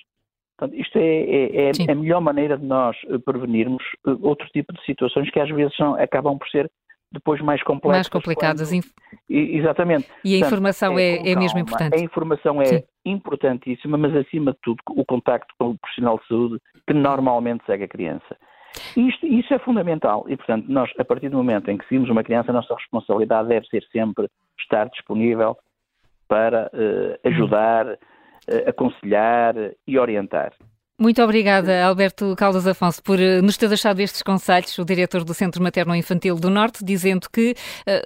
Portanto, 0.59 0.79
isto 0.79 0.99
é, 0.99 1.03
é, 1.03 1.71
é 1.89 1.93
a 1.93 1.95
melhor 1.95 2.21
maneira 2.21 2.57
de 2.57 2.65
nós 2.65 2.97
prevenirmos 3.25 3.83
outro 4.23 4.47
tipo 4.49 4.73
de 4.73 4.83
situações 4.85 5.31
que 5.31 5.41
às 5.41 5.51
vezes 5.51 5.75
são, 5.77 5.95
acabam 5.95 6.39
por 6.39 6.49
ser 6.49 6.71
depois 7.13 7.41
mais 7.41 7.63
complexas. 7.63 7.97
Mais 7.97 8.09
complicadas. 8.09 8.71
Quando... 8.71 8.85
Exatamente. 9.29 10.09
E 10.25 10.37
a 10.37 10.39
Portanto, 10.39 10.47
informação 10.47 10.99
é, 10.99 11.17
é, 11.17 11.33
é 11.33 11.37
mesmo 11.37 11.59
importante. 11.59 11.99
A 11.99 12.03
informação 12.03 12.61
é 12.61 12.67
Sim. 12.67 12.83
importantíssima, 13.05 13.97
mas 13.97 14.15
acima 14.15 14.53
de 14.53 14.59
tudo 14.63 14.79
o 14.91 15.05
contacto 15.05 15.55
com 15.59 15.71
o 15.71 15.79
profissional 15.79 16.19
de 16.19 16.27
saúde 16.27 16.61
que 16.87 16.95
normalmente 16.95 17.65
segue 17.67 17.85
a 17.85 17.89
criança. 17.89 18.37
Isto, 18.97 19.27
isso 19.27 19.55
é 19.55 19.59
fundamental 19.59 20.27
e, 20.29 20.37
portanto, 20.37 20.67
nós, 20.69 20.91
a 20.99 21.05
partir 21.05 21.29
do 21.29 21.37
momento 21.37 21.71
em 21.71 21.79
que 21.79 21.87
seguimos 21.89 22.11
uma 22.11 22.23
criança, 22.23 22.51
a 22.51 22.55
nossa 22.55 22.75
responsabilidade 22.75 23.49
deve 23.49 23.67
ser 23.69 23.83
sempre 23.91 24.29
estar 24.59 24.89
disponível 24.91 25.57
para 26.29 26.71
uh, 26.75 27.29
ajudar, 27.29 27.99
eh, 28.49 28.69
aconselhar 28.69 29.55
e 29.87 29.99
orientar. 29.99 30.53
Muito 30.99 31.23
obrigada, 31.23 31.85
Alberto 31.85 32.35
Caldas 32.39 32.67
Afonso, 32.67 33.03
por 33.03 33.21
eh, 33.21 33.43
nos 33.43 33.59
ter 33.59 33.69
deixado 33.69 34.01
estes 34.01 34.23
conselhos, 34.23 34.79
o 34.79 34.85
diretor 34.85 35.25
do 35.25 35.35
Centro 35.35 35.63
Materno 35.63 35.95
Infantil 35.95 36.37
do 36.37 36.49
Norte, 36.49 36.83
dizendo 36.83 37.29
que 37.31 37.55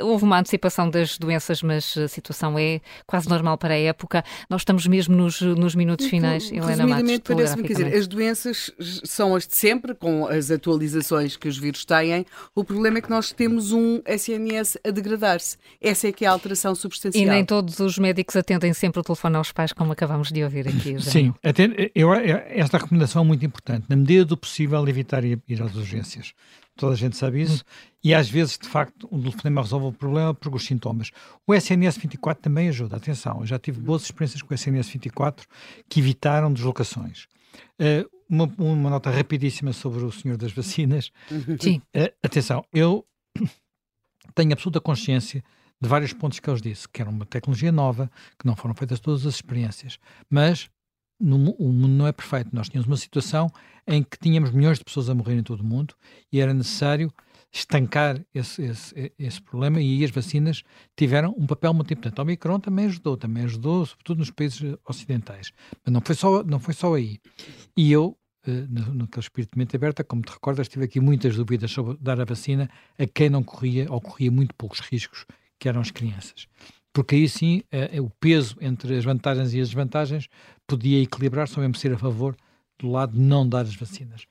uh, 0.01 0.05
houve 0.05 0.25
uma 0.25 0.41
antecipação 0.41 0.91
das 0.91 1.17
doenças, 1.17 1.63
mas 1.63 1.97
a 1.97 2.09
situação 2.09 2.59
é 2.59 2.81
quase 3.07 3.29
normal 3.29 3.57
para 3.57 3.75
a 3.75 3.79
época. 3.79 4.25
Nós 4.49 4.63
estamos 4.63 4.89
mesmo 4.89 5.15
nos, 5.15 5.41
nos 5.41 5.77
minutos 5.77 6.07
finais, 6.07 6.51
Helena 6.51 6.85
Matos. 6.85 7.21
parece-me, 7.29 7.63
quer 7.63 7.75
dizer, 7.75 7.95
as 7.95 8.09
doenças 8.09 8.73
são 9.05 9.37
as 9.37 9.47
de 9.47 9.55
sempre, 9.55 9.95
com 9.95 10.27
as 10.27 10.51
atualizações 10.51 11.37
que 11.37 11.47
os 11.47 11.57
vírus 11.57 11.85
têm. 11.85 12.27
O 12.57 12.65
problema 12.65 12.99
é 12.99 13.01
que 13.01 13.11
nós 13.11 13.31
temos 13.31 13.71
um 13.71 14.03
SNS 14.05 14.79
a 14.85 14.91
degradar-se. 14.91 15.57
Essa 15.81 16.09
é 16.09 16.13
que 16.13 16.25
é 16.25 16.29
a 16.29 16.33
alteração 16.33 16.75
substancial. 16.75 17.25
E 17.25 17.29
nem 17.29 17.45
todos 17.45 17.79
os 17.79 17.97
médicos 17.99 18.35
atendem 18.35 18.73
sempre 18.73 18.99
o 18.99 19.05
telefone 19.05 19.37
aos 19.37 19.53
pais, 19.53 19.73
como 19.73 19.93
acabamos 19.93 20.33
de 20.33 20.43
ouvir 20.43 20.67
aqui. 20.67 20.99
Sim, 21.09 21.33
eu, 21.95 22.13
esta 22.13 22.80
recomendação 22.83 23.25
muito 23.25 23.45
importante, 23.45 23.87
na 23.89 23.97
medida 23.97 24.25
do 24.25 24.37
possível 24.37 24.87
evitar 24.89 25.25
ir, 25.25 25.41
ir 25.49 25.63
às 25.63 25.75
urgências. 25.75 26.33
Toda 26.77 26.95
a 26.95 26.97
gente 26.97 27.17
sabe 27.17 27.43
isso. 27.43 27.65
E 28.03 28.15
às 28.15 28.29
vezes, 28.29 28.59
de 28.59 28.67
facto, 28.67 29.07
o 29.11 29.19
telefonema 29.21 29.61
resolve 29.61 29.87
o 29.87 29.93
problema 29.93 30.33
por 30.33 30.55
os 30.55 30.65
sintomas. 30.65 31.11
O 31.47 31.55
SNS 31.55 31.99
24 31.99 32.43
também 32.43 32.69
ajuda. 32.69 32.97
Atenção, 32.97 33.41
eu 33.41 33.47
já 33.47 33.59
tive 33.59 33.81
boas 33.81 34.03
experiências 34.03 34.41
com 34.41 34.53
o 34.53 34.55
SNS 34.55 34.89
24 34.89 35.47
que 35.89 36.01
evitaram 36.01 36.53
deslocações. 36.53 37.27
Uh, 37.79 38.09
uma, 38.29 38.51
uma, 38.59 38.91
nota 38.91 39.11
rapidíssima 39.11 39.73
sobre 39.73 40.05
o 40.05 40.11
senhor 40.11 40.37
das 40.39 40.53
vacinas. 40.53 41.11
Sim. 41.61 41.83
Uh, 41.95 42.11
atenção, 42.23 42.65
eu 42.73 43.05
tenho 44.35 44.53
absoluta 44.53 44.81
consciência 44.81 45.45
de 45.81 45.89
vários 45.89 46.13
pontos 46.13 46.39
que 46.39 46.49
eles 46.49 46.63
disse, 46.63 46.89
que 46.89 47.01
era 47.01 47.11
uma 47.11 47.25
tecnologia 47.25 47.73
nova, 47.73 48.11
que 48.39 48.47
não 48.47 48.55
foram 48.55 48.75
feitas 48.75 49.01
todas 49.01 49.27
as 49.27 49.35
experiências, 49.35 49.99
mas 50.29 50.71
no, 51.21 51.53
o 51.53 51.73
mundo 51.73 51.93
não 51.93 52.07
é 52.07 52.13
perfeito. 52.13 52.51
Nós 52.53 52.69
tínhamos 52.69 52.87
uma 52.87 52.97
situação 52.97 53.51
em 53.87 54.03
que 54.03 54.19
tínhamos 54.19 54.51
milhões 54.51 54.79
de 54.79 54.85
pessoas 54.85 55.11
a 55.11 55.15
morrer 55.15 55.35
em 55.35 55.43
todo 55.43 55.61
o 55.61 55.65
mundo 55.65 55.95
e 56.33 56.41
era 56.41 56.55
necessário 56.55 57.13
estancar 57.53 58.25
esse, 58.33 58.63
esse, 58.63 59.13
esse 59.19 59.43
problema 59.43 59.81
e 59.81 60.05
as 60.05 60.11
vacinas 60.11 60.63
tiveram 60.97 61.35
um 61.37 61.47
papel 61.47 61.75
muito 61.75 61.93
importante. 61.93 62.19
O 62.19 62.23
Omicron 62.23 62.61
também 62.61 62.87
ajudou, 62.87 63.17
também 63.17 63.45
ajudou, 63.45 63.85
sobretudo 63.85 64.19
nos 64.19 64.31
países 64.31 64.77
ocidentais. 64.87 65.53
Mas 65.85 65.93
não 65.93 66.01
foi 66.01 66.15
só, 66.15 66.43
não 66.45 66.61
foi 66.61 66.75
só 66.75 66.95
aí. 66.95 67.19
E 67.77 67.91
eu, 67.91 68.17
eh, 68.47 68.67
no, 68.69 68.95
naquele 68.95 69.21
espírito 69.21 69.53
de 69.53 69.59
mente 69.59 69.75
aberta, 69.75 70.05
como 70.05 70.23
te 70.23 70.33
recordas, 70.33 70.69
tive 70.69 70.85
aqui 70.85 71.01
muitas 71.01 71.37
dúvidas 71.37 71.73
sobre 71.73 71.97
dar 72.01 72.21
a 72.21 72.25
vacina 72.25 72.71
a 72.97 73.07
quem 73.07 73.29
não 73.29 73.43
corria 73.43 73.87
ou 73.91 74.01
corria 74.01 74.31
muito 74.31 74.55
poucos 74.55 74.79
riscos, 74.81 75.27
que 75.59 75.69
eram 75.69 75.81
as 75.81 75.91
crianças 75.91 76.47
porque 76.93 77.15
aí 77.15 77.29
sim 77.29 77.63
é, 77.71 78.01
o 78.01 78.11
peso 78.11 78.57
entre 78.61 78.97
as 78.97 79.05
vantagens 79.05 79.55
e 79.55 79.61
as 79.61 79.69
desvantagens 79.69 80.29
podia 80.77 81.03
equilibrar, 81.03 81.49
só 81.49 81.61
mesmo 81.61 81.75
ser 81.75 81.93
a 81.93 81.99
favor 81.99 82.37
do 82.79 82.91
lado 82.91 83.13
de 83.13 83.21
não 83.21 83.49
dar 83.49 83.63
as 83.63 83.75
vacinas. 83.75 84.27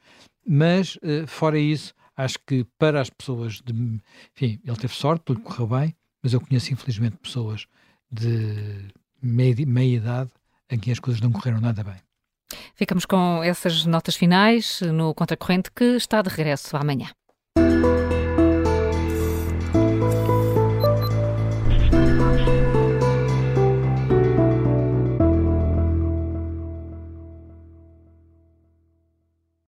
Mas, 0.46 0.96
uh, 0.98 1.28
fora 1.28 1.60
isso, 1.60 1.94
acho 2.16 2.38
que 2.46 2.66
para 2.78 3.02
as 3.02 3.10
pessoas 3.10 3.62
de. 3.62 3.74
Enfim, 3.74 4.60
ele 4.66 4.78
teve 4.78 4.94
sorte, 4.94 5.24
tudo 5.26 5.42
correu 5.42 5.68
bem, 5.68 5.96
mas 6.24 6.34
eu 6.34 6.42
conheço 6.42 6.74
infelizmente 6.74 7.18
pessoas 7.18 7.68
de 8.12 8.88
meia, 9.22 9.56
meia 9.66 9.96
idade 9.96 10.32
em 10.70 10.80
que 10.80 10.92
as 10.92 11.00
coisas 11.00 11.22
não 11.22 11.32
correram 11.32 11.62
nada 11.62 11.84
bem. 11.84 11.98
Ficamos 12.76 13.06
com 13.06 13.44
essas 13.44 13.86
notas 13.86 14.16
finais 14.16 14.82
no 14.82 15.14
Contracorrente 15.14 15.72
que 15.72 15.96
está 15.96 16.22
de 16.22 16.30
regresso 16.30 16.76
amanhã. 16.76 17.10